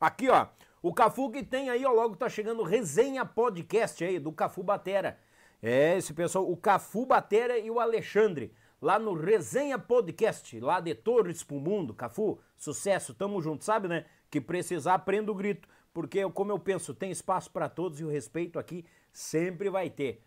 Aqui, 0.00 0.30
ó. 0.30 0.46
O 0.82 0.94
Cafu 0.94 1.30
que 1.30 1.42
tem 1.42 1.68
aí, 1.68 1.84
ó, 1.84 1.92
logo 1.92 2.16
tá 2.16 2.28
chegando 2.28 2.62
resenha 2.62 3.24
podcast 3.24 4.02
aí 4.02 4.18
do 4.18 4.32
Cafu 4.32 4.62
Batera. 4.62 5.18
É, 5.62 5.98
esse 5.98 6.14
pessoal, 6.14 6.50
o 6.50 6.56
Cafu 6.56 7.04
Batera 7.04 7.58
e 7.58 7.70
o 7.70 7.78
Alexandre, 7.78 8.52
lá 8.80 8.98
no 8.98 9.12
Resenha 9.12 9.78
Podcast, 9.78 10.58
lá 10.58 10.80
de 10.80 10.94
Torres 10.94 11.42
pro 11.42 11.60
Mundo. 11.60 11.92
Cafu, 11.92 12.40
sucesso, 12.56 13.12
tamo 13.12 13.42
junto, 13.42 13.64
sabe, 13.64 13.88
né? 13.88 14.06
Que 14.30 14.40
precisar, 14.40 14.98
prenda 15.00 15.30
o 15.30 15.34
grito 15.34 15.68
porque, 15.92 16.28
como 16.30 16.52
eu 16.52 16.58
penso, 16.58 16.94
tem 16.94 17.10
espaço 17.10 17.50
para 17.50 17.68
todos 17.68 18.00
e 18.00 18.04
o 18.04 18.08
respeito 18.08 18.58
aqui 18.58 18.84
sempre 19.12 19.68
vai 19.68 19.90
ter. 19.90 20.24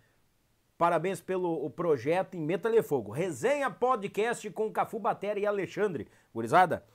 Parabéns 0.78 1.22
pelo 1.22 1.70
projeto 1.70 2.36
em 2.36 2.42
Metal 2.42 2.72
Fogo. 2.84 3.12
Resenha 3.12 3.70
podcast 3.70 4.50
com 4.52 4.72
Cafu 4.72 5.00
Batera 5.00 5.40
e 5.40 5.46
Alexandre. 5.46 6.08
Gurizada, 6.34 6.86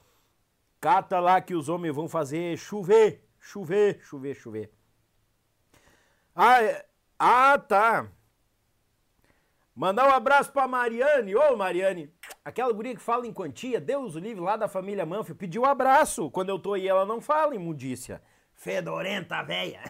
cata 0.81 1.19
lá 1.19 1.41
que 1.41 1.55
os 1.55 1.69
homens 1.69 1.95
vão 1.95 2.09
fazer 2.09 2.59
chover, 2.59 3.25
chover, 3.49 4.01
chover, 4.03 4.35
chover. 4.35 4.71
Ah, 6.35 6.63
é... 6.63 6.87
ah 7.19 7.59
tá. 7.59 8.09
Mandar 9.75 10.09
um 10.09 10.13
abraço 10.13 10.53
pra 10.53 10.69
Mariane. 10.69 11.35
Ô, 11.35 11.57
Mariane, 11.57 12.13
aquela 12.45 12.73
guria 12.73 12.95
que 12.95 13.01
fala 13.01 13.27
em 13.27 13.33
quantia, 13.33 13.81
Deus 13.81 14.17
o 14.17 14.19
livre, 14.19 14.43
lá 14.43 14.57
da 14.57 14.69
família 14.69 15.07
Manfio, 15.07 15.35
pediu 15.35 15.63
um 15.63 15.67
abraço. 15.67 16.31
Quando 16.31 16.51
eu 16.51 16.59
tô 16.59 16.75
aí, 16.75 16.87
ela 16.87 17.07
não 17.07 17.21
fala 17.21 17.55
em 17.55 17.59
mudícia. 17.59 18.21
Fedorenta, 18.53 19.43
véia. 19.43 19.81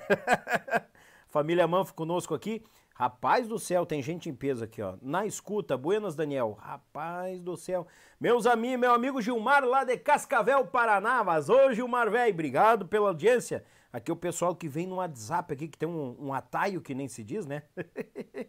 Família 1.28 1.66
Manfo 1.66 1.94
conosco 1.94 2.34
aqui. 2.34 2.62
Rapaz 2.98 3.46
do 3.46 3.60
céu, 3.60 3.86
tem 3.86 4.02
gente 4.02 4.28
em 4.28 4.34
peso 4.34 4.64
aqui, 4.64 4.82
ó. 4.82 4.96
Na 5.00 5.24
escuta, 5.24 5.76
Buenas 5.76 6.16
Daniel. 6.16 6.58
Rapaz 6.60 7.40
do 7.40 7.56
céu. 7.56 7.86
Meus 8.18 8.44
amigos, 8.44 8.80
meu 8.80 8.92
amigo 8.92 9.22
Gilmar 9.22 9.64
lá 9.64 9.84
de 9.84 9.96
Cascavel, 9.96 10.66
Paraná. 10.66 11.22
Mas 11.22 11.48
ô 11.48 11.72
Gilmar, 11.72 12.10
velho, 12.10 12.32
obrigado 12.32 12.88
pela 12.88 13.10
audiência. 13.10 13.64
Aqui 13.92 14.10
é 14.10 14.14
o 14.14 14.16
pessoal 14.16 14.52
que 14.56 14.66
vem 14.66 14.84
no 14.84 14.96
WhatsApp 14.96 15.54
aqui, 15.54 15.68
que 15.68 15.78
tem 15.78 15.88
um, 15.88 16.16
um 16.18 16.32
ataio 16.34 16.80
que 16.80 16.92
nem 16.92 17.06
se 17.06 17.22
diz, 17.22 17.46
né? 17.46 17.62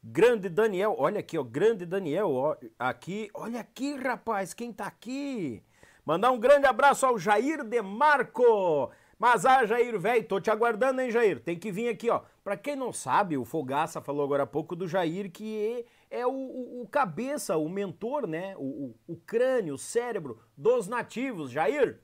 grande 0.00 0.48
Daniel, 0.48 0.94
olha 0.96 1.18
aqui, 1.18 1.36
ó. 1.36 1.42
Grande 1.42 1.84
Daniel, 1.84 2.32
ó. 2.32 2.56
Aqui, 2.78 3.28
olha 3.34 3.58
aqui, 3.58 3.96
rapaz, 3.96 4.54
quem 4.54 4.72
tá 4.72 4.86
aqui? 4.86 5.60
Mandar 6.04 6.30
um 6.30 6.38
grande 6.38 6.66
abraço 6.66 7.04
ao 7.04 7.18
Jair 7.18 7.64
Demarco. 7.64 8.92
Mas 9.18 9.46
ah, 9.46 9.64
Jair, 9.64 9.98
velho, 9.98 10.26
tô 10.26 10.38
te 10.38 10.50
aguardando, 10.50 11.00
hein, 11.00 11.10
Jair? 11.10 11.40
Tem 11.40 11.58
que 11.58 11.72
vir 11.72 11.88
aqui, 11.88 12.10
ó. 12.10 12.20
Pra 12.44 12.56
quem 12.56 12.76
não 12.76 12.92
sabe, 12.92 13.36
o 13.38 13.44
Fogaça 13.44 14.00
falou 14.00 14.24
agora 14.24 14.42
há 14.42 14.46
pouco 14.46 14.76
do 14.76 14.86
Jair, 14.86 15.30
que 15.30 15.86
é 16.10 16.26
o, 16.26 16.30
o, 16.30 16.82
o 16.82 16.88
cabeça, 16.88 17.56
o 17.56 17.68
mentor, 17.68 18.26
né? 18.26 18.54
O, 18.58 18.94
o, 19.06 19.16
crânio, 19.16 19.74
o 19.74 19.78
cérebro 19.78 20.38
dos 20.54 20.86
nativos. 20.86 21.50
Jair, 21.50 21.98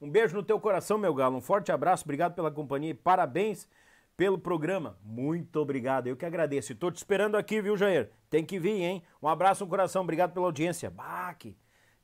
um 0.00 0.10
beijo 0.10 0.34
no 0.34 0.42
teu 0.42 0.58
coração, 0.58 0.98
meu 0.98 1.14
galo. 1.14 1.36
Um 1.36 1.40
forte 1.40 1.70
abraço, 1.70 2.04
obrigado 2.04 2.34
pela 2.34 2.50
companhia 2.50 2.90
e 2.90 2.94
parabéns 2.94 3.68
pelo 4.16 4.36
programa. 4.36 4.98
Muito 5.04 5.60
obrigado, 5.60 6.08
eu 6.08 6.16
que 6.16 6.26
agradeço. 6.26 6.72
E 6.72 6.74
tô 6.74 6.90
te 6.90 6.96
esperando 6.96 7.36
aqui, 7.36 7.62
viu, 7.62 7.76
Jair? 7.76 8.10
Tem 8.28 8.44
que 8.44 8.58
vir, 8.58 8.82
hein? 8.82 9.02
Um 9.22 9.28
abraço 9.28 9.62
no 9.62 9.70
coração, 9.70 10.02
obrigado 10.02 10.32
pela 10.32 10.46
audiência. 10.46 10.90
Bah, 10.90 11.32
que, 11.34 11.56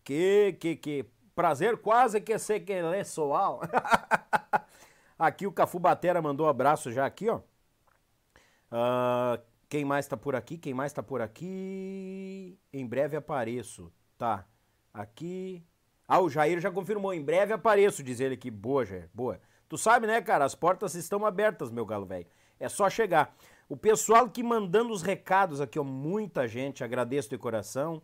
que, 0.05 0.77
que 0.77 1.07
prazer 1.35 1.77
quase 1.79 2.21
que 2.21 2.33
é 2.33 3.05
soal. 3.05 3.61
aqui 5.19 5.47
o 5.47 5.53
Cafu 5.53 5.79
Batera 5.79 6.21
mandou 6.23 6.47
um 6.47 6.51
abraço 6.51 6.91
já 6.93 7.07
aqui, 7.07 7.29
ó. 7.29 7.41
Uh, 8.73 9.43
quem 9.69 9.85
mais 9.85 10.07
tá 10.07 10.17
por 10.17 10.35
aqui? 10.35 10.59
Quem 10.59 10.75
mais 10.75 10.93
tá 10.93 11.03
por 11.03 11.21
aqui? 11.21 12.59
Em 12.73 12.87
breve 12.87 13.17
apareço. 13.17 13.93
Tá. 14.19 14.47
Aqui. 14.93 15.65
Ah, 16.07 16.21
o 16.21 16.29
Jair 16.29 16.61
já 16.61 16.71
confirmou. 16.71 17.15
Em 17.15 17.23
breve 17.23 17.53
apareço, 17.53 18.03
diz 18.03 18.21
ele 18.21 18.35
aqui. 18.35 18.51
Boa, 18.51 18.85
Jair. 18.85 19.09
Boa. 19.15 19.41
Tu 19.69 19.79
sabe, 19.79 20.07
né, 20.07 20.21
cara? 20.21 20.45
As 20.45 20.55
portas 20.55 20.95
estão 20.95 21.25
abertas, 21.25 21.71
meu 21.71 21.87
galo 21.87 22.05
velho. 22.05 22.27
É 22.61 22.69
só 22.69 22.91
chegar. 22.91 23.35
O 23.69 23.77
pessoal 23.77 24.29
que 24.29 24.43
mandando 24.43 24.93
os 24.93 25.01
recados 25.01 25.61
aqui, 25.61 25.79
ó, 25.79 25.85
muita 25.85 26.47
gente, 26.47 26.85
agradeço 26.85 27.31
de 27.31 27.39
coração. 27.39 28.03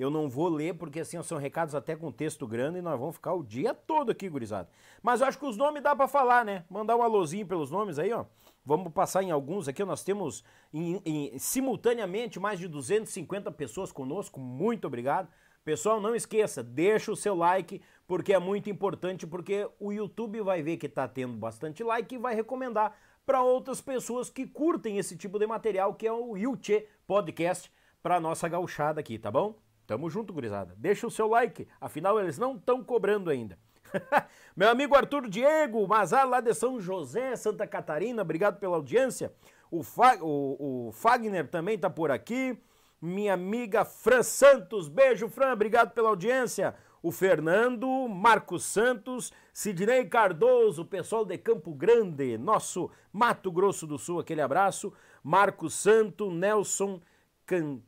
Eu 0.00 0.08
não 0.08 0.30
vou 0.30 0.48
ler 0.48 0.72
porque 0.72 1.00
assim 1.00 1.22
são 1.22 1.36
recados 1.36 1.74
até 1.74 1.94
com 1.94 2.10
texto 2.10 2.46
grande 2.46 2.78
e 2.78 2.82
nós 2.82 2.98
vamos 2.98 3.16
ficar 3.16 3.34
o 3.34 3.42
dia 3.42 3.74
todo 3.74 4.10
aqui, 4.10 4.30
gurizada. 4.30 4.66
Mas 5.02 5.20
eu 5.20 5.26
acho 5.26 5.38
que 5.38 5.44
os 5.44 5.58
nomes 5.58 5.82
dá 5.82 5.94
para 5.94 6.08
falar, 6.08 6.42
né? 6.42 6.64
Mandar 6.70 6.96
um 6.96 7.02
alôzinho 7.02 7.46
pelos 7.46 7.70
nomes 7.70 7.98
aí, 7.98 8.10
ó. 8.10 8.24
Vamos 8.64 8.94
passar 8.94 9.22
em 9.22 9.30
alguns 9.30 9.68
aqui. 9.68 9.84
Nós 9.84 10.02
temos 10.02 10.42
em, 10.72 11.02
em, 11.04 11.38
simultaneamente 11.38 12.40
mais 12.40 12.58
de 12.58 12.66
250 12.66 13.52
pessoas 13.52 13.92
conosco. 13.92 14.40
Muito 14.40 14.86
obrigado. 14.86 15.28
Pessoal, 15.66 16.00
não 16.00 16.14
esqueça, 16.14 16.62
deixa 16.62 17.12
o 17.12 17.16
seu 17.16 17.34
like, 17.34 17.82
porque 18.06 18.32
é 18.32 18.38
muito 18.38 18.70
importante, 18.70 19.26
porque 19.26 19.68
o 19.78 19.92
YouTube 19.92 20.40
vai 20.40 20.62
ver 20.62 20.78
que 20.78 20.86
está 20.86 21.06
tendo 21.06 21.36
bastante 21.36 21.84
like 21.84 22.14
e 22.14 22.18
vai 22.18 22.34
recomendar 22.34 22.96
para 23.26 23.42
outras 23.42 23.82
pessoas 23.82 24.30
que 24.30 24.46
curtem 24.46 24.96
esse 24.96 25.14
tipo 25.14 25.38
de 25.38 25.46
material, 25.46 25.92
que 25.92 26.06
é 26.06 26.12
o 26.12 26.38
Yuchê 26.38 26.88
Podcast, 27.06 27.70
para 28.02 28.18
nossa 28.18 28.48
gauchada 28.48 28.98
aqui, 29.00 29.18
tá 29.18 29.30
bom? 29.30 29.54
Tamo 29.90 30.08
junto, 30.08 30.32
gurizada. 30.32 30.72
Deixa 30.78 31.04
o 31.04 31.10
seu 31.10 31.26
like, 31.26 31.66
afinal 31.80 32.20
eles 32.20 32.38
não 32.38 32.54
estão 32.54 32.80
cobrando 32.80 33.28
ainda. 33.28 33.58
Meu 34.54 34.68
amigo 34.68 34.94
Arthur 34.94 35.28
Diego, 35.28 35.84
Mazar 35.88 36.28
lá 36.28 36.40
de 36.40 36.54
São 36.54 36.80
José, 36.80 37.34
Santa 37.34 37.66
Catarina, 37.66 38.22
obrigado 38.22 38.60
pela 38.60 38.76
audiência. 38.76 39.34
O, 39.68 39.82
Fa 39.82 40.16
o, 40.20 40.86
o 40.86 40.92
Fagner 40.92 41.48
também 41.48 41.76
tá 41.76 41.90
por 41.90 42.12
aqui. 42.12 42.56
Minha 43.02 43.34
amiga 43.34 43.84
Fran 43.84 44.22
Santos, 44.22 44.86
beijo 44.86 45.28
Fran, 45.28 45.54
obrigado 45.54 45.90
pela 45.90 46.10
audiência. 46.10 46.76
O 47.02 47.10
Fernando, 47.10 48.06
Marcos 48.06 48.64
Santos, 48.64 49.32
Sidney 49.52 50.04
Cardoso, 50.04 50.84
pessoal 50.84 51.24
de 51.24 51.36
Campo 51.36 51.74
Grande, 51.74 52.38
nosso 52.38 52.92
Mato 53.12 53.50
Grosso 53.50 53.88
do 53.88 53.98
Sul, 53.98 54.20
aquele 54.20 54.40
abraço. 54.40 54.92
Marcos 55.20 55.74
Santo, 55.74 56.30
Nelson, 56.30 57.00
Can... 57.44 57.80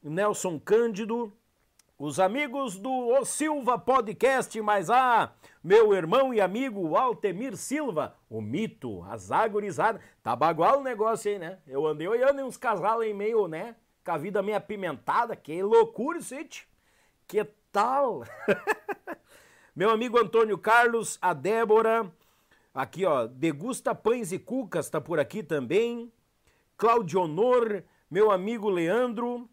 Nelson 0.00 0.60
Cândido, 0.60 1.32
os 1.98 2.20
amigos 2.20 2.78
do 2.78 2.90
O 2.90 3.24
Silva 3.24 3.76
Podcast, 3.76 4.60
mas 4.62 4.88
ah, 4.88 5.32
meu 5.62 5.92
irmão 5.92 6.32
e 6.32 6.40
amigo 6.40 6.96
Altemir 6.96 7.56
Silva, 7.56 8.14
o 8.30 8.40
mito, 8.40 9.02
as 9.10 9.32
agorizadas. 9.32 10.00
Tá 10.22 10.36
bagual 10.36 10.78
o 10.78 10.84
negócio 10.84 11.28
aí, 11.28 11.40
né? 11.40 11.58
Eu 11.66 11.84
andei 11.84 12.06
olhando 12.06 12.40
uns 12.44 12.56
casal 12.56 13.00
aí 13.00 13.12
meio, 13.12 13.48
né? 13.48 13.74
Com 14.04 14.12
a 14.12 14.16
vida 14.16 14.40
meio 14.40 14.56
apimentada, 14.56 15.34
que 15.34 15.60
loucura 15.60 16.20
isso, 16.20 16.36
Que 17.26 17.44
tal? 17.72 18.22
meu 19.74 19.90
amigo 19.90 20.20
Antônio 20.20 20.56
Carlos, 20.56 21.18
a 21.20 21.34
Débora, 21.34 22.08
aqui 22.72 23.04
ó, 23.04 23.26
Degusta 23.26 23.92
Pães 23.92 24.30
e 24.30 24.38
Cucas, 24.38 24.88
tá 24.88 25.00
por 25.00 25.18
aqui 25.18 25.42
também. 25.42 26.12
Claudio 26.76 27.22
Honor, 27.22 27.82
meu 28.08 28.30
amigo 28.30 28.70
Leandro, 28.70 29.50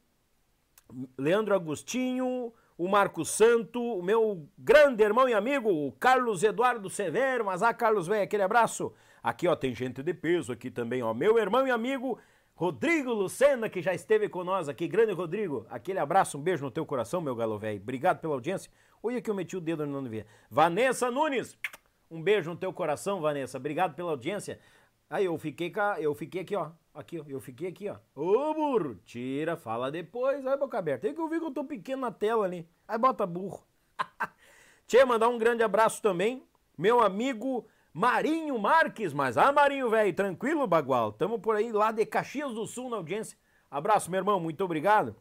Leandro 1.18 1.53
Agostinho, 1.53 2.53
o 2.78 2.88
Marco 2.88 3.24
Santo, 3.24 3.82
o 3.82 4.03
meu 4.03 4.48
grande 4.57 5.03
irmão 5.03 5.30
e 5.30 5.34
amigo, 5.34 5.70
o 5.70 5.91
Carlos 5.94 6.44
Eduardo 6.44 6.90
Severo, 6.90 7.45
mas 7.45 7.64
ah, 7.64 7.74
Carlos, 7.74 8.07
vem, 8.07 8.22
aquele 8.22 8.44
abraço. 8.44 8.94
Aqui, 9.24 9.48
ó, 9.48 9.56
tem 9.56 9.74
gente 9.74 10.03
de 10.03 10.14
peso 10.14 10.52
aqui 10.52 10.70
também, 10.70 11.02
ó, 11.02 11.14
meu 11.14 11.38
irmão 11.38 11.66
e 11.66 11.72
amigo 11.72 12.20
Rodrigo 12.53 13.12
Lucena, 13.12 13.70
que 13.70 13.82
já 13.82 13.94
esteve 13.94 14.30
nós 14.44 14.70
aqui, 14.70 14.88
grande 14.88 15.12
Rodrigo, 15.12 15.66
aquele 15.70 15.99
abraço, 15.99 16.38
um 16.38 16.41
beijo 16.41 16.64
no 16.64 16.72
teu 16.72 16.86
coração, 16.86 17.20
meu 17.20 17.36
galo 17.36 17.57
velho, 17.57 17.82
obrigado 17.82 18.20
pela 18.20 18.34
audiência. 18.34 18.72
Olha 19.03 19.22
que 19.22 19.30
eu 19.30 19.36
meti 19.36 19.57
o 19.57 19.62
dedo 19.62 19.86
no 19.86 20.02
não 20.02 20.10
ver. 20.10 20.26
Vanessa 20.49 21.12
Nunes, 21.12 21.57
um 22.10 22.22
beijo 22.22 22.49
no 22.49 22.56
teu 22.56 22.72
coração, 22.72 23.20
Vanessa, 23.20 23.57
obrigado 23.57 23.94
pela 23.94 24.12
audiência. 24.12 24.60
Aí 25.10 25.26
eu 25.26 25.38
fiquei, 25.38 25.72
eu 25.99 26.14
fiquei 26.15 26.41
aqui, 26.41 26.56
ó, 26.56 26.72
Aqui, 26.95 27.22
eu 27.27 27.41
fiquei 27.41 27.68
aqui, 27.68 27.90
ó. 27.90 27.98
Ô, 28.15 28.53
burro, 28.53 28.95
tira, 29.03 29.57
fala 29.57 29.91
depois. 29.91 30.41
Vai, 30.41 30.57
boca 30.57 30.77
aberta. 30.77 31.06
Aí 31.06 31.14
que 31.14 31.19
eu 31.19 31.27
vi 31.27 31.40
que 31.40 31.45
eu 31.45 31.52
tô 31.52 31.65
pequeno 31.65 32.03
na 32.03 32.11
tela 32.11 32.45
ali. 32.45 32.65
Aí 32.88 32.98
bota 32.98 33.26
burro. 33.26 33.68
Tchê, 34.88 35.03
mandar 35.03 35.27
um 35.27 35.38
grande 35.38 35.61
abraço 35.61 36.02
também. 36.02 36.48
Meu 36.77 37.02
amigo 37.02 37.68
Marinho 37.94 38.57
Marques. 38.57 39.11
Mas, 39.11 39.38
ah, 39.38 39.52
Marinho, 39.52 39.90
velho, 39.90 40.14
tranquilo, 40.14 40.65
Bagual? 40.65 41.11
Tamo 41.11 41.38
por 41.38 41.57
aí, 41.57 41.69
lá 41.69 41.91
de 41.91 42.06
Caxias 42.06 42.53
do 42.53 42.65
Sul, 42.65 42.90
na 42.90 42.95
audiência. 42.95 43.38
Abraço, 43.69 44.10
meu 44.10 44.19
irmão, 44.19 44.40
muito 44.40 44.64
obrigado. 44.64 45.14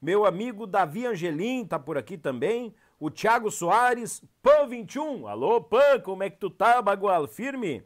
Meu 0.00 0.24
amigo 0.24 0.66
Davi 0.66 1.04
Angelim 1.04 1.66
tá 1.66 1.78
por 1.78 1.98
aqui 1.98 2.16
também. 2.16 2.74
O 2.98 3.10
Thiago 3.10 3.50
Soares, 3.50 4.24
Pan 4.42 4.66
21. 4.66 5.28
Alô, 5.28 5.60
Pan, 5.60 6.00
como 6.02 6.22
é 6.22 6.30
que 6.30 6.38
tu 6.38 6.48
tá, 6.48 6.80
Bagual? 6.80 7.28
Firme? 7.28 7.84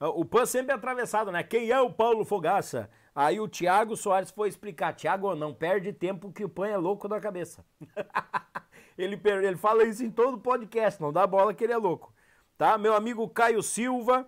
O 0.00 0.24
PAN 0.24 0.46
sempre 0.46 0.72
é 0.72 0.74
atravessado, 0.74 1.30
né? 1.30 1.42
Quem 1.42 1.70
é 1.70 1.78
o 1.78 1.92
Paulo 1.92 2.24
Fogaça? 2.24 2.88
Aí 3.14 3.38
o 3.38 3.46
Thiago 3.46 3.94
Soares 3.94 4.30
foi 4.30 4.48
explicar. 4.48 4.94
Thiago, 4.94 5.34
não 5.34 5.52
perde 5.52 5.92
tempo 5.92 6.32
que 6.32 6.42
o 6.42 6.48
PAN 6.48 6.68
é 6.68 6.76
louco 6.78 7.06
da 7.06 7.20
cabeça. 7.20 7.62
ele, 8.96 9.20
ele 9.22 9.56
fala 9.58 9.84
isso 9.84 10.02
em 10.02 10.10
todo 10.10 10.38
podcast, 10.38 10.98
não 11.02 11.12
dá 11.12 11.26
bola 11.26 11.52
que 11.52 11.64
ele 11.64 11.74
é 11.74 11.76
louco. 11.76 12.14
Tá? 12.56 12.78
Meu 12.78 12.94
amigo 12.94 13.28
Caio 13.28 13.62
Silva, 13.62 14.26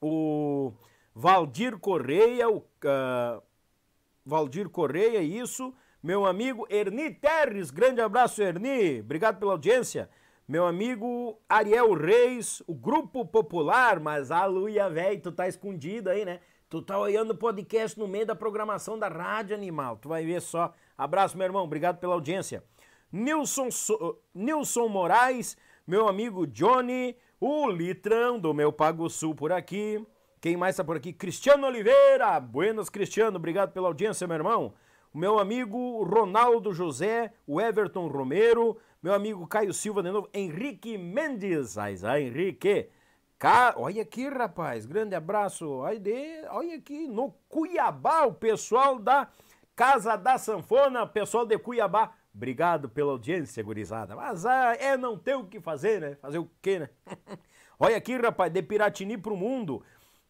o 0.00 0.72
Valdir 1.14 1.78
Correia, 1.78 2.48
o 2.48 2.58
uh, 2.58 3.42
Valdir 4.24 4.70
Correia, 4.70 5.20
isso. 5.20 5.74
Meu 6.02 6.24
amigo 6.24 6.66
Erni 6.70 7.10
Terres, 7.10 7.70
grande 7.70 8.00
abraço, 8.00 8.42
Erni. 8.42 9.00
Obrigado 9.00 9.38
pela 9.38 9.52
audiência. 9.52 10.08
Meu 10.48 10.64
amigo 10.64 11.40
Ariel 11.48 11.92
Reis, 11.94 12.62
o 12.68 12.74
Grupo 12.74 13.26
Popular, 13.26 13.98
mas 13.98 14.30
a 14.30 14.44
Luia, 14.44 14.88
velho, 14.88 15.20
tu 15.20 15.32
tá 15.32 15.48
escondido 15.48 16.08
aí, 16.08 16.24
né? 16.24 16.38
Tu 16.68 16.80
tá 16.80 16.96
olhando 16.96 17.32
o 17.32 17.36
podcast 17.36 17.98
no 17.98 18.06
meio 18.06 18.24
da 18.24 18.36
programação 18.36 18.96
da 18.96 19.08
Rádio 19.08 19.56
Animal, 19.56 19.96
tu 19.96 20.08
vai 20.08 20.24
ver 20.24 20.40
só. 20.40 20.72
Abraço, 20.96 21.36
meu 21.36 21.46
irmão, 21.46 21.64
obrigado 21.64 21.98
pela 21.98 22.14
audiência. 22.14 22.62
Nilson, 23.10 23.72
so... 23.72 24.20
Nilson 24.32 24.86
Moraes, 24.86 25.56
meu 25.84 26.06
amigo 26.06 26.46
Johnny, 26.46 27.16
o 27.40 27.68
Litrão 27.68 28.38
do 28.38 28.54
meu 28.54 28.72
Pago 28.72 29.10
Sul 29.10 29.34
por 29.34 29.50
aqui. 29.50 30.00
Quem 30.40 30.56
mais 30.56 30.76
tá 30.76 30.84
por 30.84 30.96
aqui? 30.96 31.12
Cristiano 31.12 31.66
Oliveira, 31.66 32.38
buenas 32.38 32.88
Cristiano, 32.88 33.36
obrigado 33.36 33.72
pela 33.72 33.88
audiência, 33.88 34.28
meu 34.28 34.36
irmão. 34.36 34.74
O 35.12 35.18
meu 35.18 35.40
amigo 35.40 36.04
Ronaldo 36.04 36.72
José, 36.72 37.32
o 37.48 37.60
Everton 37.60 38.06
Romero, 38.06 38.76
meu 39.06 39.14
amigo 39.14 39.46
Caio 39.46 39.72
Silva 39.72 40.02
de 40.02 40.10
novo, 40.10 40.28
Henrique 40.34 40.98
Mendes, 40.98 41.78
Aizá 41.78 42.20
Henrique. 42.20 42.88
Ca... 43.38 43.72
Olha 43.76 44.02
aqui, 44.02 44.28
rapaz, 44.28 44.84
grande 44.84 45.14
abraço. 45.14 45.70
Olha, 45.70 46.00
de... 46.00 46.44
Olha 46.50 46.74
aqui, 46.74 47.06
no 47.06 47.30
Cuiabá, 47.48 48.24
o 48.24 48.34
pessoal 48.34 48.98
da 48.98 49.30
Casa 49.76 50.16
da 50.16 50.38
Sanfona, 50.38 51.06
pessoal 51.06 51.46
de 51.46 51.56
Cuiabá. 51.56 52.14
Obrigado 52.34 52.88
pela 52.88 53.12
audiência, 53.12 53.62
gurizada. 53.62 54.16
Mas 54.16 54.44
ah, 54.44 54.74
é 54.74 54.96
não 54.96 55.16
ter 55.16 55.36
o 55.36 55.46
que 55.46 55.60
fazer, 55.60 56.00
né? 56.00 56.16
Fazer 56.16 56.38
o 56.38 56.50
quê, 56.60 56.80
né? 56.80 56.90
Olha 57.78 57.96
aqui, 57.96 58.16
rapaz, 58.16 58.52
de 58.52 58.60
Piratini 58.60 59.16
pro 59.16 59.36
mundo. 59.36 59.84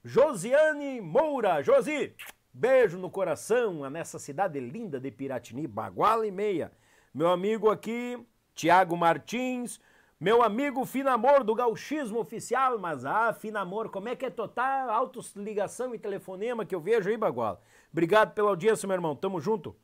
Josiane 0.05 1.01
Moura. 1.01 1.63
Josi, 1.63 2.15
beijo 2.53 2.99
no 2.99 3.09
coração 3.09 3.89
nessa 3.89 4.19
cidade 4.19 4.61
linda 4.61 5.01
de 5.01 5.11
Piratini, 5.11 5.67
Baguala 5.67 6.27
e 6.27 6.31
meia. 6.31 6.71
Meu 7.15 7.29
amigo 7.29 7.71
aqui, 7.71 8.23
Tiago 8.57 8.97
Martins, 8.97 9.79
meu 10.19 10.43
amigo 10.43 10.87
Finamor 10.87 11.45
do 11.45 11.55
Gauchismo 11.55 12.19
Oficial, 12.19 12.79
mas 12.79 13.05
ah, 13.05 13.35
Finamor, 13.35 13.91
como 13.91 14.09
é 14.09 14.17
que 14.17 14.25
é 14.25 14.31
total 14.31 14.89
autos 14.89 15.37
ligação 15.37 15.95
e 15.95 15.99
telefonema 15.99 16.65
que 16.65 16.75
eu 16.75 16.81
vejo 16.81 17.11
aí, 17.11 17.19
Baguala? 17.19 17.61
Obrigado 17.93 18.33
pela 18.33 18.49
audiência, 18.49 18.87
meu 18.87 18.95
irmão, 18.95 19.15
tamo 19.15 19.43
junto. 19.43 19.77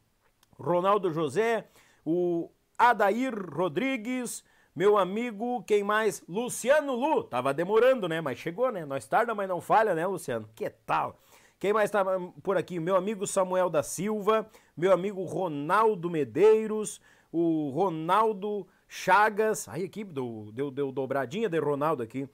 Ronaldo 0.58 1.12
José, 1.12 1.68
o 2.02 2.50
Adair 2.78 3.34
Rodrigues, 3.54 4.42
meu 4.74 4.96
amigo, 4.96 5.62
quem 5.64 5.84
mais? 5.84 6.24
Luciano 6.26 6.94
Lu, 6.94 7.22
tava 7.24 7.52
demorando, 7.52 8.08
né, 8.08 8.22
mas 8.22 8.38
chegou, 8.38 8.72
né, 8.72 8.86
nós 8.86 9.06
tarda, 9.06 9.34
mas 9.34 9.46
não 9.46 9.60
falha, 9.60 9.94
né, 9.94 10.06
Luciano? 10.06 10.48
Que 10.54 10.70
tal? 10.70 11.18
Quem 11.58 11.74
mais 11.74 11.90
estava 11.90 12.18
por 12.42 12.56
aqui? 12.56 12.80
Meu 12.80 12.96
amigo 12.96 13.26
Samuel 13.26 13.68
da 13.68 13.82
Silva, 13.82 14.50
meu 14.74 14.92
amigo 14.92 15.22
Ronaldo 15.24 16.08
Medeiros, 16.08 17.02
o 17.32 17.70
Ronaldo 17.70 18.66
Chagas, 18.86 19.66
aí 19.68 19.84
aqui, 19.84 20.04
deu, 20.04 20.50
deu, 20.52 20.70
deu 20.70 20.92
dobradinha 20.92 21.48
de 21.48 21.58
Ronaldo 21.58 22.02
aqui. 22.02 22.28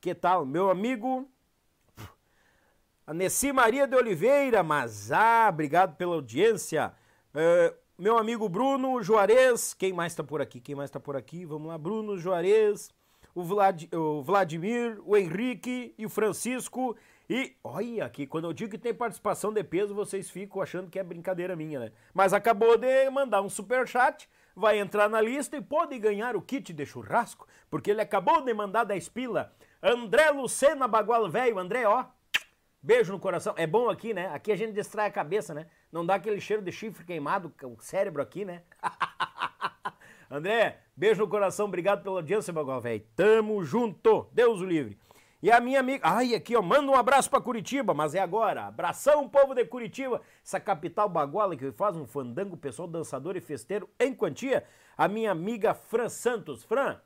Que 0.00 0.14
tal? 0.14 0.44
Meu 0.44 0.70
amigo 0.70 1.26
Nessi 3.12 3.52
Maria 3.52 3.86
de 3.86 3.96
Oliveira, 3.96 4.62
mas 4.62 5.10
ah, 5.10 5.48
obrigado 5.48 5.96
pela 5.96 6.14
audiência. 6.14 6.92
Uh, 7.34 7.74
meu 7.98 8.16
amigo 8.16 8.48
Bruno 8.48 9.02
Juarez, 9.02 9.74
quem 9.74 9.92
mais 9.92 10.14
tá 10.14 10.22
por 10.22 10.40
aqui? 10.40 10.60
Quem 10.60 10.74
mais 10.74 10.90
tá 10.90 11.00
por 11.00 11.16
aqui? 11.16 11.44
Vamos 11.44 11.68
lá, 11.68 11.76
Bruno 11.76 12.16
Juarez, 12.16 12.90
o, 13.34 13.42
Vlad, 13.42 13.84
o 13.92 14.22
Vladimir, 14.22 15.00
o 15.04 15.16
Henrique 15.16 15.94
e 15.98 16.06
o 16.06 16.08
Francisco. 16.08 16.96
E 17.28 17.56
olha 17.64 18.04
aqui, 18.04 18.26
quando 18.26 18.44
eu 18.44 18.52
digo 18.52 18.70
que 18.70 18.78
tem 18.78 18.94
participação 18.94 19.52
de 19.52 19.64
peso, 19.64 19.94
vocês 19.94 20.30
ficam 20.30 20.62
achando 20.62 20.90
que 20.90 20.98
é 20.98 21.02
brincadeira 21.02 21.56
minha, 21.56 21.80
né? 21.80 21.92
Mas 22.14 22.32
acabou 22.32 22.76
de 22.76 23.10
mandar 23.10 23.42
um 23.42 23.48
super 23.48 23.86
chat, 23.86 24.28
vai 24.54 24.78
entrar 24.78 25.08
na 25.08 25.20
lista 25.20 25.56
e 25.56 25.60
pode 25.60 25.98
ganhar 25.98 26.36
o 26.36 26.42
kit 26.42 26.72
de 26.72 26.86
churrasco, 26.86 27.46
porque 27.70 27.90
ele 27.90 28.00
acabou 28.00 28.42
de 28.42 28.52
mandar 28.52 28.84
10 28.84 29.08
pila. 29.08 29.52
André 29.82 30.30
Lucena 30.30 30.86
Bagual 30.86 31.28
Velho, 31.28 31.58
André, 31.58 31.86
ó, 31.86 32.04
Beijo 32.84 33.12
no 33.12 33.20
coração. 33.20 33.54
É 33.56 33.64
bom 33.64 33.88
aqui, 33.88 34.12
né? 34.12 34.26
Aqui 34.34 34.50
a 34.50 34.56
gente 34.56 34.72
distrai 34.72 35.06
a 35.06 35.10
cabeça, 35.10 35.54
né? 35.54 35.68
Não 35.92 36.04
dá 36.04 36.16
aquele 36.16 36.40
cheiro 36.40 36.60
de 36.60 36.72
chifre 36.72 37.04
queimado, 37.04 37.52
o 37.62 37.80
cérebro 37.80 38.20
aqui, 38.20 38.44
né? 38.44 38.62
André, 40.28 40.80
beijo 40.96 41.20
no 41.20 41.28
coração. 41.28 41.66
Obrigado 41.66 42.02
pela 42.02 42.16
audiência, 42.16 42.52
Bagual, 42.52 42.80
velho. 42.80 43.06
Tamo 43.14 43.62
junto. 43.62 44.26
Deus 44.32 44.60
o 44.60 44.64
livre. 44.64 44.98
E 45.42 45.50
a 45.50 45.60
minha 45.60 45.80
amiga. 45.80 46.06
Ai, 46.06 46.34
aqui, 46.34 46.54
ó. 46.54 46.62
Manda 46.62 46.90
um 46.90 46.94
abraço 46.94 47.28
pra 47.28 47.40
Curitiba, 47.40 47.92
mas 47.92 48.14
é 48.14 48.20
agora. 48.20 48.66
Abração, 48.66 49.28
povo 49.28 49.54
de 49.54 49.64
Curitiba. 49.64 50.22
Essa 50.44 50.60
capital 50.60 51.08
baguala 51.08 51.56
que 51.56 51.72
faz 51.72 51.96
um 51.96 52.06
fandango, 52.06 52.56
pessoal 52.56 52.86
dançador 52.86 53.36
e 53.36 53.40
festeiro 53.40 53.90
em 53.98 54.14
quantia. 54.14 54.64
A 54.96 55.08
minha 55.08 55.32
amiga 55.32 55.74
Fran 55.74 56.08
Santos. 56.08 56.62
Fran, 56.62 57.00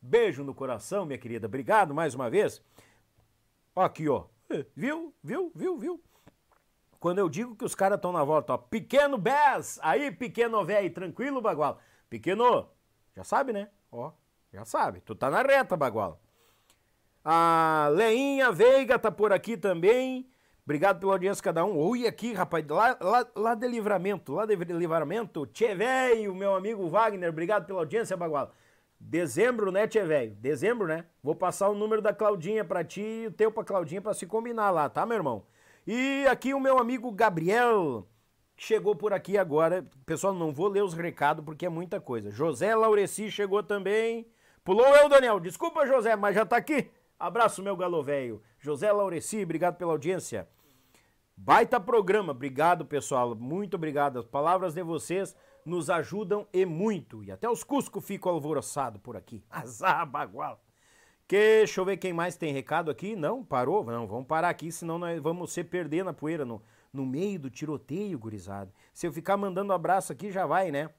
beijo 0.00 0.42
no 0.42 0.54
coração, 0.54 1.04
minha 1.04 1.18
querida. 1.18 1.46
Obrigado 1.46 1.94
mais 1.94 2.14
uma 2.14 2.30
vez. 2.30 2.62
Aqui, 3.76 4.08
ó. 4.08 4.24
Viu? 4.74 5.14
Viu? 5.22 5.52
Viu? 5.54 5.76
Viu? 5.76 6.02
Quando 6.98 7.18
eu 7.18 7.28
digo 7.28 7.54
que 7.54 7.66
os 7.66 7.74
caras 7.74 7.96
estão 7.96 8.12
na 8.12 8.24
volta, 8.24 8.54
ó, 8.54 8.56
pequeno 8.56 9.18
Bess, 9.18 9.78
aí 9.82 10.10
pequeno 10.10 10.64
velho, 10.64 10.90
tranquilo, 10.90 11.42
Bagual. 11.42 11.78
Pequeno, 12.08 12.66
já 13.14 13.22
sabe, 13.22 13.52
né? 13.52 13.68
Ó, 13.92 14.10
já 14.50 14.64
sabe, 14.64 15.02
tu 15.02 15.14
tá 15.14 15.28
na 15.28 15.42
reta, 15.42 15.76
Bagual. 15.76 16.23
A 17.24 17.88
Leinha 17.90 18.52
Veiga 18.52 18.98
tá 18.98 19.10
por 19.10 19.32
aqui 19.32 19.56
também. 19.56 20.28
Obrigado 20.62 21.00
pela 21.00 21.12
audiência, 21.12 21.42
cada 21.42 21.64
um. 21.64 21.74
Oi, 21.78 22.06
aqui, 22.06 22.34
rapaz, 22.34 22.66
lá, 22.68 22.96
lá, 23.00 23.26
lá 23.34 23.54
de 23.54 23.66
livramento, 23.66 24.34
lá 24.34 24.44
de 24.44 24.54
livramento. 24.54 25.46
Tchê 25.46 25.74
velho, 25.74 26.34
meu 26.34 26.54
amigo 26.54 26.86
Wagner, 26.88 27.30
obrigado 27.30 27.64
pela 27.66 27.80
audiência, 27.80 28.14
Bagual. 28.14 28.52
Dezembro, 29.00 29.72
né, 29.72 29.86
Tchê 29.86 30.04
velho? 30.04 30.34
Dezembro, 30.34 30.86
né? 30.86 31.06
Vou 31.22 31.34
passar 31.34 31.70
o 31.70 31.74
número 31.74 32.02
da 32.02 32.12
Claudinha 32.12 32.62
pra 32.62 32.84
ti 32.84 33.00
e 33.00 33.26
o 33.28 33.32
teu 33.32 33.50
pra 33.50 33.64
Claudinha 33.64 34.02
pra 34.02 34.12
se 34.12 34.26
combinar 34.26 34.70
lá, 34.70 34.88
tá, 34.90 35.06
meu 35.06 35.16
irmão? 35.16 35.46
E 35.86 36.26
aqui 36.26 36.52
o 36.52 36.60
meu 36.60 36.78
amigo 36.78 37.10
Gabriel 37.10 38.06
chegou 38.54 38.94
por 38.94 39.14
aqui 39.14 39.38
agora. 39.38 39.86
Pessoal, 40.04 40.34
não 40.34 40.52
vou 40.52 40.68
ler 40.68 40.84
os 40.84 40.92
recados 40.92 41.42
porque 41.42 41.64
é 41.64 41.70
muita 41.70 42.00
coisa. 42.00 42.30
José 42.30 42.74
Laureci 42.74 43.30
chegou 43.30 43.62
também. 43.62 44.26
Pulou 44.62 44.86
eu, 44.96 45.08
Daniel. 45.08 45.40
Desculpa, 45.40 45.86
José, 45.86 46.16
mas 46.16 46.34
já 46.34 46.44
tá 46.44 46.56
aqui. 46.56 46.90
Abraço, 47.18 47.62
meu 47.62 47.76
galo 47.76 48.02
velho. 48.02 48.42
José 48.58 48.90
Laureci, 48.92 49.42
obrigado 49.42 49.76
pela 49.76 49.92
audiência. 49.92 50.48
Baita 51.36 51.80
programa, 51.80 52.32
obrigado, 52.32 52.84
pessoal. 52.84 53.34
Muito 53.34 53.74
obrigado. 53.74 54.18
As 54.18 54.26
palavras 54.26 54.74
de 54.74 54.82
vocês 54.82 55.34
nos 55.64 55.90
ajudam 55.90 56.46
e 56.52 56.64
muito. 56.64 57.24
E 57.24 57.32
até 57.32 57.48
os 57.48 57.64
Cusco 57.64 58.00
ficam 58.00 58.32
alvoroçados 58.32 59.00
por 59.00 59.16
aqui. 59.16 59.42
Azar, 59.50 60.06
bagual. 60.06 60.62
Que, 61.26 61.36
deixa 61.58 61.80
eu 61.80 61.84
ver 61.84 61.96
quem 61.96 62.12
mais 62.12 62.36
tem 62.36 62.52
recado 62.52 62.90
aqui. 62.90 63.16
Não, 63.16 63.42
parou? 63.42 63.84
Não, 63.84 64.06
vamos 64.06 64.26
parar 64.26 64.50
aqui, 64.50 64.70
senão 64.70 64.98
nós 64.98 65.20
vamos 65.20 65.52
se 65.52 65.64
perder 65.64 66.04
na 66.04 66.12
poeira, 66.12 66.44
no, 66.44 66.62
no 66.92 67.06
meio 67.06 67.40
do 67.40 67.50
tiroteio, 67.50 68.18
gurizada. 68.18 68.72
Se 68.92 69.06
eu 69.06 69.12
ficar 69.12 69.36
mandando 69.36 69.72
abraço 69.72 70.12
aqui, 70.12 70.30
já 70.30 70.46
vai, 70.46 70.70
né? 70.70 70.90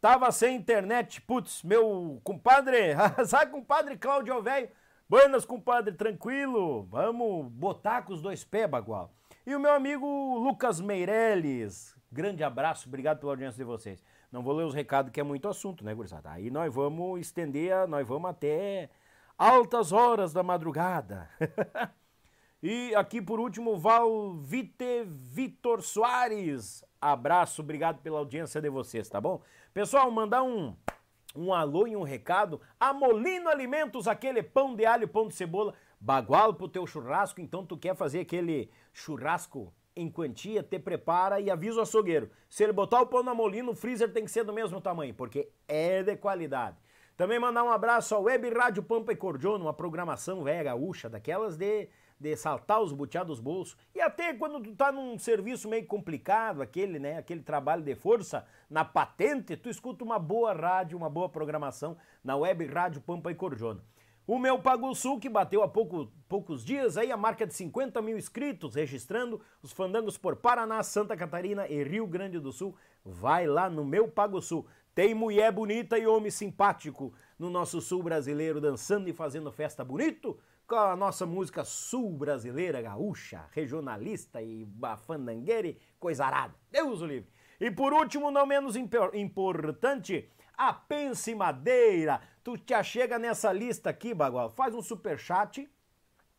Tava 0.00 0.30
sem 0.32 0.56
internet, 0.56 1.22
putz, 1.22 1.62
meu 1.62 2.20
compadre, 2.22 2.94
sabe, 3.26 3.52
compadre 3.52 3.96
Cláudio 3.96 4.42
Velho? 4.42 4.68
Buenas, 5.08 5.44
compadre, 5.44 5.94
tranquilo? 5.94 6.84
Vamos 6.90 7.48
botar 7.52 8.02
com 8.02 8.12
os 8.12 8.22
dois 8.22 8.42
pés, 8.42 8.68
bagual. 8.68 9.12
E 9.46 9.54
o 9.54 9.60
meu 9.60 9.72
amigo 9.72 10.06
Lucas 10.38 10.80
Meirelles, 10.80 11.94
Grande 12.14 12.44
abraço, 12.44 12.88
obrigado 12.88 13.18
pela 13.18 13.32
audiência 13.32 13.58
de 13.58 13.64
vocês. 13.64 14.00
Não 14.30 14.40
vou 14.40 14.54
ler 14.54 14.62
os 14.62 14.72
recados 14.72 15.10
que 15.10 15.18
é 15.18 15.24
muito 15.24 15.48
assunto, 15.48 15.84
né, 15.84 15.92
gurizada? 15.92 16.30
Aí 16.30 16.48
nós 16.48 16.72
vamos 16.72 17.20
estender, 17.20 17.88
nós 17.88 18.06
vamos 18.06 18.30
até 18.30 18.88
altas 19.36 19.90
horas 19.90 20.32
da 20.32 20.40
madrugada. 20.40 21.28
e 22.62 22.94
aqui 22.94 23.20
por 23.20 23.40
último, 23.40 23.76
Valvite 23.76 25.04
Vitor 25.04 25.82
Soares. 25.82 26.84
Abraço, 27.00 27.62
obrigado 27.62 28.00
pela 28.00 28.20
audiência 28.20 28.60
de 28.60 28.70
vocês, 28.70 29.08
tá 29.08 29.20
bom? 29.20 29.42
Pessoal, 29.72 30.08
mandar 30.08 30.44
um 30.44 30.76
um 31.34 31.52
alô 31.52 31.86
e 31.86 31.96
um 31.96 32.02
recado. 32.02 32.60
A 32.78 32.92
Molino 32.92 33.48
Alimentos, 33.48 34.06
aquele 34.06 34.42
pão 34.42 34.74
de 34.74 34.86
alho, 34.86 35.08
pão 35.08 35.28
de 35.28 35.34
cebola, 35.34 35.74
bagual 36.00 36.54
pro 36.54 36.68
teu 36.68 36.86
churrasco. 36.86 37.40
Então 37.40 37.64
tu 37.64 37.76
quer 37.76 37.96
fazer 37.96 38.20
aquele 38.20 38.70
churrasco 38.92 39.72
em 39.96 40.10
quantia, 40.10 40.62
te 40.62 40.78
prepara 40.78 41.40
e 41.40 41.50
avisa 41.50 41.78
o 41.78 41.82
açougueiro. 41.82 42.30
Se 42.48 42.64
ele 42.64 42.72
botar 42.72 43.00
o 43.00 43.06
pão 43.06 43.22
na 43.22 43.34
molina, 43.34 43.70
o 43.70 43.74
freezer 43.74 44.12
tem 44.12 44.24
que 44.24 44.30
ser 44.30 44.44
do 44.44 44.52
mesmo 44.52 44.80
tamanho, 44.80 45.14
porque 45.14 45.48
é 45.68 46.02
de 46.02 46.16
qualidade. 46.16 46.76
Também 47.16 47.38
mandar 47.38 47.62
um 47.62 47.70
abraço 47.70 48.12
ao 48.14 48.24
Web 48.24 48.50
Rádio 48.50 48.82
Pampa 48.82 49.12
e 49.12 49.16
Cordiona, 49.16 49.64
uma 49.64 49.72
programação 49.72 50.42
velha 50.42 50.64
gaúcha, 50.64 51.08
daquelas 51.08 51.56
de, 51.56 51.88
de 52.18 52.36
saltar 52.36 52.80
os 52.80 52.92
buteados 52.92 53.36
dos 53.36 53.40
bolsos. 53.40 53.76
E 53.94 54.00
até 54.00 54.32
quando 54.34 54.62
tu 54.62 54.74
tá 54.74 54.92
num 54.92 55.18
serviço 55.18 55.68
meio 55.68 55.86
complicado, 55.86 56.62
aquele, 56.62 56.98
né, 56.98 57.18
aquele 57.18 57.42
trabalho 57.42 57.82
de 57.82 57.94
força, 57.94 58.46
na 58.70 58.84
patente, 58.84 59.56
tu 59.56 59.68
escuta 59.68 60.04
uma 60.04 60.18
boa 60.18 60.52
rádio, 60.52 60.96
uma 60.96 61.10
boa 61.10 61.28
programação 61.28 61.96
na 62.22 62.36
Web 62.36 62.66
Rádio 62.66 63.00
Pampa 63.00 63.30
e 63.30 63.34
Cordiona. 63.34 63.80
O 64.26 64.38
meu 64.38 64.58
Pago 64.58 64.94
Sul, 64.94 65.20
que 65.20 65.28
bateu 65.28 65.62
há 65.62 65.68
pouco, 65.68 66.10
poucos 66.26 66.64
dias 66.64 66.96
aí 66.96 67.12
a 67.12 67.16
marca 67.16 67.46
de 67.46 67.52
50 67.52 68.00
mil 68.00 68.16
inscritos, 68.16 68.74
registrando 68.74 69.38
os 69.62 69.70
fandangos 69.70 70.16
por 70.16 70.36
Paraná, 70.36 70.82
Santa 70.82 71.14
Catarina 71.14 71.68
e 71.68 71.82
Rio 71.82 72.06
Grande 72.06 72.38
do 72.38 72.50
Sul. 72.50 72.74
Vai 73.04 73.46
lá 73.46 73.68
no 73.68 73.84
meu 73.84 74.08
Pago 74.08 74.40
Sul. 74.40 74.66
Tem 74.94 75.12
mulher 75.12 75.52
bonita 75.52 75.98
e 75.98 76.06
homem 76.06 76.30
simpático 76.30 77.12
no 77.38 77.50
nosso 77.50 77.82
sul 77.82 78.02
brasileiro 78.02 78.60
dançando 78.60 79.08
e 79.10 79.12
fazendo 79.12 79.52
festa 79.52 79.84
bonito 79.84 80.38
com 80.74 80.80
a 80.80 80.96
nossa 80.96 81.24
música 81.24 81.64
sul 81.64 82.10
brasileira, 82.10 82.82
gaúcha, 82.82 83.44
regionalista 83.52 84.42
e 84.42 84.64
bafandangueira, 84.64 85.76
coisa 86.00 86.26
arada. 86.26 86.52
Deus 86.68 87.00
o 87.00 87.06
livre. 87.06 87.30
E 87.60 87.70
por 87.70 87.92
último, 87.92 88.28
não 88.28 88.44
menos 88.44 88.74
importante, 88.74 90.28
a 90.52 90.72
Pense 90.74 91.32
Madeira. 91.32 92.20
Tu 92.42 92.58
te 92.58 92.74
achega 92.74 93.20
nessa 93.20 93.52
lista 93.52 93.88
aqui, 93.88 94.12
Bagual. 94.12 94.50
Faz 94.50 94.74
um 94.74 94.82
super 94.82 95.16
chat, 95.16 95.70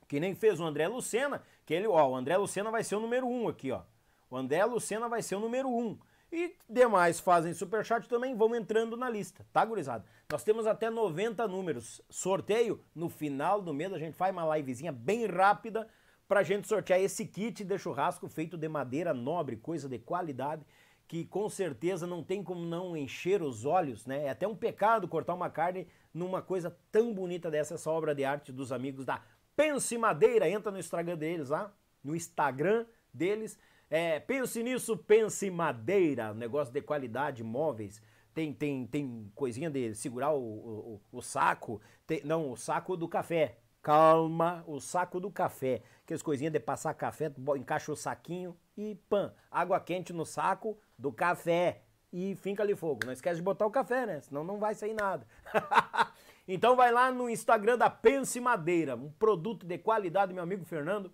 que 0.05 0.19
nem 0.19 0.35
fez 0.35 0.59
o 0.59 0.65
André 0.65 0.85
Lucena, 0.89 1.41
que 1.65 1.73
ele, 1.73 1.87
ó, 1.87 2.09
o 2.09 2.15
André 2.17 2.35
Lucena 2.35 2.69
vai 2.69 2.83
ser 2.83 2.97
o 2.97 2.99
número 2.99 3.25
um 3.25 3.47
aqui, 3.47 3.71
ó. 3.71 3.83
O 4.29 4.35
André 4.35 4.65
Lucena 4.65 5.07
vai 5.07 5.21
ser 5.21 5.35
o 5.35 5.39
número 5.39 5.69
um. 5.69 5.97
E 6.37 6.53
demais 6.69 7.17
fazem 7.17 7.53
superchat 7.53 8.09
também 8.09 8.35
vão 8.35 8.53
entrando 8.53 8.97
na 8.97 9.09
lista, 9.09 9.45
tá, 9.53 9.63
gurizada? 9.63 10.03
Nós 10.29 10.43
temos 10.43 10.67
até 10.67 10.89
90 10.89 11.47
números. 11.47 12.01
Sorteio 12.09 12.83
no 12.93 13.07
final 13.07 13.61
do 13.61 13.73
mês, 13.73 13.93
a 13.93 13.97
gente 13.97 14.17
faz 14.17 14.33
uma 14.33 14.57
livezinha 14.57 14.91
bem 14.91 15.25
rápida 15.27 15.87
pra 16.27 16.43
gente 16.43 16.67
sortear 16.67 16.99
esse 16.99 17.25
kit 17.25 17.63
de 17.63 17.77
churrasco 17.77 18.27
feito 18.27 18.57
de 18.57 18.67
madeira 18.67 19.13
nobre, 19.13 19.55
coisa 19.55 19.87
de 19.87 19.97
qualidade 19.97 20.65
que 21.07 21.23
com 21.23 21.47
certeza 21.47 22.05
não 22.05 22.21
tem 22.21 22.43
como 22.43 22.65
não 22.65 22.97
encher 22.97 23.41
os 23.41 23.63
olhos, 23.63 24.05
né? 24.05 24.25
É 24.25 24.29
até 24.31 24.45
um 24.45 24.55
pecado 24.55 25.07
cortar 25.07 25.35
uma 25.35 25.49
carne 25.49 25.87
numa 26.13 26.41
coisa 26.41 26.75
tão 26.91 27.13
bonita 27.13 27.49
dessa, 27.49 27.75
essa 27.75 27.89
obra 27.89 28.13
de 28.13 28.25
arte 28.25 28.51
dos 28.51 28.73
amigos 28.73 29.05
da 29.05 29.21
Pense 29.55 29.97
Madeira. 29.97 30.49
Entra 30.49 30.69
no 30.69 30.79
Instagram 30.79 31.15
deles 31.15 31.47
lá, 31.47 31.73
no 32.03 32.13
Instagram 32.13 32.85
deles. 33.13 33.57
É, 33.97 34.19
pense 34.19 34.61
nisso, 34.61 34.97
Pense 34.97 35.49
Madeira, 35.49 36.33
negócio 36.33 36.73
de 36.73 36.81
qualidade, 36.81 37.41
móveis. 37.45 38.01
Tem, 38.33 38.53
tem, 38.53 38.85
tem 38.85 39.31
coisinha 39.33 39.69
de 39.69 39.95
segurar 39.95 40.33
o, 40.33 40.41
o, 40.41 41.01
o 41.13 41.21
saco, 41.21 41.79
tem, 42.05 42.21
não, 42.25 42.51
o 42.51 42.57
saco 42.57 42.97
do 42.97 43.07
café. 43.07 43.57
Calma, 43.81 44.65
o 44.67 44.81
saco 44.81 45.17
do 45.17 45.31
café. 45.31 45.81
Aquelas 46.03 46.21
coisinhas 46.21 46.51
de 46.51 46.59
passar 46.59 46.93
café, 46.93 47.31
encaixa 47.55 47.89
o 47.89 47.95
saquinho 47.95 48.57
e 48.75 48.95
pã, 49.07 49.33
água 49.49 49.79
quente 49.79 50.11
no 50.11 50.25
saco, 50.25 50.77
do 50.99 51.13
café 51.13 51.83
e 52.11 52.35
finca 52.35 52.63
ali 52.63 52.75
fogo. 52.75 53.05
Não 53.05 53.13
esquece 53.13 53.37
de 53.37 53.43
botar 53.43 53.65
o 53.65 53.71
café, 53.71 54.05
né? 54.05 54.19
Senão 54.19 54.43
não 54.43 54.59
vai 54.59 54.75
sair 54.75 54.93
nada. 54.93 55.25
então 56.45 56.75
vai 56.75 56.91
lá 56.91 57.09
no 57.13 57.29
Instagram 57.29 57.77
da 57.77 57.89
Pense 57.89 58.41
Madeira, 58.41 58.93
um 58.93 59.09
produto 59.09 59.65
de 59.65 59.77
qualidade, 59.77 60.33
meu 60.33 60.43
amigo 60.43 60.65
Fernando. 60.65 61.13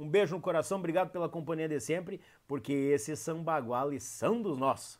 Um 0.00 0.08
beijo 0.08 0.34
no 0.34 0.40
coração, 0.40 0.78
obrigado 0.78 1.10
pela 1.10 1.28
companhia 1.28 1.68
de 1.68 1.78
sempre, 1.78 2.22
porque 2.48 2.72
esses 2.72 3.18
são 3.18 3.42
baguales, 3.44 4.02
são 4.02 4.40
dos 4.40 4.56
nossos. 4.56 4.98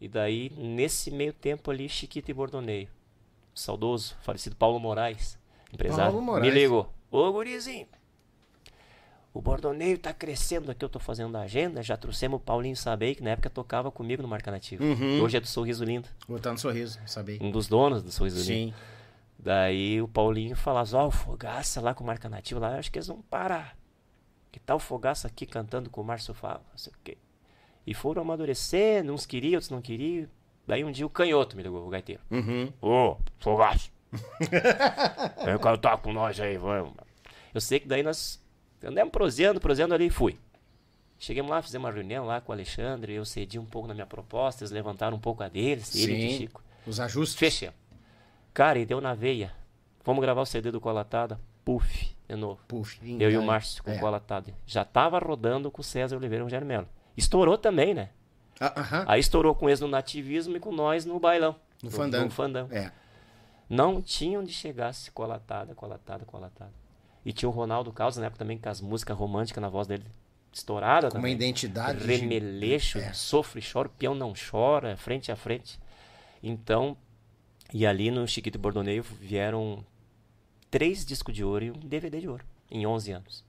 E 0.00 0.06
daí, 0.06 0.50
nesse 0.56 1.10
meio 1.10 1.32
tempo 1.32 1.68
ali, 1.68 1.88
Chiquito 1.88 2.28
e 2.28 2.32
Bordoneio. 2.32 2.88
Saudoso, 3.52 4.14
falecido 4.22 4.54
Paulo 4.54 4.78
Moraes, 4.78 5.36
empresário, 5.72 6.12
Paulo 6.12 6.24
Moraes. 6.24 6.54
me 6.54 6.60
ligou. 6.60 6.92
Ô, 7.10 7.32
gurizinho, 7.32 7.88
o 9.34 9.40
Bordoneio 9.42 9.98
tá 9.98 10.12
crescendo 10.12 10.70
aqui, 10.70 10.84
eu 10.84 10.88
tô 10.88 11.00
fazendo 11.00 11.36
a 11.36 11.40
agenda. 11.40 11.82
Já 11.82 11.96
trouxemos 11.96 12.38
o 12.38 12.40
Paulinho 12.40 12.76
Sabei, 12.76 13.16
que 13.16 13.22
na 13.22 13.30
época 13.30 13.50
tocava 13.50 13.90
comigo 13.90 14.22
no 14.22 14.28
Marca 14.28 14.50
Nativa. 14.50 14.84
Uhum. 14.84 15.20
Hoje 15.22 15.38
é 15.38 15.40
do 15.40 15.46
Sorriso 15.46 15.84
Lindo. 15.84 16.08
Botando 16.28 16.58
sorriso, 16.58 17.00
sabia? 17.04 17.38
Um 17.42 17.50
dos 17.50 17.66
donos 17.66 18.02
do 18.02 18.12
Sorriso 18.12 18.38
Lindo. 18.50 18.72
Sim. 18.72 18.95
Daí 19.46 20.02
o 20.02 20.08
Paulinho 20.08 20.56
falava, 20.56 20.96
ó, 20.96 21.06
o 21.06 21.10
Fogaça 21.12 21.80
lá 21.80 21.94
com 21.94 22.02
o 22.02 22.06
Marca 22.08 22.28
Nativa, 22.28 22.58
lá, 22.58 22.78
acho 22.80 22.90
que 22.90 22.98
eles 22.98 23.06
vão 23.06 23.22
parar. 23.22 23.78
Que 24.50 24.58
tal 24.58 24.78
o 24.78 24.80
Fogaça 24.80 25.28
aqui 25.28 25.46
cantando 25.46 25.88
com 25.88 26.00
o 26.00 26.04
Márcio 26.04 26.34
Fava, 26.34 26.64
não 26.68 26.76
sei 26.76 26.92
o 26.92 26.96
quê. 27.04 27.16
E 27.86 27.94
foram 27.94 28.22
amadurecendo, 28.22 29.14
uns 29.14 29.24
queriam, 29.24 29.54
outros 29.54 29.70
não 29.70 29.80
queriam. 29.80 30.26
Daí 30.66 30.82
um 30.82 30.90
dia 30.90 31.06
o 31.06 31.08
canhoto 31.08 31.56
me 31.56 31.62
ligou, 31.62 31.86
o 31.86 31.88
gaiteiro. 31.88 32.20
Uhum. 32.28 32.72
Ô, 32.82 33.18
Fogaça. 33.38 33.88
Vem 35.44 35.56
cantar 35.60 35.98
com 35.98 36.12
nós 36.12 36.40
aí, 36.40 36.58
vamos. 36.58 36.94
Eu 37.54 37.60
sei 37.60 37.78
que 37.78 37.86
daí 37.86 38.02
nós 38.02 38.44
andamos 38.82 39.12
proseando, 39.12 39.60
proseando 39.60 39.94
ali 39.94 40.06
e 40.06 40.10
fui. 40.10 40.36
Chegamos 41.20 41.52
lá, 41.52 41.62
fizemos 41.62 41.86
uma 41.86 41.94
reunião 41.94 42.26
lá 42.26 42.40
com 42.40 42.50
o 42.50 42.52
Alexandre, 42.52 43.14
eu 43.14 43.24
cedi 43.24 43.60
um 43.60 43.64
pouco 43.64 43.86
na 43.86 43.94
minha 43.94 44.06
proposta, 44.06 44.64
eles 44.64 44.72
levantaram 44.72 45.16
um 45.16 45.20
pouco 45.20 45.44
a 45.44 45.48
deles, 45.48 45.94
ele 45.94 46.12
e 46.14 46.26
o 46.26 46.30
Sim. 46.32 46.38
Chico. 46.38 46.64
Os 46.84 46.98
ajustes. 46.98 47.38
Fechamos. 47.38 47.85
Cara, 48.56 48.78
e 48.78 48.86
deu 48.86 49.02
na 49.02 49.12
veia. 49.12 49.52
Vamos 50.02 50.22
gravar 50.22 50.40
o 50.40 50.46
CD 50.46 50.70
do 50.70 50.80
Colatada. 50.80 51.38
Puf, 51.62 52.16
de 52.26 52.34
novo. 52.36 52.58
Puxa, 52.66 52.98
Eu 53.04 53.30
e 53.30 53.36
o 53.36 53.42
Márcio 53.42 53.82
com 53.84 53.90
é. 53.90 53.96
o 53.96 54.00
Colatada. 54.00 54.50
Já 54.66 54.82
tava 54.82 55.18
rodando 55.18 55.70
com 55.70 55.82
o 55.82 55.84
César 55.84 56.16
Oliveira 56.16 56.40
e 56.40 56.42
o 56.42 56.46
Rogério 56.46 56.66
Melo. 56.66 56.88
Estourou 57.14 57.58
também, 57.58 57.92
né? 57.92 58.08
Ah, 58.58 58.72
Aham. 58.80 59.04
Aí 59.08 59.20
estourou 59.20 59.54
com 59.54 59.68
eles 59.68 59.80
no 59.80 59.88
nativismo 59.88 60.56
e 60.56 60.60
com 60.60 60.72
nós 60.72 61.04
no 61.04 61.20
bailão. 61.20 61.54
No 61.82 61.90
fandango. 61.90 62.24
No 62.24 62.30
fandango. 62.30 62.72
É. 62.74 62.90
Não 63.68 64.00
tinha 64.00 64.40
onde 64.40 64.54
chegasse 64.54 65.10
colatada, 65.10 65.74
colatada, 65.74 66.24
colatada. 66.24 66.72
E 67.26 67.34
tinha 67.34 67.50
o 67.50 67.52
Ronaldo 67.52 67.92
Carlos, 67.92 68.16
na 68.16 68.24
época 68.24 68.38
também, 68.38 68.56
com 68.56 68.70
as 68.70 68.80
músicas 68.80 69.18
românticas 69.18 69.60
na 69.60 69.68
voz 69.68 69.86
dele 69.86 70.04
estourada 70.50 71.08
Com 71.10 71.16
uma 71.16 71.22
também. 71.22 71.34
identidade. 71.34 71.98
de- 71.98 72.06
Remeleixo, 72.06 72.98
É. 72.98 73.12
sofre, 73.12 73.60
chora, 73.60 73.88
o 73.88 73.90
peão 73.90 74.14
não 74.14 74.32
chora, 74.50 74.96
frente 74.96 75.30
a 75.30 75.36
frente. 75.36 75.78
Então, 76.42 76.96
e 77.72 77.86
ali 77.86 78.10
no 78.10 78.26
Chiquito 78.26 78.58
Bordoneio 78.58 79.02
vieram 79.02 79.84
três 80.70 81.04
discos 81.04 81.34
de 81.34 81.44
ouro 81.44 81.64
e 81.64 81.70
um 81.70 81.78
DVD 81.78 82.20
de 82.20 82.28
ouro, 82.28 82.44
em 82.70 82.86
11 82.86 83.12
anos. 83.12 83.44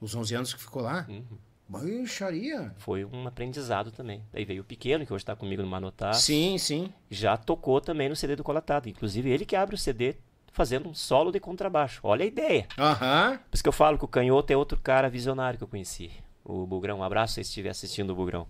Os 0.00 0.14
11 0.14 0.34
anos 0.34 0.54
que 0.54 0.60
ficou 0.60 0.82
lá? 0.82 1.06
Uhum. 1.08 1.38
Baixaria. 1.68 2.74
Foi 2.78 3.04
um 3.04 3.28
aprendizado 3.28 3.92
também. 3.92 4.24
Aí 4.32 4.44
veio 4.44 4.62
o 4.62 4.64
Pequeno, 4.64 5.06
que 5.06 5.12
hoje 5.12 5.22
está 5.22 5.36
comigo 5.36 5.62
no 5.62 5.68
Manotá. 5.68 6.12
Sim, 6.12 6.58
sim. 6.58 6.92
já 7.08 7.36
tocou 7.36 7.80
também 7.80 8.08
no 8.08 8.16
CD 8.16 8.34
do 8.34 8.42
Colatado. 8.42 8.88
Inclusive, 8.88 9.30
ele 9.30 9.46
que 9.46 9.54
abre 9.54 9.76
o 9.76 9.78
CD 9.78 10.16
fazendo 10.50 10.88
um 10.88 10.94
solo 10.94 11.30
de 11.30 11.38
contrabaixo. 11.38 12.00
Olha 12.02 12.24
a 12.24 12.26
ideia. 12.26 12.66
Aham. 12.76 13.38
Por 13.48 13.54
isso 13.54 13.62
que 13.62 13.68
eu 13.68 13.72
falo 13.72 13.96
que 13.96 14.04
o 14.04 14.08
Canhoto 14.08 14.52
é 14.52 14.56
outro 14.56 14.80
cara 14.80 15.08
visionário 15.08 15.58
que 15.58 15.62
eu 15.62 15.68
conheci. 15.68 16.10
O 16.44 16.66
Bugrão, 16.66 16.98
um 16.98 17.04
abraço 17.04 17.34
se 17.34 17.42
estiver 17.42 17.70
assistindo 17.70 18.10
o 18.10 18.16
Bugrão. 18.16 18.48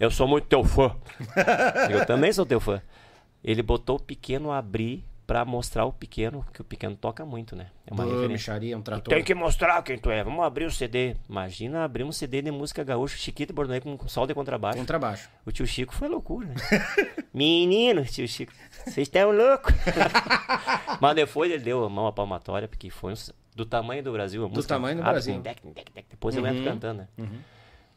Eu 0.00 0.10
sou 0.10 0.26
muito 0.26 0.48
teu 0.48 0.64
fã. 0.64 0.96
eu 1.88 2.04
também 2.04 2.32
sou 2.32 2.44
teu 2.44 2.58
fã. 2.58 2.82
Ele 3.42 3.62
botou 3.62 3.96
o 3.96 4.00
pequeno 4.02 4.50
abrir 4.52 5.04
pra 5.26 5.44
mostrar 5.44 5.84
o 5.84 5.92
pequeno, 5.92 6.44
que 6.54 6.62
o 6.62 6.64
pequeno 6.64 6.96
toca 6.96 7.22
muito, 7.24 7.54
né? 7.54 7.66
É 7.86 7.92
uma 7.92 8.02
Ô, 8.04 8.06
referência. 8.08 8.28
Micharia, 8.54 8.78
um 8.78 8.80
trator. 8.80 9.12
Tem 9.12 9.22
que 9.22 9.34
mostrar 9.34 9.82
quem 9.82 9.98
tu 9.98 10.10
é. 10.10 10.24
Vamos 10.24 10.42
abrir 10.42 10.64
o 10.64 10.70
CD. 10.70 11.16
Imagina 11.28 11.84
abrir 11.84 12.02
um 12.02 12.10
CD 12.10 12.40
de 12.40 12.50
música 12.50 12.82
gaúcha, 12.82 13.18
Chiquito 13.18 13.50
e 13.50 13.52
Bornei 13.52 13.78
com 13.80 13.98
sol 14.08 14.26
de 14.26 14.32
contrabaixo. 14.34 14.78
Contrabaixo. 14.78 15.28
O 15.44 15.52
tio 15.52 15.66
Chico 15.66 15.94
foi 15.94 16.08
loucura, 16.08 16.48
né? 16.48 16.54
Menino, 17.34 18.04
tio 18.06 18.26
Chico, 18.26 18.52
vocês 18.86 19.06
estão 19.06 19.30
loucos. 19.30 19.74
Mas 21.00 21.14
depois 21.14 21.50
ele 21.52 21.62
deu 21.62 21.84
a 21.84 21.88
mão 21.90 22.06
à 22.06 22.12
palmatória, 22.12 22.66
porque 22.66 22.88
foi 22.90 23.12
um- 23.12 23.16
do 23.54 23.66
tamanho 23.66 24.02
do 24.02 24.12
Brasil. 24.12 24.44
A 24.44 24.48
Do 24.48 24.54
música 24.54 24.74
tamanho 24.74 24.96
do 24.96 25.00
abre 25.02 25.12
Brasil. 25.12 25.40
dec, 25.40 25.60
dec, 25.74 25.92
dec, 25.92 26.06
depois 26.08 26.34
eu 26.36 26.46
entro 26.46 26.60
Uhum. 26.60 26.64
cantando, 26.64 26.98
né? 27.16 27.28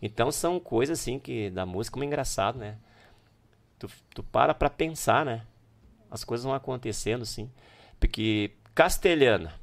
Então 0.01 0.31
são 0.31 0.59
coisas 0.59 0.99
assim 0.99 1.19
que 1.19 1.49
da 1.51 1.65
música 1.65 1.93
como 1.93 2.03
é 2.03 2.07
engraçado, 2.07 2.57
né? 2.57 2.75
Tu, 3.81 3.89
tu 4.13 4.21
para 4.21 4.53
pra 4.53 4.69
pensar, 4.69 5.25
né? 5.25 5.41
As 6.11 6.23
coisas 6.23 6.45
vão 6.45 6.53
acontecendo, 6.53 7.23
assim. 7.23 7.49
Porque 7.99 8.51
castelhana, 8.75 9.59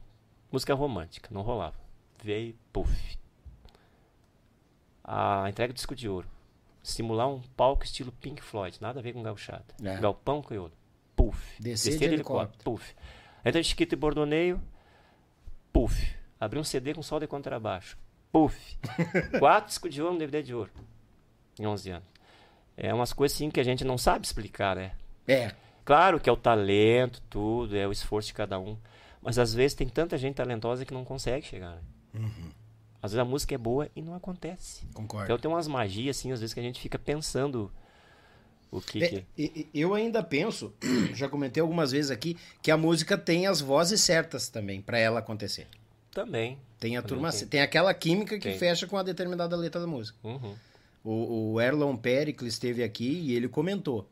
música 0.51 0.75
romântica, 0.75 1.29
não 1.31 1.43
rolava. 1.43 1.77
Veio, 2.21 2.57
puf. 2.73 3.17
A 5.05 5.49
entrega 5.49 5.73
do 5.73 5.77
disco 5.77 5.95
de 5.95 6.09
ouro. 6.09 6.29
Simular 6.83 7.29
um 7.29 7.41
palco 7.57 7.85
estilo 7.85 8.11
Pink 8.11 8.43
Floyd, 8.43 8.79
nada 8.81 8.99
a 8.99 9.03
ver 9.03 9.13
com 9.13 9.23
gauchada. 9.23 9.67
É. 9.85 10.01
Galpão 10.01 10.43
crioulo. 10.43 10.73
Puf. 11.15 11.63
Descer 11.63 11.97
de 11.97 12.05
helicóptero. 12.05 12.65
Puf. 12.65 12.97
Entra 13.45 13.63
de 13.63 13.69
Chiquito 13.69 13.93
e 13.93 13.97
Bordoneio. 13.97 14.61
Puf. 15.73 16.13
Abrir 16.41 16.59
um 16.59 16.65
CD 16.65 16.93
com 16.93 17.03
sol 17.03 17.21
de 17.21 17.29
contrabaixo. 17.29 17.97
Puf. 18.33 18.77
Quatro 19.39 19.69
discos 19.69 19.95
de 19.95 20.03
ouro, 20.03 20.17
um 20.17 20.19
DVD 20.19 20.43
de 20.43 20.55
ouro. 20.57 20.73
Em 21.57 21.69
11 21.69 21.91
anos. 21.93 22.18
É 22.81 22.95
umas 22.95 23.13
coisas 23.13 23.37
assim 23.37 23.51
que 23.51 23.59
a 23.59 23.65
gente 23.65 23.85
não 23.85 23.99
sabe 23.99 24.25
explicar, 24.25 24.77
né? 24.77 24.93
É. 25.27 25.53
Claro 25.85 26.21
que 26.21 26.29
é 26.29 26.33
o 26.33 26.37
talento, 26.37 27.21
tudo, 27.29 27.77
é 27.77 27.87
o 27.87 27.93
esforço 27.93 28.29
de 28.29 28.35
cada 28.35 28.59
um. 28.59 28.77
Mas 29.21 29.39
às 29.39 29.53
vezes 29.53 29.75
tem 29.75 29.89
tanta 29.89 30.17
gente 30.17 30.37
talentosa 30.37 30.85
que 30.85 30.95
não 30.95 31.05
consegue 31.05 31.45
chegar. 31.45 31.73
Né? 31.77 31.83
Uhum. 32.15 32.51
Às 33.03 33.13
vezes 33.13 33.21
a 33.21 33.25
música 33.25 33.55
é 33.55 33.59
boa 33.59 33.89
e 33.97 34.01
não 34.01 34.15
acontece. 34.15 34.87
Concordo. 34.95 35.25
Então 35.25 35.39
tem 35.39 35.51
umas 35.51 35.67
magias, 35.67 36.17
assim, 36.19 36.31
às 36.31 36.41
vezes 36.41 36.55
que 36.55 36.61
a 36.61 36.63
gente 36.63 36.81
fica 36.81 36.99
pensando 36.99 37.71
o 38.71 38.81
que. 38.81 39.03
É, 39.03 39.09
que... 39.09 39.27
e- 39.37 39.69
eu 39.75 39.95
ainda 39.95 40.23
penso, 40.23 40.73
já 41.15 41.29
comentei 41.29 41.61
algumas 41.61 41.91
vezes 41.91 42.11
aqui, 42.11 42.37
que 42.63 42.71
a 42.71 42.77
música 42.77 43.19
tem 43.19 43.47
as 43.47 43.61
vozes 43.61 44.01
certas 44.01 44.49
também 44.49 44.81
pra 44.81 44.99
ela 44.99 45.19
acontecer. 45.19 45.67
Também. 46.13 46.59
Tem 46.79 46.97
a 46.97 47.03
Também 47.03 47.17
turma, 47.17 47.33
tem. 47.33 47.47
tem 47.49 47.61
aquela 47.61 47.93
química 47.93 48.37
que 48.39 48.49
Tem. 48.51 48.59
fecha 48.59 48.87
com 48.87 48.97
a 48.97 49.03
determinada 49.03 49.57
letra 49.57 49.81
da 49.81 49.87
música. 49.87 50.17
Uhum. 50.23 50.55
O, 51.05 51.53
o 51.53 51.61
Erlon 51.61 51.97
Pericles 51.97 52.55
esteve 52.55 52.83
aqui 52.83 53.09
e 53.09 53.35
ele 53.35 53.49
comentou. 53.49 54.09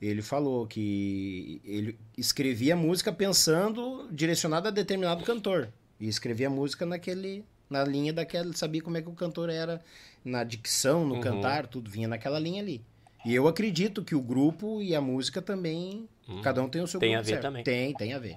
Ele 0.00 0.20
falou 0.22 0.66
que 0.66 1.60
ele 1.64 1.96
escrevia 2.18 2.74
música 2.74 3.12
pensando 3.12 4.08
direcionada 4.10 4.68
a 4.68 4.72
determinado 4.72 5.24
cantor. 5.24 5.68
E 6.00 6.08
escrevia 6.08 6.50
música 6.50 6.84
naquele 6.84 7.44
na 7.70 7.84
linha 7.84 8.12
daquela, 8.12 8.46
ele 8.46 8.56
sabia 8.56 8.82
como 8.82 8.98
é 8.98 9.02
que 9.02 9.08
o 9.08 9.12
cantor 9.14 9.48
era 9.48 9.80
na 10.22 10.44
dicção, 10.44 11.06
no 11.06 11.14
Uhum. 11.14 11.20
cantar, 11.22 11.66
tudo 11.66 11.90
vinha 11.90 12.06
naquela 12.06 12.38
linha 12.38 12.60
ali. 12.62 12.84
E 13.24 13.34
eu 13.34 13.48
acredito 13.48 14.04
que 14.04 14.14
o 14.14 14.20
grupo 14.20 14.82
e 14.82 14.94
a 14.94 15.00
música 15.00 15.40
também, 15.40 16.06
cada 16.42 16.62
um 16.62 16.68
tem 16.68 16.82
o 16.82 16.86
seu 16.86 17.00
Tem 17.00 17.14
a 17.16 17.20
ver 17.22 17.26
certo. 17.26 17.42
também. 17.42 17.64
Tem, 17.64 17.94
tem 17.94 18.12
a 18.12 18.18
ver. 18.18 18.36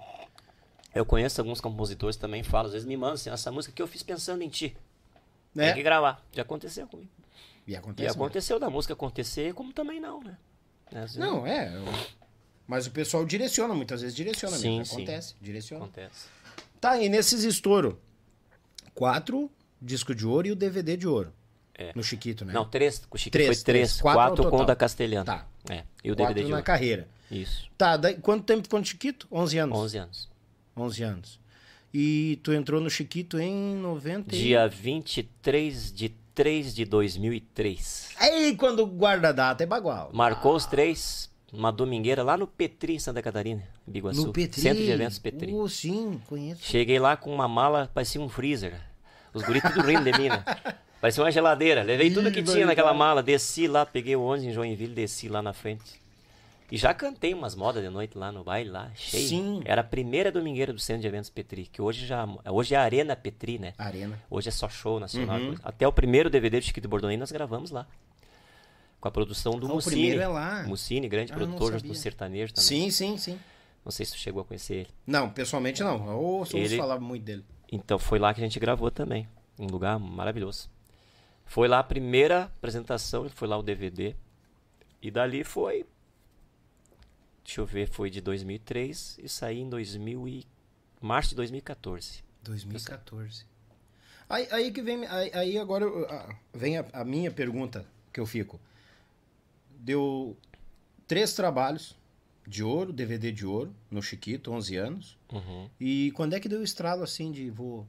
Eu 0.93 1.05
conheço 1.05 1.41
alguns 1.41 1.59
compositores 1.59 2.15
também, 2.15 2.43
falam, 2.43 2.67
às 2.67 2.71
vezes 2.73 2.87
me 2.87 2.95
mandam 2.95 3.15
assim, 3.15 3.29
essa 3.29 3.51
música 3.51 3.73
que 3.75 3.81
eu 3.81 3.87
fiz 3.87 4.01
pensando 4.01 4.41
em 4.41 4.47
ti. 4.49 4.77
Tem 5.53 5.73
que 5.73 5.83
gravar. 5.83 6.23
Já 6.31 6.43
aconteceu 6.43 6.87
comigo. 6.87 7.09
E 7.67 7.71
E 7.71 7.75
acontece. 7.75 8.09
muito. 8.09 8.21
aconteceu 8.23 8.59
da 8.59 8.69
música 8.69 8.93
acontecer, 8.93 9.53
como 9.53 9.73
também 9.73 9.99
não, 9.99 10.23
né? 10.23 10.37
Às 10.87 10.93
vezes 10.93 11.15
Não, 11.17 11.45
é. 11.47 11.73
eu- 11.75 11.83
Mas 12.67 12.87
o 12.87 12.91
pessoal 12.91 13.25
direciona, 13.25 13.73
muitas 13.73 14.01
vezes 14.01 14.15
direciona 14.15 14.55
Sim, 14.57 14.77
mesmo. 14.79 14.85
sim. 14.85 14.95
Acontece, 15.03 15.35
direciona. 15.41 15.83
Acontece. 15.85 16.25
Tá, 16.81 16.97
e 17.01 17.09
nesses 17.09 17.43
estouro, 17.43 17.99
quatro 18.93 19.49
disco 19.81 20.13
de 20.15 20.25
ouro 20.25 20.47
e 20.47 20.51
o 20.51 20.55
DVD 20.55 20.95
de 20.97 21.07
ouro. 21.07 21.33
É. 21.77 21.91
No 21.93 22.01
Chiquito, 22.03 22.45
né? 22.45 22.53
Não, 22.53 22.65
três. 22.65 23.01
O 23.11 23.17
Chico 23.17 23.33
Três, 23.33 23.47
foi 23.57 23.63
três. 23.63 23.89
três. 23.89 24.01
Quatro 24.01 24.35
Quatro, 24.43 24.49
com 24.49 24.57
o 24.63 24.65
da 24.65 24.75
Castelhana. 24.75 25.25
Tá. 25.25 25.47
É. 25.69 25.83
E 26.03 26.11
o 26.11 26.15
quatro 26.15 26.33
DVD 26.33 26.43
de 26.45 26.49
na 26.51 26.57
ouro. 26.57 26.65
carreira. 26.65 27.07
Isso. 27.29 27.69
Tá, 27.77 27.97
daí, 27.97 28.15
quanto 28.15 28.45
tempo 28.45 28.63
ficou 28.63 28.79
no 28.79 28.85
Chiquito? 28.85 29.27
11 29.31 29.57
anos. 29.57 29.77
11 29.77 29.97
anos. 29.97 30.29
11 30.77 31.03
anos. 31.03 31.39
E 31.93 32.39
tu 32.43 32.53
entrou 32.53 32.79
no 32.79 32.89
Chiquito 32.89 33.37
em 33.39 33.75
90 33.75 34.33
e... 34.35 34.39
Dia 34.39 34.67
23 34.67 35.91
de 35.91 36.15
3 36.35 36.75
de 36.75 36.83
2003. 36.83 38.09
Aí, 38.19 38.55
quando 38.57 38.85
guarda 38.85 39.29
a 39.29 39.31
data, 39.31 39.63
é 39.63 39.65
bagual. 39.65 40.11
Marcou 40.13 40.53
os 40.53 40.65
três, 40.65 41.31
uma 41.51 41.71
domingueira 41.71 42.21
lá 42.21 42.35
no 42.35 42.45
Petri, 42.45 42.99
Santa 42.99 43.21
Catarina, 43.21 43.63
Biguaçu. 43.87 44.27
No 44.27 44.33
Petri? 44.33 44.59
Centro 44.61 44.83
de 44.83 44.91
Eventos 44.91 45.17
Petri. 45.17 45.53
Oh, 45.53 45.69
sim, 45.69 46.21
conheço. 46.27 46.61
Cheguei 46.61 46.99
lá 46.99 47.15
com 47.15 47.33
uma 47.33 47.47
mala, 47.47 47.89
parecia 47.93 48.19
um 48.19 48.27
freezer. 48.27 48.75
Os 49.33 49.43
guris 49.43 49.63
tudo 49.63 49.81
rindo 49.81 50.03
de 50.03 50.17
mim, 50.19 50.27
né? 50.27 50.43
Parecia 50.99 51.23
uma 51.23 51.31
geladeira. 51.31 51.83
Levei 51.83 52.11
tudo 52.11 52.31
que 52.31 52.43
tinha 52.43 52.65
naquela 52.65 52.93
mala. 52.93 53.21
Desci 53.21 53.67
lá, 53.67 53.85
peguei 53.85 54.15
o 54.15 54.21
ônibus 54.21 54.49
em 54.49 54.53
Joinville, 54.53 54.93
desci 54.93 55.29
lá 55.29 55.41
na 55.41 55.53
frente. 55.53 56.04
E 56.71 56.77
já 56.77 56.93
cantei 56.93 57.33
umas 57.33 57.53
modas 57.55 57.83
de 57.83 57.89
noite 57.89 58.17
lá 58.17 58.31
no 58.31 58.43
baile, 58.43 58.69
lá, 58.71 58.91
cheio. 58.95 59.27
Sim. 59.27 59.61
Era 59.65 59.81
a 59.81 59.83
primeira 59.83 60.31
domingueira 60.31 60.73
do 60.73 60.79
Centro 60.79 61.01
de 61.03 61.07
Eventos 61.07 61.29
Petri, 61.29 61.67
que 61.67 61.81
hoje 61.81 62.05
já 62.07 62.27
hoje 62.49 62.73
é 62.73 62.77
a 62.77 62.81
Arena 62.81 63.15
Petri, 63.15 63.59
né? 63.59 63.73
Arena. 63.77 64.19
Hoje 64.29 64.49
é 64.49 64.51
só 64.51 64.67
show 64.67 64.99
nacional. 64.99 65.39
Uhum. 65.39 65.55
Até 65.63 65.87
o 65.87 65.91
primeiro 65.91 66.29
DVD 66.29 66.59
do 66.59 66.63
Chiquito 66.65 66.87
Bordoni 66.89 67.17
nós 67.17 67.31
gravamos 67.31 67.69
lá. 67.69 67.85
Com 68.99 69.07
a 69.07 69.11
produção 69.11 69.59
do 69.59 69.67
Ah, 69.67 69.71
o 69.71 69.75
Mussini. 69.75 69.95
primeiro 69.95 70.21
é 70.21 70.27
lá. 70.27 70.63
Mussini, 70.63 71.07
grande 71.07 71.31
Ah, 71.31 71.35
produtor 71.35 71.79
do 71.79 71.93
sertanejo 71.93 72.53
também. 72.53 72.67
Sim, 72.67 72.89
sim, 72.89 73.17
sim. 73.17 73.39
Não 73.83 73.91
sei 73.91 74.03
se 74.07 74.13
tu 74.13 74.17
chegou 74.17 74.41
a 74.41 74.45
conhecer 74.45 74.73
ele. 74.73 74.89
Não, 75.05 75.29
pessoalmente 75.29 75.83
não. 75.83 76.09
Eu 76.09 76.17
ouço 76.19 76.57
Ele- 76.57 76.75
falar 76.77 76.99
muito 76.99 77.23
dele. 77.23 77.45
Então 77.71 77.99
foi 77.99 78.17
lá 78.17 78.33
que 78.33 78.41
a 78.41 78.43
gente 78.43 78.59
gravou 78.59 78.89
também. 78.89 79.27
Um 79.59 79.67
lugar 79.67 79.99
maravilhoso. 79.99 80.67
Foi 81.45 81.67
lá 81.67 81.77
a 81.77 81.83
primeira 81.83 82.45
apresentação, 82.45 83.29
foi 83.29 83.47
lá 83.47 83.55
o 83.55 83.61
DVD. 83.61 84.15
E 84.99 85.11
dali 85.11 85.43
foi. 85.43 85.85
Deixa 87.45 87.61
eu 87.61 87.65
ver, 87.65 87.87
foi 87.87 88.09
de 88.09 88.19
2003 88.21 89.19
e 89.21 89.29
saí 89.29 89.59
em 89.59 89.69
2000 89.69 90.27
e... 90.27 90.47
março 90.99 91.29
de 91.29 91.35
2014. 91.35 92.23
2014. 92.41 93.45
Aí, 94.27 94.47
aí 94.51 94.71
que 94.71 94.81
vem, 94.81 95.05
aí, 95.05 95.31
aí 95.31 95.57
agora 95.59 95.85
vem 96.51 96.79
a, 96.79 96.85
a, 96.91 97.05
minha 97.05 97.29
pergunta 97.29 97.85
que 98.11 98.19
eu 98.19 98.25
fico. 98.25 98.59
Deu 99.77 100.35
três 101.07 101.33
trabalhos 101.33 101.95
de 102.47 102.63
ouro, 102.63 102.91
DVD 102.91 103.31
de 103.31 103.45
ouro, 103.45 103.73
no 103.91 104.01
Chiquito, 104.01 104.51
11 104.51 104.75
anos. 104.77 105.17
Uhum. 105.31 105.69
E 105.79 106.11
quando 106.15 106.33
é 106.33 106.39
que 106.39 106.49
deu 106.49 106.61
o 106.61 106.63
estralo 106.63 107.03
assim 107.03 107.31
de 107.31 107.51
vou, 107.51 107.87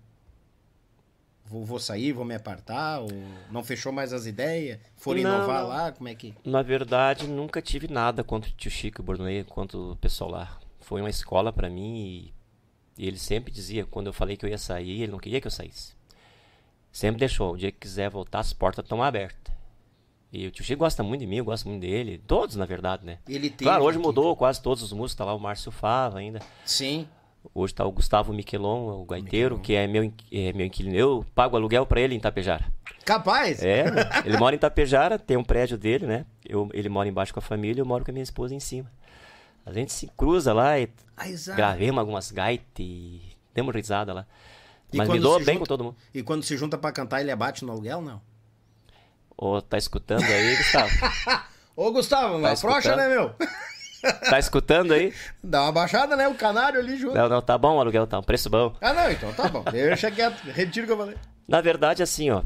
vou, 1.48 1.64
vou 1.64 1.78
sair, 1.78 2.12
vou 2.12 2.24
me 2.24 2.34
apartar? 2.34 3.00
Ou 3.00 3.08
não 3.50 3.62
fechou 3.62 3.92
mais 3.92 4.12
as 4.12 4.26
ideias? 4.26 4.78
Foram 4.96 5.22
não, 5.22 5.36
inovar 5.36 5.62
não. 5.62 5.68
lá? 5.68 5.92
Como 5.92 6.08
é 6.08 6.14
que. 6.14 6.34
Na 6.44 6.62
verdade, 6.62 7.26
nunca 7.26 7.62
tive 7.62 7.88
nada 7.88 8.22
contra 8.22 8.50
o 8.50 8.54
tio 8.54 8.70
Chico 8.70 9.02
Bornei, 9.02 9.44
quanto 9.44 9.92
o 9.92 9.96
pessoal 9.96 10.30
lá. 10.30 10.58
Foi 10.80 11.00
uma 11.00 11.10
escola 11.10 11.52
para 11.52 11.68
mim 11.68 11.96
e, 11.96 12.34
e 13.02 13.08
ele 13.08 13.18
sempre 13.18 13.52
dizia, 13.52 13.84
quando 13.84 14.06
eu 14.06 14.12
falei 14.12 14.36
que 14.36 14.44
eu 14.44 14.50
ia 14.50 14.58
sair, 14.58 15.02
ele 15.02 15.12
não 15.12 15.18
queria 15.18 15.40
que 15.40 15.46
eu 15.46 15.50
saísse. 15.50 15.94
Sempre 16.92 17.20
deixou. 17.20 17.54
O 17.54 17.56
dia 17.58 17.70
que 17.70 17.78
quiser 17.78 18.08
voltar, 18.08 18.40
as 18.40 18.52
portas 18.52 18.84
estão 18.84 19.02
abertas. 19.02 19.54
E 20.32 20.46
o 20.46 20.50
tio 20.50 20.64
Chico 20.64 20.80
gosta 20.80 21.02
muito 21.02 21.20
de 21.20 21.26
mim, 21.26 21.36
eu 21.36 21.44
gosto 21.44 21.68
muito 21.68 21.80
dele. 21.80 22.18
Todos, 22.26 22.56
na 22.56 22.66
verdade, 22.66 23.04
né? 23.04 23.18
Ele 23.28 23.48
tem. 23.48 23.66
Claro, 23.66 23.84
hoje 23.84 23.98
mudou 23.98 24.36
quase 24.36 24.60
todos 24.60 24.82
os 24.82 24.92
músicos. 24.92 25.14
Tá 25.14 25.24
lá 25.24 25.34
o 25.34 25.40
Márcio 25.40 25.70
Fava 25.70 26.18
ainda. 26.18 26.40
Sim. 26.64 27.08
Hoje 27.54 27.74
tá 27.74 27.84
o 27.84 27.92
Gustavo 27.92 28.32
Miquelon, 28.32 29.02
o 29.02 29.04
gaiteiro, 29.04 29.58
que 29.58 29.74
é 29.74 29.86
meu, 29.86 30.12
é 30.32 30.52
meu 30.52 30.66
inquilino. 30.66 30.96
Eu 30.96 31.26
pago 31.34 31.56
aluguel 31.56 31.86
para 31.86 32.00
ele 32.00 32.14
em 32.14 32.18
Itapejara. 32.18 32.64
Capaz? 33.04 33.62
É, 33.62 33.84
ele 34.24 34.36
mora 34.36 34.54
em 34.54 34.58
Itapejara, 34.58 35.18
tem 35.18 35.36
um 35.36 35.44
prédio 35.44 35.78
dele, 35.78 36.06
né? 36.06 36.26
Eu, 36.44 36.68
ele 36.72 36.88
mora 36.88 37.08
embaixo 37.08 37.32
com 37.32 37.40
a 37.40 37.42
família, 37.42 37.80
eu 37.80 37.86
moro 37.86 38.04
com 38.04 38.10
a 38.10 38.14
minha 38.14 38.22
esposa 38.22 38.54
em 38.54 38.60
cima. 38.60 38.90
A 39.64 39.72
gente 39.72 39.92
se 39.92 40.06
cruza 40.16 40.52
lá 40.52 40.78
e 40.78 40.88
ah, 41.16 41.24
gravemos 41.56 41.98
algumas 41.98 42.30
gaitas 42.30 42.66
e 42.78 43.20
demos 43.54 43.74
risada 43.74 44.12
lá. 44.12 44.26
E 44.92 44.96
Mas 44.96 45.08
me 45.08 45.18
dou 45.18 45.38
bem 45.38 45.54
junta, 45.54 45.58
com 45.58 45.64
todo 45.64 45.84
mundo. 45.84 45.96
E 46.14 46.22
quando 46.22 46.44
se 46.44 46.56
junta 46.56 46.78
para 46.78 46.92
cantar, 46.92 47.20
ele 47.20 47.30
abate 47.30 47.64
no 47.64 47.72
aluguel, 47.72 48.00
não? 48.00 48.20
Ô, 49.36 49.60
tá 49.60 49.76
escutando 49.76 50.22
aí, 50.22 50.56
Gustavo? 50.56 50.90
Ô, 51.76 51.92
Gustavo, 51.92 52.40
tá 52.40 52.52
afrouxa, 52.52 52.96
né, 52.96 53.08
meu? 53.08 53.34
Tá 54.30 54.38
escutando 54.38 54.92
aí? 54.92 55.12
Dá 55.42 55.62
uma 55.62 55.72
baixada, 55.72 56.16
né? 56.16 56.28
O 56.28 56.34
canário 56.34 56.78
ali 56.78 56.96
junto. 56.96 57.14
Não, 57.14 57.28
não, 57.28 57.42
tá 57.42 57.56
bom 57.56 57.76
o 57.76 57.80
aluguel, 57.80 58.06
tá 58.06 58.18
um 58.18 58.22
preço 58.22 58.50
bom. 58.50 58.74
Ah, 58.80 58.92
não, 58.92 59.10
então 59.10 59.32
tá 59.32 59.48
bom. 59.48 59.62
Deixa 59.70 60.10
quieto, 60.10 60.42
retiro 60.44 60.84
o 60.84 60.86
que 60.86 60.92
eu 60.92 60.98
falei. 60.98 61.16
Na 61.46 61.60
verdade, 61.60 62.02
assim, 62.02 62.30
ó, 62.30 62.42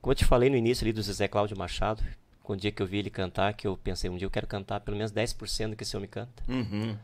como 0.00 0.12
eu 0.12 0.16
te 0.16 0.24
falei 0.24 0.48
no 0.48 0.56
início 0.56 0.84
ali 0.84 0.92
do 0.92 1.02
Zezé 1.02 1.28
Cláudio 1.28 1.56
Machado, 1.56 2.02
com 2.42 2.54
o 2.54 2.56
dia 2.56 2.72
que 2.72 2.80
eu 2.80 2.86
vi 2.86 2.98
ele 2.98 3.10
cantar, 3.10 3.52
que 3.52 3.66
eu 3.66 3.76
pensei, 3.76 4.08
um 4.08 4.16
dia 4.16 4.26
eu 4.26 4.30
quero 4.30 4.46
cantar 4.46 4.80
pelo 4.80 4.96
menos 4.96 5.12
10% 5.12 5.70
do 5.70 5.76
que 5.76 5.82
esse 5.82 5.96
homem 5.96 6.08
canta. 6.08 6.42
Uhum. 6.48 6.96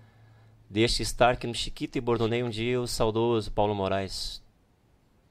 Deixa 0.71 1.03
estar 1.03 1.37
que 1.37 1.47
no 1.47 1.55
Chiquito 1.55 1.97
e 1.97 2.01
Bordonei 2.01 2.43
um 2.43 2.49
dia 2.51 2.81
o 2.81 2.87
saudoso 2.87 3.53
Paulo 3.53 3.75
Moraes 3.75 4.43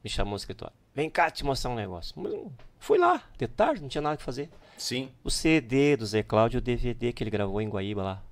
me 0.03 0.09
chamou 0.09 0.31
no 0.31 0.37
escritório. 0.37 0.75
Vem 0.93 1.09
cá 1.09 1.31
te 1.31 1.43
mostrar 1.43 1.71
um 1.71 1.75
negócio. 1.75 2.13
Fui 2.79 2.99
lá, 2.99 3.23
de 3.37 3.47
tarde, 3.47 3.81
não 3.81 3.89
tinha 3.89 4.01
nada 4.01 4.17
que 4.17 4.23
fazer. 4.23 4.49
Sim. 4.77 5.09
O 5.23 5.31
CD 5.31 5.97
do 5.97 6.05
Zé 6.05 6.21
Cláudio 6.21 6.59
o 6.59 6.61
DVD 6.61 7.11
que 7.11 7.23
ele 7.23 7.31
gravou 7.31 7.59
em 7.61 7.69
Guaíba 7.69 8.03
lá. 8.03 8.23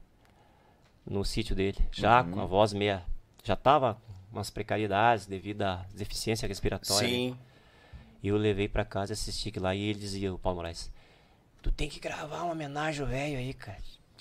No 1.06 1.26
sítio 1.26 1.56
dele. 1.56 1.78
Já 1.92 2.22
uhum. 2.22 2.32
com 2.32 2.42
a 2.42 2.46
voz 2.46 2.74
meia. 2.74 3.04
Já 3.44 3.56
tava 3.56 3.98
umas 4.32 4.50
precariedades 4.50 5.26
devido 5.26 5.64
à 5.64 5.86
deficiência 5.94 6.48
respiratória. 6.48 7.08
Sim. 7.08 7.32
Né? 7.32 7.38
E 8.24 8.28
eu 8.28 8.38
levei 8.38 8.68
para 8.68 8.86
casa 8.86 9.14
assisti 9.14 9.52
lá 9.60 9.74
e 9.74 9.82
ele 9.82 10.00
dizia, 10.00 10.34
o 10.34 10.38
Paulo 10.38 10.58
Moraes, 10.58 10.92
tu 11.62 11.72
tem 11.72 11.90
que 11.90 12.00
gravar 12.00 12.44
uma 12.44 12.52
homenagem 12.52 13.02
ao 13.02 13.08
velho 13.08 13.38
aí, 13.38 13.54
cara. 13.54 13.80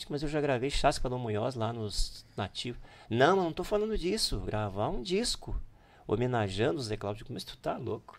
Mas 0.08 0.22
eu 0.22 0.28
já 0.28 0.40
gravei 0.40 0.70
Chasca 0.70 1.08
do 1.08 1.18
Munhoz 1.18 1.54
lá 1.54 1.72
nos 1.72 2.24
nativos. 2.34 2.80
Não, 3.08 3.36
não 3.36 3.52
tô 3.52 3.62
falando 3.62 3.98
disso. 3.98 4.40
Gravar 4.40 4.88
um 4.88 5.02
disco 5.02 5.54
homenageando 6.06 6.78
o 6.78 6.82
Zé 6.82 6.96
Cláudio. 6.96 7.26
Mas 7.28 7.44
tu 7.44 7.56
tá 7.58 7.76
louco? 7.76 8.18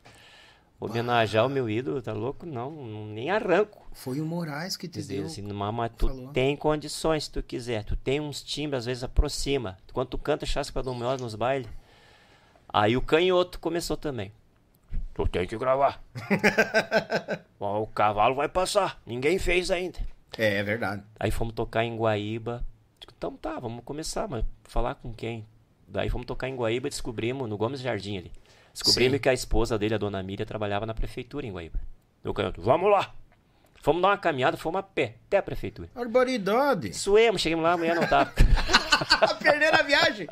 Homenagear 0.79 1.45
o 1.45 1.49
meu 1.49 1.69
ídolo, 1.69 2.01
tá 2.01 2.13
louco? 2.13 2.45
Não, 2.45 2.71
nem 3.07 3.31
arranco. 3.31 3.80
Foi 3.91 4.21
o 4.21 4.25
Moraes 4.25 4.77
que 4.77 4.87
te 4.87 5.03
deu. 5.03 5.25
Assim, 5.25 5.41
mas 5.41 5.91
tu 5.97 6.07
falou. 6.07 6.29
tem 6.29 6.55
condições 6.55 7.25
se 7.25 7.31
tu 7.31 7.43
quiser. 7.43 7.83
Tu 7.83 7.95
tem 7.95 8.19
uns 8.19 8.41
timbres, 8.41 8.79
às 8.79 8.85
vezes 8.85 9.03
aproxima. 9.03 9.77
Quando 9.93 10.09
tu 10.09 10.17
canta 10.17 10.45
Chasca 10.45 10.81
do 10.81 10.93
Munhoz 10.93 11.21
nos 11.21 11.35
bailes. 11.35 11.69
Aí 12.69 12.95
o 12.95 13.01
canhoto 13.01 13.59
começou 13.59 13.97
também. 13.97 14.31
Tu 15.13 15.27
tem 15.27 15.45
que 15.45 15.57
gravar. 15.57 16.01
o 17.59 17.85
cavalo 17.87 18.35
vai 18.35 18.47
passar. 18.47 19.01
Ninguém 19.05 19.37
fez 19.37 19.69
ainda. 19.69 19.99
É, 20.37 20.55
é 20.55 20.63
verdade. 20.63 21.03
Aí 21.19 21.29
fomos 21.29 21.53
tocar 21.53 21.83
em 21.83 21.97
Guaíba. 21.97 22.65
Então 23.17 23.35
tá, 23.35 23.59
vamos 23.59 23.83
começar, 23.83 24.27
mas 24.27 24.43
falar 24.63 24.95
com 24.95 25.13
quem? 25.13 25.45
Daí 25.87 26.09
fomos 26.09 26.25
tocar 26.25 26.47
em 26.47 26.55
Guaíba 26.55 26.87
e 26.87 26.89
descobrimos, 26.89 27.47
no 27.47 27.57
Gomes 27.57 27.81
Jardim 27.81 28.17
ali. 28.17 28.31
Descobrimos 28.73 29.17
Sim. 29.17 29.21
que 29.21 29.29
a 29.29 29.33
esposa 29.33 29.77
dele, 29.77 29.95
a 29.95 29.97
dona 29.97 30.23
Miriam, 30.23 30.45
trabalhava 30.45 30.85
na 30.85 30.93
prefeitura 30.93 31.45
em 31.45 31.51
Guaíba. 31.51 31.79
Eu 32.23 32.33
canto, 32.33 32.61
vamos 32.61 32.89
lá! 32.89 33.13
Fomos 33.81 34.01
dar 34.01 34.09
uma 34.09 34.17
caminhada, 34.17 34.57
fomos 34.57 34.79
a 34.79 34.83
pé, 34.83 35.15
até 35.27 35.37
a 35.37 35.43
prefeitura. 35.43 35.89
Barbaridade! 35.95 36.93
Suemos, 36.93 37.41
chegamos 37.41 37.63
lá, 37.63 37.73
a 37.73 37.77
mulher 37.77 37.95
não 37.95 38.05
tava. 38.07 38.31
Perderam 39.41 39.79
a 39.79 39.81
viagem! 39.81 40.27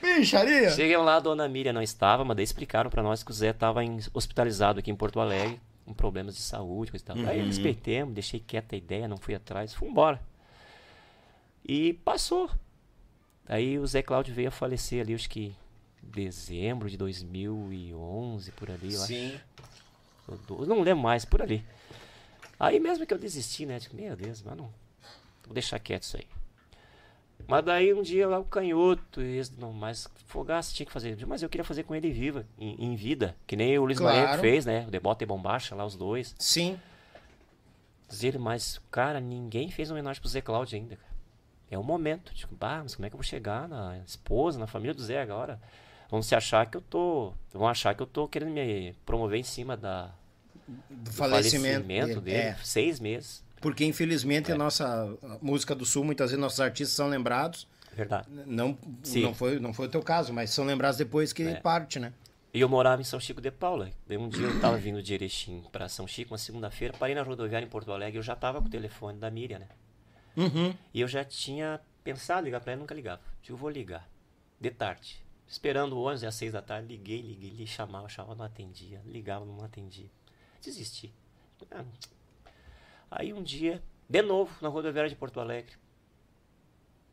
Bicharia! 0.00 0.70
Chegamos 0.70 1.04
lá, 1.04 1.16
a 1.16 1.20
dona 1.20 1.48
Miriam 1.48 1.72
não 1.72 1.82
estava, 1.82 2.24
mas 2.24 2.36
daí 2.36 2.44
explicaram 2.44 2.88
para 2.88 3.02
nós 3.02 3.24
que 3.24 3.30
o 3.30 3.34
Zé 3.34 3.50
estava 3.50 3.80
hospitalizado 4.14 4.78
aqui 4.78 4.90
em 4.90 4.94
Porto 4.94 5.18
Alegre, 5.18 5.60
com 5.84 5.92
problemas 5.92 6.36
de 6.36 6.42
saúde, 6.42 6.92
coisa 6.92 7.04
e 7.04 7.06
tal. 7.06 7.16
Uhum. 7.16 7.28
Aí 7.28 7.44
respeitemos, 7.44 8.14
deixei 8.14 8.38
quieta 8.38 8.76
a 8.76 8.78
ideia, 8.78 9.08
não 9.08 9.16
fui 9.16 9.34
atrás, 9.34 9.74
fui 9.74 9.88
embora. 9.88 10.20
E 11.64 11.94
passou. 12.04 12.48
Aí 13.48 13.78
o 13.80 13.86
Zé 13.86 14.00
Cláudio 14.02 14.32
veio 14.32 14.48
a 14.48 14.52
falecer 14.52 15.00
ali, 15.02 15.12
acho 15.14 15.28
que 15.28 15.56
dezembro 16.00 16.88
de 16.88 16.96
2011, 16.96 18.52
por 18.52 18.70
ali, 18.70 18.94
eu 18.94 19.00
Sim. 19.00 19.34
acho. 19.34 20.66
Não 20.66 20.82
lembro 20.82 21.02
mais, 21.02 21.24
por 21.24 21.42
ali. 21.42 21.64
Aí 22.58 22.80
mesmo 22.80 23.06
que 23.06 23.12
eu 23.12 23.18
desisti, 23.18 23.66
né? 23.66 23.78
Tipo, 23.78 23.96
meu 23.96 24.16
Deus, 24.16 24.42
mas 24.42 24.56
não. 24.56 24.72
Vou 25.44 25.54
deixar 25.54 25.78
quieto 25.78 26.02
isso 26.02 26.16
aí. 26.16 26.26
Mas 27.46 27.64
daí 27.64 27.94
um 27.94 28.02
dia 28.02 28.26
lá 28.26 28.38
o 28.38 28.44
canhoto, 28.44 29.20
esse, 29.20 29.52
não, 29.60 29.72
mas 29.72 30.08
Fogaça 30.26 30.74
tinha 30.74 30.86
que 30.86 30.92
fazer. 30.92 31.24
Mas 31.26 31.42
eu 31.42 31.48
queria 31.48 31.64
fazer 31.64 31.84
com 31.84 31.94
ele 31.94 32.10
viva, 32.10 32.46
em, 32.58 32.86
em 32.86 32.96
vida. 32.96 33.36
Que 33.46 33.54
nem 33.56 33.78
o 33.78 33.84
Luiz 33.84 33.98
claro. 33.98 34.16
Maria 34.18 34.38
fez, 34.38 34.66
né? 34.66 34.84
O 34.86 34.90
Debota 34.90 35.22
e 35.22 35.26
Bombacha, 35.26 35.74
lá 35.74 35.84
os 35.84 35.96
dois. 35.96 36.34
Sim. 36.38 36.80
Dizer, 38.08 38.38
mas, 38.38 38.80
cara, 38.90 39.20
ninguém 39.20 39.70
fez 39.70 39.90
homenagem 39.90 40.20
pro 40.20 40.28
Zé 40.28 40.40
Cláudio 40.40 40.76
ainda, 40.76 40.96
cara. 40.96 41.14
É 41.70 41.78
o 41.78 41.84
momento. 41.84 42.34
Tipo, 42.34 42.54
bah, 42.54 42.80
mas 42.82 42.94
como 42.94 43.06
é 43.06 43.10
que 43.10 43.14
eu 43.14 43.18
vou 43.18 43.24
chegar 43.24 43.68
na 43.68 43.98
esposa, 43.98 44.58
na 44.58 44.66
família 44.66 44.94
do 44.94 45.02
Zé 45.02 45.20
agora? 45.20 45.60
Vão 46.08 46.22
se 46.22 46.34
achar 46.34 46.66
que 46.66 46.76
eu 46.76 46.80
tô. 46.80 47.32
Vão 47.52 47.68
achar 47.68 47.94
que 47.94 48.02
eu 48.02 48.06
tô 48.06 48.28
querendo 48.28 48.52
me 48.52 48.92
promover 49.04 49.38
em 49.38 49.44
cima 49.44 49.76
da. 49.76 50.12
Do, 50.66 51.12
falecimento, 51.12 51.86
falecimento 51.86 52.20
dele. 52.20 52.36
É. 52.36 52.56
Seis 52.62 53.00
meses. 53.00 53.44
Porque, 53.60 53.84
infelizmente, 53.84 54.50
é. 54.50 54.54
a 54.54 54.58
nossa 54.58 55.16
música 55.40 55.74
do 55.74 55.84
Sul, 55.84 56.04
muitas 56.04 56.30
vezes 56.30 56.40
nossos 56.40 56.60
artistas 56.60 56.94
são 56.94 57.08
lembrados. 57.08 57.66
Verdade. 57.94 58.28
Não, 58.46 58.76
não, 59.22 59.34
foi, 59.34 59.58
não 59.58 59.72
foi 59.72 59.86
o 59.86 59.90
teu 59.90 60.02
caso, 60.02 60.32
mas 60.32 60.50
são 60.50 60.64
lembrados 60.66 60.98
depois 60.98 61.32
que 61.32 61.42
é. 61.42 61.54
parte, 61.54 61.98
né? 61.98 62.12
E 62.52 62.60
eu 62.60 62.68
morava 62.68 63.02
em 63.02 63.04
São 63.04 63.20
Chico 63.20 63.40
de 63.40 63.50
Paula. 63.50 63.90
Um 64.08 64.28
dia 64.28 64.46
eu 64.46 64.60
tava 64.60 64.76
vindo 64.76 65.02
de 65.02 65.12
Erechim 65.12 65.62
para 65.70 65.88
São 65.88 66.06
Chico, 66.06 66.32
uma 66.32 66.38
segunda-feira, 66.38 66.94
parei 66.98 67.14
na 67.14 67.22
rodoviária 67.22 67.66
em 67.66 67.68
Porto 67.68 67.92
Alegre, 67.92 68.18
eu 68.18 68.22
já 68.22 68.34
tava 68.34 68.60
com 68.60 68.66
o 68.66 68.70
telefone 68.70 69.18
da 69.18 69.30
Miriam, 69.30 69.58
né? 69.58 69.68
Uhum. 70.36 70.74
E 70.92 71.00
eu 71.00 71.08
já 71.08 71.24
tinha 71.24 71.80
pensado 72.02 72.42
em 72.42 72.44
ligar 72.46 72.60
para 72.60 72.72
ela, 72.72 72.80
nunca 72.80 72.94
ligava. 72.94 73.20
Eu 73.46 73.56
vou 73.56 73.68
ligar, 73.68 74.08
de 74.60 74.70
tarde. 74.70 75.22
Esperando 75.46 75.96
o 75.96 76.00
ônibus 76.00 76.24
às 76.24 76.34
seis 76.34 76.52
da 76.52 76.62
tarde, 76.62 76.88
liguei, 76.88 77.20
liguei, 77.20 77.50
lhe 77.50 77.66
chamava, 77.66 78.08
chamava, 78.08 78.34
não 78.34 78.44
atendia, 78.44 79.02
ligava, 79.04 79.44
não 79.44 79.62
atendia. 79.62 80.08
Desisti. 80.62 81.12
Ah, 81.70 81.84
Aí 83.10 83.32
um 83.32 83.42
dia, 83.42 83.82
de 84.08 84.22
novo, 84.22 84.56
na 84.60 84.68
rodoviária 84.68 85.08
de 85.08 85.16
Porto 85.16 85.40
Alegre. 85.40 85.72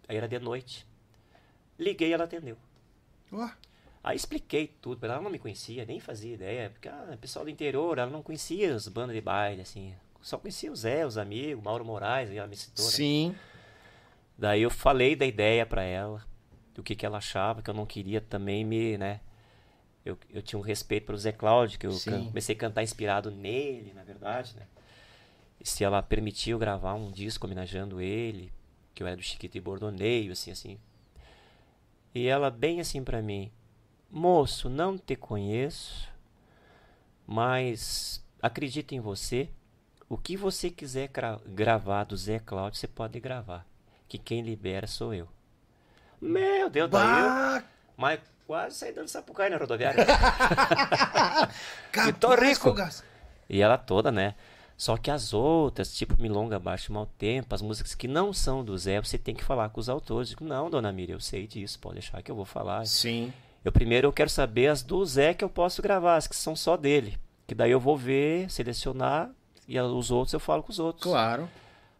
Aí 0.08 0.18
era 0.18 0.28
de 0.28 0.40
noite. 0.40 0.86
Liguei 1.78 2.10
e 2.10 2.14
ela 2.14 2.26
atendeu. 2.26 2.58
Uh. 3.32 3.50
Aí 4.04 4.16
expliquei 4.16 4.68
tudo 4.68 5.00
pra 5.00 5.08
ela. 5.08 5.16
Ela 5.16 5.24
não 5.24 5.32
me 5.32 5.40
conhecia, 5.40 5.86
nem 5.86 6.00
fazia 6.00 6.34
ideia. 6.34 6.70
Porque, 6.70 6.90
ah, 6.90 7.18
pessoal 7.20 7.46
do 7.46 7.52
interior, 7.52 7.98
ela 7.98 8.12
não 8.12 8.22
conhecia 8.22 8.76
as 8.76 8.88
bandas 8.88 9.16
de 9.16 9.22
baile, 9.22 9.62
assim. 9.62 9.96
Só 10.22 10.38
conhecia 10.38 10.72
o 10.72 10.76
Zé, 10.76 11.06
os 11.06 11.18
amigos, 11.18 11.64
Mauro 11.64 11.86
Moraes, 11.86 12.30
ela 12.32 12.48
me 12.48 12.56
citou. 12.56 12.86
Né? 12.86 12.92
Sim. 12.92 13.30
Né? 13.30 13.40
Daí 14.38 14.62
eu 14.62 14.70
falei 14.70 15.16
da 15.16 15.26
ideia 15.26 15.66
pra 15.66 15.84
ela, 15.84 16.26
do 16.74 16.82
que, 16.82 16.96
que 16.96 17.06
ela 17.06 17.18
achava, 17.18 17.62
que 17.62 17.70
eu 17.70 17.74
não 17.74 17.86
queria 17.86 18.20
também 18.20 18.66
me, 18.66 18.98
né? 18.98 19.22
Eu, 20.06 20.18
eu 20.30 20.42
tinha 20.42 20.60
um 20.60 20.64
respeito 20.64 21.06
pro 21.06 21.18
Zé 21.18 21.32
Cláudio, 21.32 21.80
que 21.80 21.88
eu 21.88 21.98
comecei 22.28 22.56
a 22.56 22.58
cantar 22.58 22.84
inspirado 22.84 23.32
nele, 23.32 23.94
na 23.94 24.04
verdade, 24.04 24.56
né? 24.56 24.68
se 25.64 25.84
ela 25.84 26.04
permitiu 26.04 26.60
gravar 26.60 26.94
um 26.94 27.10
disco 27.10 27.48
homenageando 27.48 28.02
ele, 28.02 28.52
que 28.94 29.02
eu 29.02 29.08
era 29.08 29.16
do 29.16 29.24
Chiquito 29.24 29.56
e 29.56 29.62
Bordoneio, 29.62 30.34
assim, 30.34 30.52
assim. 30.52 30.78
E 32.14 32.28
ela 32.28 32.52
bem 32.52 32.80
assim 32.80 33.04
para 33.04 33.22
mim, 33.22 33.52
moço, 34.12 34.70
não 34.70 34.98
te 34.98 35.16
conheço, 35.16 36.08
mas 37.26 38.24
acredito 38.42 38.94
em 38.94 39.00
você. 39.00 39.50
O 40.10 40.18
que 40.18 40.36
você 40.38 40.70
quiser 40.70 41.08
gra 41.08 41.40
gravar 41.48 42.04
do 42.04 42.16
Zé 42.16 42.40
Cláudio, 42.40 42.80
você 42.80 42.88
pode 42.88 43.20
gravar. 43.20 43.66
Que 44.08 44.18
quem 44.18 44.42
libera 44.42 44.86
sou 44.86 45.14
eu. 45.14 45.28
Meu 46.22 46.70
Deus, 46.70 46.90
daí 46.90 47.58
eu. 47.58 47.64
Mas 47.98 48.20
quase 48.54 48.76
saí 48.76 48.94
dando 48.94 49.08
sapucaí 49.08 49.50
na 49.50 49.58
rodoviária. 49.58 50.06
e 52.08 52.14
tô 52.14 52.36
rico. 52.36 52.76
E 53.50 53.60
ela 53.60 53.80
toda, 53.80 54.12
né? 54.12 54.36
Só 54.78 54.96
que 54.96 55.10
as 55.10 55.34
outras, 55.34 55.92
tipo 55.92 56.22
Milonga 56.22 56.60
Baixo 56.60 56.94
Mal 56.94 57.08
Tempo, 57.18 57.56
as 57.56 57.64
músicas 57.64 57.96
que 57.96 58.08
não 58.08 58.32
são 58.32 58.64
do 58.64 58.78
Zé, 58.78 59.02
você 59.02 59.18
tem 59.18 59.34
que 59.34 59.44
falar 59.44 59.70
com 59.70 59.80
os 59.80 59.90
autores. 59.90 60.30
Digo, 60.30 60.46
não, 60.46 60.70
dona 60.70 60.92
Miriam, 60.92 61.16
eu 61.16 61.20
sei 61.20 61.48
disso, 61.48 61.80
pode 61.80 61.96
deixar 61.96 62.22
que 62.22 62.30
eu 62.30 62.36
vou 62.36 62.46
falar. 62.46 62.86
Sim. 62.86 63.34
Eu 63.66 63.72
primeiro 63.72 64.08
eu 64.08 64.14
quero 64.14 64.30
saber 64.30 64.68
as 64.68 64.84
do 64.84 65.04
Zé 65.04 65.34
que 65.34 65.44
eu 65.44 65.50
posso 65.50 65.82
gravar, 65.82 66.18
as 66.18 66.28
que 66.28 66.36
são 66.36 66.56
só 66.56 66.78
dele. 66.78 67.18
Que 67.48 67.56
daí 67.56 67.72
eu 67.72 67.80
vou 67.80 67.98
ver, 67.98 68.52
selecionar, 68.52 69.32
e 69.68 69.80
os 69.80 70.12
outros 70.12 70.34
eu 70.34 70.40
falo 70.40 70.62
com 70.62 70.72
os 70.72 70.78
outros. 70.78 71.12
Claro. 71.12 71.50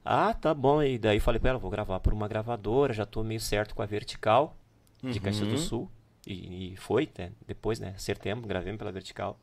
Ah, 0.06 0.36
tá 0.36 0.54
bom. 0.54 0.84
E 0.84 1.00
daí 1.00 1.20
falei 1.20 1.40
pra 1.40 1.50
ela, 1.50 1.60
vou 1.60 1.72
gravar 1.72 2.00
por 2.00 2.14
uma 2.14 2.28
gravadora, 2.28 2.94
já 2.94 3.08
tô 3.08 3.24
meio 3.24 3.40
certo 3.40 3.74
com 3.74 3.82
a 3.82 3.88
Vertical, 3.88 4.56
de 5.02 5.18
uhum. 5.18 5.20
Caxias 5.20 5.48
do 5.48 5.58
Sul. 5.58 5.90
E, 6.26 6.74
e 6.74 6.76
foi, 6.78 7.10
né? 7.18 7.32
depois, 7.46 7.80
né? 7.80 7.94
Setembro, 7.98 8.48
gravei 8.48 8.76
pela 8.78 8.92
Vertical. 8.92 9.40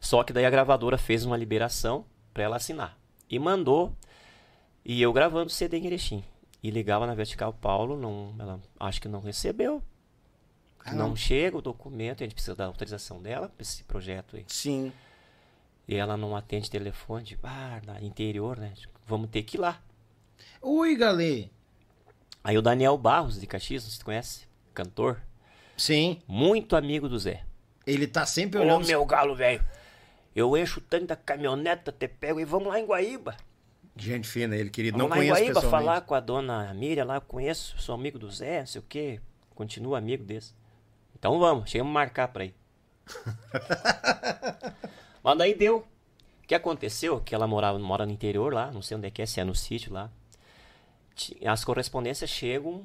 Só 0.00 0.22
que 0.22 0.32
daí 0.32 0.44
a 0.44 0.50
gravadora 0.50 0.98
fez 0.98 1.24
uma 1.24 1.36
liberação 1.36 2.04
para 2.32 2.42
ela 2.42 2.56
assinar. 2.56 2.98
E 3.28 3.38
mandou. 3.38 3.96
E 4.84 5.00
eu 5.00 5.12
gravando 5.12 5.50
CD 5.50 5.78
em 5.78 5.86
Erechim. 5.86 6.22
E 6.62 6.70
ligava 6.70 7.06
na 7.06 7.14
Vertical 7.14 7.52
Paulo, 7.52 7.96
não, 7.96 8.34
ela 8.38 8.60
acho 8.78 9.00
que 9.00 9.08
não 9.08 9.20
recebeu. 9.20 9.82
Ah, 10.84 10.92
não. 10.92 11.08
não 11.08 11.16
chega 11.16 11.56
o 11.56 11.62
documento, 11.62 12.22
a 12.22 12.26
gente 12.26 12.34
precisa 12.34 12.54
da 12.54 12.66
autorização 12.66 13.22
dela 13.22 13.48
para 13.48 13.62
esse 13.62 13.82
projeto 13.84 14.36
aí. 14.36 14.44
Sim. 14.46 14.92
E 15.88 15.94
ela 15.94 16.16
não 16.16 16.36
atende 16.36 16.70
telefone, 16.70 17.24
de 17.24 17.38
ah, 17.42 17.80
na 17.86 18.00
interior, 18.02 18.58
né? 18.58 18.74
Vamos 19.06 19.30
ter 19.30 19.42
que 19.42 19.56
ir 19.56 19.60
lá. 19.60 19.80
Oi, 20.60 20.96
galê. 20.96 21.48
Aí 22.44 22.58
o 22.58 22.62
Daniel 22.62 22.98
Barros 22.98 23.40
de 23.40 23.46
Caxias, 23.46 23.84
você 23.84 24.04
conhece? 24.04 24.46
Cantor. 24.74 25.18
Sim. 25.78 26.20
Muito 26.28 26.76
amigo 26.76 27.08
do 27.08 27.18
Zé. 27.18 27.42
Ele 27.86 28.06
tá 28.06 28.26
sempre 28.26 28.60
olhando. 28.60 28.84
Ô, 28.84 28.86
meu 28.86 29.04
galo, 29.06 29.34
velho. 29.34 29.64
Eu 30.36 30.54
encho 30.54 30.78
o 30.78 30.82
tanque 30.82 31.06
da 31.06 31.16
caminhoneta, 31.16 31.90
te 31.90 32.06
pego 32.06 32.38
e 32.38 32.44
vamos 32.44 32.68
lá 32.68 32.78
em 32.78 32.84
Guaíba. 32.84 33.34
Gente 33.96 34.28
fina, 34.28 34.54
ele 34.54 34.68
querido. 34.68 34.98
Vamos 34.98 35.10
não 35.10 35.16
lá 35.16 35.22
conheço 35.22 35.40
em 35.40 35.52
Guaíba 35.52 35.70
falar 35.70 36.02
com 36.02 36.14
a 36.14 36.20
dona 36.20 36.74
Miriam 36.74 37.04
lá, 37.04 37.20
conheço, 37.20 37.76
sou 37.78 37.94
amigo 37.94 38.18
do 38.18 38.30
Zé, 38.30 38.60
não 38.60 38.66
sei 38.66 38.80
o 38.80 38.84
quê. 38.86 39.20
Continuo 39.54 39.94
amigo 39.94 40.22
desse. 40.22 40.52
Então 41.16 41.38
vamos, 41.38 41.70
chegamos 41.70 41.92
a 41.92 41.94
marcar 41.94 42.28
pra 42.28 42.44
ir. 42.44 42.54
Mas 45.22 45.38
daí 45.38 45.54
deu. 45.54 45.86
O 46.42 46.46
que 46.46 46.54
aconteceu? 46.54 47.20
Que 47.20 47.34
ela 47.34 47.46
morava, 47.46 47.78
mora 47.78 48.04
no 48.04 48.12
interior 48.12 48.52
lá, 48.52 48.70
não 48.70 48.82
sei 48.82 48.98
onde 48.98 49.06
é 49.06 49.10
que 49.10 49.22
é, 49.22 49.26
se 49.26 49.40
é 49.40 49.44
no 49.44 49.54
sítio 49.54 49.94
lá. 49.94 50.10
As 51.46 51.64
correspondências 51.64 52.30
chegam 52.30 52.84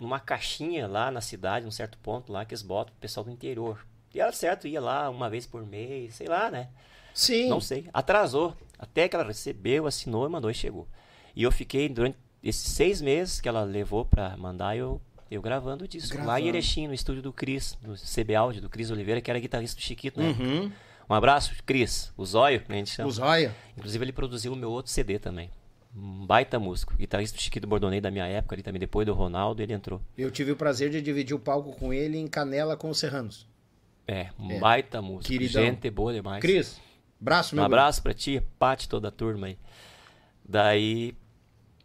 numa 0.00 0.20
caixinha 0.20 0.86
lá 0.86 1.10
na 1.10 1.20
cidade, 1.20 1.64
num 1.64 1.70
certo 1.70 1.98
ponto 1.98 2.32
lá, 2.32 2.44
que 2.44 2.54
eles 2.54 2.62
botam 2.62 2.92
pro 2.92 3.00
pessoal 3.00 3.24
do 3.24 3.30
interior. 3.30 3.84
E 4.14 4.20
ela, 4.20 4.32
certo, 4.32 4.66
ia 4.66 4.80
lá 4.80 5.10
uma 5.10 5.28
vez 5.28 5.46
por 5.46 5.64
mês, 5.66 6.14
sei 6.14 6.28
lá, 6.28 6.50
né? 6.50 6.68
Sim. 7.12 7.48
Não 7.48 7.60
sei. 7.60 7.88
Atrasou. 7.92 8.56
Até 8.78 9.08
que 9.08 9.16
ela 9.16 9.24
recebeu, 9.24 9.86
assinou, 9.86 10.28
mandou 10.30 10.50
e 10.50 10.54
chegou. 10.54 10.88
E 11.34 11.42
eu 11.42 11.50
fiquei 11.50 11.88
durante 11.88 12.16
esses 12.42 12.72
seis 12.72 13.00
meses 13.00 13.40
que 13.40 13.48
ela 13.48 13.64
levou 13.64 14.04
para 14.04 14.36
mandar, 14.36 14.76
eu, 14.76 15.00
eu 15.30 15.42
gravando 15.42 15.84
o 15.84 15.88
disco. 15.88 16.10
Gravando. 16.10 16.28
Lá 16.28 16.40
em 16.40 16.48
Erechim, 16.48 16.86
no 16.86 16.94
estúdio 16.94 17.22
do 17.22 17.32
Cris, 17.32 17.76
no 17.82 17.94
CB 17.94 18.34
Audio, 18.34 18.62
do 18.62 18.68
Cris 18.68 18.90
Oliveira, 18.90 19.20
que 19.20 19.30
era 19.30 19.40
guitarrista 19.40 19.76
do 19.76 19.82
Chiquito, 19.82 20.20
né? 20.20 20.28
Uhum. 20.28 20.72
Um 21.10 21.14
abraço, 21.14 21.52
Cris. 21.64 22.12
O 22.16 22.24
Zóio, 22.24 22.60
né, 22.68 22.76
a 22.76 22.78
gente 22.78 22.90
chama. 22.90 23.08
O 23.08 23.12
Zóio. 23.12 23.52
Inclusive, 23.76 24.04
ele 24.04 24.12
produziu 24.12 24.52
o 24.52 24.56
meu 24.56 24.70
outro 24.70 24.92
CD 24.92 25.18
também. 25.18 25.50
Um 26.00 26.24
baita 26.26 26.58
músico. 26.58 26.94
Guitarrista 26.96 27.36
do 27.36 27.40
Chiquito 27.40 27.66
Bordonei 27.66 28.00
da 28.00 28.10
minha 28.10 28.26
época, 28.26 28.54
ali 28.54 28.62
também, 28.62 28.78
depois 28.78 29.04
do 29.04 29.12
Ronaldo, 29.12 29.62
ele 29.62 29.72
entrou. 29.72 30.00
Eu 30.16 30.30
tive 30.30 30.52
o 30.52 30.56
prazer 30.56 30.90
de 30.90 31.02
dividir 31.02 31.34
o 31.34 31.40
palco 31.40 31.72
com 31.72 31.92
ele 31.92 32.16
em 32.18 32.28
Canela 32.28 32.76
com 32.76 32.88
os 32.88 32.98
Serranos. 32.98 33.48
É, 34.06 34.30
um 34.38 34.52
é. 34.52 34.58
baita 34.58 35.02
músico. 35.02 35.24
Queridão. 35.24 35.62
Gente 35.62 35.90
boa 35.90 36.12
demais. 36.12 36.40
Cris, 36.40 36.80
abraço, 37.20 37.54
meu 37.54 37.62
Um 37.62 37.66
abraço 37.66 38.02
pra 38.02 38.14
ti, 38.14 38.42
Pati, 38.58 38.88
toda 38.88 39.08
a 39.08 39.10
turma 39.10 39.48
aí. 39.48 39.58
Daí, 40.48 41.14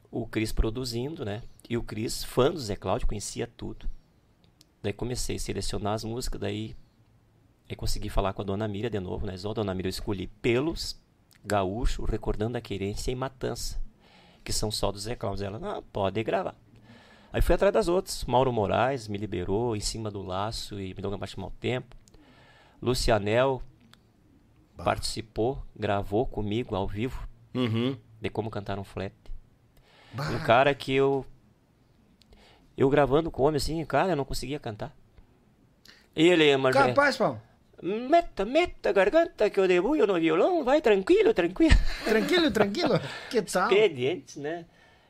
o 0.10 0.26
Cris 0.26 0.52
produzindo, 0.52 1.26
né? 1.26 1.41
E 1.68 1.76
o 1.76 1.84
Cris, 1.84 2.23
fã 2.23 2.52
do 2.52 2.60
Zé 2.60 2.76
Cláudio, 2.76 3.07
conhecia 3.07 3.48
tudo. 3.57 3.90
Daí 4.81 4.94
comecei 4.94 5.35
a 5.38 5.40
selecionar 5.40 5.94
as 5.94 6.03
músicas, 6.03 6.40
daí 6.40 6.76
aí 7.69 7.76
consegui 7.76 8.10
falar 8.10 8.34
com 8.34 8.41
a 8.41 8.45
Dona 8.45 8.68
Mira 8.68 8.90
de 8.90 8.99
novo, 8.99 9.26
né? 9.26 9.35
Só 9.35 9.53
Dona 9.53 9.73
Mira 9.73 9.88
eu 9.88 9.90
escolhi 9.90 10.27
Pelos, 10.27 10.99
Gaúcho, 11.44 12.06
Recordando 12.06 12.57
a 12.57 12.61
Querência 12.61 13.11
e 13.11 13.15
Matança, 13.15 13.81
que 14.44 14.53
são 14.53 14.70
só 14.72 14.91
do 14.91 14.99
Zé 14.99 15.15
Cláudio. 15.15 15.45
Ela, 15.45 15.60
não, 15.60 15.82
pode 15.82 16.22
gravar. 16.24 16.56
Aí 17.32 17.41
fui 17.41 17.56
atrás 17.56 17.74
das 17.74 17.88
outras. 17.88 18.24
Mauro 18.26 18.52
Moraes 18.52 19.07
me 19.07 19.18
liberou, 19.18 19.76
Em 19.76 19.80
Cima 19.80 20.11
do 20.11 20.22
Laço 20.22 20.80
e 20.80 20.94
Me 20.94 21.02
Deu 21.02 21.18
Baixo 21.18 21.40
Mal 21.40 21.52
Tempo. 21.60 21.95
Lucianel 22.82 23.61
bah. 24.76 24.84
participou, 24.84 25.64
gravou 25.76 26.26
comigo 26.26 26.76
ao 26.76 26.88
vivo 26.88 27.28
uhum. 27.56 27.98
de 28.22 28.30
como 28.30 28.49
cantar 28.49 28.78
um 28.78 28.84
flat. 28.84 29.14
Bah. 30.14 30.30
Um 30.30 30.40
cara 30.40 30.76
que 30.76 30.94
eu. 30.94 31.26
Eu 32.76 32.90
gravando 32.90 33.32
com 33.32 33.44
homem 33.44 33.57
assim, 33.57 33.84
cara, 33.86 34.11
eu 34.11 34.15
não 34.15 34.26
conseguia 34.26 34.60
cantar. 34.60 34.94
E 36.15 36.28
ele, 36.28 36.56
mas. 36.57 36.76
Capaz, 36.76 37.18
Paulo. 37.18 37.41
Meta, 37.82 38.45
meta 38.45 38.91
garganta 38.91 39.50
que 39.50 39.60
eu 39.60 39.68
debulho 39.68 40.08
no 40.08 40.20
violão, 40.20 40.64
vai 40.64 40.82
tranquilo, 40.82 41.34
tranquilo. 41.34 41.76
Tranquilo, 42.06 42.52
tranquilo? 42.52 43.00
Que 43.30 43.41
tal? 43.41 43.72
Expedientes, 43.72 44.38
né? 44.38 44.66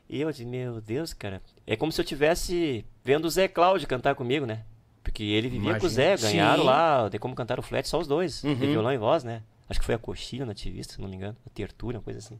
E 0.09 0.21
eu 0.21 0.31
disse, 0.31 0.45
meu 0.45 0.81
Deus, 0.81 1.13
cara. 1.13 1.41
É 1.65 1.75
como 1.75 1.91
se 1.91 1.99
eu 1.99 2.05
tivesse 2.05 2.85
vendo 3.03 3.25
o 3.25 3.29
Zé 3.29 3.47
Cláudio 3.47 3.87
cantar 3.87 4.15
comigo, 4.15 4.45
né? 4.45 4.63
Porque 5.03 5.23
ele 5.23 5.49
vivia 5.49 5.71
Imagina. 5.71 5.79
com 5.79 5.85
o 5.85 5.89
Zé, 5.89 6.17
ganharam 6.17 6.61
Sim. 6.61 6.67
lá, 6.67 7.09
tem 7.09 7.19
como 7.19 7.35
cantar 7.35 7.59
o 7.59 7.61
flat, 7.61 7.87
só 7.87 7.99
os 7.99 8.07
dois, 8.07 8.43
uhum. 8.43 8.55
de 8.55 8.67
violão 8.67 8.91
e 8.91 8.97
voz, 8.97 9.23
né? 9.23 9.43
Acho 9.69 9.79
que 9.79 9.85
foi 9.85 9.95
a 9.95 9.99
Coxilha 9.99 10.45
nativista, 10.45 10.93
se 10.93 11.01
não 11.01 11.09
me 11.09 11.15
engano, 11.15 11.37
a 11.45 11.49
Tertúlia, 11.49 11.99
uma 11.99 12.03
coisa 12.03 12.19
assim. 12.19 12.39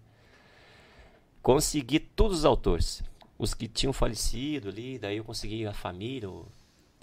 Consegui 1.42 2.00
todos 2.00 2.40
os 2.40 2.46
autores, 2.46 3.04
os 3.38 3.54
que 3.54 3.68
tinham 3.68 3.92
falecido 3.92 4.70
ali, 4.70 4.98
daí 4.98 5.18
eu 5.18 5.24
consegui 5.24 5.66
a 5.66 5.74
família. 5.74 6.30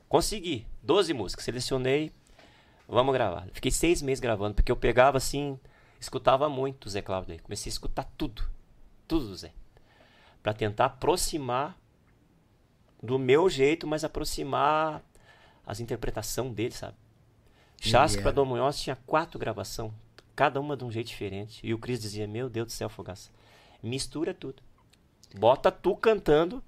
Consegui, 0.09 0.67
12 0.83 1.13
músicas, 1.13 1.45
selecionei, 1.45 2.11
vamos 2.91 3.15
gravar. 3.15 3.47
Fiquei 3.53 3.71
seis 3.71 4.03
meses 4.03 4.21
gravando, 4.21 4.55
porque 4.55 4.73
eu 4.73 4.77
pegava 4.77 5.17
assim, 5.17 5.59
escutava 6.01 6.49
muito 6.49 6.87
o 6.87 6.91
Zé 6.91 7.01
Cláudio 7.01 7.33
aí. 7.33 7.39
Comecei 7.39 7.71
a 7.71 7.73
escutar 7.73 8.05
tudo, 8.19 8.43
tudo 9.07 9.29
do 9.29 9.37
Zé. 9.37 9.53
Pra 10.43 10.53
tentar 10.53 10.87
aproximar 10.87 11.79
do 13.03 13.19
meu 13.19 13.49
jeito, 13.49 13.87
mas 13.87 14.05
aproximar 14.05 15.03
as 15.67 15.81
interpretação 15.81 16.53
dele, 16.53 16.73
sabe? 16.73 16.97
Chassi 17.81 18.17
yeah. 18.17 18.23
para 18.23 18.33
Dom 18.33 18.45
Munhoz 18.45 18.79
tinha 18.79 18.97
quatro 19.07 19.39
gravações, 19.39 19.93
cada 20.37 20.61
uma 20.61 20.77
de 20.77 20.85
um 20.85 20.91
jeito 20.91 21.07
diferente. 21.07 21.67
E 21.67 21.73
o 21.73 21.79
Cris 21.79 22.01
dizia: 22.01 22.27
Meu 22.27 22.49
Deus 22.51 22.67
do 22.67 22.73
céu, 22.73 22.89
Fogaça, 22.91 23.31
mistura 23.83 24.35
tudo. 24.35 24.62
Bota 25.39 25.71
tu 25.71 25.97
cantando 25.97 26.62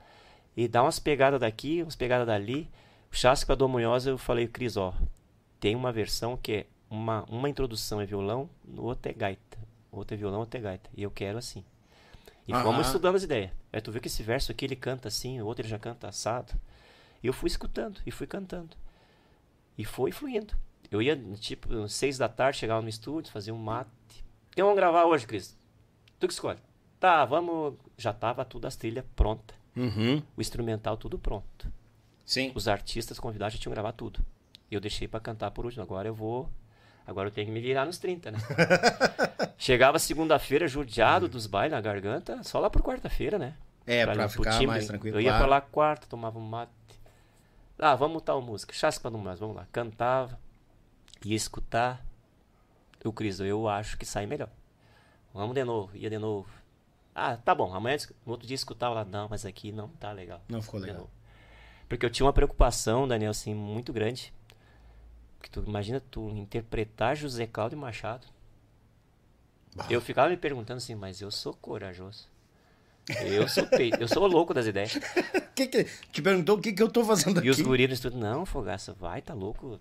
e 0.57 0.69
dá 0.69 0.82
umas 0.82 0.99
pegadas 0.99 1.40
daqui, 1.40 1.82
umas 1.82 1.97
pegadas 1.97 2.27
dali. 2.27 2.70
O 3.11 3.16
Chassi 3.16 3.44
para 3.44 3.57
Dom 3.57 3.69
Munhoz, 3.69 4.07
eu 4.07 4.16
falei: 4.16 4.47
Cris, 4.47 4.77
ó, 4.77 4.94
tem 5.62 5.76
uma 5.76 5.93
versão 5.93 6.36
que 6.36 6.52
é 6.52 6.66
uma, 6.90 7.22
uma 7.30 7.48
introdução 7.48 8.01
é 8.01 8.05
violão, 8.05 8.51
no 8.64 8.82
outro 8.82 9.09
é 9.09 9.14
gaita. 9.14 9.56
Outro 9.93 10.16
é 10.16 10.18
violão, 10.18 10.40
outro 10.40 10.59
é 10.59 10.60
gaita. 10.60 10.90
E 10.93 11.05
eu 11.05 11.10
quero 11.10 11.39
assim. 11.39 11.64
E 12.48 12.52
Aham. 12.52 12.64
fomos 12.64 12.86
estudando 12.89 13.14
as 13.14 13.22
ideias. 13.22 13.52
Aí 13.72 13.80
tu 13.80 13.93
vê 13.93 14.01
que 14.01 14.09
esse 14.09 14.24
verso 14.24 14.51
aqui 14.51 14.64
ele 14.64 14.74
canta 14.74 15.06
assim, 15.06 15.40
o 15.40 15.47
outro 15.47 15.62
ele 15.62 15.68
já 15.68 15.78
canta 15.78 16.09
assado. 16.09 16.52
E 17.22 17.28
eu 17.28 17.32
fui 17.32 17.47
escutando 17.47 18.01
e 18.05 18.10
fui 18.10 18.26
cantando. 18.26 18.76
E 19.78 19.84
foi 19.84 20.10
fluindo. 20.10 20.52
Eu 20.90 21.01
ia, 21.01 21.16
tipo, 21.36 21.89
seis 21.89 22.18
da 22.18 22.28
tarde, 22.28 22.59
chegava 22.59 22.82
no 22.82 22.89
estúdio, 22.89 23.30
fazia 23.30 23.55
um 23.55 23.59
mate. 23.59 23.89
O 24.51 24.56
que 24.56 24.62
vamos 24.62 24.76
gravar 24.76 25.05
hoje, 25.05 25.28
Cris? 25.28 25.56
Tu 26.18 26.26
que 26.26 26.34
escolhe. 26.34 26.59
Tá, 26.98 27.24
vamos. 27.24 27.74
Já 27.97 28.12
tava 28.12 28.44
tudo 28.44 28.66
as 28.66 28.74
trilhas 28.74 29.05
pronta. 29.14 29.55
Uhum. 29.76 30.20
O 30.36 30.40
instrumental 30.40 30.97
tudo 30.97 31.20
pronto. 31.20 31.72
Sim. 32.24 32.51
Os 32.52 32.66
artistas 32.66 33.20
convidados 33.20 33.55
já 33.55 33.60
tinham 33.60 33.72
gravado 33.72 33.97
tudo. 33.97 34.24
Eu 34.74 34.81
deixei 34.81 35.07
para 35.07 35.20
cantar 35.20 35.51
por 35.51 35.65
último. 35.65 35.82
Agora 35.82 36.09
eu 36.09 36.15
vou. 36.15 36.49
Agora 37.07 37.28
eu 37.28 37.32
tenho 37.32 37.47
que 37.47 37.53
me 37.53 37.61
virar 37.61 37.85
nos 37.85 37.99
30, 37.99 38.31
né? 38.31 38.39
Chegava 39.59 39.99
segunda-feira, 39.99 40.69
judiado 40.69 41.28
dos 41.28 41.47
bailes 41.47 41.73
na 41.73 41.81
garganta, 41.81 42.43
só 42.44 42.61
lá 42.61 42.70
por 42.70 42.81
quarta-feira, 42.82 43.39
né? 43.39 43.55
É, 43.86 44.05
pra, 44.05 44.15
pra 44.15 44.28
ficar 44.28 44.62
mais 44.62 44.86
tranquilo. 44.86 45.16
Eu 45.16 45.20
ia 45.20 45.31
claro. 45.31 45.44
pra 45.44 45.51
lá 45.51 45.61
quarta, 45.61 46.07
tomava 46.07 46.39
um 46.39 46.43
mate. 46.43 46.70
Ah, 47.78 47.97
vamos 47.97 48.23
tal 48.23 48.40
música. 48.40 48.73
Chaspa 48.73 49.11
no 49.11 49.19
mais, 49.19 49.40
vamos 49.40 49.57
lá. 49.57 49.66
Cantava, 49.73 50.39
ia 51.24 51.35
escutar. 51.35 52.05
O 53.05 53.12
Cris, 53.12 53.40
eu 53.40 53.69
acho 53.69 53.99
que 53.99 54.07
sai 54.07 54.27
melhor. 54.27 54.49
Vamos 55.35 55.55
de 55.55 55.65
novo, 55.65 55.97
ia 55.97 56.09
de 56.09 56.19
novo. 56.19 56.49
Ah, 57.15 57.36
tá 57.36 57.55
bom. 57.55 57.74
Amanhã, 57.74 57.97
no 58.24 58.32
outro 58.32 58.47
dia 58.47 58.55
escutava 58.55 58.94
lá, 58.94 59.05
não, 59.05 59.28
mas 59.28 59.44
aqui 59.44 59.73
não 59.73 59.89
tá 59.89 60.12
legal. 60.12 60.40
Não 60.49 60.62
ficou 60.62 60.78
legal. 60.78 61.11
Porque 61.89 62.07
eu 62.07 62.11
tinha 62.11 62.24
uma 62.24 62.32
preocupação, 62.32 63.09
Daniel, 63.09 63.32
assim, 63.32 63.55
muito 63.55 63.93
grande. 63.93 64.32
Que 65.43 65.51
tu 65.51 65.62
imagina 65.66 66.01
tu 66.01 66.31
interpretar 66.31 67.16
José 67.16 67.47
Cláudio 67.47 67.77
Machado. 67.77 68.27
Bah. 69.74 69.86
Eu 69.90 70.01
ficava 70.01 70.28
me 70.28 70.36
perguntando 70.36 70.78
assim, 70.78 70.94
mas 70.94 71.20
eu 71.20 71.31
sou 71.31 71.52
corajoso. 71.55 72.28
Eu 73.24 73.48
sou, 73.48 73.64
eu 73.98 74.06
sou 74.06 74.27
louco 74.27 74.55
das 74.55 74.66
ideias. 74.66 74.93
que 75.55 75.66
que, 75.66 75.85
te 75.85 76.23
perguntou 76.23 76.56
o 76.56 76.60
que, 76.60 76.73
que 76.73 76.82
eu 76.82 76.89
tô 76.89 77.05
fazendo 77.05 77.39
aqui. 77.39 77.48
E 77.48 77.51
os 77.51 77.60
guris 77.60 77.89
no 77.89 77.94
estúdio, 77.94 78.19
não, 78.19 78.47
Fogaça, 78.47 78.93
vai, 78.93 79.20
tá 79.20 79.35
louco. 79.35 79.81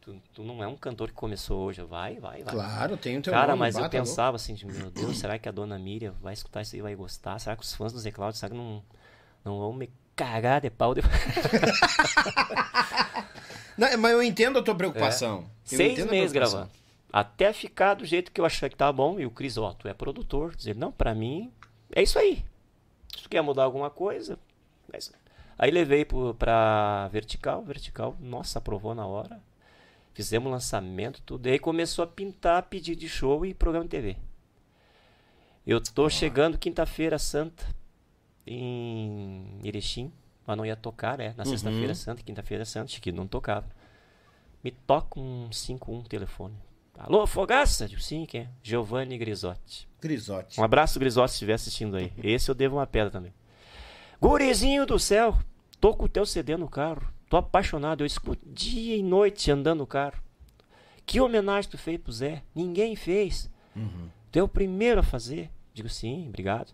Tu, 0.00 0.20
tu, 0.34 0.42
não 0.42 0.62
é 0.62 0.66
um 0.66 0.76
cantor 0.76 1.08
que 1.08 1.14
começou 1.14 1.60
hoje, 1.66 1.80
vai, 1.82 2.18
vai, 2.18 2.42
vai. 2.42 2.54
Claro, 2.54 2.96
tem 2.96 3.16
o 3.16 3.22
teu 3.22 3.32
Cara, 3.32 3.52
nome, 3.52 3.60
mas 3.60 3.76
eu 3.76 3.88
pensava 3.88 4.36
assim, 4.36 4.52
de, 4.54 4.66
meu 4.66 4.90
Deus, 4.90 5.18
será 5.18 5.38
que 5.38 5.48
a 5.48 5.52
dona 5.52 5.78
Miriam 5.78 6.12
vai 6.20 6.34
escutar 6.34 6.62
isso 6.62 6.76
e 6.76 6.82
vai 6.82 6.94
gostar? 6.94 7.38
Será 7.38 7.56
que 7.56 7.62
os 7.62 7.72
fãs 7.72 7.92
do 7.92 7.98
Zé 7.98 8.10
Cláudio, 8.10 8.38
será 8.38 8.50
que 8.50 8.56
não, 8.56 8.82
não 9.44 9.58
vão 9.60 9.72
me 9.72 9.88
cagar 10.14 10.60
de 10.60 10.68
pau? 10.68 10.92
De... 10.94 11.00
não, 13.76 13.98
mas 13.98 14.12
eu 14.12 14.22
entendo 14.22 14.58
a 14.58 14.62
tua 14.62 14.74
preocupação. 14.74 15.44
É. 15.64 15.76
Seis 15.76 16.04
meses 16.06 16.32
gravando. 16.32 16.70
Até 17.12 17.52
ficar 17.52 17.94
do 17.94 18.04
jeito 18.04 18.32
que 18.32 18.40
eu 18.40 18.44
achei 18.44 18.68
que 18.68 18.76
tava 18.76 18.92
bom. 18.92 19.20
E 19.20 19.26
o 19.26 19.30
Cris, 19.30 19.56
ó, 19.56 19.72
tu 19.72 19.86
é 19.86 19.94
produtor. 19.94 20.54
Dizer, 20.56 20.74
não, 20.74 20.90
pra 20.90 21.14
mim, 21.14 21.52
é 21.94 22.02
isso 22.02 22.18
aí. 22.18 22.44
Se 23.14 23.22
tu 23.22 23.28
quer 23.28 23.40
mudar 23.40 23.62
alguma 23.64 23.88
coisa, 23.88 24.38
é 24.92 24.98
isso. 24.98 25.12
Aí 25.58 25.70
levei 25.70 26.04
pro, 26.04 26.34
pra 26.34 27.08
Vertical. 27.08 27.62
Vertical, 27.62 28.16
nossa, 28.20 28.58
aprovou 28.58 28.94
na 28.94 29.06
hora. 29.06 29.40
Fizemos 30.12 30.50
lançamento, 30.50 31.22
tudo. 31.22 31.46
E 31.46 31.52
aí 31.52 31.58
começou 31.58 32.02
a 32.02 32.06
pintar 32.06 32.62
pedido 32.64 33.00
de 33.00 33.08
show 33.08 33.44
e 33.46 33.54
programa 33.54 33.84
de 33.84 33.90
TV. 33.90 34.16
Eu 35.66 35.80
tô 35.80 36.06
ah. 36.06 36.10
chegando 36.10 36.58
quinta-feira 36.58 37.18
santa 37.18 37.64
em 38.46 39.60
Erechim, 39.64 40.12
mas 40.46 40.56
não 40.56 40.66
ia 40.66 40.76
tocar, 40.76 41.18
né? 41.18 41.34
Na 41.36 41.44
uhum. 41.44 41.50
sexta-feira 41.50 41.94
santa, 41.94 42.22
quinta-feira 42.22 42.64
santa, 42.64 42.92
que 43.00 43.12
não 43.12 43.26
tocava. 43.26 43.66
Me 44.62 44.70
toca 44.70 45.18
um 45.18 45.50
51 45.50 46.02
telefone. 46.04 46.54
Alô, 46.98 47.26
Fogaça? 47.26 47.88
Digo, 47.88 48.00
sim, 48.00 48.24
quem 48.24 48.42
é? 48.42 48.48
Giovanni 48.62 49.18
Grisotti. 49.18 49.88
Grisotti. 50.00 50.60
Um 50.60 50.64
abraço, 50.64 50.98
Grisotti, 50.98 51.30
se 51.30 51.34
estiver 51.34 51.54
assistindo 51.54 51.96
aí. 51.96 52.12
Esse 52.22 52.50
eu 52.50 52.54
devo 52.54 52.76
uma 52.76 52.86
pedra 52.86 53.10
também. 53.10 53.34
Gurizinho 54.20 54.86
do 54.86 54.98
céu, 54.98 55.36
tô 55.80 55.94
com 55.94 56.04
o 56.04 56.08
teu 56.08 56.24
CD 56.24 56.56
no 56.56 56.68
carro. 56.68 57.06
Tô 57.28 57.36
apaixonado, 57.36 58.02
eu 58.02 58.06
escuto 58.06 58.40
dia 58.46 58.96
e 58.96 59.02
noite 59.02 59.50
andando 59.50 59.78
no 59.78 59.86
carro. 59.86 60.22
Que 61.04 61.20
homenagem 61.20 61.70
tu 61.70 61.76
fez 61.76 62.00
pro 62.00 62.12
Zé? 62.12 62.42
Ninguém 62.54 62.96
fez. 62.96 63.50
Uhum. 63.74 64.08
Tu 64.30 64.38
é 64.38 64.42
o 64.42 64.48
primeiro 64.48 65.00
a 65.00 65.02
fazer. 65.02 65.50
Digo, 65.72 65.88
sim, 65.88 66.28
obrigado. 66.28 66.72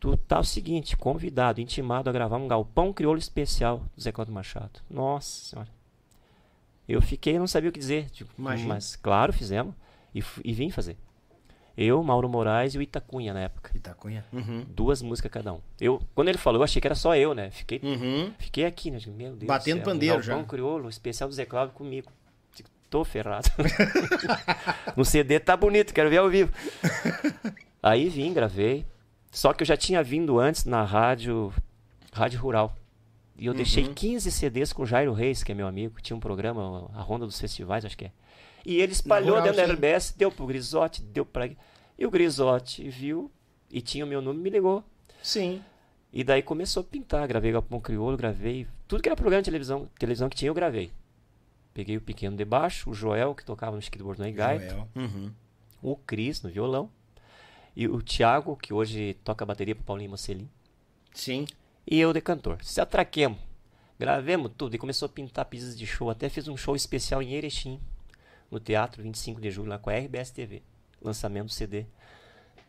Tu 0.00 0.16
tá 0.16 0.40
o 0.40 0.44
seguinte, 0.44 0.96
convidado, 0.96 1.60
intimado 1.60 2.08
a 2.08 2.12
gravar 2.12 2.38
um 2.38 2.48
galpão 2.48 2.90
crioulo 2.90 3.18
especial 3.18 3.82
do 3.94 4.02
Zé 4.02 4.10
Cláudio 4.10 4.32
Machado. 4.32 4.80
Nossa 4.88 5.50
senhora. 5.50 5.68
Eu 6.88 7.02
fiquei, 7.02 7.38
não 7.38 7.46
sabia 7.46 7.68
o 7.68 7.72
que 7.72 7.78
dizer. 7.78 8.08
Tipo, 8.08 8.32
mas, 8.66 8.96
claro, 8.96 9.30
fizemos. 9.30 9.74
E, 10.14 10.24
e 10.42 10.52
vim 10.54 10.70
fazer. 10.70 10.96
Eu, 11.76 12.02
Mauro 12.02 12.28
Moraes 12.28 12.74
e 12.74 12.78
o 12.78 12.82
Itacunha 12.82 13.34
na 13.34 13.40
época. 13.40 13.70
Itacunha. 13.76 14.24
Uhum. 14.32 14.64
Duas 14.68 15.02
músicas 15.02 15.30
cada 15.30 15.52
um. 15.52 15.60
Eu, 15.78 16.00
quando 16.14 16.28
ele 16.28 16.38
falou, 16.38 16.60
eu 16.60 16.64
achei 16.64 16.80
que 16.80 16.88
era 16.88 16.94
só 16.94 17.14
eu, 17.14 17.34
né? 17.34 17.50
Fiquei, 17.50 17.80
uhum. 17.82 18.32
fiquei 18.38 18.64
aqui, 18.64 18.90
né? 18.90 18.98
Meu 19.06 19.36
Deus. 19.36 19.46
Batendo 19.46 19.76
céu, 19.76 19.84
pandeiro 19.84 20.18
um 20.18 20.22
já. 20.22 20.42
crioulo, 20.44 20.88
especial 20.88 21.28
do 21.28 21.34
Zé 21.34 21.44
Cláudio 21.44 21.74
comigo. 21.74 22.10
Tô 22.88 23.04
ferrado. 23.04 23.48
no 24.96 25.04
CD 25.04 25.38
tá 25.38 25.56
bonito, 25.56 25.94
quero 25.94 26.10
ver 26.10 26.16
ao 26.16 26.28
vivo. 26.28 26.52
Aí 27.80 28.08
vim, 28.08 28.32
gravei. 28.32 28.84
Só 29.30 29.52
que 29.52 29.62
eu 29.62 29.66
já 29.66 29.76
tinha 29.76 30.02
vindo 30.02 30.38
antes 30.38 30.64
na 30.64 30.82
rádio, 30.82 31.52
rádio 32.12 32.40
rural. 32.40 32.76
E 33.36 33.46
eu 33.46 33.52
uhum. 33.52 33.56
deixei 33.56 33.88
15 33.88 34.30
CDs 34.30 34.72
com 34.72 34.82
o 34.82 34.86
Jairo 34.86 35.12
Reis, 35.12 35.42
que 35.42 35.52
é 35.52 35.54
meu 35.54 35.66
amigo, 35.66 36.00
tinha 36.02 36.16
um 36.16 36.20
programa, 36.20 36.90
a 36.94 37.00
Ronda 37.00 37.26
dos 37.26 37.40
Festivais, 37.40 37.84
acho 37.84 37.96
que 37.96 38.06
é. 38.06 38.12
E 38.66 38.76
ele 38.76 38.92
espalhou 38.92 39.38
rural, 39.38 39.44
dentro 39.44 39.66
da 39.66 39.72
RBS, 39.72 40.12
deu 40.16 40.30
pro 40.30 40.46
Grisotti, 40.46 41.02
deu 41.02 41.24
pra. 41.24 41.48
E 41.98 42.06
o 42.06 42.10
Grisotti 42.10 42.88
viu 42.88 43.30
e 43.70 43.80
tinha 43.80 44.04
o 44.04 44.08
meu 44.08 44.20
número 44.20 44.42
me 44.42 44.50
ligou. 44.50 44.84
Sim. 45.22 45.62
E 46.12 46.24
daí 46.24 46.42
começou 46.42 46.82
a 46.82 46.84
pintar, 46.84 47.26
gravei 47.28 47.52
Galpão 47.52 47.80
Crioulo, 47.80 48.16
gravei. 48.16 48.66
Tudo 48.88 49.02
que 49.02 49.08
era 49.08 49.16
programa 49.16 49.42
de 49.42 49.46
televisão, 49.46 49.88
televisão 49.98 50.28
que 50.28 50.36
tinha, 50.36 50.50
eu 50.50 50.54
gravei. 50.54 50.90
Peguei 51.72 51.96
o 51.96 52.00
pequeno 52.00 52.36
de 52.36 52.44
baixo, 52.44 52.90
o 52.90 52.94
Joel, 52.94 53.34
que 53.34 53.44
tocava 53.44 53.76
no 53.76 53.82
Chiquito 53.82 54.04
Bordão 54.04 54.26
e 54.26 54.32
Gaita. 54.32 54.88
Uhum. 54.94 55.30
O 55.80 55.96
Cris, 55.96 56.42
no 56.42 56.50
violão. 56.50 56.90
E 57.74 57.88
o 57.88 58.02
Thiago, 58.02 58.56
que 58.56 58.72
hoje 58.72 59.14
toca 59.24 59.46
bateria 59.46 59.74
pro 59.74 59.84
Paulinho 59.84 60.10
Mocelin. 60.10 60.48
Sim 61.14 61.46
e 61.90 61.98
eu 61.98 62.12
de 62.12 62.20
cantor. 62.20 62.58
Se 62.62 62.80
atraquemos, 62.80 63.38
gravemos 63.98 64.52
tudo 64.56 64.74
e 64.74 64.78
começou 64.78 65.06
a 65.06 65.08
pintar 65.08 65.44
pistas 65.46 65.76
de 65.76 65.84
show. 65.86 66.08
Até 66.08 66.28
fiz 66.28 66.46
um 66.46 66.56
show 66.56 66.76
especial 66.76 67.20
em 67.20 67.32
Erechim, 67.32 67.80
no 68.48 68.60
Teatro 68.60 69.02
25 69.02 69.40
de 69.40 69.50
Julho, 69.50 69.70
lá 69.70 69.78
com 69.78 69.90
a 69.90 69.94
RBS 69.94 70.30
TV. 70.30 70.62
Lançamento 71.02 71.46
do 71.46 71.52
CD. 71.52 71.86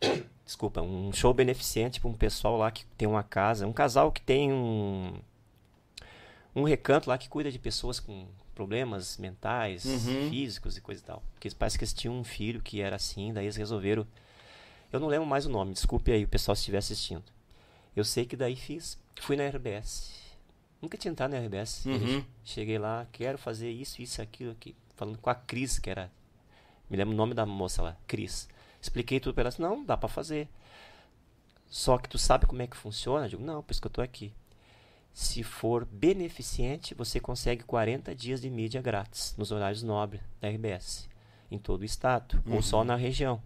Desculpa, 0.44 0.82
um 0.82 1.12
show 1.12 1.32
beneficente 1.32 2.00
para 2.00 2.10
um 2.10 2.14
pessoal 2.14 2.56
lá 2.56 2.70
que 2.70 2.84
tem 2.98 3.06
uma 3.06 3.22
casa, 3.22 3.66
um 3.66 3.72
casal 3.72 4.10
que 4.10 4.20
tem 4.20 4.52
um 4.52 5.14
um 6.54 6.64
recanto 6.64 7.08
lá 7.08 7.16
que 7.16 7.30
cuida 7.30 7.50
de 7.50 7.58
pessoas 7.58 7.98
com 7.98 8.26
problemas 8.54 9.16
mentais, 9.16 9.86
uhum. 9.86 10.28
físicos 10.28 10.76
e 10.76 10.82
coisa 10.82 11.00
e 11.00 11.04
tal. 11.04 11.22
Porque 11.32 11.48
parece 11.58 11.78
que 11.78 11.84
eles 11.84 11.94
tinham 11.94 12.14
um 12.14 12.24
filho 12.24 12.60
que 12.60 12.82
era 12.82 12.96
assim, 12.96 13.32
daí 13.32 13.46
eles 13.46 13.56
resolveram. 13.56 14.06
Eu 14.92 15.00
não 15.00 15.08
lembro 15.08 15.26
mais 15.26 15.46
o 15.46 15.50
nome, 15.50 15.72
desculpe 15.72 16.12
aí 16.12 16.24
o 16.24 16.28
pessoal 16.28 16.54
se 16.54 16.60
estiver 16.60 16.78
assistindo. 16.78 17.24
Eu 17.96 18.04
sei 18.04 18.24
que 18.24 18.36
daí 18.36 18.56
fiz 18.56 18.98
Fui 19.20 19.36
na 19.36 19.46
RBS. 19.46 20.10
Nunca 20.80 20.98
tinha 20.98 21.12
entrado 21.12 21.30
na 21.30 21.38
RBS. 21.38 21.86
Uhum. 21.86 22.24
Cheguei 22.42 22.78
lá, 22.78 23.06
quero 23.12 23.38
fazer 23.38 23.70
isso, 23.70 24.02
isso, 24.02 24.20
aquilo 24.20 24.50
aqui. 24.50 24.74
Falando 24.96 25.18
com 25.18 25.30
a 25.30 25.34
Cris, 25.34 25.78
que 25.78 25.88
era. 25.88 26.10
Me 26.90 26.96
lembro 26.96 27.14
o 27.14 27.16
nome 27.16 27.34
da 27.34 27.46
moça 27.46 27.82
lá, 27.82 27.96
Cris. 28.06 28.48
Expliquei 28.80 29.20
tudo 29.20 29.34
pra 29.34 29.44
ela. 29.44 29.54
Não, 29.58 29.84
dá 29.84 29.96
para 29.96 30.08
fazer. 30.08 30.48
Só 31.68 31.96
que 31.98 32.08
tu 32.08 32.18
sabe 32.18 32.46
como 32.46 32.60
é 32.62 32.66
que 32.66 32.76
funciona? 32.76 33.26
Eu 33.26 33.30
digo, 33.30 33.44
não, 33.44 33.62
por 33.62 33.70
isso 33.70 33.80
que 33.80 33.86
eu 33.86 33.92
tô 33.92 34.02
aqui. 34.02 34.34
Se 35.12 35.44
for 35.44 35.84
beneficente, 35.84 36.94
você 36.94 37.20
consegue 37.20 37.62
40 37.62 38.14
dias 38.14 38.40
de 38.40 38.50
mídia 38.50 38.82
grátis 38.82 39.34
nos 39.38 39.52
horários 39.52 39.82
nobres 39.82 40.20
da 40.40 40.48
RBS. 40.48 41.08
Em 41.48 41.58
todo 41.58 41.82
o 41.82 41.84
estado. 41.84 42.42
Uhum. 42.44 42.56
Ou 42.56 42.62
só 42.62 42.82
na 42.82 42.96
região. 42.96 43.40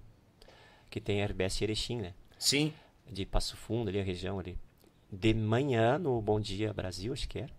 Que 0.97 1.01
tem 1.03 1.23
a 1.23 1.27
RBS 1.27 1.61
Erechim, 1.61 2.01
né? 2.01 2.15
Sim. 2.39 2.73
De 3.07 3.27
Passo 3.27 3.55
Fundo, 3.55 3.91
ali, 3.91 4.01
a 4.01 4.03
região 4.03 4.39
ali 4.39 4.59
de 5.13 5.35
manhã 5.35 5.99
no 5.99 6.23
Bom 6.23 6.41
Dia 6.41 6.73
Brasil, 6.73 7.13
acho 7.13 7.29
que 7.29 7.41
era. 7.41 7.53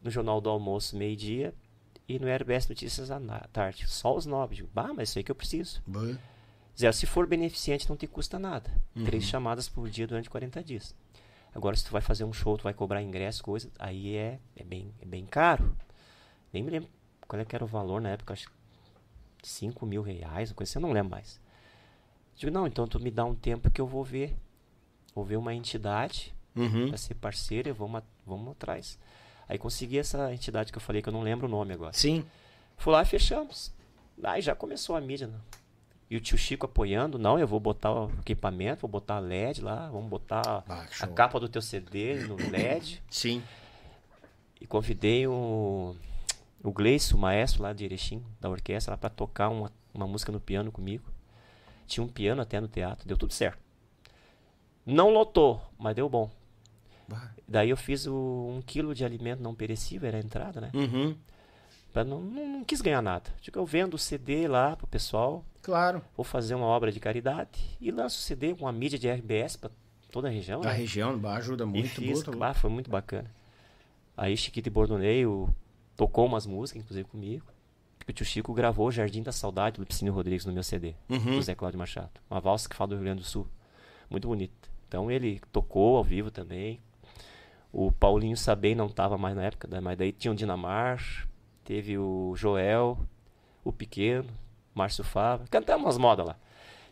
No 0.00 0.08
Jornal 0.08 0.40
do 0.40 0.48
Almoço, 0.48 0.96
meio-dia. 0.96 1.52
E 2.06 2.16
no 2.16 2.32
RBS 2.32 2.68
Notícias 2.68 3.10
à 3.10 3.18
tarde. 3.52 3.88
Só 3.88 4.14
os 4.14 4.24
nove. 4.24 4.54
Digo, 4.54 4.70
bah, 4.72 4.92
mas 4.94 5.08
isso 5.08 5.18
aí 5.18 5.24
que 5.24 5.32
eu 5.32 5.34
preciso. 5.34 5.82
Zé, 6.78 6.92
se 6.92 7.06
for 7.06 7.26
beneficente, 7.26 7.88
não 7.88 7.96
te 7.96 8.06
custa 8.06 8.38
nada. 8.38 8.70
Uhum. 8.94 9.04
Três 9.04 9.24
chamadas 9.24 9.68
por 9.68 9.90
dia 9.90 10.06
durante 10.06 10.30
40 10.30 10.62
dias. 10.62 10.94
Agora, 11.52 11.74
se 11.74 11.84
tu 11.84 11.90
vai 11.90 12.00
fazer 12.00 12.22
um 12.22 12.32
show, 12.32 12.56
tu 12.56 12.62
vai 12.62 12.72
cobrar 12.72 13.02
ingresso, 13.02 13.42
coisa, 13.42 13.68
aí 13.80 14.14
é, 14.14 14.38
é, 14.54 14.62
bem, 14.62 14.94
é 15.00 15.04
bem 15.04 15.26
caro. 15.26 15.76
Nem 16.52 16.62
me 16.62 16.70
lembro 16.70 16.88
qual 17.26 17.42
é 17.42 17.44
que 17.44 17.56
era 17.56 17.64
o 17.64 17.66
valor 17.66 18.00
na 18.00 18.10
época, 18.10 18.32
acho 18.32 18.48
que 19.38 19.48
5 19.48 19.84
mil 19.84 20.02
reais, 20.02 20.50
uma 20.50 20.54
coisa 20.54 20.70
assim, 20.70 20.78
eu 20.78 20.82
não 20.82 20.92
lembro 20.92 21.10
mais. 21.10 21.40
Digo, 22.40 22.50
não, 22.50 22.66
então 22.66 22.88
tu 22.88 22.98
me 22.98 23.10
dá 23.10 23.22
um 23.22 23.34
tempo 23.34 23.70
que 23.70 23.78
eu 23.78 23.86
vou 23.86 24.02
ver. 24.02 24.34
Vou 25.14 25.22
ver 25.22 25.36
uma 25.36 25.54
entidade 25.54 26.34
uhum. 26.56 26.88
para 26.88 26.96
ser 26.96 27.14
parceira, 27.16 27.70
vamos, 27.74 28.02
vamos 28.26 28.52
atrás. 28.52 28.98
Aí 29.46 29.58
consegui 29.58 29.98
essa 29.98 30.32
entidade 30.32 30.72
que 30.72 30.78
eu 30.78 30.80
falei, 30.80 31.02
que 31.02 31.10
eu 31.10 31.12
não 31.12 31.20
lembro 31.20 31.46
o 31.46 31.50
nome 31.50 31.74
agora. 31.74 31.92
Sim. 31.92 32.24
Fui 32.78 32.94
lá 32.94 33.02
e 33.02 33.04
fechamos. 33.04 33.74
Aí 34.22 34.40
já 34.40 34.54
começou 34.54 34.96
a 34.96 35.02
mídia, 35.02 35.26
né? 35.26 35.38
E 36.08 36.16
o 36.16 36.20
tio 36.20 36.38
Chico 36.38 36.64
apoiando, 36.64 37.18
não, 37.18 37.38
eu 37.38 37.46
vou 37.46 37.60
botar 37.60 37.92
o 37.92 38.10
equipamento, 38.20 38.80
vou 38.80 38.90
botar 38.90 39.16
a 39.16 39.20
LED 39.20 39.60
lá, 39.60 39.90
vamos 39.90 40.08
botar 40.08 40.64
ah, 40.66 40.86
a 40.98 41.06
capa 41.08 41.38
do 41.38 41.48
teu 41.48 41.60
CD 41.60 42.20
no 42.26 42.36
LED. 42.36 43.02
Sim. 43.10 43.42
E 44.58 44.66
convidei 44.66 45.26
o, 45.26 45.94
o 46.62 46.72
Gleice, 46.72 47.12
o 47.12 47.18
maestro 47.18 47.64
lá 47.64 47.74
de 47.74 47.84
Erechim, 47.84 48.24
da 48.40 48.48
orquestra, 48.48 48.96
para 48.96 49.10
tocar 49.10 49.50
uma, 49.50 49.70
uma 49.92 50.06
música 50.06 50.32
no 50.32 50.40
piano 50.40 50.72
comigo. 50.72 51.04
Tinha 51.90 52.04
um 52.04 52.08
piano 52.08 52.40
até 52.40 52.60
no 52.60 52.68
teatro, 52.68 53.06
deu 53.06 53.16
tudo 53.16 53.32
certo. 53.32 53.58
Não 54.86 55.10
lotou, 55.10 55.60
mas 55.76 55.96
deu 55.96 56.08
bom. 56.08 56.30
Daí 57.46 57.70
eu 57.70 57.76
fiz 57.76 58.06
o, 58.06 58.14
um 58.56 58.62
quilo 58.64 58.94
de 58.94 59.04
alimento 59.04 59.42
não 59.42 59.56
perecível, 59.56 60.06
era 60.06 60.16
a 60.16 60.20
entrada, 60.20 60.60
né? 60.60 60.70
Uhum. 60.72 61.16
Pra 61.92 62.04
não, 62.04 62.20
não, 62.20 62.48
não, 62.48 62.64
quis 62.64 62.80
ganhar 62.80 63.02
nada. 63.02 63.28
Tipo, 63.40 63.58
eu 63.58 63.66
vendo 63.66 63.94
o 63.94 63.98
CD 63.98 64.46
lá 64.46 64.76
pro 64.76 64.86
pessoal. 64.86 65.44
Claro. 65.60 66.00
Vou 66.16 66.22
fazer 66.22 66.54
uma 66.54 66.66
obra 66.66 66.92
de 66.92 67.00
caridade 67.00 67.76
e 67.80 67.90
lanço 67.90 68.18
o 68.18 68.22
CD 68.22 68.54
com 68.54 68.68
a 68.68 68.72
mídia 68.72 68.96
de 68.96 69.10
RBS 69.10 69.56
pra 69.56 69.68
toda 70.12 70.28
a 70.28 70.30
região. 70.30 70.60
A 70.60 70.66
né? 70.66 70.72
região 70.72 71.20
ajuda 71.26 71.66
muito. 71.66 71.86
E 71.86 71.88
fiz, 71.88 72.24
muito, 72.24 72.44
ah, 72.44 72.54
foi 72.54 72.70
muito 72.70 72.88
bacana. 72.88 73.28
Aí 74.16 74.36
Chiquito 74.36 74.68
e 74.68 74.70
Bordoneio 74.70 75.52
tocou 75.96 76.24
umas 76.24 76.46
músicas, 76.46 76.84
inclusive 76.84 77.08
comigo. 77.08 77.46
Que 78.10 78.12
o 78.12 78.16
tio 78.16 78.26
Chico 78.26 78.52
gravou 78.52 78.90
Jardim 78.90 79.22
da 79.22 79.30
Saudade 79.30 79.76
do 79.76 79.82
Lupicínio 79.82 80.12
Rodrigues 80.12 80.44
no 80.44 80.52
meu 80.52 80.64
CD, 80.64 80.94
uhum. 81.08 81.36
do 81.36 81.42
Zé 81.42 81.54
Cláudio 81.54 81.78
Machado. 81.78 82.10
Uma 82.28 82.40
valsa 82.40 82.68
que 82.68 82.74
fala 82.74 82.88
do 82.88 82.94
Rio 82.96 83.04
Grande 83.04 83.20
do 83.20 83.26
Sul. 83.26 83.46
Muito 84.10 84.26
bonita. 84.26 84.68
Então 84.88 85.08
ele 85.08 85.40
tocou 85.52 85.96
ao 85.96 86.02
vivo 86.02 86.28
também. 86.28 86.80
O 87.72 87.92
Paulinho 87.92 88.36
Sabem 88.36 88.74
não 88.74 88.86
estava 88.86 89.16
mais 89.16 89.36
na 89.36 89.44
época, 89.44 89.68
né? 89.68 89.78
mas 89.78 89.96
daí 89.96 90.10
tinha 90.10 90.32
o 90.32 90.34
Dinamar, 90.34 91.28
teve 91.62 91.96
o 91.98 92.34
Joel, 92.34 92.98
o 93.62 93.72
Pequeno, 93.72 94.28
Márcio 94.74 95.04
Fava. 95.04 95.44
Cantamos 95.48 95.86
umas 95.86 95.96
modas 95.96 96.26
lá. 96.26 96.36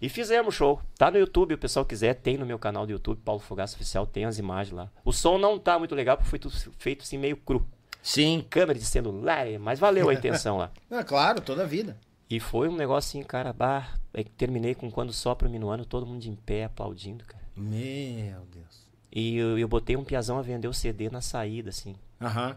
E 0.01 0.09
fizemos 0.09 0.55
show. 0.55 0.81
Tá 0.97 1.11
no 1.11 1.19
YouTube, 1.19 1.55
o 1.55 1.59
pessoal 1.59 1.85
quiser, 1.85 2.15
tem 2.15 2.39
no 2.39 2.47
meu 2.47 2.61
canal 2.61 2.87
do 2.87 2.93
YouTube, 2.93 3.21
Paulo 3.25 3.41
Fogaça 3.41 3.75
Oficial, 3.75 4.07
tem 4.07 4.25
as 4.25 4.39
imagens 4.39 4.73
lá. 4.73 4.89
O 5.05 5.13
som 5.13 5.37
não 5.37 5.59
tá 5.59 5.81
muito 5.81 5.97
legal 5.97 6.17
porque 6.17 6.31
foi 6.31 6.39
tudo 6.39 6.55
feito 6.79 7.03
assim 7.03 7.19
meio 7.19 7.37
cru. 7.37 7.67
Sim. 8.03 8.45
Câmera 8.49 8.79
de 8.79 8.85
celular, 8.85 9.47
mas 9.61 9.79
valeu 9.79 10.09
a 10.09 10.15
intenção 10.15 10.57
lá. 10.57 10.71
É 10.91 11.03
claro, 11.03 11.41
toda 11.41 11.63
a 11.63 11.67
vida. 11.67 11.97
E 12.31 12.39
foi 12.39 12.69
um 12.69 12.77
negócio 12.77 13.09
assim, 13.09 13.27
cara, 13.27 13.53
bah, 13.53 13.95
aí 14.13 14.25
terminei 14.25 14.75
com 14.75 14.91
quando 14.91 15.13
sopra 15.13 15.49
o 15.49 15.51
minuano, 15.51 15.85
todo 15.85 16.07
mundo 16.07 16.25
em 16.25 16.35
pé 16.35 16.65
aplaudindo, 16.65 17.25
cara. 17.25 17.45
Meu 17.57 18.45
Deus. 18.53 18.87
E 19.11 19.37
eu, 19.37 19.59
eu 19.59 19.67
botei 19.67 19.97
um 19.97 20.05
piazão 20.05 20.39
a 20.39 20.43
vender 20.43 20.69
o 20.69 20.75
CD 20.75 21.09
na 21.11 21.21
saída, 21.21 21.71
assim. 21.71 21.97
Aham. 22.21 22.57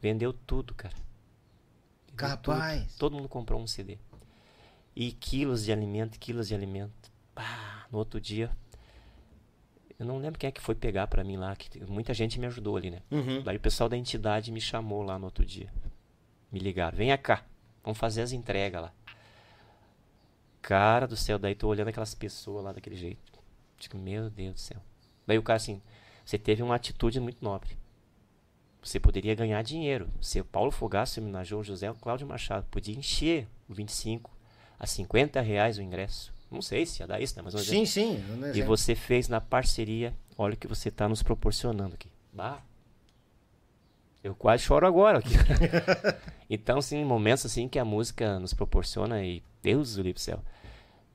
Vendeu 0.00 0.32
tudo, 0.32 0.74
cara. 0.74 0.94
Vendeu 2.08 2.16
Capaz. 2.16 2.82
tudo. 2.82 2.98
Todo 2.98 3.16
mundo 3.16 3.28
comprou 3.28 3.60
um 3.60 3.66
CD. 3.66 3.98
E 4.94 5.12
quilos 5.12 5.64
de 5.64 5.72
alimento, 5.72 6.18
quilos 6.18 6.48
de 6.48 6.54
alimento. 6.54 7.10
Pá, 7.34 7.86
no 7.90 7.98
outro 7.98 8.20
dia. 8.20 8.50
Eu 9.98 10.04
não 10.06 10.18
lembro 10.18 10.38
quem 10.38 10.48
é 10.48 10.50
que 10.52 10.60
foi 10.60 10.74
pegar 10.74 11.06
pra 11.06 11.24
mim 11.24 11.36
lá. 11.36 11.54
Que 11.56 11.84
muita 11.84 12.12
gente 12.12 12.38
me 12.38 12.46
ajudou 12.46 12.76
ali, 12.76 12.90
né? 12.90 13.00
Uhum. 13.10 13.42
Daí 13.42 13.56
o 13.56 13.60
pessoal 13.60 13.88
da 13.88 13.96
entidade 13.96 14.52
me 14.52 14.60
chamou 14.60 15.02
lá 15.02 15.18
no 15.18 15.24
outro 15.24 15.44
dia. 15.44 15.72
Me 16.52 16.58
ligaram. 16.58 16.96
Venha 16.96 17.16
cá. 17.16 17.44
Vamos 17.82 17.98
fazer 17.98 18.22
as 18.22 18.32
entregas 18.32 18.82
lá. 18.82 18.92
Cara 20.60 21.06
do 21.06 21.16
céu, 21.16 21.38
daí 21.38 21.54
tô 21.54 21.68
olhando 21.68 21.88
aquelas 21.88 22.14
pessoas 22.14 22.64
lá 22.64 22.72
daquele 22.72 22.96
jeito. 22.96 23.20
Digo, 23.78 23.96
meu 23.96 24.28
Deus 24.28 24.54
do 24.54 24.60
céu. 24.60 24.82
Daí 25.26 25.38
o 25.38 25.42
cara 25.42 25.56
assim, 25.56 25.80
você 26.24 26.36
teve 26.36 26.62
uma 26.62 26.74
atitude 26.74 27.20
muito 27.20 27.44
nobre. 27.44 27.78
Você 28.82 29.00
poderia 29.00 29.34
ganhar 29.34 29.62
dinheiro. 29.62 30.08
Se 30.20 30.40
o 30.40 30.44
Paulo 30.44 30.70
Fogaça 30.70 31.20
homenageou 31.20 31.60
o 31.60 31.64
José 31.64 31.92
Cláudio 32.00 32.26
Machado, 32.26 32.66
podia 32.70 32.96
encher 32.96 33.48
o 33.68 33.74
25 33.74 34.30
a 34.78 34.86
50 34.86 35.40
reais 35.40 35.78
o 35.78 35.82
ingresso. 35.82 36.32
Não 36.50 36.62
sei 36.62 36.86
se 36.86 37.02
ia 37.02 37.06
dar 37.06 37.20
isso, 37.20 37.36
né? 37.36 37.42
Mas 37.42 37.54
vamos 37.54 37.66
dizer. 37.66 37.86
Sim, 37.86 37.86
sim. 37.86 38.24
um 38.30 38.54
E 38.54 38.62
você 38.62 38.94
fez 38.94 39.28
na 39.28 39.40
parceria. 39.40 40.14
Olha 40.38 40.54
o 40.54 40.56
que 40.56 40.66
você 40.66 40.88
está 40.88 41.08
nos 41.08 41.22
proporcionando 41.22 41.94
aqui. 41.94 42.08
Bah. 42.32 42.60
Eu 44.22 44.34
quase 44.34 44.62
choro 44.64 44.86
agora 44.86 45.18
aqui. 45.18 45.34
então, 46.50 46.80
sim, 46.82 47.04
momentos 47.04 47.46
assim 47.46 47.68
que 47.68 47.78
a 47.78 47.84
música 47.84 48.38
nos 48.38 48.52
proporciona 48.52 49.24
e 49.24 49.42
Deus 49.62 49.96
do 49.96 50.18
céu. 50.18 50.42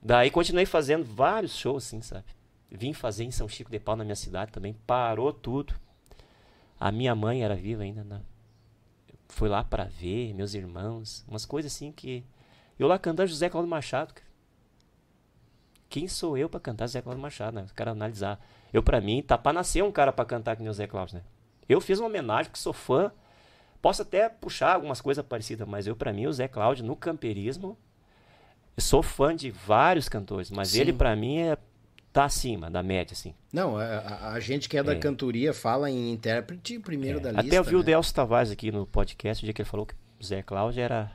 Daí 0.02 0.32
continuei 0.32 0.66
fazendo 0.66 1.04
vários 1.04 1.56
shows, 1.56 1.86
assim, 1.86 2.02
sabe? 2.02 2.26
Vim 2.70 2.94
fazer 2.94 3.26
em 3.26 3.32
São 3.32 3.48
Chico 3.48 3.70
de 3.70 3.80
Pau 3.80 3.96
na 3.96 4.04
minha 4.04 4.16
cidade 4.16 4.52
também. 4.52 4.74
Parou 4.88 5.32
tudo. 5.34 5.74
A 6.80 6.92
minha 6.92 7.14
mãe 7.14 7.44
era 7.44 7.56
viva 7.56 7.84
ainda. 7.84 8.04
Na... 8.04 8.22
Foi 9.28 9.50
lá 9.50 9.64
para 9.64 9.84
ver, 9.84 10.34
meus 10.34 10.54
irmãos. 10.54 11.26
Umas 11.28 11.46
coisas 11.46 11.72
assim 11.72 11.92
que. 11.92 12.24
Eu 12.80 12.88
lá 12.88 12.98
cantando 12.98 13.28
José 13.28 13.50
Cláudio 13.50 13.70
Machado, 13.70 14.14
cara. 14.14 14.31
Quem 15.92 16.08
sou 16.08 16.36
eu 16.38 16.50
pra 16.50 16.60
cantar 16.60 16.88
José 16.88 17.02
Cláudio 17.02 17.22
Machado, 17.22 17.54
né? 17.56 17.64
Os 17.64 17.72
caras 17.72 17.92
analisar. 17.92 18.40
Eu, 18.74 18.82
pra 18.82 19.00
mim, 19.00 19.22
tá 19.22 19.38
pra 19.38 19.54
nascer 19.54 19.84
um 19.84 19.92
cara 19.92 20.12
pra 20.12 20.26
cantar 20.26 20.56
que 20.56 20.62
nem 20.64 20.70
o 20.70 20.74
José 20.74 20.88
Cláudio, 20.88 21.18
né? 21.18 21.24
Eu 21.70 21.80
fiz 21.80 22.00
uma 22.00 22.08
homenagem 22.08 22.46
porque 22.46 22.60
sou 22.60 22.74
fã. 22.74 23.12
Posso 23.82 24.02
até 24.02 24.30
puxar 24.30 24.74
algumas 24.76 25.02
coisas 25.02 25.24
parecidas, 25.26 25.68
mas 25.68 25.86
eu, 25.88 25.96
pra 25.96 26.14
mim, 26.14 26.28
o 26.28 26.34
Zé 26.34 26.48
Cláudio, 26.48 26.86
no 26.86 26.96
camperismo, 26.96 27.78
eu 28.78 28.82
sou 28.82 29.04
fã 29.04 29.36
de 29.36 29.52
vários 29.52 30.08
cantores, 30.08 30.50
mas 30.50 30.70
Sim. 30.70 30.80
ele, 30.82 30.94
pra 30.94 31.16
mim, 31.16 31.40
é 31.40 31.58
tá 32.14 32.26
acima 32.26 32.70
da 32.70 32.84
média, 32.84 33.14
assim. 33.14 33.34
Não, 33.54 33.78
a, 33.78 33.84
a- 33.84 34.34
a 34.34 34.40
gente 34.40 34.68
que 34.70 34.78
é 34.78 34.84
da 34.84 34.94
É. 34.94 34.96
cantoria 35.00 35.54
fala 35.54 35.90
em 35.90 36.12
intérprete 36.12 36.78
primeiro 36.80 37.20
da 37.20 37.32
lista. 37.32 37.48
Até 37.48 37.58
eu 37.58 37.64
vi 37.64 37.76
o 37.76 37.80
né? 37.80 37.86
Delcio 37.86 38.14
Tavares 38.14 38.52
aqui 38.52 38.72
no 38.72 38.86
podcast, 38.86 39.44
o 39.44 39.46
dia 39.46 39.54
que 39.54 39.62
ele 39.62 39.70
falou 39.70 39.86
que 39.86 39.94
o 40.20 40.24
Zé 40.24 40.42
Cláudio 40.42 40.82
era 40.84 41.10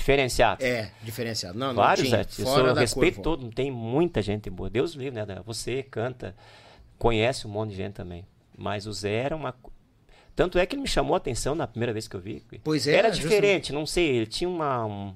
diferenciado. 0.00 0.64
É, 0.64 0.90
diferenciado. 1.02 1.58
Não, 1.58 1.68
não 1.68 1.74
Vários 1.74 2.08
tinha. 2.08 2.18
artistas. 2.20 2.44
Fora 2.44 2.68
Eu 2.70 2.74
respeito 2.74 3.16
curva. 3.22 3.36
todo, 3.42 3.50
tem 3.54 3.70
muita 3.70 4.20
gente 4.22 4.48
boa. 4.50 4.68
Deus 4.70 4.92
livre, 4.94 5.24
né? 5.24 5.40
Você 5.44 5.82
canta, 5.82 6.34
conhece 6.98 7.46
um 7.46 7.50
monte 7.50 7.70
de 7.70 7.76
gente 7.76 7.94
também. 7.94 8.26
Mas 8.56 8.86
o 8.86 8.92
Zé 8.92 9.12
era 9.14 9.36
uma. 9.36 9.54
Tanto 10.34 10.58
é 10.58 10.64
que 10.66 10.74
ele 10.74 10.82
me 10.82 10.88
chamou 10.88 11.14
a 11.14 11.18
atenção 11.18 11.54
na 11.54 11.66
primeira 11.66 11.92
vez 11.92 12.08
que 12.08 12.16
eu 12.16 12.20
vi. 12.20 12.42
Pois 12.64 12.86
é, 12.86 12.94
Era 12.94 13.08
justamente. 13.12 13.28
diferente, 13.34 13.72
não 13.72 13.84
sei. 13.86 14.08
Ele 14.16 14.26
tinha 14.26 14.48
uma, 14.48 14.84
um- 14.86 15.14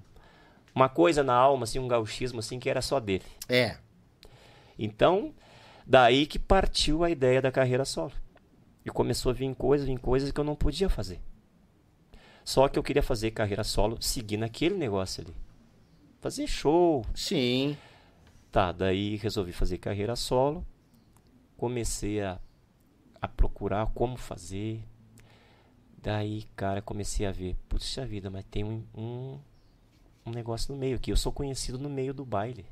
uma 0.75 0.89
coisa 0.89 1.23
na 1.23 1.35
alma, 1.35 1.65
assim, 1.65 1.79
um 1.79 1.89
gauchismo 1.89 2.41
assim, 2.41 2.59
que 2.59 2.69
era 2.69 2.83
só 2.83 2.99
dele. 3.01 3.25
É. 3.49 3.77
Então, 4.79 5.33
daí 5.87 6.27
que 6.27 6.39
partiu 6.39 7.05
a 7.05 7.11
ideia 7.11 7.41
da 7.41 7.51
carreira 7.53 7.85
solo. 7.85 8.13
E 8.85 8.91
começou 8.91 9.31
a 9.31 9.33
vir 9.33 9.55
coisas, 9.55 9.87
vir 9.87 9.99
coisas 9.99 10.31
que 10.31 10.39
eu 10.39 10.45
não 10.45 10.55
podia 10.55 10.89
fazer. 10.91 11.19
Só 12.45 12.69
que 12.69 12.79
eu 12.79 12.83
queria 12.83 13.03
fazer 13.03 13.31
carreira 13.31 13.65
solo 13.65 14.01
seguindo 14.01 14.43
aquele 14.43 14.77
negócio 14.77 15.25
ali. 15.25 15.35
Fazer 16.21 16.47
show, 16.47 17.05
Sim. 17.15 17.77
Tá, 18.55 18.71
daí 18.71 19.17
resolvi 19.17 19.51
fazer 19.51 19.79
carreira 19.79 20.15
solo. 20.15 20.65
Comecei 21.57 22.23
a, 22.23 22.39
a 23.21 23.27
procurar 23.27 23.87
como 23.95 24.17
fazer. 24.17 24.81
Daí, 25.97 26.45
cara, 26.55 26.81
comecei 26.81 27.27
a 27.27 27.33
ver, 27.33 27.57
puxa 27.69 28.07
vida, 28.07 28.31
mas 28.31 28.45
tem 28.45 28.63
um, 28.63 28.85
um, 28.95 29.41
um 30.25 30.31
negócio 30.31 30.73
no 30.73 30.79
meio 30.79 30.97
aqui. 30.97 31.11
Eu 31.11 31.17
sou 31.17 31.33
conhecido 31.33 31.79
no 31.79 31.91
meio 31.91 32.15
do 32.15 32.25
baile. 32.25 32.65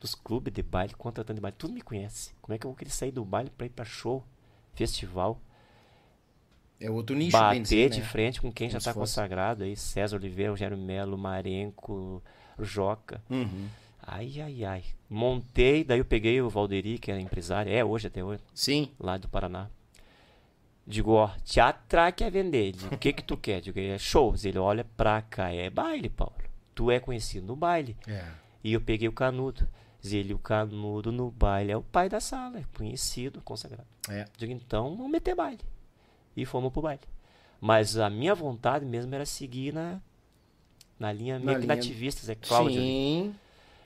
Dos 0.00 0.14
clubes 0.14 0.54
de 0.54 0.62
baile, 0.62 0.94
contratando 0.94 1.36
de 1.36 1.42
baile, 1.42 1.56
tudo 1.58 1.74
me 1.74 1.82
conhece. 1.82 2.32
Como 2.40 2.54
é 2.54 2.58
que 2.58 2.64
eu 2.64 2.70
vou 2.70 2.76
querer 2.76 2.90
sair 2.90 3.12
do 3.12 3.22
baile 3.22 3.50
pra 3.50 3.66
ir 3.66 3.70
pra 3.70 3.84
show, 3.84 4.24
festival? 4.72 5.38
É 6.80 6.90
outro 6.90 7.14
nicho, 7.14 7.32
bater 7.32 7.90
de 7.90 8.00
né? 8.00 8.04
frente 8.06 8.40
com 8.40 8.50
quem 8.50 8.68
Como 8.68 8.80
já 8.80 8.84
tá 8.84 8.94
fosse. 8.94 9.14
consagrado 9.14 9.64
aí, 9.64 9.76
César 9.76 10.16
Oliveira, 10.16 10.50
Rogério 10.50 10.78
Melo, 10.78 11.18
Marenco, 11.18 12.22
Joca. 12.58 13.22
Uhum. 13.28 13.68
Ai, 14.02 14.40
ai, 14.40 14.64
ai. 14.64 14.84
Montei, 15.08 15.84
daí 15.84 15.98
eu 15.98 16.04
peguei 16.04 16.40
o 16.40 16.48
Valderi, 16.48 16.98
que 16.98 17.10
era 17.10 17.20
empresário, 17.20 17.70
é 17.70 17.84
hoje 17.84 18.06
até 18.06 18.24
hoje, 18.24 18.42
Sim. 18.54 18.90
lá 18.98 19.18
do 19.18 19.28
Paraná. 19.28 19.68
Digo, 20.86 21.12
ó, 21.12 21.28
te 21.44 21.60
atrai 21.60 22.10
quer 22.12 22.30
vender. 22.30 22.72
Digo, 22.72 22.94
o 22.94 22.98
que 22.98 23.12
que 23.12 23.22
tu 23.22 23.36
quer? 23.36 23.60
Digo, 23.60 23.78
é 23.78 23.96
shows. 23.98 24.44
Ele 24.44 24.58
olha 24.58 24.84
pra 24.96 25.22
cá, 25.22 25.52
é 25.52 25.70
baile, 25.70 26.08
Paulo. 26.08 26.34
Tu 26.74 26.90
é 26.90 26.98
conhecido 26.98 27.46
no 27.46 27.54
baile. 27.54 27.96
É. 28.08 28.24
E 28.64 28.72
eu 28.72 28.80
peguei 28.80 29.06
o 29.06 29.12
canudo. 29.12 29.68
Diz 30.00 30.12
ele, 30.14 30.32
o 30.32 30.38
canudo 30.38 31.12
no 31.12 31.30
baile 31.30 31.70
é 31.72 31.76
o 31.76 31.82
pai 31.82 32.08
da 32.08 32.18
sala, 32.20 32.58
é 32.58 32.64
conhecido, 32.76 33.40
consagrado. 33.42 33.86
É. 34.08 34.24
Digo, 34.36 34.50
então 34.52 34.96
vamos 34.96 35.12
meter 35.12 35.34
baile. 35.36 35.60
E 36.36 36.44
fomos 36.44 36.72
pro 36.72 36.82
baile. 36.82 37.02
Mas 37.60 37.96
a 37.98 38.08
minha 38.08 38.34
vontade 38.34 38.84
mesmo 38.86 39.14
era 39.14 39.26
seguir 39.26 39.72
na, 39.74 40.00
na 40.98 41.12
linha 41.12 41.38
Na 41.38 41.44
meio 41.46 41.58
que 41.60 41.66
linha- 41.66 41.76
nativista, 41.76 42.24
Zé 42.24 42.34
Cláudio. 42.34 42.78
ali. 42.78 42.86
Sim. 42.88 43.34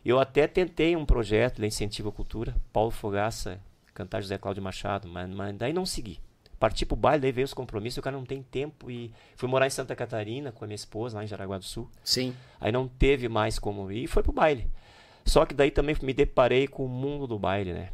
Eu 0.05 0.21
até 0.21 0.47
tentei 0.47 0.95
um 0.95 1.05
projeto 1.07 1.61
de 1.61 1.67
incentivo 1.67 2.11
à 2.11 2.13
cultura, 2.13 2.55
Paulo 2.73 2.91
Fogaça, 2.91 3.59
cantar 3.95 4.21
José 4.21 4.37
Cláudio 4.37 4.63
Machado, 4.63 5.09
mas, 5.09 5.29
mas 5.31 5.57
daí 5.57 5.73
não 5.73 5.87
segui. 5.87 6.21
Parti 6.61 6.85
pro 6.87 6.95
baile, 6.97 7.23
daí 7.23 7.33
veio 7.33 7.45
os 7.47 7.55
compromissos, 7.55 7.99
o 7.99 8.03
cara 8.03 8.17
não 8.17 8.25
tem 8.25 8.43
tempo 8.43 8.91
e 8.91 9.11
fui 9.35 9.49
morar 9.49 9.67
em 9.67 9.71
Santa 9.71 9.97
Catarina 9.97 10.53
com 10.53 10.65
a 10.65 10.67
minha 10.69 10.75
esposa, 10.77 11.17
lá 11.17 11.25
em 11.25 11.27
Jaraguá 11.27 11.59
do 11.59 11.65
Sul. 11.65 11.91
Sim. 12.05 12.35
Aí 12.61 12.71
não 12.71 12.87
teve 12.87 13.29
mais 13.29 13.59
como 13.59 13.91
ir 13.91 14.05
e 14.05 14.07
foi 14.07 14.23
pro 14.23 14.33
baile. 14.33 14.67
Só 15.25 15.45
que 15.47 15.55
daí 15.55 15.71
também 15.71 15.97
me 16.03 16.13
deparei 16.13 16.69
com 16.69 16.85
o 16.85 16.89
mundo 16.89 17.27
do 17.27 17.39
baile, 17.39 17.73
né? 17.73 17.91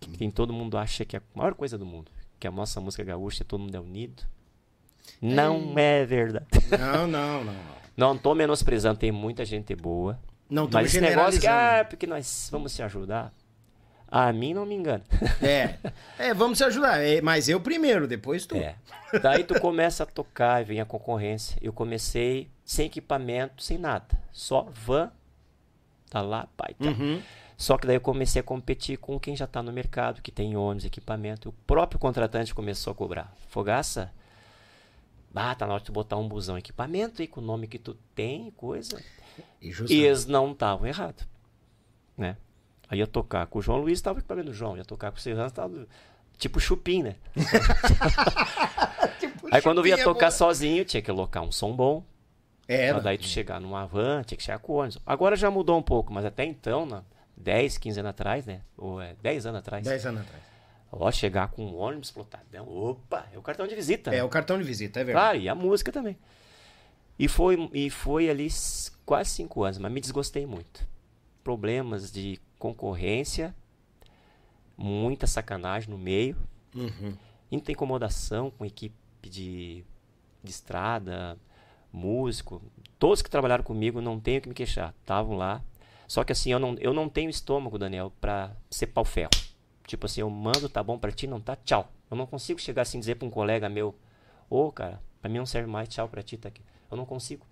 Que 0.00 0.10
tem, 0.16 0.30
todo 0.30 0.52
mundo 0.52 0.76
acha 0.78 1.04
que 1.04 1.16
é 1.16 1.18
a 1.20 1.22
maior 1.38 1.54
coisa 1.54 1.76
do 1.76 1.84
mundo, 1.86 2.10
que 2.38 2.46
a 2.46 2.50
nossa 2.50 2.80
música 2.80 3.02
gaúcha, 3.04 3.44
todo 3.44 3.60
mundo 3.60 3.74
é 3.74 3.80
unido. 3.80 4.22
Não 5.20 5.74
é 5.76 6.04
verdade. 6.04 6.46
Não, 6.78 7.06
não, 7.06 7.44
não. 7.44 7.54
não. 7.96 8.18
Tô 8.18 8.34
menosprezando, 8.34 8.98
tem 8.98 9.10
muita 9.10 9.44
gente 9.44 9.74
boa. 9.74 10.18
Não 10.48 10.68
Mas 10.72 10.86
esse 10.86 11.00
negócio 11.00 11.40
que, 11.40 11.46
generalizando. 11.46 11.80
ah, 11.80 11.84
porque 11.84 12.06
nós 12.06 12.48
vamos 12.50 12.72
se 12.72 12.82
ajudar. 12.82 13.32
A 14.10 14.32
mim 14.32 14.54
não 14.54 14.64
me 14.64 14.74
engana. 14.74 15.04
É. 15.42 15.74
É, 16.18 16.32
vamos 16.32 16.56
se 16.58 16.64
ajudar. 16.64 16.98
É, 17.02 17.20
mas 17.20 17.48
eu 17.48 17.60
primeiro, 17.60 18.06
depois 18.08 18.46
tu. 18.46 18.56
É. 18.56 18.74
Daí 19.22 19.44
tu 19.44 19.60
começa 19.60 20.04
a 20.04 20.06
tocar 20.06 20.62
e 20.62 20.64
vem 20.64 20.80
a 20.80 20.86
concorrência. 20.86 21.58
Eu 21.60 21.72
comecei 21.72 22.48
sem 22.64 22.86
equipamento, 22.86 23.62
sem 23.62 23.76
nada. 23.76 24.06
Só 24.32 24.66
van, 24.72 25.10
tá 26.08 26.22
lá, 26.22 26.48
pai. 26.56 26.74
Tá. 26.78 26.88
Uhum. 26.88 27.20
Só 27.58 27.76
que 27.76 27.88
daí 27.88 27.96
eu 27.96 28.00
comecei 28.00 28.38
a 28.38 28.42
competir 28.44 28.96
com 28.98 29.18
quem 29.18 29.34
já 29.34 29.44
tá 29.44 29.60
no 29.60 29.72
mercado, 29.72 30.22
que 30.22 30.30
tem 30.30 30.56
ônibus, 30.56 30.84
equipamento. 30.84 31.48
O 31.48 31.52
próprio 31.66 31.98
contratante 31.98 32.54
começou 32.54 32.92
a 32.92 32.94
cobrar. 32.94 33.34
Fogaça, 33.48 34.12
ah, 35.34 35.52
tá 35.56 35.66
na 35.66 35.72
hora 35.72 35.80
de 35.80 35.86
tu 35.86 35.92
botar 35.92 36.16
um 36.16 36.28
busão 36.28 36.56
equipamento 36.56 37.20
aí 37.20 37.26
com 37.26 37.40
o 37.40 37.44
nome 37.44 37.66
que 37.66 37.78
tu 37.78 37.94
tem, 38.14 38.52
coisa. 38.52 39.02
E 39.60 39.72
E 39.88 40.04
eles 40.04 40.24
não 40.24 40.52
estavam 40.52 40.86
errados. 40.86 41.26
Né? 42.16 42.36
Aí 42.88 43.00
ia 43.00 43.08
tocar 43.08 43.44
com 43.48 43.58
o 43.58 43.62
João 43.62 43.78
Luiz, 43.78 44.00
tava 44.00 44.18
o 44.18 44.20
equipamento 44.20 44.50
do 44.50 44.54
João. 44.54 44.76
Ia 44.76 44.84
tocar 44.84 45.10
com 45.10 45.18
o 45.18 45.20
Serrano, 45.20 45.50
tava 45.50 45.84
tipo 46.38 46.60
chupim, 46.60 47.02
né? 47.02 47.16
Aí 49.50 49.62
quando 49.62 49.78
eu 49.78 49.86
ia 49.86 49.96
Chupinha 49.96 50.14
tocar 50.14 50.30
sozinho, 50.30 50.84
tinha 50.84 51.02
que 51.02 51.10
colocar 51.10 51.40
um 51.40 51.50
som 51.50 51.74
bom. 51.74 52.04
É, 52.68 52.92
Pra 52.92 53.00
daí 53.00 53.18
tu 53.18 53.26
chegar 53.26 53.60
numa 53.60 53.86
van, 53.86 54.22
tinha 54.22 54.36
que 54.36 54.44
chegar 54.44 54.58
com 54.58 54.74
ônibus. 54.74 54.98
Agora 55.04 55.34
já 55.34 55.50
mudou 55.50 55.76
um 55.76 55.82
pouco, 55.82 56.12
mas 56.12 56.24
até 56.24 56.44
então, 56.44 56.86
na 56.86 57.02
10, 57.38 57.78
15 57.78 58.00
anos 58.00 58.10
atrás, 58.10 58.44
né? 58.46 58.62
Ou 58.76 59.00
é 59.00 59.14
10 59.22 59.46
anos 59.46 59.58
atrás. 59.60 59.84
10 59.84 60.06
anos 60.06 60.20
atrás. 60.22 60.42
Ó, 60.90 61.10
chegar 61.10 61.48
com 61.48 61.64
um 61.66 61.76
ônibus 61.76 62.10
plotadão. 62.10 62.66
Opa, 62.68 63.26
é 63.32 63.38
o 63.38 63.42
cartão 63.42 63.66
de 63.66 63.74
visita. 63.74 64.10
É 64.10 64.16
né? 64.18 64.24
o 64.24 64.28
cartão 64.28 64.56
de 64.58 64.64
visita, 64.64 65.00
é 65.00 65.04
verdade. 65.04 65.24
Claro, 65.24 65.38
e 65.38 65.48
a 65.48 65.54
música 65.54 65.92
também. 65.92 66.16
E 67.18 67.28
foi, 67.28 67.68
e 67.74 67.90
foi 67.90 68.30
ali 68.30 68.48
quase 69.04 69.30
cinco 69.30 69.64
anos, 69.64 69.78
mas 69.78 69.92
me 69.92 70.00
desgostei 70.00 70.46
muito. 70.46 70.86
problemas 71.44 72.10
de 72.12 72.38
concorrência, 72.58 73.54
muita 74.76 75.26
sacanagem 75.26 75.90
no 75.90 75.98
meio, 75.98 76.36
Uhum. 76.74 77.14
muita 77.50 77.72
incomodação 77.72 78.50
com 78.50 78.64
equipe 78.64 78.94
de, 79.22 79.84
de 80.42 80.50
estrada, 80.50 81.36
músico. 81.92 82.62
Todos 82.98 83.22
que 83.22 83.30
trabalharam 83.30 83.64
comigo, 83.64 84.00
não 84.00 84.20
tenho 84.20 84.40
que 84.40 84.48
me 84.48 84.54
queixar, 84.54 84.94
estavam 85.00 85.36
lá. 85.36 85.62
Só 86.08 86.24
que 86.24 86.32
assim, 86.32 86.50
eu 86.50 86.58
não, 86.58 86.74
eu 86.80 86.92
não 86.94 87.08
tenho 87.08 87.28
estômago, 87.28 87.78
Daniel, 87.78 88.10
pra 88.20 88.50
ser 88.70 88.88
pau 88.88 89.04
ferro. 89.04 89.30
Tipo 89.86 90.06
assim, 90.06 90.22
eu 90.22 90.30
mando, 90.30 90.68
tá 90.68 90.82
bom 90.82 90.98
pra 90.98 91.12
ti, 91.12 91.26
não 91.26 91.38
tá, 91.40 91.54
tchau. 91.54 91.92
Eu 92.10 92.16
não 92.16 92.26
consigo 92.26 92.58
chegar 92.58 92.82
assim 92.82 92.96
e 92.96 93.00
dizer 93.00 93.16
pra 93.16 93.28
um 93.28 93.30
colega 93.30 93.68
meu, 93.68 93.94
ô 94.48 94.72
cara, 94.72 95.00
pra 95.20 95.30
mim 95.30 95.36
não 95.38 95.46
serve 95.46 95.70
mais, 95.70 95.88
tchau 95.88 96.08
pra 96.08 96.22
ti, 96.22 96.38
tá 96.38 96.48
aqui. 96.48 96.62
Eu 96.90 96.96
não 96.96 97.04
consigo. 97.04 97.46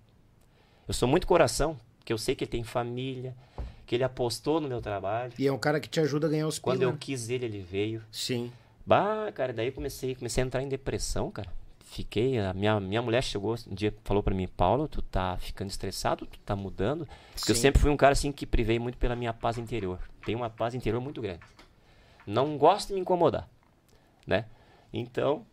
Eu 0.89 0.95
sou 0.95 1.07
muito 1.07 1.27
coração, 1.27 1.79
que 2.03 2.13
eu 2.13 2.19
sei 2.19 2.35
que 2.35 2.45
ele 2.45 2.51
tem 2.51 2.65
família, 2.65 3.37
que 3.85 3.95
ele 3.95 4.05
apostou 4.05 4.61
no 4.61 4.69
meu 4.69 4.81
trabalho. 4.81 5.33
E 5.39 5.47
é 5.47 5.53
um 5.53 5.59
cara 5.59 5.79
que 5.79 5.89
te 5.89 6.01
ajuda 6.01 6.27
a 6.27 6.31
ganhar 6.31 6.47
os 6.47 6.59
Quando 6.59 6.79
pila. 6.79 6.91
eu 6.93 6.97
quis 6.97 7.29
ele, 7.29 7.45
ele 7.45 7.61
veio. 7.61 8.03
Sim. 8.11 8.51
Bah, 8.87 9.31
cara, 9.35 9.53
daí 9.53 9.67
eu 9.67 9.73
comecei, 9.73 10.15
comecei 10.15 10.43
a 10.43 10.47
entrar 10.47 10.63
em 10.63 10.69
depressão, 10.69 11.31
cara. 11.31 11.53
Fiquei, 11.89 12.39
a 12.39 12.53
minha, 12.53 12.81
minha 12.81 13.01
mulher 13.01 13.23
chegou 13.23 13.55
um 13.69 13.75
dia, 13.75 13.95
falou 14.03 14.21
pra 14.21 14.35
mim, 14.35 14.49
Paulo, 14.49 14.89
tu 14.89 15.01
tá 15.01 15.39
ficando 15.39 15.71
estressado, 15.71 16.27
tu 16.27 16.39
tá 16.41 16.57
mudando. 16.57 17.09
Porque 17.35 17.53
eu 17.53 17.57
sempre 17.57 17.81
fui 17.81 17.91
um 17.91 17.97
cara 17.97 18.13
assim 18.13 18.33
que 18.33 18.45
privei 18.45 18.79
muito 18.79 18.99
pela 18.99 19.15
minha 19.15 19.33
paz 19.33 19.57
interior. 19.57 20.01
Tenho 20.25 20.39
uma 20.39 20.51
paz 20.51 20.75
interior 20.75 21.01
muito 21.01 21.23
grande. 21.23 21.41
Não 22.27 22.59
gosto 22.59 22.89
de 22.89 22.95
me 22.95 23.01
incomodar, 23.01 23.49
né? 24.27 24.47
Então, 24.93 25.47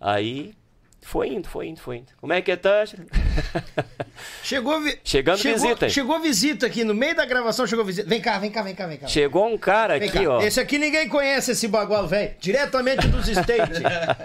aí 0.00 0.54
foi 1.04 1.28
indo, 1.28 1.48
foi 1.48 1.68
indo, 1.68 1.80
foi 1.80 1.98
indo. 1.98 2.12
Como 2.20 2.32
é 2.32 2.40
que 2.42 2.56
tá? 2.56 2.84
Chegou, 4.42 4.80
vi... 4.80 4.98
Chegando 5.04 5.38
chegou, 5.38 5.60
visita 5.60 5.84
aí. 5.86 5.90
Chegou 5.90 6.20
visita 6.20 6.66
aqui, 6.66 6.84
no 6.84 6.94
meio 6.94 7.14
da 7.16 7.24
gravação 7.24 7.66
chegou 7.66 7.84
visita. 7.84 8.08
Vem 8.08 8.20
cá, 8.20 8.38
vem 8.38 8.50
cá, 8.50 8.62
vem 8.62 8.74
cá, 8.74 8.86
vem 8.86 8.98
cá. 8.98 9.06
Chegou 9.06 9.46
um 9.46 9.58
cara 9.58 9.98
Vem 9.98 10.08
aqui, 10.08 10.24
cá. 10.24 10.30
ó. 10.30 10.40
Esse 10.40 10.60
aqui 10.60 10.78
ninguém 10.78 11.08
conhece, 11.08 11.50
esse 11.52 11.66
bagual 11.68 12.06
velho. 12.06 12.34
Diretamente 12.40 13.06
dos 13.08 13.26
States. 13.28 13.80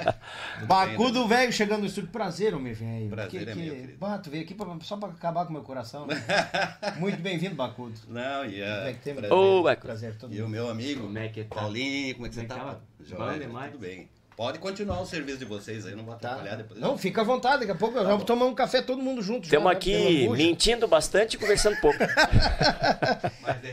Bacudo 0.66 1.28
velho 1.28 1.52
chegando 1.52 1.82
no 1.82 1.86
estúdio. 1.88 2.10
Prazer, 2.12 2.54
homem 2.54 2.74
velho. 2.74 3.10
Prazer 3.10 3.30
que, 3.30 3.38
é 3.50 3.54
que... 3.54 3.60
meu, 3.60 3.76
querido. 3.76 3.98
Bah, 4.00 4.18
tu 4.18 4.30
veio 4.30 4.44
aqui 4.44 4.54
pra- 4.54 4.78
só 4.82 4.98
pra 4.98 5.10
acabar 5.10 5.44
com 5.46 5.50
o 5.52 5.54
meu 5.54 5.64
coração. 5.64 6.06
Né? 6.06 6.16
Muito 6.98 7.22
bem-vindo, 7.22 7.56
Bacudo. 7.56 7.94
Não, 8.08 8.46
e 8.46 8.62
Como 9.04 9.26
é. 9.26 9.34
Ô, 9.34 9.64
Bacudo. 9.64 9.88
Prazer, 9.88 10.16
todo 10.16 10.34
E 10.34 10.40
o 10.40 10.44
mundo. 10.44 10.52
meu 10.52 10.70
amigo, 10.70 11.04
Como 11.04 11.18
é 11.18 11.28
que 11.30 11.44
tá? 11.44 11.56
Paulinho, 11.56 12.14
como 12.16 12.26
é 12.26 12.30
que 12.30 12.36
você 12.36 12.46
Como 12.46 12.60
é 12.60 12.64
tá? 12.64 12.72
tá? 12.74 12.80
Joia, 13.04 13.32
Bom 13.34 13.40
demais. 13.40 13.72
tudo 13.72 13.82
bem. 13.82 14.10
Pode 14.40 14.58
continuar 14.58 15.02
o 15.02 15.06
serviço 15.06 15.40
de 15.40 15.44
vocês 15.44 15.86
aí, 15.86 15.94
não 15.94 16.06
vou 16.06 16.16
Tá. 16.16 16.30
atrapalhar 16.30 16.56
depois. 16.56 16.80
Não, 16.80 16.98
fica 16.98 17.20
à 17.20 17.24
vontade, 17.26 17.60
daqui 17.60 17.74
a 17.74 17.76
pouco 17.76 17.96
nós 17.96 18.08
vamos 18.08 18.24
tomar 18.24 18.46
um 18.46 18.56
café 18.56 18.82
todo 18.82 19.02
mundo 19.02 19.22
junto. 19.22 19.44
Estamos 19.44 19.66
né? 19.70 19.76
aqui 19.76 20.30
mentindo 20.30 20.88
bastante 20.88 21.34
e 21.34 21.38
conversando 21.38 21.76
pouco. 21.82 21.98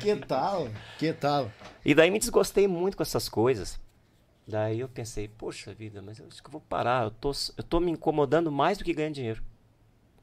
Que 0.01 0.17
tal? 0.17 0.69
Que 0.99 1.13
tal? 1.13 1.53
E 1.85 1.95
daí 1.95 2.11
me 2.11 2.19
desgostei 2.19 2.67
muito 2.67 2.97
com 2.97 3.05
essas 3.05 3.29
coisas. 3.29 3.79
Daí 4.45 4.81
eu 4.81 4.89
pensei, 4.89 5.29
poxa 5.29 5.73
vida, 5.73 6.03
mas 6.03 6.19
eu 6.19 6.27
acho 6.27 6.43
que 6.43 6.49
eu 6.49 6.53
vou 6.53 6.61
parar. 6.61 7.05
Eu 7.05 7.11
tô, 7.13 7.31
eu 7.57 7.63
tô 7.63 7.79
me 7.79 7.93
incomodando 7.93 8.51
mais 8.51 8.77
do 8.77 8.83
que 8.83 8.93
ganhando 8.93 9.15
dinheiro. 9.15 9.45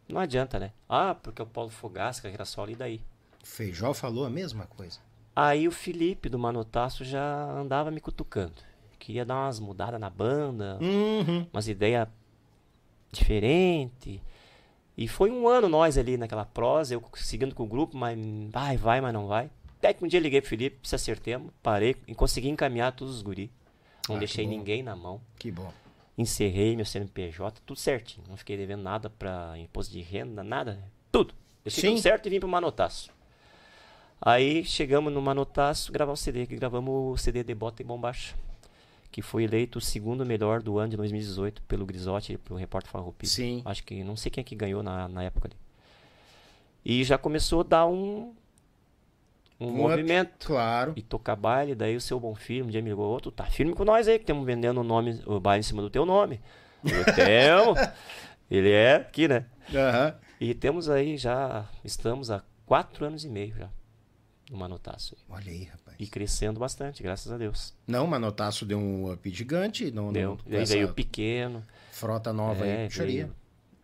Não 0.10 0.20
adianta, 0.20 0.60
né? 0.60 0.74
Ah, 0.90 1.15
porque 1.15 1.41
o 1.41 1.45
Paulo 1.45 1.70
Fogaça, 1.70 2.22
carreira 2.22 2.44
solo, 2.44 2.70
e 2.70 2.76
daí? 2.76 3.02
O 3.41 3.48
Feijó 3.48 3.94
falou 3.94 4.26
a 4.26 4.30
mesma 4.30 4.65
coisa. 4.65 4.99
Aí 5.34 5.70
o 5.70 5.72
Felipe 5.72 6.28
do 6.28 6.38
Manotaço 6.38 7.06
já 7.06 7.49
andava 7.49 7.90
me 7.90 8.02
cutucando. 8.02 8.73
Queria 9.06 9.26
dar 9.26 9.36
umas 9.36 9.60
mudadas 9.60 10.00
na 10.00 10.10
banda, 10.10 10.80
Uhum. 10.82 11.46
umas 11.52 11.68
ideias 11.68 12.08
diferentes. 13.12 14.20
E 14.98 15.08
foi 15.10 15.30
um 15.30 15.46
ano 15.48 15.68
nós 15.68 15.98
ali 15.98 16.16
naquela 16.16 16.46
prosa, 16.46 16.94
eu 16.94 17.04
seguindo 17.16 17.54
com 17.54 17.64
o 17.64 17.68
grupo, 17.68 17.98
mas 17.98 18.18
vai, 18.50 18.78
vai, 18.78 19.02
mas 19.02 19.14
não 19.14 19.28
vai. 19.28 19.50
Até 19.78 19.94
que 19.94 20.06
um 20.06 20.08
dia 20.08 20.22
liguei 20.22 20.40
pro 20.40 20.50
Felipe, 20.50 20.88
se 20.88 20.96
acertemos, 20.96 21.52
parei 21.62 21.98
e 22.08 22.16
consegui 22.16 22.48
encaminhar 22.48 22.94
todos 22.94 23.14
os 23.16 23.22
guri. 23.22 23.52
Não 24.08 24.16
Ah, 24.16 24.20
deixei 24.20 24.48
ninguém 24.48 24.82
na 24.82 24.96
mão. 24.96 25.20
Que 25.38 25.52
bom. 25.52 25.70
Encerrei 26.18 26.74
meu 26.76 26.86
CNPJ, 26.86 27.60
tudo 27.66 27.78
certinho. 27.80 28.26
Não 28.30 28.38
fiquei 28.38 28.56
devendo 28.56 28.84
nada 28.84 29.10
pra 29.10 29.54
imposto 29.58 29.92
de 29.92 30.02
renda, 30.02 30.44
nada. 30.44 30.82
Tudo. 31.12 31.34
Deixei 31.64 31.90
Sim. 31.90 31.96
tudo 31.96 32.04
certo 32.04 32.28
e 32.28 32.30
vim 32.30 32.40
pro 32.40 32.48
Manotaço. 32.48 33.10
Aí 34.22 34.64
chegamos 34.64 35.12
no 35.12 35.22
Manotaço, 35.22 35.92
gravar 35.92 36.14
o 36.14 36.16
CD, 36.16 36.46
que 36.48 36.56
gravamos 36.56 37.14
o 37.14 37.18
CD 37.22 37.44
de 37.44 37.54
Bota 37.54 37.82
e 37.82 37.86
Bombacha. 37.86 38.36
Que 39.14 39.22
foi 39.22 39.44
eleito 39.44 39.77
o 39.77 39.81
segundo 39.81 40.26
melhor 40.26 40.60
do 40.64 40.80
ano 40.80 40.90
de 40.90 40.98
2018 40.98 41.61
pelo 41.68 41.85
Grisotti 41.85 42.34
e 42.34 42.38
pelo 42.40 42.57
Repórter 42.57 42.91
Farroupilha. 42.91 43.30
Sim. 43.31 43.61
Acho 43.64 43.84
que 43.84 44.03
não 44.03 44.15
sei 44.15 44.31
quem 44.31 44.41
é 44.41 44.44
que 44.44 44.56
ganhou 44.56 44.81
na, 44.81 45.07
na 45.07 45.22
época 45.22 45.48
ali. 45.49 45.56
E 46.84 47.03
já 47.03 47.15
começou 47.15 47.61
a 47.61 47.64
dar 47.64 47.85
um, 47.85 48.34
um, 49.60 49.68
Um 49.68 49.69
up. 49.69 49.77
movimento 49.77 50.48
Claro. 50.48 50.94
e 50.95 51.02
tocar 51.03 51.35
baile, 51.35 51.76
daí 51.76 51.95
o 51.95 52.02
seu 52.02 52.19
bom 52.19 52.34
filho 52.34 52.65
um 52.65 52.69
dia 52.69 52.81
me 52.81 52.90
ligou, 52.90 53.06
outro 53.06 53.31
tá 53.31 53.45
firme 53.45 53.73
com 53.76 53.85
nós 53.85 54.07
aí, 54.07 54.18
que 54.18 54.23
estamos 54.23 54.44
vendendo 54.45 54.81
o 54.81 54.84
nome, 54.84 55.22
o 55.27 55.40
baile 55.40 55.60
em 55.60 55.64
cima 55.64 55.81
do 55.84 55.91
teu 55.91 56.06
nome. 56.07 56.41
Eu 56.84 57.06
temo. 57.14 57.76
Ele 58.49 58.72
é 58.72 58.95
aqui, 58.95 59.27
né? 59.27 59.45
Aham. 59.73 60.15
E 60.41 60.56
temos 60.56 60.90
aí 60.90 61.18
já, 61.18 61.69
estamos 61.85 62.31
há 62.31 62.41
quatro 62.65 63.06
anos 63.06 63.23
e 63.23 63.30
meio 63.30 63.53
já 63.56 63.69
no 64.54 64.60
Manotaço. 64.60 65.18
aí. 65.20 65.36
Olha 65.36 65.52
aí, 65.52 65.64
rapaz. 65.66 65.98
E 66.00 66.08
crescendo 66.08 66.60
bastante, 66.60 67.02
graças 67.04 67.32
a 67.32 67.38
Deus. 67.38 67.74
Não, 67.88 68.06
Manotaço 68.08 68.66
deu 68.66 68.78
um 68.80 69.12
up 69.12 69.30
gigante. 69.30 69.92
Não, 69.92 70.14
Deu. 70.14 70.38
não, 70.46 70.60
essa 70.60 70.74
veio 70.74 70.88
o 70.90 70.94
pequeno. 70.94 71.66
frota 71.92 72.32
nova 72.32 72.66
é, 72.66 72.84
aí. 72.84 72.88
Puxaria. 72.88 73.24
veio, 73.24 73.36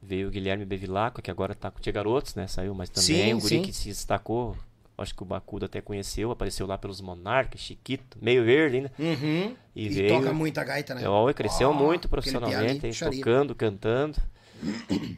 veio 0.01 0.27
o 0.27 0.31
Guilherme 0.31 0.63
Bevilacqua, 0.65 1.21
que 1.21 1.31
agora 1.31 1.53
tá 1.55 1.69
com 1.71 1.79
o 1.79 1.81
Tia 1.81 1.91
Garotos, 1.91 2.35
né? 2.35 2.47
Saiu, 2.47 2.73
mas 2.73 2.89
também 2.89 3.05
Sim, 3.25 3.33
um 3.33 3.39
guri 3.39 3.55
sim. 3.55 3.61
que 3.63 3.73
se 3.73 3.89
destacou. 3.89 4.55
Acho 4.97 5.15
que 5.15 5.23
o 5.23 5.25
Bacudo 5.25 5.65
até 5.65 5.79
conheceu, 5.79 6.29
apareceu 6.29 6.67
lá 6.67 6.77
pelos 6.77 6.99
Monarcas, 6.99 7.61
Chiquito, 7.61 8.17
meio 8.21 8.43
verde 8.43 8.77
ainda. 8.77 8.91
Uhum. 8.99 9.55
E, 9.73 9.85
E, 9.85 9.89
veio. 9.89 10.09
toca 10.09 10.33
muita 10.33 10.61
gaita, 10.63 10.93
né? 10.93 11.07
Ó, 11.07 11.31
cresceu 11.33 11.69
Ó, 11.69 11.73
muito 11.73 12.09
profissionalmente, 12.09 12.85
aí, 12.85 12.91
tocando, 12.93 13.55
cantando. 13.55 14.17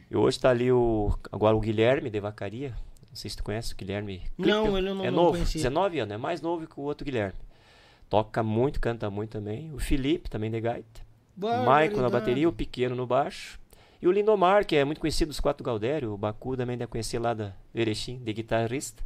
E 0.08 0.16
hoje 0.16 0.38
tá 0.38 0.50
ali 0.50 0.70
o 0.70 1.12
agora 1.32 1.56
o 1.56 1.60
Guilherme 1.60 2.08
de 2.10 2.20
Vacaria. 2.20 2.72
Não 3.12 3.16
sei 3.16 3.30
se 3.30 3.36
tu 3.36 3.44
conhece 3.44 3.74
o 3.74 3.76
Guilherme. 3.76 4.22
Não, 4.38 4.76
ele 4.78 4.88
não- 4.94 5.04
É 5.04 5.10
não 5.10 5.16
novo, 5.24 5.32
conhecia. 5.32 5.58
19 5.60 5.98
anos, 6.00 6.14
é 6.14 6.16
mais 6.16 6.40
novo 6.40 6.66
que 6.66 6.80
o 6.80 6.82
outro 6.82 7.04
Guilherme. 7.04 7.38
Toca 8.08 8.42
muito, 8.42 8.80
canta 8.80 9.10
muito 9.10 9.30
também. 9.30 9.70
O 9.72 9.78
Felipe 9.78 10.28
também 10.30 10.50
de 10.50 10.60
gaita. 10.60 11.00
O 11.36 11.64
Maicon 11.64 12.00
na 12.00 12.10
bateria, 12.10 12.48
o 12.48 12.52
Pequeno 12.52 12.94
no 12.96 13.06
baixo. 13.06 13.58
E 14.00 14.08
o 14.08 14.12
Lindomar, 14.12 14.66
que 14.66 14.74
é 14.76 14.84
muito 14.84 15.00
conhecido 15.00 15.28
dos 15.28 15.40
quatro 15.40 15.62
Galdério. 15.64 16.12
O 16.12 16.16
Bacu 16.18 16.56
também 16.56 16.76
deve 16.76 16.90
conhecer 16.90 17.18
lá 17.18 17.32
da 17.34 17.52
Erechim, 17.74 18.18
de 18.18 18.32
guitarrista. 18.32 19.02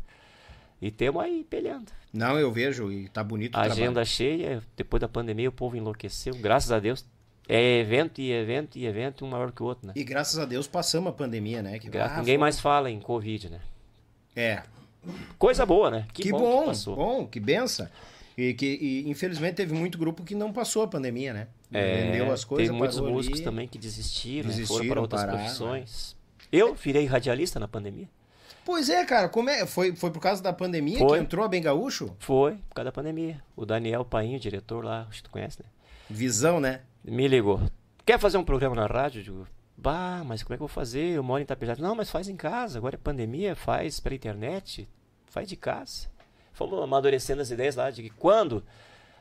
E 0.81 0.91
temos 0.91 1.23
aí 1.23 1.45
pelhando. 1.45 1.91
Não, 2.13 2.39
eu 2.39 2.51
vejo 2.53 2.91
e 2.93 3.09
tá 3.09 3.23
bonito 3.25 3.55
o 3.55 3.59
A 3.59 3.63
trabalho. 3.63 3.83
agenda 3.83 4.05
cheia, 4.05 4.63
depois 4.77 5.01
da 5.01 5.09
pandemia 5.09 5.49
o 5.49 5.53
povo 5.53 5.77
enlouqueceu, 5.77 6.35
graças 6.35 6.71
a 6.73 6.79
Deus. 6.79 7.05
É 7.49 7.79
evento 7.79 8.21
e 8.21 8.33
evento 8.33 8.77
e 8.77 8.87
evento, 8.87 9.25
um 9.25 9.29
maior 9.29 9.53
que 9.53 9.63
o 9.63 9.67
outro, 9.67 9.87
né? 9.87 9.93
E 9.97 10.03
graças 10.03 10.39
a 10.39 10.45
Deus 10.45 10.67
passamos 10.67 11.11
a 11.11 11.13
pandemia, 11.13 11.63
né? 11.63 11.79
Que, 11.79 11.89
Gra- 11.89 12.07
ah, 12.07 12.19
Ninguém 12.19 12.35
foi- 12.35 12.41
mais 12.41 12.59
fala 12.59 12.91
em 12.91 12.99
Covid, 12.99 13.51
né? 13.51 13.61
É. 14.37 14.63
Coisa 15.39 15.65
boa, 15.65 15.91
né? 15.91 16.07
Que, 16.13 16.25
Que, 16.25 16.31
bom, 16.31 16.39
bom, 16.39 16.51
bom, 16.51 16.61
que 16.61 16.67
passou. 16.67 17.27
que 17.29 17.41
benção. 17.41 17.89
E 18.37 18.53
que 18.53 18.67
e, 18.67 19.09
infelizmente 19.09 19.55
teve 19.55 19.73
muito 19.73 19.97
grupo 19.97 20.23
que 20.23 20.35
não 20.35 20.53
passou 20.53 20.83
a 20.83 20.89
pandemia, 20.89 21.33
né? 21.33 21.49
É, 21.73 22.03
Vendeu 22.03 22.31
as 22.31 22.45
coisas, 22.45 22.67
teve 22.67 22.79
muitos 22.79 23.01
músicos 23.01 23.39
ali. 23.39 23.45
também 23.45 23.67
que 23.67 23.79
desistiram, 23.79 24.49
né? 24.49 24.55
foram 24.55 24.61
Desistiram, 24.63 24.89
para 24.93 25.01
outras 25.01 25.21
pararam, 25.23 25.39
profissões. 25.39 26.17
Eu 26.53 26.75
virei 26.75 27.07
radialista 27.07 27.59
na 27.59 27.67
pandemia. 27.67 28.09
Pois 28.65 28.91
é, 28.91 29.05
cara, 29.05 29.29
como 29.29 29.49
é? 29.49 29.65
Foi, 29.65 29.95
foi 29.95 30.11
por 30.11 30.21
causa 30.21 30.43
da 30.43 30.53
pandemia 30.53 30.99
Foi. 30.99 31.19
que 31.19 31.25
entrou 31.25 31.45
a 31.45 31.49
Bem 31.49 31.63
Gaúcho? 31.63 32.15
Foi, 32.19 32.57
por 32.69 32.75
causa 32.75 32.87
da 32.87 32.93
pandemia. 32.93 33.41
O 33.55 33.65
Daniel 33.65 34.05
Painho, 34.05 34.41
diretor 34.41 34.85
lá, 34.85 35.07
acho 35.09 35.19
que 35.19 35.23
tu 35.23 35.31
conhece, 35.31 35.61
né? 35.63 35.69
Visão, 36.11 36.61
né? 36.61 36.81
Me 37.05 37.29
ligou. 37.29 37.61
Quer 38.05 38.19
fazer 38.19 38.39
um 38.39 38.45
programa 38.45 38.75
na 38.75 38.87
rádio? 38.87 39.23
Digo, 39.23 39.47
bah, 39.77 40.23
mas 40.25 40.43
como 40.43 40.55
é 40.55 40.57
que 40.57 40.63
eu 40.63 40.67
vou 40.67 40.75
fazer? 40.75 41.17
Eu 41.17 41.23
moro 41.23 41.41
em 41.41 41.45
Itapejara. 41.45 41.81
Não, 41.81 41.95
mas 41.95 42.11
faz 42.11 42.29
em 42.29 42.37
casa. 42.37 42.79
Agora 42.79 42.95
é 42.95 42.99
pandemia, 42.99 43.55
faz 43.55 44.01
pela 44.01 44.15
internet. 44.15 44.89
Faz 45.27 45.49
de 45.49 45.57
casa. 45.57 46.09
Fomos 46.53 46.83
amadurecendo 46.83 47.43
as 47.43 47.51
ideias 47.51 47.77
lá 47.77 47.91
de 47.91 48.03
que 48.03 48.11
quando? 48.11 48.65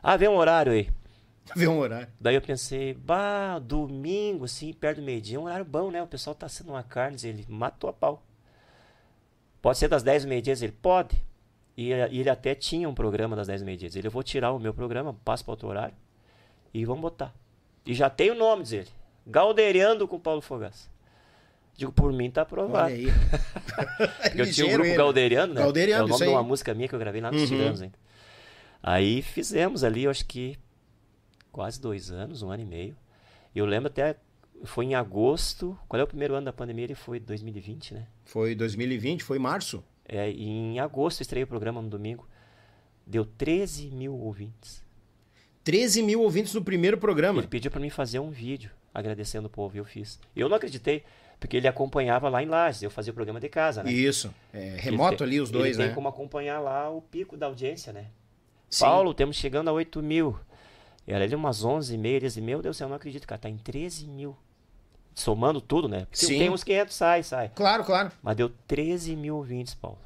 Ah, 0.01 0.15
vem 0.15 0.29
um 0.29 0.37
horário 0.37 0.71
aí. 0.71 0.89
Ver 1.55 1.67
um 1.67 1.77
horário. 1.77 2.07
Daí 2.19 2.35
eu 2.35 2.41
pensei, 2.41 2.93
bah, 2.93 3.59
domingo, 3.59 4.45
assim, 4.45 4.73
perto 4.73 4.97
do 4.97 5.03
meio-dia, 5.03 5.37
é 5.37 5.39
um 5.39 5.43
horário 5.43 5.65
bom, 5.65 5.91
né? 5.91 6.01
O 6.01 6.07
pessoal 6.07 6.35
tá 6.35 6.49
sendo 6.49 6.71
uma 6.71 6.83
carne, 6.83 7.17
ele 7.23 7.45
matou 7.47 7.89
a 7.89 7.93
pau. 7.93 8.23
Pode 9.61 9.77
ser 9.77 9.87
das 9.87 10.03
10 10.03 10.23
do 10.23 10.29
meio-dia? 10.29 10.53
Ele 10.53 10.71
pode. 10.71 11.21
E, 11.77 11.89
e 11.89 12.19
ele 12.19 12.29
até 12.29 12.55
tinha 12.55 12.87
um 12.87 12.93
programa 12.95 13.35
das 13.35 13.47
10 13.47 13.61
do 13.61 13.65
meio-dia. 13.65 13.89
Ele, 13.93 14.07
eu 14.07 14.11
vou 14.11 14.23
tirar 14.23 14.51
o 14.51 14.59
meu 14.59 14.73
programa, 14.73 15.13
passo 15.23 15.43
para 15.43 15.51
outro 15.51 15.67
horário 15.67 15.95
e 16.75 16.83
vamos 16.83 17.01
botar. 17.01 17.33
E 17.85 17.93
já 17.93 18.09
tem 18.09 18.31
o 18.31 18.35
nome, 18.35 18.63
diz 18.63 18.73
ele. 18.73 18.89
Galderiando 19.25 20.07
com 20.07 20.19
Paulo 20.19 20.41
Fogaça. 20.41 20.89
Digo, 21.77 21.91
por 21.91 22.13
mim 22.13 22.31
tá 22.31 22.43
aprovado. 22.43 22.85
Olha 22.85 22.95
aí. 22.95 23.07
Eu 24.33 24.33
tinha 24.33 24.43
o 24.43 24.45
Ligeiro 24.45 24.71
grupo 24.73 24.87
ele. 24.89 24.97
Galderiano, 24.97 25.53
né? 25.53 25.61
Galderiano, 25.61 26.03
é 26.03 26.05
o 26.05 26.07
nome 26.07 26.25
de 26.25 26.31
uma 26.31 26.43
música 26.43 26.73
minha 26.73 26.87
que 26.87 26.95
eu 26.95 26.99
gravei 26.99 27.19
lá 27.19 27.31
nos 27.31 27.41
Uhum. 27.41 27.47
Tiranos 27.47 27.81
ainda. 27.81 27.97
Aí 28.81 29.21
fizemos 29.21 29.83
ali, 29.83 30.03
eu 30.03 30.11
acho 30.11 30.25
que 30.25 30.57
quase 31.51 31.81
dois 31.81 32.11
anos, 32.11 32.41
um 32.41 32.49
ano 32.49 32.63
e 32.63 32.65
meio. 32.65 32.95
Eu 33.53 33.65
lembro 33.65 33.87
até, 33.87 34.15
foi 34.63 34.85
em 34.85 34.95
agosto. 34.95 35.77
Qual 35.87 35.99
é 35.99 36.03
o 36.03 36.07
primeiro 36.07 36.33
ano 36.35 36.45
da 36.45 36.53
pandemia? 36.53 36.85
Ele 36.85 36.95
foi 36.95 37.19
2020, 37.19 37.93
né? 37.93 38.07
Foi 38.23 38.55
2020, 38.55 39.23
foi 39.23 39.39
março. 39.39 39.83
É, 40.07 40.29
em 40.29 40.79
agosto 40.79 41.21
estreiei 41.21 41.43
o 41.43 41.47
programa 41.47 41.81
no 41.81 41.89
domingo. 41.89 42.25
Deu 43.05 43.25
13 43.25 43.89
mil 43.91 44.13
ouvintes. 44.17 44.81
13 45.63 46.03
mil 46.03 46.21
ouvintes 46.21 46.53
no 46.53 46.63
primeiro 46.63 46.97
programa. 46.97 47.39
Ele 47.39 47.47
pediu 47.47 47.69
para 47.71 47.81
mim 47.81 47.89
fazer 47.89 48.19
um 48.19 48.29
vídeo 48.29 48.71
agradecendo 48.95 49.45
o 49.47 49.49
povo 49.49 49.75
e 49.75 49.79
eu 49.79 49.85
fiz. 49.85 50.19
Eu 50.35 50.47
não 50.49 50.55
acreditei, 50.55 51.03
porque 51.39 51.57
ele 51.57 51.67
acompanhava 51.67 52.29
lá 52.29 52.41
em 52.41 52.45
Lages. 52.47 52.81
Eu 52.81 52.89
fazia 52.89 53.11
o 53.11 53.13
programa 53.13 53.39
de 53.39 53.49
casa, 53.49 53.83
né? 53.83 53.91
Isso. 53.91 54.33
É, 54.53 54.75
remoto 54.79 55.23
Ele 55.23 55.33
ali 55.35 55.41
os 55.41 55.49
tem- 55.51 55.59
dois, 55.59 55.71
ele 55.75 55.79
né? 55.79 55.85
tem 55.87 55.95
como 55.95 56.07
acompanhar 56.07 56.59
lá 56.59 56.89
o 56.89 57.01
pico 57.01 57.35
da 57.37 57.45
audiência, 57.45 57.91
né? 57.93 58.07
Sim. 58.69 58.85
Paulo, 58.85 59.13
temos 59.13 59.35
chegando 59.35 59.69
a 59.69 59.73
8 59.73 60.01
mil. 60.01 60.39
Era 61.05 61.23
ali 61.23 61.35
umas 61.35 61.63
11 61.63 61.93
e 61.93 61.97
meia, 61.97 62.19
10 62.21 62.37
e 62.37 62.41
meu 62.41 62.61
Deus 62.61 62.75
do 62.75 62.79
céu, 62.79 62.85
eu 62.85 62.89
não 62.89 62.95
acredito, 62.95 63.27
cara, 63.27 63.37
tá 63.39 63.49
em 63.49 63.57
13 63.57 64.07
mil. 64.07 64.35
Somando 65.13 65.61
tudo, 65.61 65.87
né? 65.87 66.05
Porque 66.09 66.25
Sim. 66.25 66.39
tem 66.39 66.49
uns 66.49 66.63
500, 66.63 66.95
sai, 66.95 67.23
sai. 67.23 67.49
Claro, 67.53 67.83
claro. 67.85 68.11
Mas 68.23 68.35
deu 68.35 68.49
13 68.67 69.15
mil 69.15 69.35
ouvintes, 69.37 69.73
Paulo. 69.75 69.99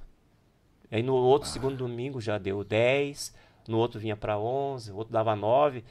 Aí 0.92 1.02
no 1.02 1.14
outro 1.16 1.48
segundo 1.48 1.78
domingo 1.78 2.20
já 2.20 2.38
deu 2.38 2.64
10, 2.64 3.34
no 3.68 3.78
outro 3.78 4.00
vinha 4.00 4.16
para 4.18 4.38
11, 4.38 4.92
o 4.92 4.98
outro 4.98 5.14
dava 5.14 5.36
9. 5.36 5.84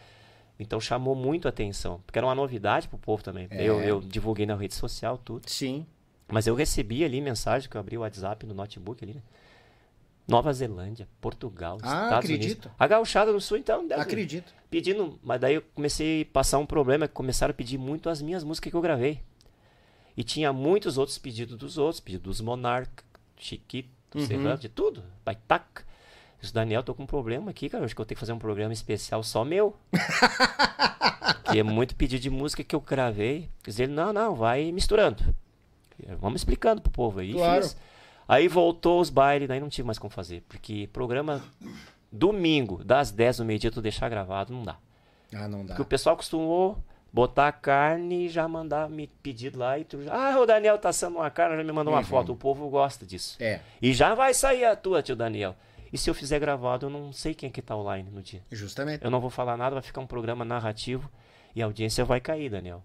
Então 0.58 0.80
chamou 0.80 1.14
muito 1.14 1.46
a 1.46 1.50
atenção, 1.50 2.00
porque 2.04 2.18
era 2.18 2.26
uma 2.26 2.34
novidade 2.34 2.88
pro 2.88 2.98
povo 2.98 3.22
também. 3.22 3.46
É. 3.50 3.62
Eu, 3.62 3.80
eu 3.80 4.00
divulguei 4.00 4.44
na 4.44 4.56
rede 4.56 4.74
social 4.74 5.16
tudo. 5.18 5.48
Sim. 5.48 5.86
Mas 6.26 6.46
eu 6.46 6.54
recebi 6.54 7.04
ali 7.04 7.20
mensagem 7.20 7.68
que 7.70 7.76
eu 7.76 7.80
abri 7.80 7.96
o 7.96 8.00
WhatsApp 8.00 8.44
no 8.44 8.54
notebook 8.54 9.02
ali, 9.04 9.14
né? 9.14 9.22
Nova 10.26 10.52
Zelândia, 10.52 11.08
Portugal, 11.22 11.78
Ah, 11.82 11.86
Estados 12.04 12.24
acredito. 12.26 12.64
Unidos. 12.66 12.72
A 12.78 12.86
gauchada 12.86 13.32
do 13.32 13.40
sul, 13.40 13.56
então, 13.56 13.86
deve- 13.86 14.02
Acredito. 14.02 14.52
pedindo, 14.68 15.18
mas 15.22 15.40
daí 15.40 15.54
eu 15.54 15.62
comecei 15.74 16.22
a 16.22 16.26
passar 16.26 16.58
um 16.58 16.66
problema, 16.66 17.08
que 17.08 17.14
começaram 17.14 17.50
a 17.52 17.54
pedir 17.54 17.78
muito 17.78 18.10
as 18.10 18.20
minhas 18.20 18.44
músicas 18.44 18.70
que 18.70 18.76
eu 18.76 18.82
gravei. 18.82 19.22
E 20.14 20.22
tinha 20.22 20.52
muitos 20.52 20.98
outros 20.98 21.16
pedidos 21.16 21.56
dos 21.56 21.78
outros, 21.78 22.00
pedido 22.00 22.24
dos 22.24 22.40
Monarca, 22.42 23.04
Chiquito, 23.38 23.88
Uhum. 24.14 24.26
Serrano, 24.26 24.58
de 24.58 24.68
tudo, 24.68 25.02
Baitaca. 25.24 25.84
Isso, 26.40 26.54
Daniel, 26.54 26.82
tô 26.82 26.94
com 26.94 27.02
um 27.02 27.06
problema 27.06 27.50
aqui, 27.50 27.68
cara, 27.68 27.84
acho 27.84 27.94
que 27.94 28.00
eu 28.00 28.04
tenho 28.04 28.16
que 28.16 28.20
fazer 28.20 28.32
um 28.32 28.38
programa 28.38 28.72
especial 28.72 29.22
só 29.22 29.44
meu. 29.44 29.76
que 31.50 31.58
é 31.58 31.62
muito 31.62 31.96
pedido 31.96 32.22
de 32.22 32.30
música 32.30 32.62
que 32.62 32.74
eu 32.74 32.80
gravei. 32.80 33.48
Quer 33.62 33.70
dizer, 33.70 33.88
não, 33.88 34.12
não, 34.12 34.34
vai 34.34 34.70
misturando. 34.70 35.34
Vamos 36.20 36.40
explicando 36.40 36.80
pro 36.80 36.92
povo 36.92 37.20
aí. 37.20 37.32
Claro. 37.32 37.62
Fiz. 37.62 37.76
Aí 38.28 38.46
voltou 38.46 39.00
os 39.00 39.10
bailes, 39.10 39.48
daí 39.48 39.58
não 39.58 39.68
tive 39.68 39.86
mais 39.86 39.98
como 39.98 40.10
fazer. 40.10 40.42
Porque 40.48 40.88
programa 40.92 41.42
domingo, 42.12 42.84
das 42.84 43.10
10 43.10 43.38
do 43.38 43.44
meio-dia, 43.44 43.70
tu 43.70 43.80
deixar 43.80 44.08
gravado, 44.08 44.52
não 44.52 44.62
dá. 44.62 44.76
Ah, 45.34 45.48
não 45.48 45.60
dá. 45.60 45.68
Porque 45.68 45.82
o 45.82 45.86
pessoal 45.86 46.16
costumou 46.16 46.78
botar 47.12 47.48
a 47.48 47.52
carne 47.52 48.26
e 48.26 48.28
já 48.28 48.46
mandar 48.46 48.88
me 48.88 49.06
pedido 49.06 49.58
lá 49.58 49.78
e 49.78 49.84
tu. 49.84 49.98
Ah, 50.10 50.38
o 50.38 50.46
Daniel 50.46 50.78
tá 50.78 50.90
assando 50.90 51.16
uma 51.16 51.30
carne, 51.30 51.56
já 51.56 51.64
me 51.64 51.72
mandou 51.72 51.92
uma 51.92 52.04
foto. 52.04 52.32
O 52.32 52.36
povo 52.36 52.68
gosta 52.68 53.06
disso. 53.06 53.36
É, 53.40 53.60
E 53.80 53.92
já 53.92 54.14
vai 54.14 54.34
sair 54.34 54.64
a 54.66 54.76
tua, 54.76 55.02
tio 55.02 55.16
Daniel. 55.16 55.56
E 55.92 55.98
se 55.98 56.08
eu 56.10 56.14
fizer 56.14 56.38
gravado, 56.38 56.86
eu 56.86 56.90
não 56.90 57.12
sei 57.12 57.34
quem 57.34 57.48
é 57.48 57.52
que 57.52 57.62
tá 57.62 57.76
online 57.76 58.10
no 58.10 58.22
dia. 58.22 58.42
justamente. 58.50 59.04
Eu 59.04 59.10
não 59.10 59.20
vou 59.20 59.30
falar 59.30 59.56
nada, 59.56 59.74
vai 59.74 59.82
ficar 59.82 60.00
um 60.00 60.06
programa 60.06 60.44
narrativo 60.44 61.10
e 61.54 61.62
a 61.62 61.64
audiência 61.64 62.04
vai 62.04 62.20
cair, 62.20 62.50
Daniel. 62.50 62.82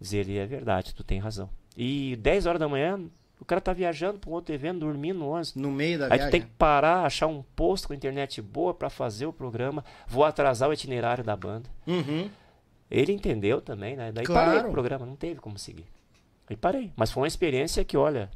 Dizer 0.00 0.18
ele 0.18 0.36
é 0.38 0.46
verdade, 0.46 0.94
tu 0.94 1.04
tem 1.04 1.18
razão. 1.18 1.48
E 1.76 2.16
10 2.16 2.46
horas 2.46 2.60
da 2.60 2.68
manhã, 2.68 3.00
o 3.40 3.44
cara 3.44 3.60
tá 3.60 3.72
viajando 3.72 4.18
pra 4.18 4.30
um 4.30 4.32
outro 4.32 4.54
evento, 4.54 4.80
dormindo 4.80 5.18
no 5.20 5.28
ônibus. 5.28 5.54
No 5.54 5.70
meio 5.70 5.98
da 5.98 6.06
Aí 6.06 6.10
tu 6.10 6.14
viagem. 6.16 6.30
tem 6.30 6.40
que 6.42 6.48
parar, 6.58 7.04
achar 7.04 7.26
um 7.26 7.42
posto 7.54 7.88
com 7.88 7.94
internet 7.94 8.40
boa 8.42 8.74
pra 8.74 8.90
fazer 8.90 9.26
o 9.26 9.32
programa. 9.32 9.84
Vou 10.06 10.24
atrasar 10.24 10.68
o 10.68 10.72
itinerário 10.72 11.22
da 11.24 11.36
banda. 11.36 11.68
Uhum. 11.86 12.28
Ele 12.90 13.12
entendeu 13.12 13.60
também, 13.60 13.96
né? 13.96 14.12
Daí 14.12 14.24
Claro. 14.24 14.50
parei 14.52 14.68
o 14.68 14.72
programa, 14.72 15.06
não 15.06 15.16
teve 15.16 15.40
como 15.40 15.58
seguir. 15.58 15.86
Aí 16.48 16.56
parei. 16.56 16.92
Mas 16.96 17.10
foi 17.10 17.22
uma 17.22 17.26
experiência 17.28 17.84
que, 17.84 17.96
olha, 17.96 18.30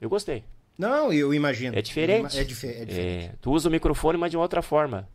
eu 0.00 0.08
gostei. 0.08 0.44
Não, 0.80 1.12
eu 1.12 1.34
imagino. 1.34 1.76
É 1.78 1.82
diferente. 1.82 2.38
É, 2.38 2.42
dife 2.44 2.66
é 2.66 2.84
diferente. 2.84 3.26
É, 3.26 3.32
tu 3.40 3.52
usa 3.52 3.68
o 3.68 3.70
microfone, 3.72 4.16
mas 4.16 4.30
de 4.30 4.36
uma 4.38 4.42
outra 4.42 4.62
forma. 4.62 5.06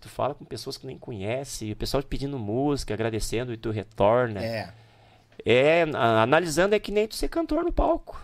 Tu 0.00 0.08
fala 0.08 0.34
com 0.34 0.44
pessoas 0.44 0.76
que 0.76 0.86
nem 0.86 0.98
conhece, 0.98 1.70
o 1.72 1.76
pessoal 1.76 2.02
te 2.02 2.06
pedindo 2.06 2.38
música, 2.38 2.92
agradecendo 2.92 3.52
e 3.52 3.56
tu 3.56 3.70
retorna. 3.70 4.44
É. 4.44 4.72
É, 5.46 5.82
a- 5.94 6.22
analisando 6.22 6.74
é 6.74 6.78
que 6.78 6.90
nem 6.92 7.06
tu 7.08 7.14
ser 7.14 7.28
cantor 7.28 7.64
no 7.64 7.72
palco. 7.72 8.20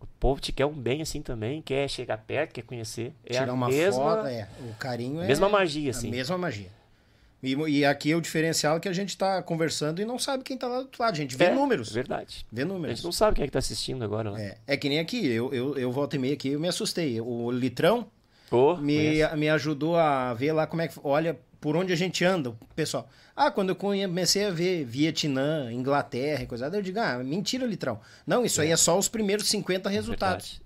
O 0.00 0.06
povo 0.18 0.40
te 0.40 0.52
quer 0.52 0.66
um 0.66 0.72
bem 0.72 1.00
assim 1.02 1.20
também, 1.22 1.60
quer 1.62 1.88
chegar 1.88 2.18
perto, 2.18 2.52
quer 2.52 2.62
conhecer. 2.62 3.12
É 3.24 3.34
Tirar 3.34 3.52
uma 3.52 3.68
mesma, 3.68 4.02
foto, 4.02 4.26
é. 4.26 4.48
O 4.68 4.74
carinho 4.74 5.20
é. 5.22 5.26
mesma 5.26 5.48
magia, 5.48 5.90
assim. 5.90 6.08
A 6.08 6.10
mesma 6.10 6.36
magia. 6.38 6.68
E, 7.44 7.54
e 7.70 7.84
aqui 7.84 8.12
é 8.12 8.16
o 8.16 8.20
diferencial 8.20 8.80
que 8.80 8.88
a 8.88 8.92
gente 8.92 9.16
tá 9.16 9.42
conversando 9.42 10.00
e 10.00 10.04
não 10.04 10.18
sabe 10.18 10.42
quem 10.42 10.56
tá 10.56 10.66
lá 10.66 10.76
do 10.78 10.82
outro 10.84 11.02
lado. 11.02 11.12
A 11.12 11.16
gente 11.16 11.36
vê 11.36 11.44
É, 11.44 11.54
números. 11.54 11.92
Verdade. 11.92 12.46
Vê 12.50 12.62
A 12.62 12.64
números. 12.64 12.96
gente 12.96 13.04
não 13.04 13.12
sabe 13.12 13.36
quem 13.36 13.44
é 13.44 13.46
que 13.46 13.52
tá 13.52 13.58
assistindo 13.58 14.02
agora 14.04 14.30
lá. 14.30 14.40
É, 14.40 14.56
é 14.66 14.76
que 14.76 14.88
nem 14.88 14.98
aqui, 14.98 15.26
eu, 15.26 15.52
eu, 15.52 15.76
eu 15.76 15.92
volta 15.92 16.16
e 16.16 16.18
meia 16.18 16.34
aqui, 16.34 16.48
eu 16.50 16.60
me 16.60 16.68
assustei. 16.68 17.20
O 17.20 17.50
Litrão 17.50 18.06
Ô, 18.50 18.76
me, 18.76 18.96
conheço. 18.96 19.36
me 19.36 19.48
ajudou 19.50 19.96
a 19.96 20.32
ver 20.34 20.52
lá 20.52 20.66
como 20.66 20.82
é 20.82 20.88
que. 20.88 20.94
Olha, 21.04 21.38
por 21.60 21.76
onde 21.76 21.92
a 21.92 21.96
gente 21.96 22.24
anda, 22.24 22.54
pessoal. 22.74 23.08
Ah, 23.36 23.50
quando 23.50 23.70
eu 23.70 23.76
comecei 23.76 24.44
a 24.44 24.50
ver 24.50 24.84
Vietnã, 24.84 25.72
Inglaterra 25.72 26.42
e 26.42 26.46
coisa, 26.46 26.66
eu 26.66 26.82
digo, 26.82 27.00
ah, 27.00 27.18
mentira, 27.24 27.66
Litrão. 27.66 28.00
Não, 28.26 28.44
isso 28.44 28.60
aí 28.60 28.70
é 28.70 28.76
só 28.76 28.98
os 28.98 29.08
primeiros 29.08 29.48
50 29.48 29.88
resultados. 29.88 30.60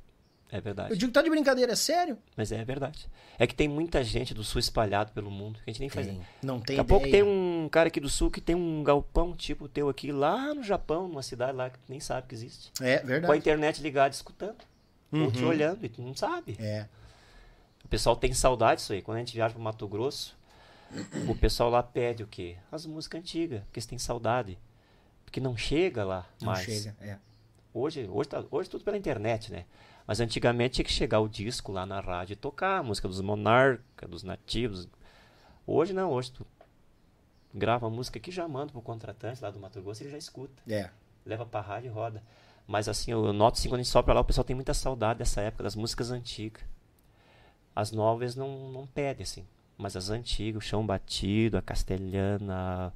Verdade. 0.51 0.57
É 0.57 0.61
verdade. 0.61 0.93
Eu 0.93 0.97
digo, 0.97 1.13
tá 1.13 1.21
de 1.23 1.29
brincadeira, 1.31 1.73
é 1.73 1.77
sério? 1.77 2.17
Mas 2.37 2.51
é 2.53 2.65
verdade. 2.65 3.07
É 3.39 3.47
que 3.47 3.55
tem 3.55 3.69
muita 3.69 4.03
gente 4.03 4.33
do 4.33 4.43
sul 4.43 4.59
espalhado 4.59 5.13
pelo 5.13 5.31
mundo 5.31 5.57
que 5.63 5.71
a 5.71 5.73
gente 5.73 5.81
nem 5.81 5.89
faz. 5.89 6.07
Tem. 6.07 6.21
Não 6.43 6.59
tem 6.59 6.77
Daqui 6.77 6.81
a 6.81 6.85
pouco 6.85 7.11
tem 7.11 7.23
um 7.23 7.69
cara 7.71 7.89
aqui 7.89 8.01
do 8.01 8.09
sul 8.09 8.31
que 8.31 8.41
tem 8.41 8.55
um 8.57 8.83
galpão 8.83 9.35
tipo 9.37 9.67
o 9.67 9.69
teu 9.69 9.89
aqui 9.89 10.11
lá 10.11 10.55
no 10.55 10.63
Japão, 10.63 11.07
numa 11.07 11.23
cidade 11.23 11.53
lá 11.57 11.69
que 11.71 11.79
tu 11.79 11.85
nem 11.89 12.01
sabe 12.01 12.27
que 12.29 12.35
existe. 12.35 12.73
É 12.81 12.99
Com 12.99 13.05
a 13.05 13.09
verdade. 13.09 13.39
internet 13.39 13.83
ligada 13.83 14.15
escutando. 14.15 14.57
Ou 15.13 15.31
te 15.31 15.43
Uhum. 15.43 15.49
olhando 15.49 15.85
e 15.85 15.89
tu 15.89 16.03
não 16.03 16.15
sabe. 16.15 16.57
É. 16.59 16.87
O 17.85 17.89
pessoal 17.89 18.17
tem 18.17 18.33
saudade 18.35 18.81
disso 18.81 18.93
aí. 18.93 19.01
Quando 19.03 19.17
a 19.17 19.21
gente 19.21 19.35
viaja 19.35 19.55
pro 19.55 19.63
Mato 19.63 19.87
Grosso, 19.89 20.37
o 21.29 21.35
pessoal 21.35 21.71
lá 21.71 21.83
pede 21.83 22.23
o 22.23 22.27
quê? 22.27 22.57
As 22.73 22.85
músicas 22.87 23.21
antigas, 23.21 23.61
porque 23.65 23.79
eles 23.79 23.87
têm 23.87 23.99
saudade. 23.99 24.59
Porque 25.25 25.41
não 25.41 25.57
chega 25.57 26.05
lá 26.05 26.27
Não 26.41 26.47
mais. 26.53 26.65
chega. 26.65 26.97
É. 27.01 27.17
Hoje, 27.73 28.09
hoje, 28.11 28.29
tá, 28.31 28.43
hoje 28.51 28.69
tudo 28.69 28.83
pela 28.83 28.97
internet, 28.97 29.53
né? 29.53 29.65
Mas 30.09 30.21
antigamente 30.21 30.77
tinha 30.77 30.85
que 30.87 30.91
chegar 30.91 31.21
o 31.21 31.29
disco 31.29 31.71
lá 31.71 31.85
na 31.85 32.01
rádio 32.01 32.33
e 32.33 32.37
tocar 32.37 32.79
a 32.79 32.83
música 32.83 33.07
dos 33.07 33.21
monarca, 33.21 34.09
dos 34.09 34.23
nativos. 34.23 34.89
Hoje 35.67 35.93
não, 35.93 36.11
hoje 36.11 36.33
tu 36.33 36.47
grava 37.53 37.87
a 37.87 37.91
música 37.91 38.19
aqui 38.19 38.31
já 38.31 38.49
manda 38.49 38.73
pro 38.73 38.81
contratante 38.81 39.43
lá 39.43 39.51
do 39.51 39.61
Mato 39.61 39.83
Grosso, 39.83 40.03
ele 40.03 40.11
já 40.11 40.17
escuta. 40.17 40.63
É. 40.67 40.89
Leva 41.27 41.45
pra 41.45 41.61
rádio 41.61 41.89
e 41.89 41.91
roda. 41.91 42.23
Mas 42.67 42.89
assim, 42.89 43.11
eu 43.13 43.35
noto 43.35 43.59
assim, 43.59 43.69
quando 43.69 43.81
a 43.81 43.83
gente 43.83 43.93
sopra 43.93 44.15
lá, 44.15 44.21
o 44.23 44.25
pessoal 44.25 44.47
tem 44.47 44.57
muita 44.57 44.73
saudade 44.73 45.19
dessa 45.19 45.43
época, 45.43 45.63
das 45.63 45.77
músicas 45.77 46.11
antigas. 46.11 46.63
As 47.77 47.93
novas 47.93 48.35
não, 48.35 48.73
não 48.73 48.87
pedem, 48.87 49.25
assim. 49.25 49.47
Mas 49.77 49.95
as 49.95 50.09
antigas, 50.09 50.65
o 50.65 50.67
Chão 50.67 50.87
Batido, 50.87 51.59
a 51.59 51.63
Castelhana, 51.63 52.95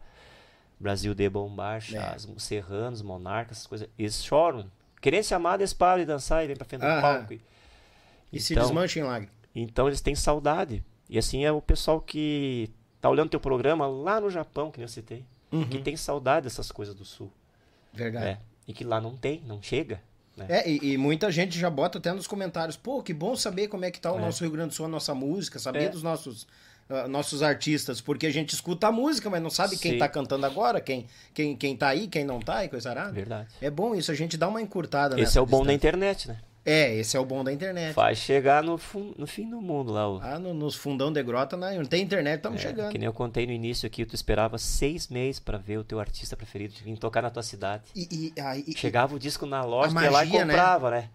Brasil 0.80 1.14
de 1.14 1.28
Bombacha, 1.28 1.98
É. 1.98 2.14
as 2.14 2.26
Serranos, 2.38 3.02
Monarcas, 3.02 3.58
essas 3.58 3.66
coisas, 3.66 3.88
eles 3.98 4.24
choram. 4.24 4.70
Querendo 5.02 5.24
se 5.24 5.34
amar, 5.34 5.60
eles 5.60 5.74
param 5.74 6.00
de 6.00 6.06
dançar 6.06 6.42
e 6.42 6.46
vem 6.46 6.56
pra 6.56 6.64
frente 6.64 6.80
do 6.80 6.86
Aham. 6.86 7.00
palco. 7.02 7.34
E, 7.34 7.40
E 8.32 8.40
se 8.40 8.54
Então- 8.54 8.62
desmancha 8.64 8.98
em 8.98 9.02
lágrimas. 9.02 9.34
então 9.54 9.86
eles 9.88 10.00
têm 10.00 10.14
saudade. 10.14 10.82
E 11.10 11.18
assim 11.18 11.44
é 11.44 11.52
o 11.52 11.60
pessoal 11.60 12.00
que 12.00 12.70
tá 12.98 13.10
olhando 13.10 13.28
teu 13.28 13.40
programa 13.40 13.86
lá 13.86 14.18
no 14.18 14.30
Japão, 14.30 14.70
que 14.70 14.78
nem 14.78 14.84
eu 14.84 14.88
citei, 14.88 15.26
que 15.70 15.78
tem 15.82 15.94
saudade 15.98 16.44
dessas 16.44 16.72
coisas 16.72 16.94
do 16.94 17.04
sul. 17.04 17.30
Verdade. 17.92 18.26
É. 18.26 18.38
E 18.66 18.72
que 18.72 18.84
lá 18.84 18.98
não 19.02 19.14
tem, 19.14 19.42
não 19.46 19.60
chega. 19.60 20.00
Né? 20.34 20.46
É, 20.48 20.70
e, 20.70 20.92
e 20.92 20.96
muita 20.96 21.30
gente 21.30 21.58
já 21.58 21.68
bota 21.68 21.98
até 21.98 22.10
nos 22.10 22.26
comentários, 22.26 22.74
pô, 22.74 23.02
que 23.02 23.12
bom 23.12 23.36
saber 23.36 23.68
como 23.68 23.84
é 23.84 23.90
que 23.90 24.00
tá 24.00 24.10
o 24.10 24.16
É. 24.16 24.20
nosso 24.22 24.42
Rio 24.42 24.52
Grande 24.52 24.68
do 24.70 24.74
Sul, 24.74 24.86
a 24.86 24.88
nossa 24.88 25.14
música, 25.14 25.58
saber 25.58 25.82
É. 25.84 25.88
dos 25.90 26.02
nossos, 26.02 26.46
ah, 26.92 27.08
nossos 27.08 27.42
artistas, 27.42 28.00
porque 28.00 28.26
a 28.26 28.30
gente 28.32 28.52
escuta 28.54 28.88
a 28.88 28.92
música, 28.92 29.28
mas 29.30 29.42
não 29.42 29.50
sabe 29.50 29.76
quem 29.76 29.92
Sim. 29.92 29.98
tá 29.98 30.08
cantando 30.08 30.44
agora, 30.46 30.80
quem, 30.80 31.06
quem, 31.34 31.56
quem 31.56 31.76
tá 31.76 31.88
aí, 31.88 32.06
quem 32.08 32.24
não 32.24 32.40
tá 32.40 32.64
e 32.64 32.68
coisa 32.68 32.90
arada. 32.90 33.12
Verdade. 33.12 33.48
É 33.60 33.70
bom 33.70 33.94
isso, 33.94 34.10
a 34.10 34.14
gente 34.14 34.36
dá 34.36 34.48
uma 34.48 34.60
encurtada 34.60 35.18
Esse 35.20 35.38
é 35.38 35.40
o 35.40 35.46
bom 35.46 35.64
da 35.64 35.72
internet, 35.72 36.28
né? 36.28 36.38
É, 36.64 36.94
esse 36.94 37.16
é 37.16 37.20
o 37.20 37.24
bom 37.24 37.42
da 37.42 37.52
internet. 37.52 37.92
Faz 37.92 38.18
chegar 38.18 38.62
no, 38.62 38.78
no 39.18 39.26
fim 39.26 39.50
do 39.50 39.60
mundo 39.60 39.90
lá. 39.92 40.04
Ah, 40.34 40.38
no- 40.38 40.54
nos 40.54 40.76
fundão 40.76 41.12
de 41.12 41.20
grota, 41.20 41.56
né? 41.56 41.76
não 41.76 41.84
tem 41.84 42.00
internet, 42.04 42.36
estamos 42.36 42.60
É, 42.60 42.68
chegando. 42.68 42.92
Que 42.92 42.98
nem 42.98 43.06
eu 43.06 43.12
contei 43.12 43.44
no 43.46 43.52
início 43.52 43.84
aqui, 43.84 44.04
tu 44.06 44.14
esperava 44.14 44.56
seis 44.58 45.08
meses 45.08 45.40
pra 45.40 45.58
ver 45.58 45.78
o 45.78 45.82
teu 45.82 45.98
artista 45.98 46.36
preferido 46.36 46.74
vir 46.84 46.96
tocar 46.98 47.20
na 47.20 47.30
tua 47.30 47.42
cidade. 47.42 47.82
E, 47.96 48.32
e, 48.36 48.40
aí- 48.40 48.62
e- 48.64 48.78
Chegava 48.78 49.12
o 49.16 49.18
disco 49.18 49.44
na 49.44 49.64
loja, 49.64 49.90
A 49.90 49.98
tu 49.98 50.04
ia 50.04 50.10
lá 50.12 50.24
e 50.24 50.28
magia, 50.28 50.44
né? 50.44 50.52
comprava, 50.54 50.90
né? 50.92 51.08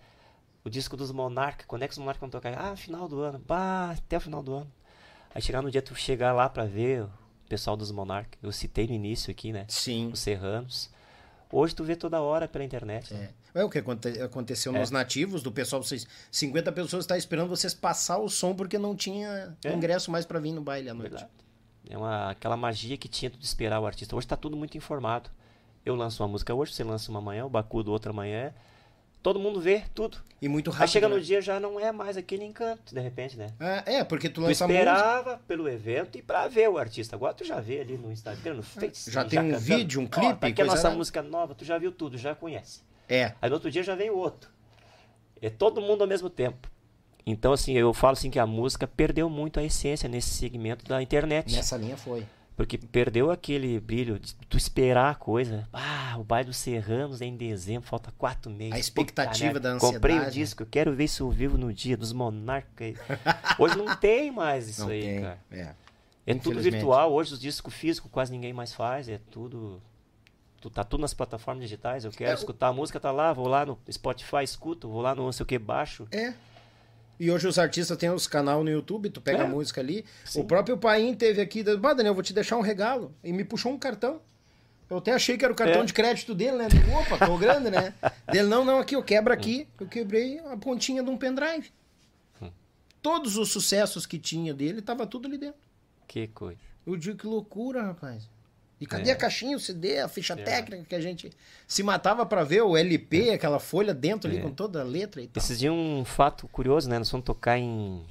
O 0.66 0.70
disco 0.70 0.98
dos 0.98 1.14
Monarca, 1.14 1.64
quando 1.66 1.84
é 1.84 1.88
que 1.88 1.94
os 1.94 1.98
Monarca 1.98 2.20
vão 2.20 2.30
tocar? 2.30 2.54
Ah, 2.58 2.76
final 2.76 3.08
do 3.08 3.22
ano. 3.22 3.42
Bah, 3.48 3.92
até 3.98 4.18
o 4.18 4.20
final 4.20 4.44
do 4.44 4.54
ano. 4.54 4.68
Aí 5.38 5.42
chegar 5.44 5.62
no 5.62 5.70
dia 5.70 5.84
tu 5.84 5.94
chegar 5.94 6.34
lá 6.34 6.50
pra 6.50 6.66
ver 6.66 7.04
o 7.04 7.10
pessoal 7.48 7.78
dos 7.78 7.92
Monarca. 7.92 8.36
Eu 8.42 8.52
citei 8.52 8.88
no 8.88 8.94
início 8.94 9.30
aqui, 9.30 9.54
né? 9.54 9.66
Sim. 9.68 10.10
Os 10.12 10.20
Serranos. 10.20 10.90
Hoje 11.52 11.76
tu 11.76 11.84
vê 11.84 11.96
toda 11.96 12.20
hora 12.20 12.48
pela 12.48 12.64
internet. 12.66 13.14
né? 13.14 13.30
É. 13.54 13.62
É 13.62 13.64
o 13.64 13.70
que 13.70 13.78
aconte- 13.78 14.20
aconteceu 14.20 14.76
É. 14.76 14.80
nos 14.80 14.90
nativos, 14.90 15.44
do 15.44 15.52
pessoal, 15.52 15.82
vocês, 15.84 16.08
50 16.32 16.72
pessoas 16.72 17.04
estavam 17.06 17.20
esperando 17.20 17.50
vocês 17.50 17.72
passar 17.76 18.18
o 18.18 18.28
som 18.28 18.56
porque 18.56 18.80
não 18.80 18.96
tinha 18.96 19.56
É. 19.64 19.74
ingresso 19.74 20.10
mais 20.10 20.26
pra 20.26 20.40
vir 20.40 20.52
no 20.54 20.62
baile 20.62 20.90
à 20.90 20.94
noite. 20.96 21.12
Verdade. 21.12 21.32
É 21.88 21.96
uma, 21.96 22.32
aquela 22.32 22.58
magia 22.58 22.98
que 22.98 23.08
tinha 23.08 23.30
tu 23.30 23.38
de 23.38 23.46
esperar 23.46 23.80
o 23.80 23.86
artista. 23.86 24.16
Hoje 24.16 24.26
tá 24.26 24.36
tudo 24.36 24.58
muito 24.58 24.76
informado. 24.76 25.30
Eu 25.86 25.94
lanço 25.96 26.24
uma 26.24 26.28
música 26.30 26.54
hoje, 26.54 26.74
você 26.74 26.84
lança 26.84 27.12
uma 27.12 27.20
amanhã, 27.20 27.46
o 27.46 27.50
Bacudo 27.50 27.92
outra 27.92 28.10
amanhã. 28.12 28.52
Todo 29.28 29.42
mundo 29.42 29.60
vê 29.60 29.84
tudo. 29.94 30.18
E 30.42 30.48
muito 30.48 30.70
rápido. 30.72 30.84
Aí 30.84 30.88
chega 30.88 31.10
no 31.10 31.16
né? 31.18 31.22
dia 31.22 31.42
já 31.42 31.60
não 31.60 31.78
é 31.78 31.92
mais 31.92 32.16
aquele 32.16 32.46
encanto, 32.46 32.96
de 32.96 33.02
repente, 33.02 33.36
né? 33.38 33.48
É, 33.60 33.96
é, 33.98 34.04
porque 34.06 34.30
tu 34.30 34.36
Tu 34.36 34.42
lança 34.42 34.66
música. 34.66 34.80
esperava 34.84 35.42
pelo 35.46 35.68
evento 35.68 36.18
e 36.18 36.22
pra 36.22 36.48
ver 36.48 36.70
o 36.70 36.78
artista. 36.78 37.18
Agora 37.18 37.34
tu 37.34 37.44
já 37.44 37.60
vê 37.60 37.82
ali 37.82 37.98
no 37.98 38.10
Instagram, 38.10 38.54
no 38.54 38.64
Face. 38.64 39.10
É, 39.10 39.12
Já 39.14 39.26
tem 39.26 39.38
um 39.40 39.44
cantando. 39.52 39.60
vídeo, 39.66 40.00
um 40.00 40.08
clipe, 40.08 40.40
tá 40.40 40.48
aqui 40.48 40.62
a 40.62 40.66
nossa 40.66 40.84
arada. 40.84 40.96
música 40.96 41.22
nova, 41.22 41.54
tu 41.54 41.66
já 41.66 41.78
viu 41.78 41.92
tudo, 41.92 42.18
já 42.18 42.34
conhece. 42.34 42.80
É. 43.10 43.34
Aí 43.42 43.50
no 43.50 43.56
outro 43.56 43.70
dia 43.70 43.84
já 43.84 43.96
vem 43.96 44.10
o 44.10 44.16
outro. 44.16 44.50
É 45.42 45.50
todo 45.50 45.82
mundo 45.82 46.04
ao 46.04 46.08
mesmo 46.08 46.30
tempo. 46.30 46.72
Então, 47.26 47.52
assim, 47.52 47.74
eu 47.74 47.94
falo 47.94 48.14
assim 48.14 48.30
que 48.30 48.40
a 48.40 48.48
música 48.48 48.88
perdeu 48.88 49.30
muito 49.30 49.60
a 49.60 49.64
essência 49.64 50.08
nesse 50.08 50.30
segmento 50.30 50.86
da 50.86 51.02
internet. 51.02 51.54
Nessa 51.54 51.76
linha 51.76 51.98
foi. 51.98 52.26
Porque 52.58 52.76
perdeu 52.78 53.30
aquele 53.32 53.80
brilho 53.80 54.20
de 54.20 54.34
tu 54.50 54.58
esperar 54.58 55.12
a 55.12 55.16
coisa. 55.16 55.70
Ah, 55.72 56.16
o 56.18 56.24
baile 56.24 56.48
dos 56.48 56.58
Serranos 56.58 57.22
é 57.22 57.26
em 57.26 57.38
dezembro, 57.38 57.88
falta 57.88 58.12
quatro 58.18 58.52
meses. 58.52 58.74
A 58.74 58.80
expectativa 58.80 59.54
Puta, 59.54 59.60
da 59.60 59.74
né? 59.76 59.80
Comprei 59.80 60.16
o 60.16 60.18
ansiedade. 60.18 60.40
disco, 60.40 60.64
eu 60.64 60.68
quero 60.68 60.92
ver 60.96 61.04
isso 61.04 61.24
ao 61.24 61.30
vivo 61.30 61.56
no 61.56 61.72
dia 61.72 61.96
dos 61.96 62.12
Monarcas. 62.12 62.96
Hoje 63.60 63.78
não 63.78 63.96
tem 63.96 64.32
mais 64.32 64.68
isso 64.68 64.82
Não 64.82 64.90
aí, 64.90 65.02
tem. 65.02 65.22
cara. 65.22 65.40
É. 65.52 65.74
É 66.26 66.34
tudo 66.34 66.60
virtual, 66.60 67.14
hoje 67.14 67.36
os 67.36 67.40
discos 67.40 67.74
físicos 67.74 68.12
quase 68.12 68.34
ninguém 68.34 68.52
mais 68.52 68.74
faz, 68.74 69.08
é 69.08 69.18
tudo. 69.32 69.82
Tu 70.60 70.70
tá 70.70 70.84
tudo 70.84 71.00
nas 71.02 71.14
plataformas 71.14 71.62
digitais, 71.64 72.04
eu 72.04 72.12
quero 72.12 72.32
É, 72.32 72.34
o- 72.34 72.38
escutar 72.38 72.68
a 72.68 72.74
música, 72.74 73.00
tá 73.00 73.12
lá, 73.12 73.32
vou 73.32 73.48
lá 73.48 73.66
no 73.66 73.78
Spotify, 73.90 74.44
escuto, 74.44 74.90
vou 74.90 75.00
lá 75.02 75.16
no 75.16 75.24
não 75.24 75.32
sei 75.32 75.44
o 75.44 75.48
que, 75.48 75.58
baixo. 75.58 76.06
É. 76.12 76.34
E 77.20 77.32
hoje 77.32 77.48
os 77.48 77.58
artistas 77.58 77.98
têm 77.98 78.10
os 78.12 78.28
canal 78.28 78.64
no 78.64 78.70
YouTube, 78.70 79.10
tu 79.10 79.20
pega 79.20 79.40
É. 79.40 79.46
a 79.46 79.48
música 79.48 79.82
ali. 79.82 80.06
Sim. 80.24 80.42
O 80.42 80.44
próprio 80.46 80.78
Paim 80.78 81.14
teve 81.16 81.42
aqui, 81.42 81.64
bah, 81.78 81.94
Daniel, 81.94 82.14
vou 82.14 82.22
te 82.24 82.34
deixar 82.34 82.58
um 82.58 82.62
regalo. 82.62 83.14
E 83.24 83.34
me 83.34 83.44
puxou 83.44 83.72
um 83.72 83.78
cartão. 83.78 84.22
Eu 84.90 84.98
até 85.00 85.12
achei 85.14 85.38
que 85.38 85.44
era 85.44 85.52
o 85.52 85.56
cartão 85.56 85.82
É. 85.82 85.86
de 85.86 85.94
crédito 85.94 86.34
dele, 86.34 86.58
né? 86.58 86.68
Digo, 86.70 86.90
Opa, 86.92 87.26
tô 87.26 87.38
grande, 87.38 87.70
né? 87.70 87.94
Dele, 88.32 88.48
não, 88.48 88.64
não, 88.64 88.80
aqui, 88.80 88.96
eu 88.96 89.04
quebro 89.04 89.34
aqui. 89.34 89.68
Eu 89.80 89.88
quebrei 89.88 90.40
a 90.40 90.56
pontinha 90.56 91.04
de 91.04 91.10
um 91.10 91.18
pendrive. 91.18 91.72
Hum. 92.42 92.50
Todos 93.02 93.36
os 93.36 93.52
sucessos 93.52 94.06
que 94.06 94.18
tinha 94.18 94.54
dele, 94.54 94.82
tava 94.82 95.06
tudo 95.06 95.28
ali 95.28 95.38
dentro. 95.38 95.60
Que 96.08 96.28
coisa. 96.28 96.60
Eu 96.86 96.96
digo, 96.96 97.18
que 97.18 97.28
loucura, 97.28 97.82
rapaz. 97.84 98.30
E 98.80 98.86
cadê 98.86 99.10
É. 99.10 99.14
a 99.14 99.16
caixinha, 99.16 99.58
o 99.58 99.60
CD, 99.60 100.00
a 100.00 100.08
ficha 100.08 100.34
É. 100.34 100.44
técnica 100.44 100.84
que 100.86 100.96
a 100.96 101.02
gente 101.02 101.32
se 101.68 101.82
matava 101.82 102.26
pra 102.26 102.44
ver, 102.44 102.62
o 102.62 102.78
LP, 102.78 103.32
aquela 103.32 103.60
folha 103.60 103.94
dentro 103.94 104.30
ali 104.30 104.40
É. 104.40 104.42
com 104.42 104.52
toda 104.52 104.82
a 104.82 104.84
letra 104.84 105.22
e 105.22 105.28
tal. 105.28 105.42
Esses 105.42 105.58
dias 105.58 105.74
um 105.74 106.06
fato 106.06 106.48
curioso, 106.48 106.88
né? 106.90 107.00
Nós 107.00 107.10
fomos 107.10 107.26
tocar 107.26 107.58
em. 107.58 108.06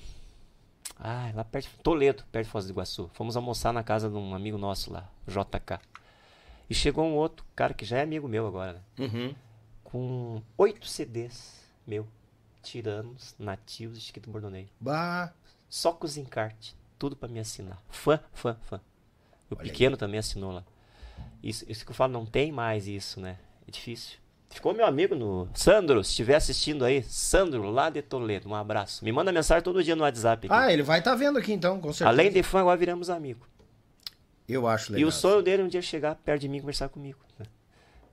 Ah, 0.98 1.30
lá 1.34 1.44
perto. 1.44 1.68
Toledo, 1.82 2.24
perto 2.32 2.46
de 2.46 2.50
Foz 2.50 2.64
do 2.64 2.70
Iguaçu. 2.72 3.10
Fomos 3.14 3.36
almoçar 3.36 3.72
na 3.72 3.82
casa 3.84 4.08
de 4.08 4.16
um 4.16 4.34
amigo 4.34 4.56
nosso 4.58 4.92
lá, 4.92 5.08
JK. 5.28 5.78
E 6.68 6.74
chegou 6.74 7.04
um 7.04 7.14
outro 7.14 7.44
cara 7.54 7.72
que 7.74 7.84
já 7.84 7.98
é 7.98 8.02
amigo 8.02 8.26
meu 8.26 8.46
agora, 8.46 8.72
né? 8.72 8.80
Uhum. 9.06 9.34
Com 9.84 10.42
oito 10.58 10.86
CDs 10.86 11.60
meu. 11.86 12.06
Tiranos, 12.62 13.36
nativos 13.38 13.98
de 14.00 14.04
Chiquito 14.06 14.28
Bordoneiro. 14.28 14.68
Bah, 14.80 15.32
Só 15.68 15.92
com 15.92 16.04
os 16.06 16.16
encartes. 16.16 16.74
Tudo 16.98 17.14
pra 17.14 17.28
me 17.28 17.38
assinar. 17.38 17.80
Fã, 17.88 18.18
fã, 18.32 18.56
fã. 18.62 18.80
O 19.50 19.54
Olha 19.54 19.62
aí. 19.62 19.68
pequeno 19.70 19.96
também 19.96 20.18
assinou 20.18 20.52
lá. 20.52 20.64
Isso, 21.42 21.64
isso 21.68 21.84
que 21.84 21.90
eu 21.90 21.94
falo, 21.94 22.12
não 22.12 22.26
tem 22.26 22.50
mais 22.50 22.86
isso, 22.88 23.20
né? 23.20 23.38
É 23.66 23.70
difícil. 23.70 24.18
Ficou 24.50 24.72
meu 24.72 24.86
amigo 24.86 25.14
no. 25.14 25.48
Sandro, 25.54 26.02
se 26.02 26.10
estiver 26.10 26.36
assistindo 26.36 26.84
aí, 26.84 27.02
Sandro, 27.02 27.68
lá 27.70 27.90
de 27.90 28.00
Toledo, 28.00 28.48
um 28.48 28.54
abraço. 28.54 29.04
Me 29.04 29.12
manda 29.12 29.30
mensagem 29.32 29.62
todo 29.62 29.82
dia 29.82 29.94
no 29.96 30.02
WhatsApp. 30.02 30.46
aqui. 30.46 30.54
Ah, 30.56 30.72
ele 30.72 30.82
vai 30.82 31.00
estar 31.00 31.14
vendo 31.14 31.38
aqui 31.38 31.52
então, 31.52 31.80
com 31.80 31.92
certeza. 31.92 32.08
Além 32.08 32.30
de 32.32 32.42
fã, 32.42 32.60
agora 32.60 32.76
viramos 32.76 33.10
amigos. 33.10 33.46
Eu 34.48 34.66
acho 34.68 34.92
E 34.92 34.94
legal. 34.96 35.08
o 35.08 35.12
sonho 35.12 35.42
dele 35.42 35.62
é 35.62 35.64
um 35.64 35.68
dia 35.68 35.82
chegar 35.82 36.14
perto 36.14 36.42
de 36.42 36.48
mim 36.48 36.58
e 36.58 36.60
conversar 36.60 36.88
comigo. 36.88 37.18
né? 37.38 37.46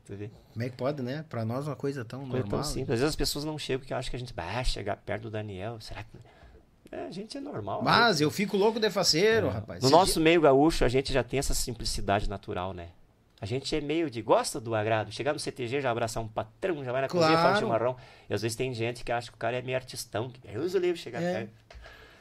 Tu 0.05 0.15
vê? 0.15 0.31
Como 0.51 0.65
é 0.65 0.69
que 0.69 0.75
pode, 0.75 1.01
né? 1.03 1.23
Pra 1.29 1.45
nós 1.45 1.67
uma 1.67 1.75
coisa 1.75 2.03
tão 2.03 2.21
Coisa 2.21 2.39
normal. 2.39 2.61
tão 2.61 2.63
simples. 2.63 2.89
Às 2.89 2.99
vezes 2.99 3.09
as 3.09 3.15
pessoas 3.15 3.45
não 3.45 3.57
chegam 3.57 3.79
porque 3.81 3.93
acham 3.93 4.09
que 4.09 4.15
a 4.15 4.19
gente 4.19 4.33
vai 4.33 4.65
chegar 4.65 4.97
perto 4.97 5.23
do 5.23 5.29
Daniel. 5.31 5.79
Será 5.79 6.03
que. 6.03 6.09
É, 6.95 7.05
a 7.07 7.11
gente 7.11 7.37
é 7.37 7.41
normal. 7.41 7.79
né? 7.79 7.85
Mas 7.89 8.21
eu 8.21 8.29
fico 8.29 8.55
louco 8.57 8.79
de 8.79 8.89
faceiro, 8.89 9.49
rapaz. 9.49 9.81
No 9.81 9.87
Esse 9.87 9.95
nosso 9.97 10.13
dia- 10.13 10.23
meio 10.23 10.41
gaúcho, 10.41 10.85
a 10.85 10.89
gente 10.89 11.11
já 11.11 11.23
tem 11.23 11.39
essa 11.39 11.53
simplicidade 11.53 12.29
natural, 12.29 12.73
né? 12.73 12.87
A 13.41 13.45
gente 13.45 13.75
é 13.75 13.81
meio 13.81 14.09
de 14.09 14.21
gosta 14.21 14.59
do 14.59 14.73
agrado. 14.73 15.11
Chegar 15.11 15.33
no 15.33 15.39
CTG, 15.39 15.81
já 15.81 15.91
abraçar 15.91 16.23
um 16.23 16.27
patrão, 16.27 16.83
já 16.83 16.91
vai 16.91 17.01
na 17.01 17.07
cozinha, 17.09 17.31
fala 17.31 17.41
Claro. 17.49 17.59
chimarrão. 17.59 17.95
E 18.29 18.33
às 18.33 18.41
vezes 18.41 18.55
tem 18.55 18.73
gente 18.73 19.03
que 19.03 19.11
acha 19.11 19.29
que 19.29 19.35
o 19.35 19.37
cara 19.37 19.57
é 19.57 19.61
meio 19.61 19.75
artistão. 19.77 20.29
Que 20.29 20.39
Deus 20.47 20.73
o 20.73 20.77
livre 20.77 20.97
chegar 20.99 21.21
É. 21.21 21.33
perto. 21.33 21.51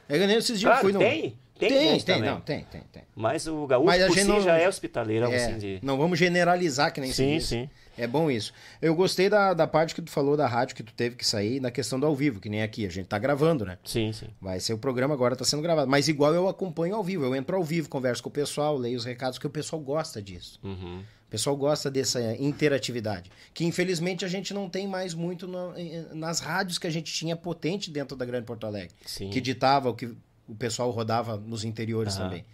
É 0.09 0.17
que 0.19 0.27
nem 0.27 0.35
esses 0.37 0.59
dias 0.59 0.69
Claro, 0.71 0.79
eu 0.79 0.81
fui 0.81 0.93
no... 0.93 0.99
tem. 0.99 1.37
Tem, 1.57 1.69
tem, 1.69 1.99
tem, 2.01 2.21
não, 2.21 2.41
tem, 2.41 2.63
tem, 2.65 2.81
tem. 2.91 3.03
Mas 3.15 3.47
o 3.47 3.65
gaúcho 3.67 3.85
Mas 3.85 4.01
a 4.03 4.07
por 4.07 4.15
gente 4.15 4.25
si 4.25 4.29
não- 4.29 4.41
já 4.41 4.57
é 4.57 4.67
hospitaleirão, 4.67 5.31
É, 5.31 5.35
assim, 5.37 5.57
de... 5.59 5.79
Não 5.81 5.97
vamos 5.97 6.19
generalizar 6.19 6.91
que 6.91 6.99
nem 6.99 7.11
se 7.11 7.15
Sim, 7.17 7.37
diz. 7.37 7.69
É 7.97 8.07
bom 8.07 8.29
isso. 8.31 8.51
Eu 8.81 8.95
gostei 8.95 9.29
da, 9.29 9.53
da 9.53 9.67
parte 9.67 9.93
que 9.93 10.01
tu 10.01 10.09
falou 10.09 10.35
da 10.35 10.47
rádio 10.47 10.75
que 10.75 10.83
tu 10.83 10.93
teve 10.93 11.15
que 11.15 11.25
sair 11.25 11.59
na 11.59 11.69
questão 11.69 11.99
do 11.99 12.05
ao 12.05 12.15
vivo, 12.15 12.39
que 12.39 12.49
nem 12.49 12.63
aqui. 12.63 12.85
A 12.85 12.89
gente 12.89 13.07
tá 13.07 13.19
gravando, 13.19 13.65
né? 13.65 13.77
Sim, 13.85 14.11
sim. 14.11 14.27
Vai 14.41 14.59
ser 14.59 14.73
o 14.73 14.77
programa 14.77 15.13
agora, 15.13 15.35
tá 15.35 15.45
sendo 15.45 15.61
gravado. 15.61 15.89
Mas 15.89 16.07
igual 16.07 16.33
eu 16.33 16.47
acompanho 16.47 16.95
ao 16.95 17.03
vivo. 17.03 17.23
Eu 17.23 17.35
entro 17.35 17.55
ao 17.55 17.63
vivo, 17.63 17.87
converso 17.89 18.23
com 18.23 18.29
o 18.29 18.31
pessoal, 18.31 18.75
leio 18.77 18.97
os 18.97 19.05
recados, 19.05 19.37
que 19.37 19.45
o 19.45 19.49
pessoal 19.49 19.81
gosta 19.81 20.21
disso. 20.21 20.59
Uhum. 20.63 20.99
O 21.27 21.29
pessoal 21.33 21.55
gosta 21.55 21.89
dessa 21.89 22.19
interatividade. 22.37 23.31
Que 23.53 23.65
infelizmente 23.65 24.23
a 24.23 24.27
gente 24.27 24.53
não 24.53 24.69
tem 24.69 24.87
mais 24.87 25.13
muito 25.13 25.47
na- 25.47 25.73
nas 26.13 26.39
rádios 26.39 26.77
que 26.77 26.87
a 26.87 26.91
gente 26.91 27.11
tinha 27.11 27.35
potente 27.35 27.89
dentro 27.91 28.15
da 28.15 28.25
Grande 28.25 28.45
Porto 28.45 28.65
Alegre. 28.65 28.95
Sim. 29.05 29.29
Que 29.29 29.41
ditava 29.41 29.89
o 29.89 29.93
que 29.95 30.05
o 30.47 30.55
pessoal 30.57 30.89
rodava 30.91 31.37
nos 31.37 31.63
interiores 31.63 32.15
Aham. 32.15 32.23
também. 32.25 32.45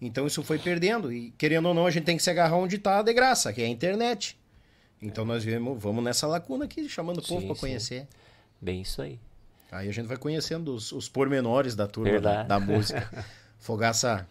Então 0.00 0.26
isso 0.26 0.42
foi 0.42 0.58
perdendo. 0.58 1.12
E 1.12 1.30
querendo 1.38 1.66
ou 1.68 1.74
não, 1.74 1.86
a 1.86 1.90
gente 1.90 2.04
tem 2.04 2.16
que 2.16 2.22
se 2.22 2.30
agarrar 2.30 2.56
onde 2.56 2.78
tá 2.78 3.02
de 3.02 3.12
graça, 3.12 3.52
que 3.52 3.62
é 3.62 3.66
a 3.66 3.68
internet. 3.68 4.36
Então 5.02 5.24
nós 5.24 5.42
viemos, 5.42 5.82
vamos 5.82 6.02
nessa 6.04 6.26
lacuna 6.26 6.64
aqui, 6.64 6.88
chamando 6.88 7.18
o 7.18 7.22
povo 7.26 7.46
para 7.48 7.56
conhecer. 7.56 8.06
Bem 8.60 8.82
isso 8.82 9.02
aí. 9.02 9.18
Aí 9.70 9.88
a 9.88 9.92
gente 9.92 10.06
vai 10.06 10.16
conhecendo 10.16 10.74
os, 10.74 10.92
os 10.92 11.08
pormenores 11.08 11.74
da 11.74 11.86
turma 11.86 12.20
da, 12.20 12.42
da 12.44 12.60
música. 12.60 13.08
Fogaça, 13.58 14.26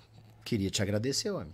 queria 0.46 0.70
te 0.70 0.82
agradecer, 0.82 1.30
homem. 1.32 1.54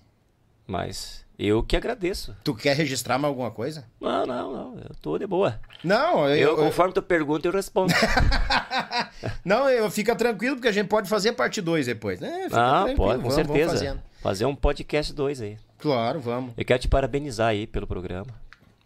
Mas 0.67 1.25
eu 1.39 1.63
que 1.63 1.77
agradeço. 1.77 2.35
Tu 2.43 2.53
quer 2.53 2.75
registrar 2.75 3.17
mais 3.17 3.29
alguma 3.29 3.49
coisa? 3.49 3.85
Não, 4.01 4.25
não, 4.25 4.51
não. 4.51 4.79
Eu 4.79 4.95
tô 5.01 5.17
de 5.17 5.25
boa. 5.25 5.59
Não, 5.83 6.27
Eu, 6.27 6.35
eu, 6.35 6.49
eu, 6.49 6.55
conforme 6.57 6.93
tu 6.93 7.01
pergunta, 7.01 7.47
eu 7.47 7.51
respondo. 7.53 7.93
não, 9.45 9.69
eu 9.69 9.89
fica 9.89 10.15
tranquilo 10.15 10.55
porque 10.57 10.67
a 10.67 10.71
gente 10.71 10.87
pode 10.87 11.07
fazer 11.09 11.33
parte 11.33 11.61
2 11.61 11.85
depois, 11.85 12.19
né? 12.19 12.43
Fica 12.43 12.81
ah, 12.81 12.83
pode, 12.83 12.95
com 12.95 13.05
vamos- 13.05 13.21
vamos 13.21 13.35
certeza. 13.35 13.71
fazendo. 13.71 14.01
Fazer 14.21 14.45
um 14.45 14.55
podcast 14.55 15.13
2 15.13 15.41
aí. 15.41 15.57
Claro, 15.77 16.19
vamos. 16.19 16.53
Eu 16.57 16.65
quero 16.65 16.79
te 16.79 16.87
parabenizar 16.87 17.47
aí 17.49 17.65
pelo 17.65 17.87
programa. 17.87 18.27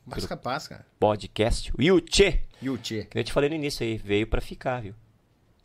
Mas 0.06 0.26
capaz, 0.26 0.68
cara. 0.68 0.86
Podcast. 0.99 1.72
E 1.78 1.91
o 1.91 2.02
Tchê, 2.02 2.41
E 2.61 2.69
o 2.69 2.78
Tchê? 2.78 3.03
que 3.06 3.18
eu 3.19 3.23
te 3.23 3.32
falei 3.32 3.49
no 3.49 3.56
início 3.56 3.86
aí, 3.86 3.98
veio 3.98 4.28
pra 4.28 4.41
ficar, 4.41 4.82
viu? 4.82 4.94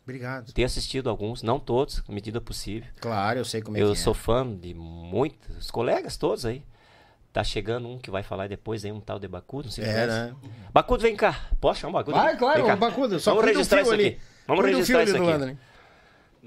Obrigado. 0.03 0.53
Tenho 0.53 0.65
assistido 0.65 1.09
alguns, 1.09 1.43
não 1.43 1.59
todos, 1.59 2.01
à 2.07 2.11
medida 2.11 2.39
possível. 2.39 2.87
Claro, 3.01 3.39
eu 3.39 3.45
sei 3.45 3.61
como 3.61 3.75
é 3.77 3.81
eu 3.81 3.91
que 3.91 3.99
sou 3.99 4.13
fã 4.13 4.49
de 4.49 4.73
muitos, 4.73 5.57
os 5.57 5.69
colegas 5.71 6.15
todos 6.15 6.45
aí. 6.45 6.63
Tá 7.33 7.43
chegando 7.43 7.87
um 7.89 7.99
que 7.99 8.09
vai 8.09 8.23
falar 8.23 8.47
depois 8.47 8.85
aí, 8.85 8.91
um 8.91 9.01
tal 9.01 9.19
de 9.19 9.27
Bacudo, 9.27 9.65
não 9.65 9.71
sei 9.71 9.83
é. 9.83 9.87
se 9.87 9.93
É, 9.99 10.07
né? 10.07 10.35
Bacudo, 10.73 11.03
vem 11.03 11.15
cá. 11.15 11.49
Posso 11.59 11.81
chamar 11.81 11.91
o 11.91 11.93
Bacudo? 12.03 12.17
Vai, 12.17 12.37
claro, 12.37 12.65
o 12.65 12.77
Bacudo. 12.77 13.19
Só 13.19 13.35
Vamos 13.35 13.49
registrar 13.51 13.79
fio 13.79 13.83
isso 13.85 13.93
ali. 13.93 14.07
aqui. 14.07 14.19
Vamos 14.47 14.65
registrar 14.65 15.05
fio 15.05 15.15
isso 15.15 15.23
aqui. 15.43 15.57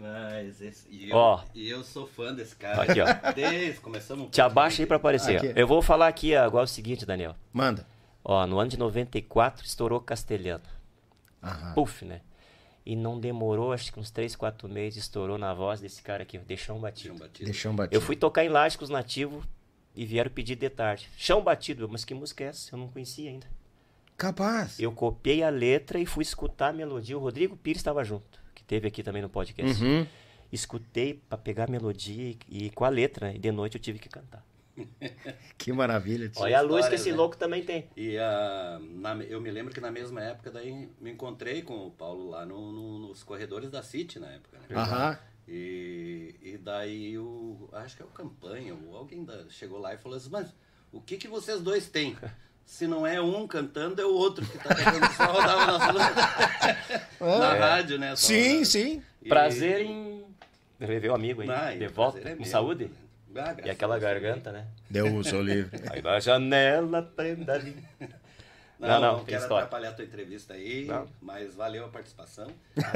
Mas 0.01 0.63
esse, 0.63 0.89
e, 0.91 1.11
eu, 1.11 1.17
Ó. 1.17 1.43
e 1.55 1.69
eu 1.69 1.85
sou 1.85 2.07
fã 2.07 2.35
desse 2.35 2.57
cara. 2.57 2.83
Aqui, 2.83 3.01
ó. 3.01 3.33
Desde 3.35 3.81
começamos 3.81 4.31
Te 4.31 4.41
abaixa 4.41 4.83
aí 4.83 4.87
pra 4.87 4.97
aparecer. 4.97 5.37
Aqui. 5.37 5.53
Eu 5.55 5.67
vou 5.67 5.83
falar 5.83 6.09
aqui 6.09 6.35
agora 6.35 6.65
o 6.65 6.69
seguinte, 6.69 7.05
Daniel. 7.05 7.37
Manda. 7.53 7.87
Ó, 8.25 8.47
no 8.47 8.59
ano 8.59 8.71
de 8.71 8.79
94 8.79 9.65
estourou 9.67 10.01
Castelhano. 10.01 10.65
Aham. 11.43 11.75
Puf, 11.75 12.05
né? 12.05 12.23
E 12.85 12.97
não 12.97 13.21
demorou, 13.21 13.73
acho 13.73 13.93
que 13.93 14.01
uns 14.01 14.11
3, 14.11 14.35
4 14.35 14.69
meses, 14.69 15.05
estourou 15.05 15.37
na 15.37 15.53
voz 15.53 15.81
desse 15.81 16.03
cara 16.03 16.23
aqui, 16.23 16.39
ó, 16.39 16.41
de 16.41 16.57
chão 16.57 16.81
batido. 16.81 17.15
Batido. 17.19 17.45
Deixa 17.45 17.69
um 17.69 17.77
batido. 17.77 17.95
Eu 17.95 18.01
fui 18.01 18.17
tocar 18.17 18.43
em 18.45 18.49
Laje 18.49 18.79
com 18.79 18.85
os 18.85 18.91
nativos 18.91 19.45
e 19.95 20.07
vieram 20.07 20.31
pedir 20.31 20.57
de 20.57 20.71
tarde. 20.71 21.09
Chão 21.17 21.43
batido, 21.43 21.89
mas 21.91 22.07
que 22.07 22.15
música 22.15 22.45
é 22.45 22.47
essa? 22.49 22.75
Eu 22.75 22.79
não 22.79 22.89
conhecia 22.89 23.31
ainda. 23.31 23.47
Capaz. 24.17 24.81
Eu 24.81 24.93
copiei 24.93 25.43
a 25.43 25.51
letra 25.51 25.99
e 25.99 26.07
fui 26.07 26.23
escutar 26.23 26.69
a 26.69 26.73
melodia. 26.73 27.17
O 27.17 27.21
Rodrigo 27.21 27.57
Pires 27.57 27.81
estava 27.81 28.03
junto, 28.03 28.40
teve 28.71 28.87
aqui 28.87 29.03
também 29.03 29.21
no 29.21 29.29
podcast. 29.29 29.83
Uhum. 29.83 30.07
Escutei 30.53 31.15
pra 31.29 31.37
pegar 31.37 31.65
a 31.65 31.71
melodia 31.71 32.37
e, 32.49 32.67
e 32.67 32.71
com 32.71 32.85
a 32.85 32.89
letra? 32.89 33.33
E 33.35 33.39
de 33.39 33.51
noite 33.51 33.75
eu 33.77 33.81
tive 33.83 33.99
que 33.99 34.09
cantar. 34.09 34.45
Que 35.59 35.73
maravilha. 35.73 36.29
tio. 36.29 36.41
Olha 36.43 36.59
a 36.59 36.63
luz 36.63 36.89
que 36.89 36.95
esse 36.95 37.11
né? 37.11 37.17
louco 37.17 37.37
também 37.37 37.63
tem. 37.65 37.89
E 37.97 38.17
ah, 38.17 38.79
na- 38.81 39.17
eu 39.25 39.41
me 39.41 39.51
lembro 39.51 39.75
que 39.75 39.81
na 39.81 39.91
mesma 39.91 40.23
época 40.23 40.51
daí 40.53 40.89
me 41.01 41.11
encontrei 41.11 41.61
com 41.63 41.87
o 41.87 41.91
Paulo 41.91 42.31
lá 42.31 42.47
no- 42.47 42.73
no- 42.73 42.99
nos 43.09 43.23
corredores 43.25 43.69
da 43.71 43.83
City 43.83 44.19
na 44.21 44.29
época. 44.31 44.59
Né? 44.59 44.77
Aham. 44.77 45.19
E, 45.49 46.35
e 46.41 46.57
daí 46.59 47.19
o. 47.19 47.69
Acho 47.73 47.97
que 47.97 48.03
é 48.03 48.07
o 48.07 48.09
campanha, 48.09 48.75
ou 48.75 48.97
alguém 48.97 49.25
da- 49.25 49.49
chegou 49.51 49.79
lá 49.81 49.93
e 49.93 49.99
falou 49.99 50.17
assim, 50.17 50.31
mas 50.31 50.55
o 50.93 51.01
que, 51.01 51.17
que 51.19 51.27
vocês 51.29 51.61
dois 51.61 51.89
têm? 51.89 52.17
Se 52.71 52.87
não 52.87 53.05
é 53.05 53.21
um 53.21 53.49
cantando, 53.49 54.01
é 54.01 54.05
o 54.07 54.15
outro 54.15 54.47
que 54.47 54.57
tá 54.57 54.73
cantando, 54.73 55.13
só 55.15 55.25
rodava 55.25 55.67
na, 55.67 55.93
na 57.39 57.55
rádio, 57.55 57.99
né? 57.99 58.11
Só- 58.15 58.29
Sim, 58.29 58.65
sim. 58.65 59.03
E- 59.21 59.29
Prazer 59.29 59.81
em 59.81 60.25
rever 60.79 61.11
o 61.11 61.15
amigo 61.15 61.43
aí. 61.43 61.51
Ah, 61.51 61.75
e 61.75 61.79
de 61.81 61.89
volta, 61.89 62.27
é 62.27 62.37
com 62.37 62.45
saúde. 62.45 62.89
Ah, 62.95 63.33
graças 63.33 63.67
E 63.67 63.71
aquela 63.71 63.99
garganta, 63.99 64.53
né? 64.53 64.67
Deus 64.89 65.33
o 65.33 65.43
livre. 65.43 65.81
Aí 65.91 66.01
na 66.01 66.21
janela, 66.21 67.03
prenda 67.03 67.55
ali. 67.55 67.77
Não, 68.81 68.89
Não, 68.89 69.01
não, 69.01 69.17
não, 69.19 69.25
quero 69.25 69.43
história. 69.43 69.65
atrapalhar 69.67 69.91
a 69.91 69.93
tua 69.93 70.05
entrevista 70.07 70.55
aí, 70.55 70.87
Não. 70.87 71.07
mas 71.21 71.55
valeu 71.55 71.85
a 71.85 71.89
participação. 71.89 72.47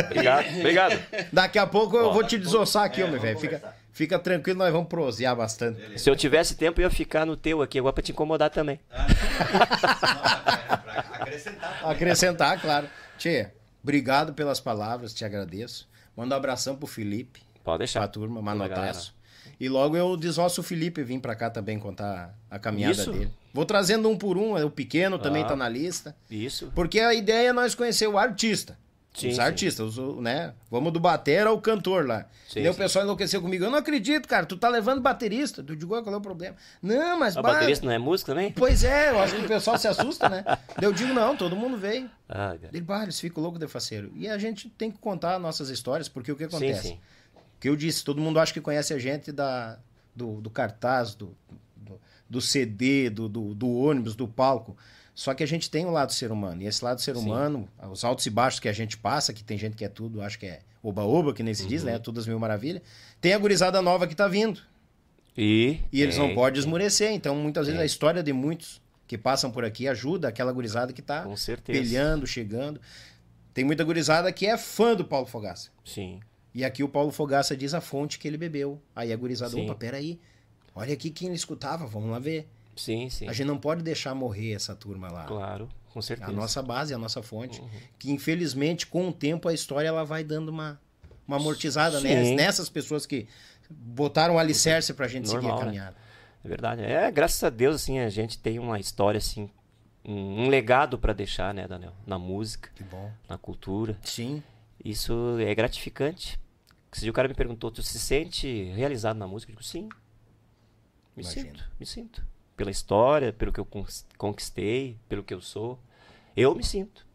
Obrigado, 0.07 0.47
obrigado. 0.59 0.99
Daqui 1.31 1.59
a 1.59 1.67
pouco 1.67 1.97
eu 1.99 2.07
Ó, 2.07 2.13
vou 2.13 2.25
te 2.25 2.39
desossar 2.39 2.85
aqui, 2.85 3.03
é, 3.03 3.07
meu 3.07 3.21
velho. 3.21 3.39
Fica, 3.39 3.75
fica 3.93 4.19
tranquilo, 4.19 4.59
nós 4.61 4.73
vamos 4.73 4.89
prosear 4.89 5.37
bastante. 5.37 6.01
Se 6.01 6.09
eu 6.09 6.17
tivesse 6.17 6.55
tempo, 6.57 6.81
eu 6.81 6.85
ia 6.85 6.91
ficar 6.91 7.27
no 7.27 7.37
teu 7.37 7.61
aqui 7.61 7.79
agora 7.79 7.93
pra 7.93 8.03
te 8.03 8.13
incomodar 8.13 8.49
também. 8.49 8.81
Ah, 8.91 9.07
não, 9.07 10.79
pra 10.81 11.17
acrescentar. 11.21 11.71
também. 11.79 11.91
Acrescentar, 11.93 12.61
claro. 12.61 12.89
Tchê, 13.19 13.49
obrigado 13.83 14.33
pelas 14.33 14.61
palavras, 14.61 15.13
te 15.13 15.25
agradeço. 15.25 15.87
Manda 16.17 16.35
um 16.35 16.39
abração 16.39 16.77
pro 16.77 16.87
Felipe, 16.87 17.41
Pode 17.41 17.63
pra 17.63 17.77
deixar. 17.77 18.09
turma, 18.09 18.37
Toda 18.41 18.51
a 18.51 18.55
manotaço. 18.55 19.15
E 19.61 19.69
logo 19.69 19.97
eu 19.97 20.17
desosso 20.17 20.61
o 20.61 20.65
Felipe 20.65 21.03
vir 21.03 21.21
pra 21.21 21.35
cá 21.35 21.51
também 21.51 21.79
contar 21.79 22.35
a 22.51 22.59
caminhada 22.59 22.93
Isso. 22.95 23.13
dele. 23.13 23.31
Vou 23.55 23.65
trazendo 23.65 24.11
um 24.11 24.19
por 24.19 24.37
um, 24.37 24.55
o 24.63 24.71
pequeno 24.71 25.19
também 25.19 25.45
Ah. 25.45 25.47
tá 25.47 25.57
na 25.57 25.69
lista. 25.69 26.15
Isso. 26.31 26.71
Porque 26.75 26.99
a 27.01 27.15
ideia 27.15 27.49
é 27.49 27.53
nós 27.53 27.75
conhecer 27.75 28.07
o 28.09 28.19
artista. 28.19 28.77
Sim, 29.17 29.29
os 29.29 29.37
sim. 29.37 29.41
artistas, 29.41 29.97
os- 29.97 30.21
né? 30.21 30.53
Vamos 30.69 30.93
do 30.93 30.99
batera 30.99 31.49
ao 31.51 31.61
cantor 31.61 32.05
lá. 32.05 32.27
Sim, 32.49 32.63
daí 32.63 32.69
o 32.69 32.73
sim. 32.73 32.79
pessoal 32.81 33.05
enlouqueceu 33.05 33.41
comigo. 33.41 33.65
Eu 33.65 33.71
não 33.71 33.79
acredito, 33.79 34.27
cara. 34.27 34.45
Tu 34.45 34.57
tá 34.57 34.69
levando 34.69 35.01
baterista. 35.01 35.65
Eu 35.69 35.77
digo, 35.77 35.95
"Ah, 35.95 36.03
qual 36.03 36.13
é 36.17 36.19
o 36.19 36.21
problema? 36.21 36.57
Não, 36.83 37.17
mas... 37.17 37.37
A 37.37 37.41
bah, 37.43 37.53
baterista 37.53 37.87
não 37.87 37.93
é 37.93 37.99
música 37.99 38.33
também? 38.33 38.51
Pois 38.51 38.83
é, 38.83 39.11
eu 39.11 39.21
acho 39.21 39.37
que 39.37 39.45
o 39.45 39.47
pessoal 39.47 39.79
se 39.79 39.87
assusta, 39.87 40.29
né? 40.29 40.43
Daí 40.45 40.59
eu 40.83 40.93
digo, 40.93 41.15
não, 41.15 41.37
todo 41.37 41.55
mundo 41.55 41.77
veio. 41.77 42.11
Ah. 42.29 42.57
Ele, 42.73 42.81
bah, 42.81 43.05
eles 43.05 43.21
ficam 43.21 43.41
loucos 43.41 43.61
de 43.61 43.69
faceiro. 43.69 44.11
E 44.17 44.29
a 44.29 44.37
gente 44.37 44.69
tem 44.71 44.91
que 44.91 44.99
contar 44.99 45.39
nossas 45.39 45.69
histórias, 45.69 46.09
porque 46.09 46.33
o 46.33 46.35
que 46.37 46.43
Sim, 46.49 46.57
acontece? 46.57 46.89
sim. 46.89 46.99
O 47.37 47.61
que 47.61 47.69
eu 47.69 47.77
disse, 47.77 48.03
todo 48.05 48.21
mundo 48.21 48.41
acha 48.41 48.53
que 48.53 48.61
conhece 48.61 48.93
a 48.93 48.99
gente 48.99 49.31
da, 49.31 49.79
do, 50.15 50.41
do 50.41 50.51
cartaz, 50.51 51.15
do, 51.15 51.37
do, 52.29 52.41
CD, 52.41 53.11
do, 53.11 53.29
do, 53.29 53.55
do 53.55 53.71
ônibus, 53.71 54.15
do 54.15 54.27
palco. 54.29 54.77
Só 55.15 55.33
que 55.33 55.43
a 55.45 55.47
gente 55.47 55.71
tem 55.71 55.87
um 55.87 55.91
lado 55.91 56.13
ser 56.13 56.33
humano. 56.33 56.63
E 56.63 56.67
esse 56.67 56.85
lado 56.85 57.01
ser 57.01 57.15
Sim. 57.17 57.23
humano, 57.23 57.69
os 57.91 58.05
altos 58.05 58.27
e 58.27 58.31
baixos 58.31 58.59
que 58.59 58.69
a 58.69 58.73
gente 58.73 58.97
passa, 58.97 59.33
que 59.33 59.45
tem 59.45 59.57
gente 59.57 59.77
que 59.77 59.85
é 59.85 59.89
tudo, 59.89 60.21
acho 60.23 60.39
que 60.39 60.47
é 60.47 60.61
oba-oba, 60.83 61.33
que 61.33 61.43
nem 61.43 61.55
se 61.55 61.67
diz, 61.67 61.83
Uhum. 61.83 61.91
né? 61.91 61.99
Tudo 61.99 62.19
as 62.21 62.27
mil 62.27 62.39
maravilhas. 62.39 62.83
Tem 63.21 63.33
a 63.33 63.39
gurizada 63.39 63.81
nova 63.81 64.07
que 64.07 64.15
tá 64.15 64.27
vindo. 64.27 64.61
E, 65.37 65.79
E 65.93 66.03
eles 66.03 66.17
não 66.19 66.27
tem, 66.27 66.35
podem 66.35 66.59
esmurecer. 66.59 67.13
Então, 67.13 67.35
muitas 67.37 67.67
vezes, 67.67 67.79
Tem. 67.79 67.83
a 67.83 67.87
história 67.87 68.23
de 68.23 68.33
muitos 68.33 68.81
que 69.07 69.17
passam 69.19 69.51
por 69.51 69.65
aqui 69.65 69.87
ajuda 69.87 70.29
aquela 70.29 70.53
gurizada 70.53 70.93
que 70.93 71.03
tá 71.03 71.27
pelhando, 71.65 72.27
chegando. 72.27 72.81
Tem 73.53 73.65
muita 73.65 73.85
gurizada 73.85 74.33
que 74.33 74.47
é 74.47 74.57
fã 74.59 74.95
do 74.97 75.05
Paulo 75.05 75.27
Fogaça. 75.27 75.71
Sim. 75.85 76.21
E 76.55 76.65
aqui 76.65 76.83
o 76.83 76.89
Paulo 76.89 77.11
Fogaça 77.13 77.57
diz 77.57 77.75
a 77.75 77.81
fonte 77.81 78.19
que 78.19 78.27
ele 78.29 78.37
bebeu. 78.37 78.81
Aí 78.95 79.13
a 79.13 79.17
gurizada, 79.17 79.53
Sim. 79.53 79.65
opa, 79.65 79.75
peraí. 79.75 80.19
Olha 80.75 80.93
aqui 80.95 81.11
quem 81.11 81.29
ele 81.29 81.37
escutava, 81.37 81.87
vamos 81.87 82.11
lá 82.11 82.19
ver. 82.19 82.49
Sim, 82.77 83.09
sim. 83.09 83.29
A 83.29 83.33
gente 83.33 83.47
não 83.47 83.59
pode 83.59 83.83
deixar 83.83 84.15
morrer 84.15 84.53
essa 84.53 84.75
turma 84.75 85.09
lá. 85.11 85.25
Claro, 85.25 85.69
com 85.93 86.01
É 86.01 86.03
certeza. 86.03 86.31
a 86.31 86.35
nossa 86.35 86.61
base, 86.63 86.93
a 86.93 86.99
nossa 86.99 87.23
fonte. 87.23 87.61
Uhum. 87.61 87.69
Que 87.99 88.11
infelizmente, 88.11 88.87
com 88.87 89.09
o 89.09 89.13
tempo, 89.13 89.49
a 89.49 89.55
história 89.55 89.87
ela 89.87 90.05
vai 90.05 90.25
dando 90.25 90.49
uma, 90.49 90.81
uma 91.27 91.37
amortizada 91.37 92.01
né? 92.01 92.35
Nessas 92.35 92.69
pessoas 92.69 93.07
que 93.07 93.29
botaram 93.71 94.35
um 94.35 94.39
alicerce 94.39 94.93
pra 94.93 95.07
gente 95.07 95.29
seguir 95.29 95.39
a 95.39 95.43
Normal, 95.43 95.59
né? 95.61 95.65
caminhada. 95.67 95.97
É 96.45 96.49
verdade. 96.49 96.83
É, 96.83 97.11
graças 97.13 97.43
a 97.45 97.49
Deus, 97.51 97.77
assim, 97.77 98.01
a 98.01 98.09
gente 98.11 98.39
tem 98.39 98.59
uma 98.59 98.79
história, 98.81 99.19
assim, 99.19 99.49
um, 100.05 100.45
um 100.45 100.49
legado 100.49 100.99
pra 100.99 101.13
deixar, 101.13 101.55
né, 101.55 101.67
Daniel? 101.69 101.93
Na 102.07 102.19
música, 102.19 102.71
Que 102.75 102.83
bom. 102.83 103.11
na 103.29 103.39
cultura. 103.39 103.97
Sim. 104.03 104.43
Isso 104.85 105.37
é 105.39 105.55
gratificante. 105.55 106.39
Dia 106.99 107.11
o 107.11 107.15
cara 107.15 107.27
me 107.29 107.35
perguntou, 107.35 107.71
tu 107.71 107.83
se 107.83 107.99
sente 107.99 108.65
realizado 108.75 109.17
na 109.17 109.27
música? 109.27 109.51
Eu 109.53 109.57
digo, 109.57 109.65
sim. 109.67 109.89
Me 111.17 111.23
Imagino. 111.23 111.47
sinto, 111.47 111.65
me 111.79 111.87
sinto. 111.87 112.27
Pela 112.57 112.71
história, 112.71 113.33
pelo 113.33 113.53
que 113.53 113.61
eu 113.61 113.69
conquistei, 114.17 114.97
pelo 115.09 115.23
que 115.23 115.35
eu 115.35 115.41
sou. 115.41 115.79
Eu 116.37 116.55
me 116.55 116.63
sinto. 116.65 117.07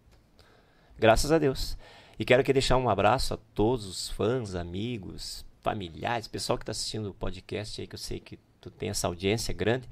Graças 0.97 1.31
a 1.31 1.37
Deus. 1.37 1.77
E 2.17 2.25
quero 2.25 2.41
aqui 2.41 2.51
deixar 2.51 2.77
um 2.77 2.89
abraço 2.89 3.33
a 3.33 3.37
todos 3.53 3.85
os 3.85 4.09
fãs, 4.09 4.55
amigos, 4.55 5.45
familiares, 5.61 6.27
pessoal 6.27 6.57
que 6.57 6.63
está 6.63 6.71
assistindo 6.71 7.09
o 7.09 7.13
podcast 7.13 7.79
aí, 7.79 7.87
que 7.87 7.95
eu 7.95 7.99
sei 7.99 8.19
que 8.19 8.37
tu 8.59 8.69
tem 8.69 8.89
essa 8.89 9.07
audiência 9.07 9.53
grande. 9.53 9.87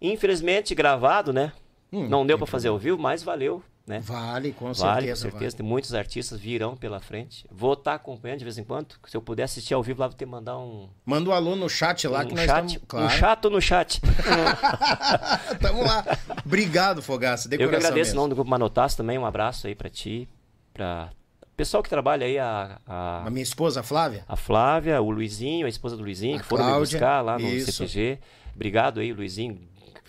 Infelizmente, 0.00 0.74
gravado, 0.74 1.32
né? 1.32 1.52
Hum, 1.92 2.08
Não 2.08 2.24
deu 2.26 2.38
para 2.38 2.46
fazer 2.46 2.68
ao 2.68 2.78
vivo, 2.78 2.98
mas 2.98 3.22
valeu, 3.22 3.62
né? 3.86 3.98
Vale, 4.00 4.52
com 4.52 4.72
Vale, 4.72 5.06
certeza. 5.06 5.24
com 5.26 5.30
certeza. 5.32 5.56
Tem 5.56 5.66
muitos 5.66 5.92
artistas 5.94 6.38
virão 6.38 6.76
pela 6.76 7.00
frente. 7.00 7.44
Vou 7.50 7.72
estar 7.72 7.94
acompanhando 7.94 8.38
de 8.38 8.44
vez 8.44 8.56
em 8.58 8.64
quando. 8.64 8.94
Se 9.06 9.16
eu 9.16 9.20
puder 9.22 9.42
assistir 9.44 9.74
ao 9.74 9.82
vivo 9.82 10.00
lá, 10.00 10.06
vou 10.08 10.16
ter 10.16 10.24
que 10.24 10.30
mandar 10.30 10.56
um, 10.58 10.88
Manda 11.04 11.30
um 11.30 11.32
alô 11.32 11.56
no 11.56 11.68
chat 11.68 12.06
lá 12.06 12.24
que 12.24 12.32
um 12.32 12.36
nós 12.36 12.46
chat. 12.46 12.64
estamos. 12.66 12.76
Um 12.76 12.86
Claro. 12.86 13.10
chato 13.10 13.50
no 13.50 13.60
chat. 13.60 14.00
Tamo 15.60 15.82
lá. 15.82 16.04
Obrigado, 16.44 17.02
Fogaça. 17.02 17.48
Eu 17.52 17.58
que 17.58 17.64
agradeço 17.64 17.90
em 17.90 17.94
mesmo. 17.94 18.16
nome 18.16 18.28
do 18.30 18.34
Grupo 18.36 18.50
Manotas 18.50 18.94
também. 18.94 19.18
Um 19.18 19.26
abraço 19.26 19.66
aí 19.66 19.74
para 19.74 19.88
ti, 19.90 20.28
para 20.72 21.10
pessoal 21.56 21.82
que 21.82 21.88
trabalha 21.90 22.26
aí, 22.26 22.38
a, 22.38 22.78
a, 22.86 23.26
A 23.26 23.30
minha 23.30 23.42
esposa, 23.42 23.80
a 23.80 23.82
Flávia. 23.82 24.24
a 24.28 24.36
Flávia, 24.36 25.00
o 25.00 25.10
Luizinho, 25.10 25.66
a 25.66 25.68
esposa 25.68 25.96
do 25.96 26.02
Luizinho, 26.02 26.36
A 26.36 26.40
que 26.40 26.46
foram 26.46 26.64
me 26.64 26.70
Cláudia, 26.70 26.98
buscar 26.98 27.20
lá 27.20 27.38
no 27.38 27.46
isso. 27.48 27.72
CTG. 27.72 28.18
Obrigado 28.54 29.00
aí, 29.00 29.12
Luizinho. 29.12 29.58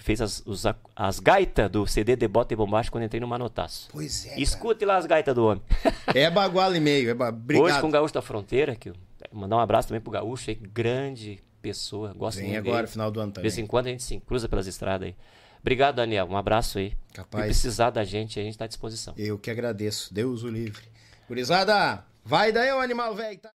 Fez 0.03 0.19
as, 0.19 0.43
os 0.45 0.65
as 0.93 1.17
gaitas 1.21 1.69
do 1.71 1.87
CD 1.87 2.17
de 2.17 2.27
Bota 2.27 2.51
e 2.53 2.57
Bombacha 2.57 2.91
quando 2.91 3.05
entrei 3.05 3.21
no 3.21 3.27
Manotaço. 3.27 3.87
Pois 3.89 4.25
é. 4.25 4.29
cara. 4.31 4.41
Escute 4.41 4.83
lá 4.83 4.97
as 4.97 5.05
gaitas 5.05 5.33
do 5.33 5.45
homem. 5.45 5.63
É 6.13 6.29
baguala 6.29 6.75
e 6.75 6.81
meio. 6.81 7.09
É 7.09 7.13
ba... 7.13 7.29
Obrigado. 7.29 7.65
Hoje 7.67 7.79
com 7.79 7.87
o 7.87 7.91
Gaúcho 7.91 8.13
da 8.13 8.21
Fronteira, 8.21 8.75
que 8.75 8.89
eu- 8.89 8.95
mandar 9.31 9.55
um 9.55 9.59
abraço 9.59 9.87
também 9.87 10.01
pro 10.01 10.11
Gaúcho 10.11 10.49
aí, 10.49 10.55
grande 10.57 11.41
pessoa, 11.61 12.13
gosto 12.13 12.39
Vem 12.39 12.49
muito 12.49 12.59
agora, 12.67 12.79
dele. 12.83 12.87
final 12.91 13.09
do 13.09 13.21
ano 13.21 13.31
De 13.31 13.39
vez 13.41 13.53
também. 13.53 13.63
em 13.63 13.67
quando 13.67 13.87
a 13.87 13.89
gente 13.91 14.03
se 14.03 14.19
cruza 14.19 14.49
pelas 14.49 14.67
estradas 14.67 15.07
aí. 15.07 15.15
Obrigado, 15.61 15.95
Daniel. 15.95 16.25
Um 16.29 16.35
abraço 16.35 16.79
aí. 16.79 16.93
Capaz. 17.13 17.43
Se 17.55 17.61
precisar 17.61 17.89
da 17.89 18.03
gente, 18.03 18.37
a 18.37 18.43
gente 18.43 18.57
tá 18.57 18.65
à 18.65 18.67
disposição. 18.67 19.13
Eu 19.17 19.39
que 19.39 19.49
agradeço. 19.49 20.13
Deus 20.13 20.43
o 20.43 20.49
livre. 20.49 20.83
Gurizada, 21.29 22.03
vai 22.25 22.51
daí, 22.51 22.73
ô 22.73 22.81
animal 22.81 23.15
velho. 23.15 23.39
Tá? 23.39 23.49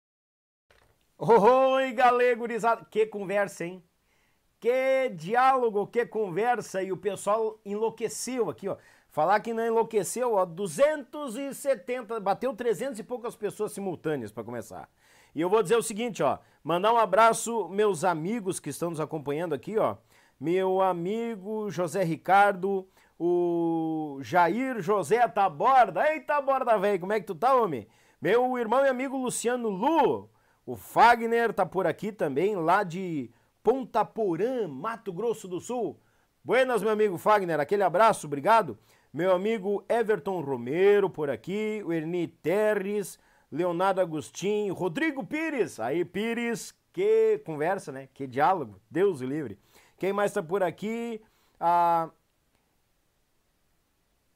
Oi, 1.19 1.93
galera, 1.93 2.35
gurizada. 2.35 2.87
Que 2.91 3.05
conversa, 3.05 3.67
hein? 3.67 3.83
Que 4.61 5.09
diálogo, 5.11 5.87
que 5.87 6.05
conversa. 6.05 6.83
E 6.83 6.91
o 6.91 6.97
pessoal 6.97 7.59
enlouqueceu 7.65 8.51
aqui, 8.51 8.69
ó. 8.69 8.77
Falar 9.11 9.41
que 9.41 9.55
não 9.55 9.65
enlouqueceu, 9.65 10.35
ó. 10.35 10.45
270, 10.45 12.21
bateu 12.21 12.55
300 12.55 12.99
e 12.99 13.03
poucas 13.03 13.37
pessoas 13.37 13.73
simultâneas 13.73 14.33
para 14.33 14.45
começar. 14.45 14.89
E 15.35 15.41
eu 15.41 15.49
vou 15.49 15.63
dizer 15.63 15.77
o 15.77 15.83
seguinte, 15.83 16.23
ó. 16.23 16.39
Mandar 16.63 16.93
um 16.93 16.99
abraço, 16.99 17.69
meus 17.69 18.05
amigos 18.05 18.59
que 18.59 18.71
estão 18.71 18.91
nos 18.91 19.01
acompanhando 19.01 19.55
aqui, 19.55 19.79
ó. 19.79 19.97
Meu 20.41 20.81
amigo 20.81 21.71
José 21.71 22.05
Ricardo, 22.05 22.87
o 23.19 24.19
Jair 24.23 24.81
José 24.81 25.27
Taborda. 25.29 26.13
Eita, 26.13 26.35
Taborda, 26.35 26.79
velho, 26.79 27.01
como 27.01 27.13
é 27.13 27.21
que 27.21 27.27
tu 27.27 27.35
tá, 27.35 27.55
homem? 27.55 27.87
Meu 28.21 28.59
irmão 28.59 28.85
e 28.85 28.89
amigo 28.89 29.17
Luciano 29.17 29.69
Lu. 29.69 30.29
O 30.67 30.77
Fagner 30.77 31.53
tá 31.53 31.65
por 31.65 31.87
aqui 31.87 32.13
também, 32.13 32.55
lá 32.55 32.83
de 32.83 33.31
Ponta 33.63 34.05
Porã, 34.05 34.67
Mato 34.69 35.13
Grosso 35.13 35.49
do 35.49 35.61
Sul. 35.61 35.99
Buenas, 36.45 36.83
meu 36.83 36.91
amigo 36.91 37.19
Fagner, 37.19 37.61
aquele 37.61 37.83
abraço, 37.83 38.27
obrigado. 38.27 38.79
Meu 39.13 39.33
amigo 39.33 39.85
Everton 39.89 40.41
Romero 40.41 41.11
por 41.11 41.31
aqui, 41.31 41.83
o 41.85 41.93
Erni 41.93 42.29
Terres, 42.29 43.19
Leonardo 43.51 44.01
Agostinho, 44.01 44.75
Rodrigo 44.75 45.25
Pires. 45.25 45.81
Aí, 45.81 46.05
Pires, 46.05 46.75
que 46.93 47.39
conversa, 47.45 47.91
né? 47.91 48.09
Que 48.15 48.27
diálogo, 48.27 48.81
Deus 48.91 49.21
livre. 49.21 49.59
Quem 49.99 50.13
mais 50.13 50.33
tá 50.33 50.43
por 50.43 50.63
aqui? 50.63 51.21
Ah, 51.59 52.11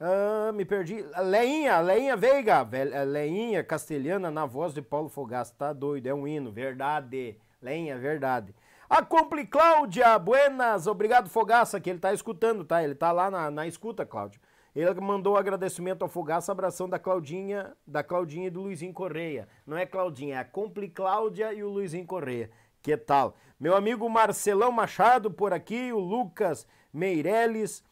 ah, 0.04 0.50
me 0.52 0.64
perdi. 0.64 1.04
Leinha, 1.22 1.78
Leinha 1.78 2.16
Veiga. 2.16 2.68
Eh, 2.72 3.04
Leinha 3.04 3.62
castelhana 3.62 4.32
na 4.32 4.44
voz 4.44 4.74
de 4.74 4.82
Paulo 4.82 5.08
Fogaça. 5.08 5.54
Tá 5.56 5.72
doido, 5.72 6.08
é 6.08 6.12
um 6.12 6.26
hino, 6.26 6.50
verdade. 6.50 7.38
Leinha, 7.62 7.96
verdade. 7.96 8.52
A 8.94 9.02
Compli 9.02 9.46
Cláudia, 9.46 10.18
buenas. 10.18 10.86
Obrigado, 10.86 11.30
Fogaça, 11.30 11.80
que 11.80 11.88
ele 11.88 11.98
tá 11.98 12.12
escutando, 12.12 12.62
tá? 12.62 12.84
Ele 12.84 12.94
tá 12.94 13.10
lá 13.10 13.30
na, 13.30 13.50
na 13.50 13.66
escuta, 13.66 14.04
Cláudio. 14.04 14.38
Ele 14.76 14.92
mandou 15.00 15.34
agradecimento 15.34 16.02
ao 16.02 16.10
Fogaça, 16.10 16.52
abração 16.52 16.86
da 16.86 16.98
Claudinha, 16.98 17.74
da 17.86 18.04
Claudinha 18.04 18.48
e 18.48 18.50
do 18.50 18.60
Luizinho 18.60 18.92
Correia. 18.92 19.48
Não 19.66 19.78
é 19.78 19.86
Claudinha, 19.86 20.34
é 20.34 20.38
a 20.40 20.44
Compli 20.44 20.90
Cláudia 20.90 21.54
e 21.54 21.64
o 21.64 21.70
Luizinho 21.70 22.04
Correia. 22.04 22.50
Que 22.82 22.94
tal? 22.94 23.34
Meu 23.58 23.74
amigo 23.74 24.06
Marcelão 24.10 24.70
Machado 24.70 25.30
por 25.30 25.54
aqui, 25.54 25.90
o 25.90 25.98
Lucas 25.98 26.66
Meirelles, 26.92 27.82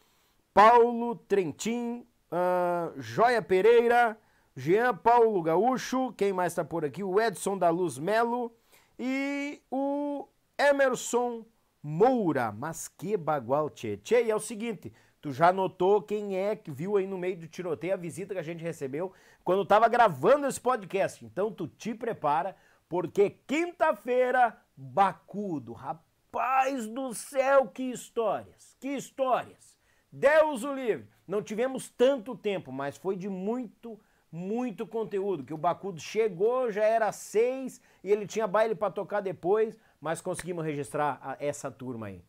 Paulo 0.52 1.16
Trentin, 1.16 2.06
ah, 2.30 2.92
Joia 2.98 3.40
Pereira, 3.40 4.18
Jean 4.54 4.94
Paulo 4.94 5.42
Gaúcho, 5.42 6.12
quem 6.12 6.34
mais 6.34 6.52
tá 6.52 6.62
por 6.62 6.84
aqui? 6.84 7.02
O 7.02 7.18
Edson 7.18 7.56
da 7.56 7.70
Luz 7.70 7.96
Melo 7.96 8.54
e 8.98 9.62
o 9.70 10.28
Emerson 10.68 11.44
Moura. 11.82 12.52
Mas 12.52 12.88
que 12.88 13.16
bagual, 13.16 13.70
tchê. 13.70 13.96
Tchê, 13.96 14.24
e 14.24 14.30
é 14.30 14.36
o 14.36 14.40
seguinte, 14.40 14.92
tu 15.20 15.32
já 15.32 15.52
notou 15.52 16.02
quem 16.02 16.36
é 16.36 16.54
que 16.54 16.70
viu 16.70 16.96
aí 16.96 17.06
no 17.06 17.18
meio 17.18 17.38
do 17.38 17.48
tiroteio 17.48 17.94
a 17.94 17.96
visita 17.96 18.34
que 18.34 18.40
a 18.40 18.44
gente 18.44 18.62
recebeu 18.62 19.12
quando 19.42 19.64
tava 19.64 19.88
gravando 19.88 20.46
esse 20.46 20.60
podcast. 20.60 21.24
Então 21.24 21.50
tu 21.50 21.66
te 21.66 21.94
prepara, 21.94 22.54
porque 22.88 23.30
quinta-feira, 23.46 24.56
Bacudo. 24.76 25.72
Rapaz 25.72 26.86
do 26.86 27.14
céu, 27.14 27.68
que 27.68 27.84
histórias, 27.84 28.76
que 28.80 28.88
histórias. 28.88 29.78
Deus 30.12 30.64
o 30.64 30.74
livre. 30.74 31.08
Não 31.26 31.42
tivemos 31.42 31.88
tanto 31.88 32.36
tempo, 32.36 32.72
mas 32.72 32.96
foi 32.96 33.14
de 33.14 33.28
muito, 33.28 33.98
muito 34.32 34.86
conteúdo. 34.86 35.44
Que 35.44 35.54
o 35.54 35.58
Bacudo 35.58 36.00
chegou, 36.00 36.70
já 36.72 36.82
era 36.82 37.12
seis 37.12 37.80
e 38.02 38.10
ele 38.10 38.26
tinha 38.26 38.46
baile 38.46 38.74
para 38.74 38.90
tocar 38.90 39.20
depois, 39.20 39.78
mas 40.00 40.20
conseguimos 40.20 40.64
registrar 40.64 41.36
essa 41.38 41.70
turma 41.70 42.06
aí. 42.06 42.24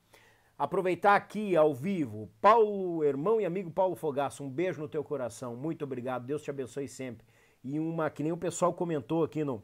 Aproveitar 0.58 1.16
aqui 1.16 1.56
ao 1.56 1.74
vivo, 1.74 2.30
Paulo, 2.40 3.04
irmão 3.04 3.42
e 3.42 3.46
amigo 3.46 3.72
Paulo 3.72 3.96
Fogaço, 3.96 4.44
um 4.44 4.50
beijo 4.50 4.82
no 4.82 4.88
teu 4.88 5.04
coração, 5.04 5.56
muito 5.56 5.84
obrigado, 5.84 6.26
Deus 6.26 6.44
te 6.44 6.52
abençoe 6.52 6.88
sempre. 6.88 7.26
E 7.64 7.80
uma, 7.80 8.10
que 8.10 8.22
nem 8.22 8.32
o 8.32 8.38
pessoal 8.38 8.74
comentou 8.74 9.24
aqui 9.24 9.44
no, 9.44 9.64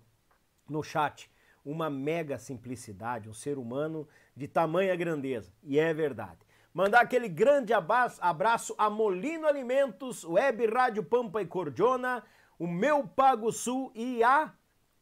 no 0.67 0.81
chat, 0.81 1.29
uma 1.63 1.89
mega 1.89 2.39
simplicidade, 2.39 3.29
um 3.29 3.33
ser 3.33 3.57
humano 3.57 4.07
de 4.35 4.47
tamanha 4.47 4.95
grandeza, 4.95 5.51
e 5.61 5.77
é 5.77 5.93
verdade. 5.93 6.39
Mandar 6.73 7.01
aquele 7.01 7.27
grande 7.27 7.73
abraço 7.73 8.73
a 8.77 8.89
Molino 8.89 9.47
Alimentos, 9.47 10.23
Web 10.23 10.65
Rádio 10.67 11.03
Pampa 11.03 11.41
e 11.41 11.45
Cordiona, 11.45 12.23
o 12.57 12.67
Meu 12.67 13.07
Pago 13.07 13.51
Sul 13.51 13.91
e 13.95 14.23
a 14.23 14.53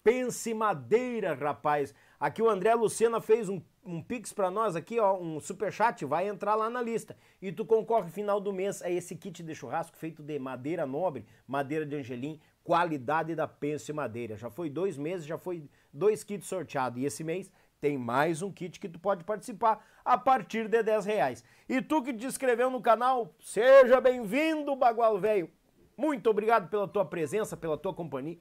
Pense 0.03 0.53
Madeira, 0.53 1.33
rapaz. 1.33 1.93
Aqui 2.19 2.41
o 2.41 2.49
André 2.49 2.73
Lucena 2.75 3.19
fez 3.21 3.49
um 3.49 3.61
um 3.85 4.01
pix 4.01 4.33
para 4.33 4.49
nós 4.49 4.75
aqui, 4.75 4.99
ó, 4.99 5.15
um 5.15 5.39
super 5.39 5.71
chat, 5.71 6.03
vai 6.05 6.27
entrar 6.27 6.55
lá 6.55 6.69
na 6.69 6.81
lista. 6.81 7.15
E 7.39 7.51
tu 7.51 7.63
concorre 7.63 8.09
final 8.09 8.41
do 8.41 8.51
mês 8.51 8.81
a 8.81 8.89
esse 8.89 9.15
kit 9.15 9.43
de 9.43 9.53
churrasco 9.53 9.95
feito 9.95 10.23
de 10.23 10.39
madeira 10.39 10.85
nobre, 10.85 11.25
madeira 11.47 11.85
de 11.85 11.95
angelim, 11.95 12.39
qualidade 12.63 13.35
da 13.35 13.47
Pense 13.47 13.93
Madeira. 13.93 14.35
Já 14.35 14.49
foi 14.49 14.69
dois 14.69 14.97
meses, 14.97 15.25
já 15.25 15.37
foi 15.37 15.69
dois 15.93 16.23
kits 16.23 16.47
sorteados. 16.47 16.99
E 16.99 17.05
esse 17.05 17.23
mês 17.23 17.51
tem 17.79 17.97
mais 17.97 18.41
um 18.41 18.51
kit 18.51 18.79
que 18.79 18.89
tu 18.89 18.99
pode 18.99 19.23
participar 19.23 19.85
a 20.03 20.17
partir 20.17 20.67
de 20.67 20.81
10 20.81 21.05
reais. 21.05 21.43
E 21.69 21.79
tu 21.81 22.01
que 22.01 22.13
te 22.13 22.25
inscreveu 22.25 22.71
no 22.71 22.81
canal, 22.81 23.35
seja 23.39 24.01
bem-vindo, 24.01 24.75
Bagual 24.75 25.19
Velho. 25.19 25.49
Muito 25.95 26.27
obrigado 26.29 26.69
pela 26.69 26.87
tua 26.87 27.05
presença, 27.05 27.55
pela 27.55 27.77
tua 27.77 27.93
companhia. 27.93 28.39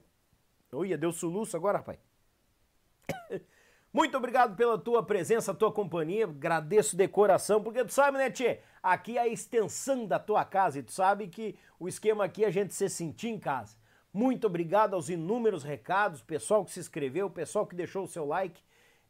Olha, 0.71 0.97
deu 0.97 1.11
soluço 1.11 1.55
agora, 1.55 1.77
rapaz. 1.77 1.99
Muito 3.95 4.17
obrigado 4.17 4.57
pela 4.57 4.77
tua 4.77 5.01
presença, 5.01 5.53
tua 5.53 5.71
companhia. 5.71 6.25
Agradeço 6.25 6.97
de 6.97 7.07
coração, 7.07 7.63
porque 7.63 7.81
tu 7.81 7.93
sabe, 7.93 8.17
né, 8.17 8.29
Tchê? 8.29 8.59
Aqui 8.83 9.17
é 9.17 9.21
a 9.21 9.27
extensão 9.29 10.05
da 10.05 10.19
tua 10.19 10.43
casa 10.43 10.79
e 10.79 10.83
tu 10.83 10.91
sabe 10.91 11.29
que 11.29 11.55
o 11.79 11.87
esquema 11.87 12.25
aqui 12.25 12.43
é 12.43 12.47
a 12.47 12.51
gente 12.51 12.73
se 12.73 12.89
sentir 12.89 13.29
em 13.29 13.39
casa. 13.39 13.77
Muito 14.11 14.47
obrigado 14.47 14.95
aos 14.95 15.07
inúmeros 15.07 15.63
recados, 15.63 16.21
pessoal 16.21 16.65
que 16.65 16.71
se 16.71 16.79
inscreveu, 16.81 17.29
pessoal 17.29 17.65
que 17.65 17.73
deixou 17.73 18.03
o 18.03 18.07
seu 18.07 18.25
like. 18.25 18.61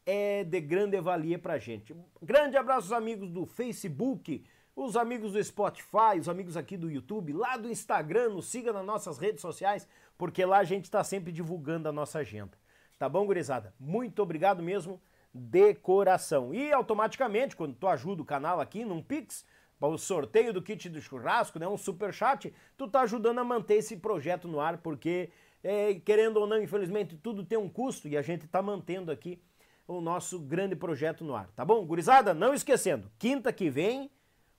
É 0.06 0.44
de 0.44 0.62
grande 0.62 1.02
valia 1.02 1.40
pra 1.40 1.58
gente. 1.58 1.96
Grande 2.22 2.56
abraço 2.56 2.94
aos 2.94 3.02
amigos 3.02 3.32
do 3.32 3.44
Facebook, 3.48 4.46
os 4.76 4.96
amigos 4.96 5.34
do 5.34 5.44
Spotify, 5.44 6.20
os 6.20 6.30
amigos 6.30 6.56
aqui 6.56 6.78
do 6.78 6.92
YouTube, 6.92 7.34
lá 7.34 7.58
do 7.58 7.72
Instagram, 7.72 8.30
nos 8.30 8.46
siga 8.46 8.72
nas 8.72 8.86
nossas 8.86 9.18
redes 9.18 9.42
sociais, 9.42 9.88
porque 10.16 10.46
lá 10.46 10.60
a 10.60 10.64
gente 10.64 10.84
está 10.84 11.04
sempre 11.04 11.32
divulgando 11.32 11.90
a 11.90 11.92
nossa 11.92 12.20
agenda. 12.20 12.56
Tá 12.98 13.10
bom, 13.10 13.26
gurizada? 13.26 13.74
Muito 13.80 14.22
obrigado 14.22 14.64
mesmo 14.64 15.02
de 15.34 15.74
coração. 15.76 16.54
E 16.54 16.72
automaticamente, 16.72 17.56
quando 17.56 17.76
tu 17.76 17.88
ajuda 17.88 18.22
o 18.22 18.26
canal 18.26 18.62
aqui 18.62 18.86
num 18.86 19.02
Pix, 19.02 19.46
para 19.80 19.90
o 19.90 19.98
sorteio 19.98 20.54
do 20.54 20.62
kit 20.62 20.88
do 20.90 21.02
churrasco, 21.02 21.60
né, 21.60 21.68
um 21.68 21.78
super 21.78 22.14
chat, 22.14 22.54
tu 22.78 22.88
tá 22.88 23.02
ajudando 23.02 23.40
a 23.40 23.44
manter 23.44 23.76
esse 23.76 23.98
projeto 23.98 24.48
no 24.48 24.60
ar, 24.60 24.78
porque 24.78 25.30
é, 25.62 25.96
querendo 25.96 26.38
ou 26.38 26.48
não, 26.48 26.62
infelizmente 26.62 27.18
tudo 27.18 27.44
tem 27.44 27.58
um 27.58 27.68
custo 27.68 28.08
e 28.08 28.16
a 28.16 28.22
gente 28.22 28.48
tá 28.48 28.62
mantendo 28.62 29.12
aqui 29.12 29.42
o 29.88 30.00
nosso 30.00 30.40
grande 30.40 30.76
projeto 30.76 31.24
no 31.24 31.36
ar, 31.36 31.50
tá 31.56 31.66
bom? 31.66 31.86
Gurizada, 31.86 32.34
não 32.34 32.54
esquecendo, 32.54 33.12
quinta 33.20 33.52
que 33.52 33.70
vem, 33.70 34.10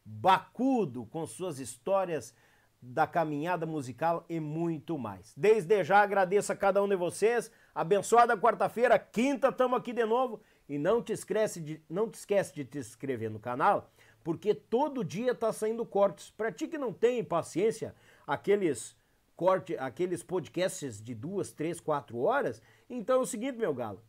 Bacudo 0.09 1.05
com 1.07 1.27
suas 1.27 1.59
histórias 1.59 2.33
da 2.81 3.09
caminhada 3.09 3.67
musical 3.67 4.25
e 4.29 4.39
muito 4.39 4.97
mais. 4.97 5.35
Desde 5.37 5.83
já 5.83 6.01
agradeço 6.01 6.53
a 6.53 6.57
cada 6.57 6.81
um 6.81 6.89
de 6.89 6.95
vocês. 6.95 7.51
Abençoada 7.77 8.39
quarta-feira, 8.39 8.99
quinta, 8.99 9.49
estamos 9.49 9.79
aqui 9.79 9.93
de 9.93 10.07
novo. 10.07 10.41
E 10.67 10.79
não 10.79 11.03
te 11.03 11.13
esquece 11.13 11.61
de, 11.61 11.83
não 11.91 12.09
te 12.09 12.15
esquece 12.15 12.55
de 12.55 12.65
te 12.65 12.79
inscrever 12.79 13.31
no 13.31 13.39
canal, 13.39 13.91
porque 14.25 14.55
todo 14.55 15.05
dia 15.05 15.35
tá 15.35 15.53
saindo 15.53 15.85
cortes. 15.85 16.31
Para 16.31 16.51
ti 16.51 16.67
que 16.67 16.79
não 16.79 16.91
tem 16.91 17.23
paciência, 17.23 17.95
aqueles 18.27 18.97
corte, 19.37 19.77
aqueles 19.77 20.23
podcasts 20.23 21.03
de 21.03 21.15
duas, 21.15 21.53
três, 21.53 21.79
quatro 21.79 22.19
horas, 22.21 22.63
então 22.89 23.17
é 23.17 23.21
o 23.21 23.27
seguinte, 23.27 23.59
meu 23.59 23.75
galo, 23.75 24.03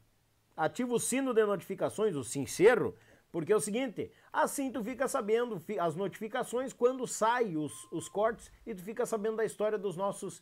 ativa 0.56 0.94
o 0.94 1.00
sino 1.00 1.34
de 1.34 1.46
notificações, 1.46 2.16
o 2.16 2.24
sincero, 2.24 2.96
porque 3.34 3.52
é 3.52 3.56
o 3.58 3.60
seguinte, 3.60 4.10
assim 4.32 4.72
tu 4.72 4.82
fica 4.82 5.10
sabendo 5.10 5.62
as 5.82 5.94
notificações 5.94 6.72
quando 6.72 7.06
saem 7.06 7.58
os, 7.58 7.74
os 7.92 8.08
cortes 8.08 8.50
e 8.66 8.74
tu 8.74 8.82
fica 8.82 9.06
sabendo 9.06 9.36
da 9.36 9.44
história 9.44 9.78
dos 9.78 9.98
nossos 9.98 10.42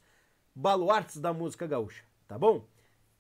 baluartes 0.53 1.18
da 1.18 1.34
música 1.34 1.65
gaúcha, 1.65 2.03
tá 2.27 2.38
bom? 2.38 2.64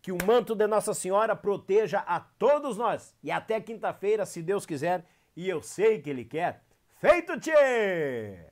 Que 0.05 0.11
o 0.11 0.17
manto 0.23 0.53
de 0.53 0.67
Nossa 0.67 0.93
Senhora 0.93 1.35
proteja 1.35 1.97
a 1.97 2.19
todos 2.19 2.77
nós. 2.77 3.15
E 3.23 3.31
até 3.31 3.59
quinta-feira, 3.59 4.23
se 4.23 4.39
Deus 4.39 4.63
quiser, 4.63 5.03
e 5.35 5.49
eu 5.49 5.63
sei 5.63 5.99
que 5.99 6.11
Ele 6.11 6.23
quer. 6.23 6.63
Feito, 6.99 7.39
tchê! 7.39 8.51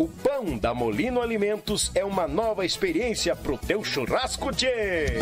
O 0.00 0.08
pão 0.08 0.56
da 0.56 0.72
Molino 0.72 1.20
Alimentos 1.20 1.92
é 1.94 2.02
uma 2.02 2.26
nova 2.26 2.64
experiência 2.64 3.36
pro 3.36 3.58
teu 3.58 3.84
churrasco, 3.84 4.50
tchê! 4.50 5.18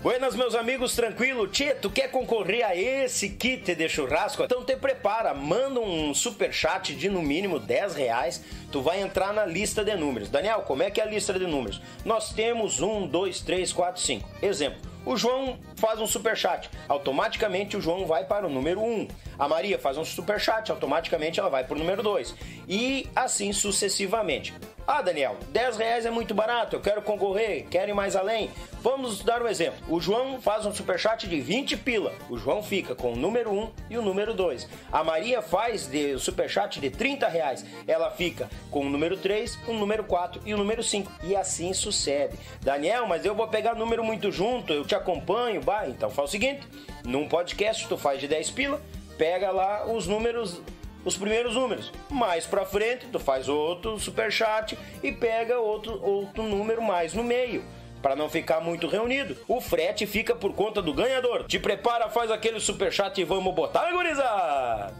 Buenas, 0.00 0.34
meus 0.34 0.54
amigos, 0.54 0.94
tranquilo? 0.94 1.46
Tchê, 1.46 1.74
tu 1.74 1.90
quer 1.90 2.10
concorrer 2.10 2.64
a 2.64 2.74
esse 2.74 3.28
kit 3.28 3.74
de 3.74 3.86
churrasco? 3.86 4.44
Então 4.44 4.64
te 4.64 4.74
prepara, 4.74 5.34
manda 5.34 5.78
um 5.78 6.14
super 6.14 6.50
chat 6.50 6.94
de 6.94 7.10
no 7.10 7.20
mínimo 7.20 7.58
10 7.58 7.94
reais, 7.96 8.42
tu 8.72 8.80
vai 8.80 9.02
entrar 9.02 9.34
na 9.34 9.44
lista 9.44 9.84
de 9.84 9.94
números. 9.94 10.30
Daniel, 10.30 10.62
como 10.62 10.82
é 10.82 10.90
que 10.90 11.02
é 11.02 11.04
a 11.04 11.06
lista 11.06 11.38
de 11.38 11.46
números? 11.46 11.82
Nós 12.02 12.32
temos 12.32 12.80
1, 12.80 13.08
2, 13.08 13.40
3, 13.42 13.72
4, 13.74 14.00
5. 14.00 14.30
Exemplo, 14.40 14.80
o 15.08 15.16
João 15.16 15.58
faz 15.76 15.98
um 16.00 16.06
super 16.06 16.36
chat, 16.36 16.68
automaticamente 16.86 17.78
o 17.78 17.80
João 17.80 18.04
vai 18.04 18.26
para 18.26 18.46
o 18.46 18.50
número 18.50 18.82
1. 18.82 19.08
A 19.38 19.48
Maria 19.48 19.78
faz 19.78 19.96
um 19.96 20.04
super 20.04 20.38
chat, 20.38 20.70
automaticamente 20.70 21.40
ela 21.40 21.48
vai 21.48 21.64
para 21.64 21.74
o 21.74 21.78
número 21.78 22.02
2. 22.02 22.34
E 22.68 23.08
assim 23.16 23.50
sucessivamente. 23.50 24.52
Ah, 24.90 25.02
Daniel, 25.02 25.36
10 25.50 25.76
reais 25.76 26.06
é 26.06 26.10
muito 26.10 26.32
barato, 26.32 26.74
eu 26.74 26.80
quero 26.80 27.02
concorrer, 27.02 27.66
quero 27.68 27.90
ir 27.90 27.94
mais 27.94 28.16
além. 28.16 28.50
Vamos 28.80 29.22
dar 29.22 29.42
um 29.42 29.46
exemplo. 29.46 29.78
O 29.86 30.00
João 30.00 30.40
faz 30.40 30.64
um 30.64 30.72
superchat 30.72 31.28
de 31.28 31.38
20 31.42 31.76
pila. 31.76 32.14
O 32.30 32.38
João 32.38 32.62
fica 32.62 32.94
com 32.94 33.12
o 33.12 33.16
número 33.16 33.52
1 33.52 33.70
e 33.90 33.98
o 33.98 34.02
número 34.02 34.32
2. 34.32 34.66
A 34.90 35.04
Maria 35.04 35.42
faz 35.42 35.86
de 35.86 36.18
superchat 36.18 36.80
de 36.80 36.88
30 36.88 37.28
reais. 37.28 37.66
Ela 37.86 38.10
fica 38.10 38.48
com 38.70 38.80
o 38.80 38.88
número 38.88 39.18
3, 39.18 39.58
o 39.68 39.74
número 39.74 40.04
4 40.04 40.40
e 40.46 40.54
o 40.54 40.56
número 40.56 40.82
5. 40.82 41.12
E 41.22 41.36
assim 41.36 41.74
sucede. 41.74 42.38
Daniel, 42.62 43.06
mas 43.06 43.26
eu 43.26 43.34
vou 43.34 43.46
pegar 43.46 43.74
número 43.74 44.02
muito 44.02 44.32
junto, 44.32 44.72
eu 44.72 44.86
te 44.86 44.94
acompanho. 44.94 45.60
Bah, 45.60 45.86
então 45.86 46.08
faz 46.08 46.30
o 46.30 46.32
seguinte: 46.32 46.66
num 47.04 47.28
podcast 47.28 47.86
tu 47.86 47.98
faz 47.98 48.22
de 48.22 48.26
10 48.26 48.52
pila, 48.52 48.80
pega 49.18 49.50
lá 49.50 49.84
os 49.84 50.06
números 50.06 50.62
os 51.08 51.16
primeiros 51.16 51.54
números. 51.54 51.90
Mais 52.10 52.46
para 52.46 52.64
frente, 52.64 53.06
tu 53.10 53.18
faz 53.18 53.48
outro 53.48 53.98
superchat 53.98 54.78
e 55.02 55.10
pega 55.10 55.58
outro, 55.58 56.00
outro 56.02 56.42
número 56.42 56.82
mais 56.82 57.14
no 57.14 57.24
meio. 57.24 57.64
Para 58.02 58.14
não 58.14 58.28
ficar 58.28 58.60
muito 58.60 58.86
reunido, 58.86 59.36
o 59.48 59.60
frete 59.60 60.06
fica 60.06 60.34
por 60.36 60.52
conta 60.52 60.80
do 60.80 60.94
ganhador. 60.94 61.44
Te 61.44 61.58
prepara, 61.58 62.08
faz 62.08 62.30
aquele 62.30 62.60
superchat 62.60 63.20
e 63.20 63.24
vamos 63.24 63.52
botar, 63.54 63.90
gurizada! 63.90 64.94